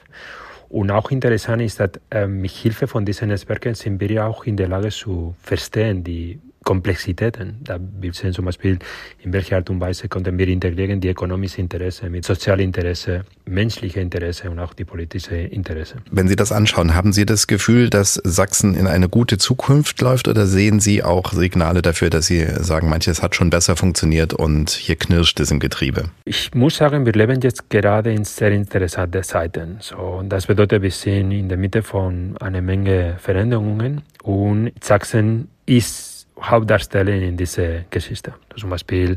Und 0.68 0.92
auch 0.92 1.10
interessant 1.10 1.62
ist, 1.62 1.80
dass 1.80 1.90
äh, 2.10 2.28
mit 2.28 2.52
Hilfe 2.52 2.86
von 2.86 3.04
diesen 3.04 3.28
Netzwerken 3.28 3.74
sind 3.74 4.00
wir 4.00 4.24
auch 4.24 4.44
in 4.44 4.56
der 4.56 4.68
Lage 4.68 4.90
zu 4.90 5.34
verstehen, 5.42 6.04
die 6.04 6.38
Komplexitäten. 6.64 7.58
Da 7.62 7.78
wir 8.00 8.12
sehen 8.12 8.32
zum 8.32 8.44
Beispiel, 8.44 8.78
in 9.18 9.32
welcher 9.32 9.56
Art 9.56 9.70
und 9.70 9.80
Weise 9.80 10.08
konnten 10.08 10.38
wir 10.38 10.46
integrieren 10.48 11.00
die 11.00 11.08
ökonomische 11.08 11.60
Interesse 11.60 12.10
mit 12.10 12.24
sozialen 12.24 12.60
Interesse, 12.60 13.24
menschliche 13.46 14.00
Interesse 14.00 14.50
und 14.50 14.58
auch 14.58 14.74
die 14.74 14.84
politische 14.84 15.36
Interesse. 15.36 15.96
Wenn 16.10 16.28
Sie 16.28 16.36
das 16.36 16.52
anschauen, 16.52 16.94
haben 16.94 17.12
Sie 17.12 17.24
das 17.24 17.46
Gefühl, 17.46 17.88
dass 17.88 18.14
Sachsen 18.14 18.74
in 18.74 18.86
eine 18.86 19.08
gute 19.08 19.38
Zukunft 19.38 20.00
läuft 20.00 20.28
oder 20.28 20.46
sehen 20.46 20.80
Sie 20.80 21.02
auch 21.02 21.32
Signale 21.32 21.82
dafür, 21.82 22.10
dass 22.10 22.26
Sie 22.26 22.46
sagen, 22.60 22.88
manches 22.88 23.22
hat 23.22 23.34
schon 23.34 23.50
besser 23.50 23.76
funktioniert 23.76 24.34
und 24.34 24.70
hier 24.70 24.96
knirscht 24.96 25.40
es 25.40 25.50
im 25.50 25.60
Getriebe? 25.60 26.10
Ich 26.24 26.54
muss 26.54 26.76
sagen, 26.76 27.06
wir 27.06 27.12
leben 27.12 27.40
jetzt 27.40 27.70
gerade 27.70 28.12
in 28.12 28.24
sehr 28.24 28.52
interessanten 28.52 29.22
Zeiten. 29.22 29.78
So, 29.80 30.22
das 30.28 30.46
bedeutet, 30.46 30.82
wir 30.82 30.90
sind 30.90 31.32
in 31.32 31.48
der 31.48 31.58
Mitte 31.58 31.82
von 31.82 32.36
einer 32.38 32.60
Menge 32.60 33.16
Veränderungen 33.18 34.02
und 34.22 34.72
Sachsen 34.82 35.48
ist 35.66 36.09
Hauptdarsteller 36.42 37.12
in 37.12 37.36
dieser 37.36 37.80
Geschichte. 37.90 38.34
Zum 38.56 38.70
Beispiel 38.70 39.16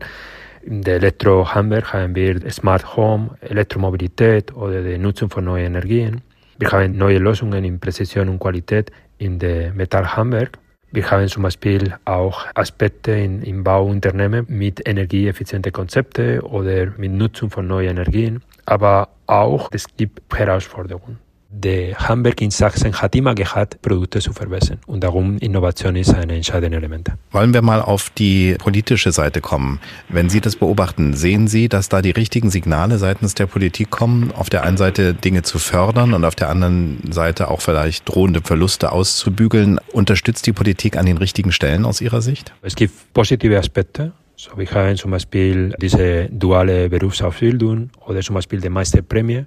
in 0.64 0.82
der 0.82 0.96
Elektro-Handwerk 0.96 1.94
haben 1.94 2.16
wir 2.16 2.50
Smart 2.50 2.96
Home, 2.96 3.32
Elektromobilität 3.42 4.54
oder 4.56 4.82
die 4.82 4.98
Nutzung 4.98 5.30
von 5.30 5.46
neuen 5.46 5.68
Energien. 5.68 6.22
Wir 6.58 6.72
haben 6.72 6.98
neue 6.98 7.18
Lösungen 7.18 7.64
in 7.66 7.80
Präzision 7.80 8.30
und 8.30 8.40
Qualität 8.40 8.92
in 9.18 9.40
der 9.40 9.74
Metallhandwerk. 9.74 10.58
Wir 10.92 11.10
haben 11.10 11.28
zum 11.28 11.44
Beispiel 11.44 11.96
auch 12.06 12.46
Aspekte 12.54 13.12
in, 13.12 13.42
im 13.42 13.64
Bauunternehmen 13.64 14.46
mit 14.48 14.88
energieeffizienten 14.88 15.72
Konzepten 15.74 16.40
oder 16.42 16.94
mit 16.98 17.12
Nutzung 17.12 17.50
von 17.50 17.68
neuen 17.68 17.98
Energien. 17.98 18.44
Aber 18.66 19.10
auch 19.26 19.70
es 19.72 19.88
gibt 19.98 20.22
Herausforderungen 20.34 21.18
der 21.56 21.96
Handwerk 21.96 22.42
in 22.42 22.50
Sachsen 22.50 22.94
hat 22.94 23.16
immer 23.16 23.36
gehabt, 23.36 23.80
Produkte 23.82 24.20
zu 24.20 24.34
verbessern. 24.34 24.80
Und 24.88 25.04
darum 25.04 25.38
Innovation 25.38 25.96
ist 25.96 26.14
ein 26.14 26.30
entscheidendes 26.32 26.78
Element. 26.78 27.12
Wollen 27.32 27.54
wir 27.54 27.62
mal 27.62 27.82
auf 27.82 28.10
die 28.10 28.56
politische 28.58 29.12
Seite 29.12 29.40
kommen. 29.40 29.80
Wenn 30.10 30.30
Sie 30.30 30.42
das 30.42 30.56
beobachten, 30.56 31.14
sehen 31.14 31.48
Sie, 31.48 31.70
dass 31.70 31.90
da 31.90 32.02
die 32.02 32.12
richtigen 32.12 32.50
Signale 32.50 32.98
seitens 32.98 33.36
der 33.36 33.46
Politik 33.46 33.92
kommen, 33.92 34.32
auf 34.32 34.50
der 34.50 34.64
einen 34.64 34.78
Seite 34.78 35.14
Dinge 35.14 35.44
zu 35.44 35.60
fördern 35.60 36.14
und 36.14 36.26
auf 36.26 36.36
der 36.36 36.50
anderen 36.50 37.00
Seite 37.12 37.50
auch 37.50 37.62
vielleicht 37.62 38.10
drohende 38.10 38.42
Verluste 38.42 38.92
auszubügeln? 38.92 39.80
Unterstützt 39.92 40.48
die 40.48 40.54
Politik 40.54 40.98
an 40.98 41.06
den 41.06 41.18
richtigen 41.18 41.52
Stellen 41.52 41.86
aus 41.86 42.02
Ihrer 42.02 42.22
Sicht? 42.22 42.52
Es 42.64 42.76
gibt 42.76 43.14
positive 43.14 43.58
Aspekte. 43.60 44.12
So, 44.36 44.58
wir 44.58 44.70
haben 44.72 44.98
zum 44.98 45.12
Beispiel 45.12 45.76
diese 45.80 46.28
duale 46.32 46.90
Berufsausbildung 46.90 47.92
oder 48.08 48.22
zum 48.22 48.34
Beispiel 48.34 48.60
die 48.60 48.70
Meisterprämie 48.70 49.46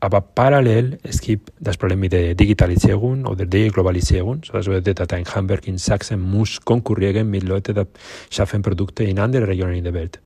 aber 0.00 0.20
parallel, 0.20 0.98
es 1.02 1.20
gibt 1.20 1.52
das 1.58 1.76
Problem 1.76 2.00
mit 2.00 2.12
der 2.12 2.34
Digitalisierung 2.34 3.26
oder 3.26 3.46
der 3.46 3.70
Globalisierung. 3.70 4.42
So, 4.44 4.52
das 4.52 4.66
bedeutet, 4.66 5.00
dass 5.00 5.10
ein 5.10 5.24
Handwerk 5.24 5.66
in 5.66 5.78
Sachsen 5.78 6.20
muss 6.20 6.60
konkurrieren 6.64 7.30
mit 7.30 7.42
Leuten, 7.42 7.74
die 7.74 7.84
schaffen 8.30 8.62
Produkte 8.62 9.04
in 9.04 9.18
anderen 9.18 9.46
Regionen 9.46 9.74
in 9.74 9.84
der 9.84 9.94
Welt. 9.94 10.20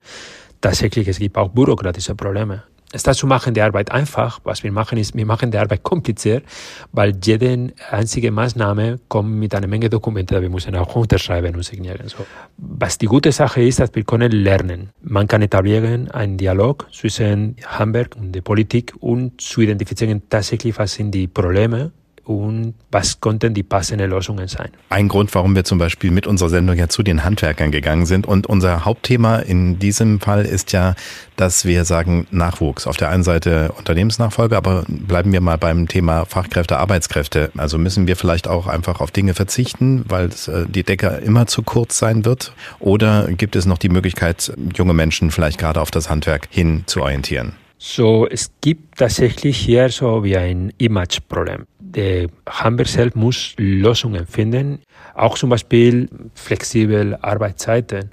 Tatsächlich, 0.60 1.09
es 1.09 1.18
gibt 1.18 1.36
auch 1.36 1.48
bürokratische 1.48 2.14
Probleme 2.14 2.64
statt 2.95 3.17
zu 3.17 3.27
machen 3.27 3.55
die 3.55 3.61
Arbeit 3.61 3.91
einfach, 3.93 4.41
was 4.45 4.62
wir 4.62 4.73
machen, 4.73 4.99
ist, 4.99 5.15
wir 5.15 5.27
machen 5.27 5.51
die 5.51 5.59
Arbeit 5.59 5.83
kompliziert, 5.83 6.45
weil 6.93 7.15
jede 7.23 7.73
einzige 7.91 8.31
Maßnahme 8.31 9.01
kommt 9.09 9.31
mit 9.31 9.55
einer 9.55 9.67
Menge 9.67 9.89
Dokumente, 9.89 10.41
wir 10.41 10.51
müssen 10.51 10.75
auch 10.77 10.95
unterschreiben 10.97 11.55
und 11.55 11.62
signieren. 11.62 12.09
So. 12.09 12.27
Was 12.57 12.99
die 12.99 13.07
gute 13.07 13.33
Sache 13.33 13.62
ist, 13.62 13.81
dass 13.81 13.95
wir 13.95 14.05
können 14.05 14.33
lernen. 14.33 14.91
Man 15.03 15.29
kann 15.29 15.43
etablieren 15.43 16.11
einen 16.11 16.37
Dialog 16.37 16.87
zwischen 16.93 17.57
Hamburg 17.67 18.17
und 18.17 18.33
der 18.33 18.43
Politik 18.43 18.95
und 19.01 19.41
zu 19.41 19.61
identifizieren 19.61 20.23
tatsächlich, 20.29 20.79
was 20.79 20.95
sind 20.95 21.12
die 21.12 21.27
Probleme 21.27 21.93
und 22.24 22.74
was 22.90 23.20
konnten 23.20 23.55
die 23.55 23.62
passenden 23.62 24.10
Lösungen 24.10 24.48
sein. 24.48 24.70
Ein 24.88 25.09
Grund, 25.09 25.34
warum 25.34 25.55
wir 25.55 25.64
zum 25.64 25.78
Beispiel 25.78 26.10
mit 26.10 26.26
unserer 26.26 26.48
Sendung 26.48 26.76
ja 26.76 26.88
zu 26.88 27.02
den 27.02 27.24
Handwerkern 27.24 27.70
gegangen 27.70 28.06
sind. 28.06 28.26
Und 28.26 28.47
unser 28.47 28.84
Hauptthema 28.84 29.36
in 29.36 29.78
diesem 29.78 30.20
Fall 30.20 30.44
ist 30.44 30.72
ja, 30.72 30.94
dass 31.36 31.64
wir 31.64 31.84
sagen 31.84 32.26
Nachwuchs. 32.30 32.86
Auf 32.86 32.97
der 32.97 33.10
einen 33.10 33.22
Seite 33.22 33.72
Unternehmensnachfolge, 33.76 34.56
aber 34.56 34.84
bleiben 34.88 35.32
wir 35.32 35.40
mal 35.40 35.59
beim 35.59 35.88
Thema 35.88 36.24
Fachkräfte, 36.24 36.78
Arbeitskräfte. 36.78 37.51
Also 37.56 37.78
müssen 37.78 38.06
wir 38.06 38.16
vielleicht 38.16 38.48
auch 38.48 38.66
einfach 38.66 39.01
auf 39.01 39.10
Dinge 39.10 39.34
verzichten, 39.34 40.05
weil 40.09 40.26
äh, 40.26 40.66
die 40.68 40.82
Decke 40.82 41.20
immer 41.24 41.47
zu 41.47 41.62
kurz 41.62 41.98
sein 41.98 42.24
wird? 42.24 42.52
Oder 42.78 43.28
gibt 43.32 43.56
es 43.56 43.66
noch 43.66 43.78
die 43.78 43.88
Möglichkeit, 43.88 44.52
junge 44.76 44.92
Menschen 44.94 45.30
vielleicht 45.30 45.59
gerade 45.59 45.80
auf 45.80 45.90
das 45.90 46.10
Handwerk 46.10 46.48
hin 46.51 46.84
zu 46.86 47.02
orientieren? 47.02 47.55
So, 47.82 48.26
es 48.28 48.51
gibt 48.60 48.98
tatsächlich 48.98 49.56
hier 49.56 49.88
so 49.88 50.22
wie 50.22 50.36
ein 50.36 50.70
Image-Problem. 50.76 51.64
Der 51.95 52.29
Hamburg 52.49 52.87
selbst 52.87 53.17
muss 53.17 53.55
Lösungen 53.59 54.27
finden, 54.27 54.81
auch 55.15 55.37
zum 55.37 55.51
Beispiel 55.51 56.09
flexible 56.35 57.19
Arbeitszeiten. 57.21 58.11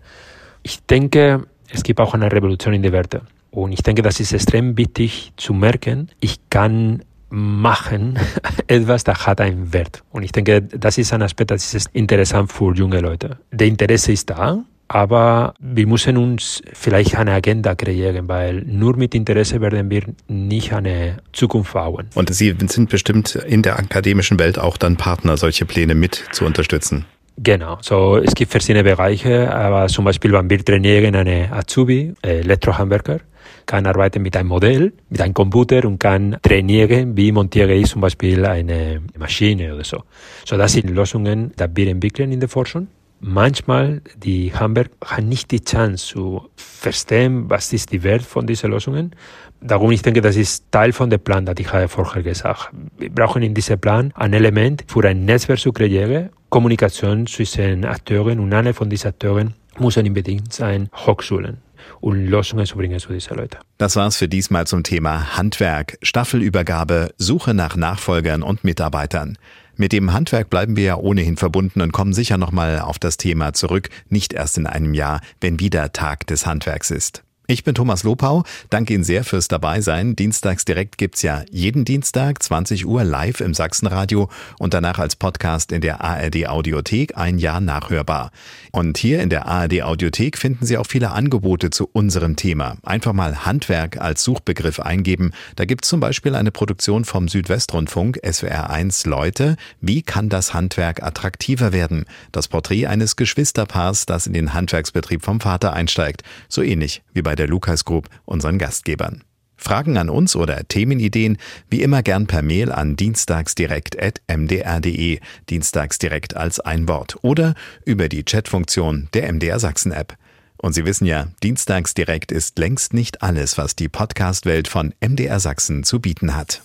Ich 0.64 0.84
denke, 0.86 1.46
es 1.72 1.84
gibt 1.84 2.00
auch 2.00 2.14
eine 2.14 2.32
Revolution 2.32 2.74
in 2.74 2.82
der 2.82 2.92
Werte. 2.92 3.22
Und 3.52 3.72
ich 3.72 3.84
denke, 3.84 4.02
das 4.02 4.20
ist 4.20 4.34
extrem 4.34 4.78
wichtig 4.78 5.32
zu 5.38 5.54
merken. 5.54 6.10
Ich 6.20 6.50
kann 6.50 7.04
machen 7.30 8.20
etwas, 8.68 9.04
das 9.04 9.28
hat 9.28 9.42
einen 9.42 9.74
Wert. 9.74 10.04
Und 10.12 10.24
ich 10.24 10.32
denke, 10.32 10.62
das 10.62 10.98
ist 10.98 11.14
ein 11.14 11.22
Aspekt, 11.22 11.52
das 11.52 11.74
ist 11.74 11.90
interessant 11.94 12.52
für 12.52 12.74
junge 12.74 13.00
Leute. 13.00 13.38
Der 13.52 13.68
Interesse 13.68 14.12
ist 14.12 14.30
da, 14.30 14.64
aber 14.88 15.54
wir 15.60 15.88
müssen 15.88 16.18
uns 16.18 16.62
vielleicht 16.74 17.16
eine 17.18 17.34
Agenda 17.34 17.76
kreieren, 17.76 18.28
weil 18.28 18.62
nur 18.62 18.96
mit 18.96 19.14
Interesse 19.16 19.60
werden 19.62 19.90
wir 19.90 20.04
nicht 20.28 20.74
eine 20.74 21.18
Zukunft 21.34 21.74
bauen. 21.74 22.08
Und 22.16 22.34
Sie 22.34 22.56
sind 22.68 22.90
bestimmt 22.90 23.36
in 23.36 23.62
der 23.62 23.78
akademischen 23.78 24.40
Welt 24.40 24.60
auch 24.60 24.78
dann 24.78 24.96
Partner, 24.96 25.38
solche 25.38 25.66
Pläne 25.66 25.96
mit 25.96 26.24
zu 26.32 26.46
unterstützen. 26.46 27.06
Genau, 27.40 27.78
so 27.82 28.18
es 28.18 28.34
gibt 28.34 28.52
verschiedene 28.52 28.84
Bereiche, 28.84 29.54
aber 29.54 29.88
zum 29.88 30.06
Beispiel, 30.06 30.34
wenn 30.34 30.50
wir 30.50 30.64
trainieren 30.64 31.16
eine 31.16 31.52
Azubi, 31.52 32.14
Elektrohandwerker, 32.24 33.20
kann 33.68 33.86
arbeiten 33.86 34.24
mit 34.24 34.36
einem 34.36 34.50
Modell, 34.50 34.94
mit 35.10 35.22
einem 35.22 35.36
Computer 35.36 35.86
und 35.86 36.00
kann 36.00 36.38
trainieren, 36.42 37.16
wie 37.16 37.32
montiere 37.32 37.74
ich 37.74 37.88
zum 37.88 38.02
Beispiel 38.02 38.44
eine 38.46 39.02
Maschine 39.20 39.76
oder 39.76 39.84
so. 39.84 40.04
So 40.46 40.58
das 40.58 40.74
sind 40.74 40.90
Lösungen, 40.90 41.52
die 41.60 41.66
wir 41.76 41.92
entwickeln 41.92 42.32
in 42.32 42.40
der 42.40 42.50
Forschung 42.50 42.88
manchmal 43.20 44.02
die 44.16 44.54
Hamburg 44.54 44.90
haben 45.04 45.28
nicht 45.28 45.52
die 45.52 45.64
Chance 45.64 46.08
zu 46.08 46.50
verstehen, 46.56 47.50
was 47.50 47.74
ist 47.74 47.92
die 47.92 48.04
Wert 48.04 48.24
von 48.24 48.48
diesen 48.48 48.72
Lösungen. 48.72 49.16
Darum 49.62 49.92
ich 49.92 50.02
denke, 50.02 50.22
das 50.22 50.36
ist 50.36 50.66
Teil 50.72 50.94
von 50.94 51.10
dem 51.10 51.20
Plan, 51.20 51.46
das 51.46 51.56
ich 51.58 51.72
habe 51.72 51.88
vorher 51.88 52.22
gesagt. 52.22 52.70
Wir 52.98 53.10
brauchen 53.10 53.42
in 53.42 53.54
diesem 53.54 53.80
Plan 53.80 54.12
ein 54.16 54.34
Element 54.34 54.84
für 54.88 55.08
ein 55.08 55.26
Netzwerk 55.26 55.60
zu 55.60 55.72
kreieren, 55.72 56.30
Kommunikation 56.50 57.28
zwischen 57.28 57.86
Akteuren 57.86 58.40
und 58.40 58.54
einer 58.54 58.74
von 58.74 58.90
diesen 58.90 59.10
Akteuren 59.10 59.54
muss 59.80 59.98
unbedingt 59.98 60.54
sein 60.54 60.90
Hochschulen 60.94 61.58
und 62.00 62.28
Lösungen 62.28 62.66
zu 62.66 62.78
bringen 62.78 63.00
zu 63.00 63.14
diesen 63.14 63.38
Leuten. 63.38 63.58
Das 63.78 63.96
war's 63.96 64.18
für 64.18 64.28
diesmal 64.28 64.68
zum 64.68 64.84
Thema 64.84 65.38
Handwerk, 65.38 65.98
Staffelübergabe, 66.02 67.14
Suche 67.18 67.54
nach 67.54 67.76
Nachfolgern 67.76 68.44
und 68.44 68.64
Mitarbeitern. 68.64 69.38
Mit 69.78 69.94
dem 69.94 70.12
Handwerk 70.12 70.50
bleiben 70.50 70.76
wir 70.76 70.84
ja 70.84 70.96
ohnehin 70.98 71.38
verbunden 71.38 71.82
und 71.82 71.92
kommen 71.92 72.14
sicher 72.14 72.40
nochmal 72.40 72.80
auf 72.80 72.98
das 72.98 73.18
Thema 73.18 73.54
zurück, 73.54 73.90
nicht 74.10 74.34
erst 74.34 74.58
in 74.58 74.66
einem 74.66 74.96
Jahr, 74.96 75.22
wenn 75.40 75.60
wieder 75.60 75.94
Tag 75.94 76.26
des 76.26 76.48
Handwerks 76.48 76.90
ist. 76.90 77.24
Ich 77.50 77.64
bin 77.64 77.76
Thomas 77.76 78.04
Lopau. 78.04 78.44
Danke 78.70 78.94
Ihnen 78.94 79.06
sehr 79.06 79.24
fürs 79.24 79.48
Dabeisein. 79.48 80.18
Dienstags 80.18 80.66
direkt 80.66 80.98
gibt's 80.98 81.22
ja 81.22 81.46
jeden 81.50 81.86
Dienstag 81.86 82.44
20 82.44 82.86
Uhr 82.86 83.06
live 83.06 83.40
im 83.40 83.54
Sachsenradio 83.54 84.30
und 84.60 84.74
danach 84.74 85.00
als 85.00 85.16
Podcast 85.16 85.72
in 85.72 85.80
der 85.80 86.02
ARD 86.02 86.50
Audiothek 86.50 87.16
ein 87.16 87.38
Jahr 87.38 87.62
nachhörbar. 87.62 88.32
Und 88.74 88.98
hier 88.98 89.22
in 89.22 89.30
der 89.30 89.46
ARD 89.48 89.84
Audiothek 89.84 90.38
finden 90.38 90.66
Sie 90.66 90.78
auch 90.78 90.88
viele 90.88 91.12
Angebote 91.12 91.70
zu 91.70 91.90
unserem 91.94 92.36
Thema. 92.36 92.80
Einfach 92.84 93.14
mal 93.14 93.46
Handwerk 93.46 93.96
als 93.96 94.26
Suchbegriff 94.26 94.82
eingeben. 94.82 95.32
Da 95.56 95.64
gibt's 95.64 95.88
zum 95.88 96.02
Beispiel 96.02 96.36
eine 96.36 96.52
Produktion 96.52 97.06
vom 97.06 97.30
Südwestrundfunk 97.30 98.20
SWR1 98.26 99.08
Leute. 99.08 99.56
Wie 99.80 100.02
kann 100.02 100.28
das 100.28 100.54
Handwerk 100.54 101.02
attraktiver 101.02 101.72
werden? 101.72 102.08
Das 102.34 102.50
Porträt 102.50 102.88
eines 102.88 103.16
Geschwisterpaars, 103.16 104.06
das 104.06 104.28
in 104.28 104.34
den 104.34 104.54
Handwerksbetrieb 104.54 105.24
vom 105.24 105.40
Vater 105.40 105.72
einsteigt. 105.72 106.24
So 106.50 106.62
ähnlich 106.62 107.04
wie 107.14 107.22
bei 107.22 107.37
der 107.38 107.48
Lukas 107.48 107.86
Group, 107.86 108.10
unseren 108.26 108.58
Gastgebern. 108.58 109.24
Fragen 109.58 109.98
an 109.98 110.10
uns 110.10 110.36
oder 110.36 110.68
Themenideen 110.68 111.38
wie 111.70 111.82
immer 111.82 112.04
gern 112.04 112.28
per 112.28 112.44
Mail 112.44 112.72
an 112.72 112.96
dienstagsdirekt.mdr.de, 112.96 115.20
dienstagsdirekt 115.50 116.38
als 116.38 116.60
ein 116.60 116.88
Wort 116.88 117.18
oder 117.24 117.56
über 117.84 118.08
die 118.08 118.24
Chatfunktion 118.24 119.10
der 119.14 119.34
MDR 119.34 119.60
Sachsen 119.60 119.92
App. 119.92 120.16
Und 120.58 120.74
Sie 120.74 120.86
wissen 120.86 121.06
ja, 121.06 121.28
Dienstagsdirekt 121.44 122.32
ist 122.32 122.58
längst 122.58 122.94
nicht 122.94 123.22
alles, 123.22 123.58
was 123.58 123.76
die 123.76 123.90
Podcast-Welt 123.90 124.68
von 124.68 124.94
MDR 125.06 125.40
Sachsen 125.40 125.84
zu 125.84 126.00
bieten 126.00 126.36
hat. 126.36 126.62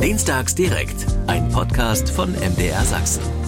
Dienstagsdirekt, 0.00 1.06
ein 1.26 1.48
Podcast 1.48 2.10
von 2.10 2.32
MDR 2.32 2.84
Sachsen. 2.84 3.47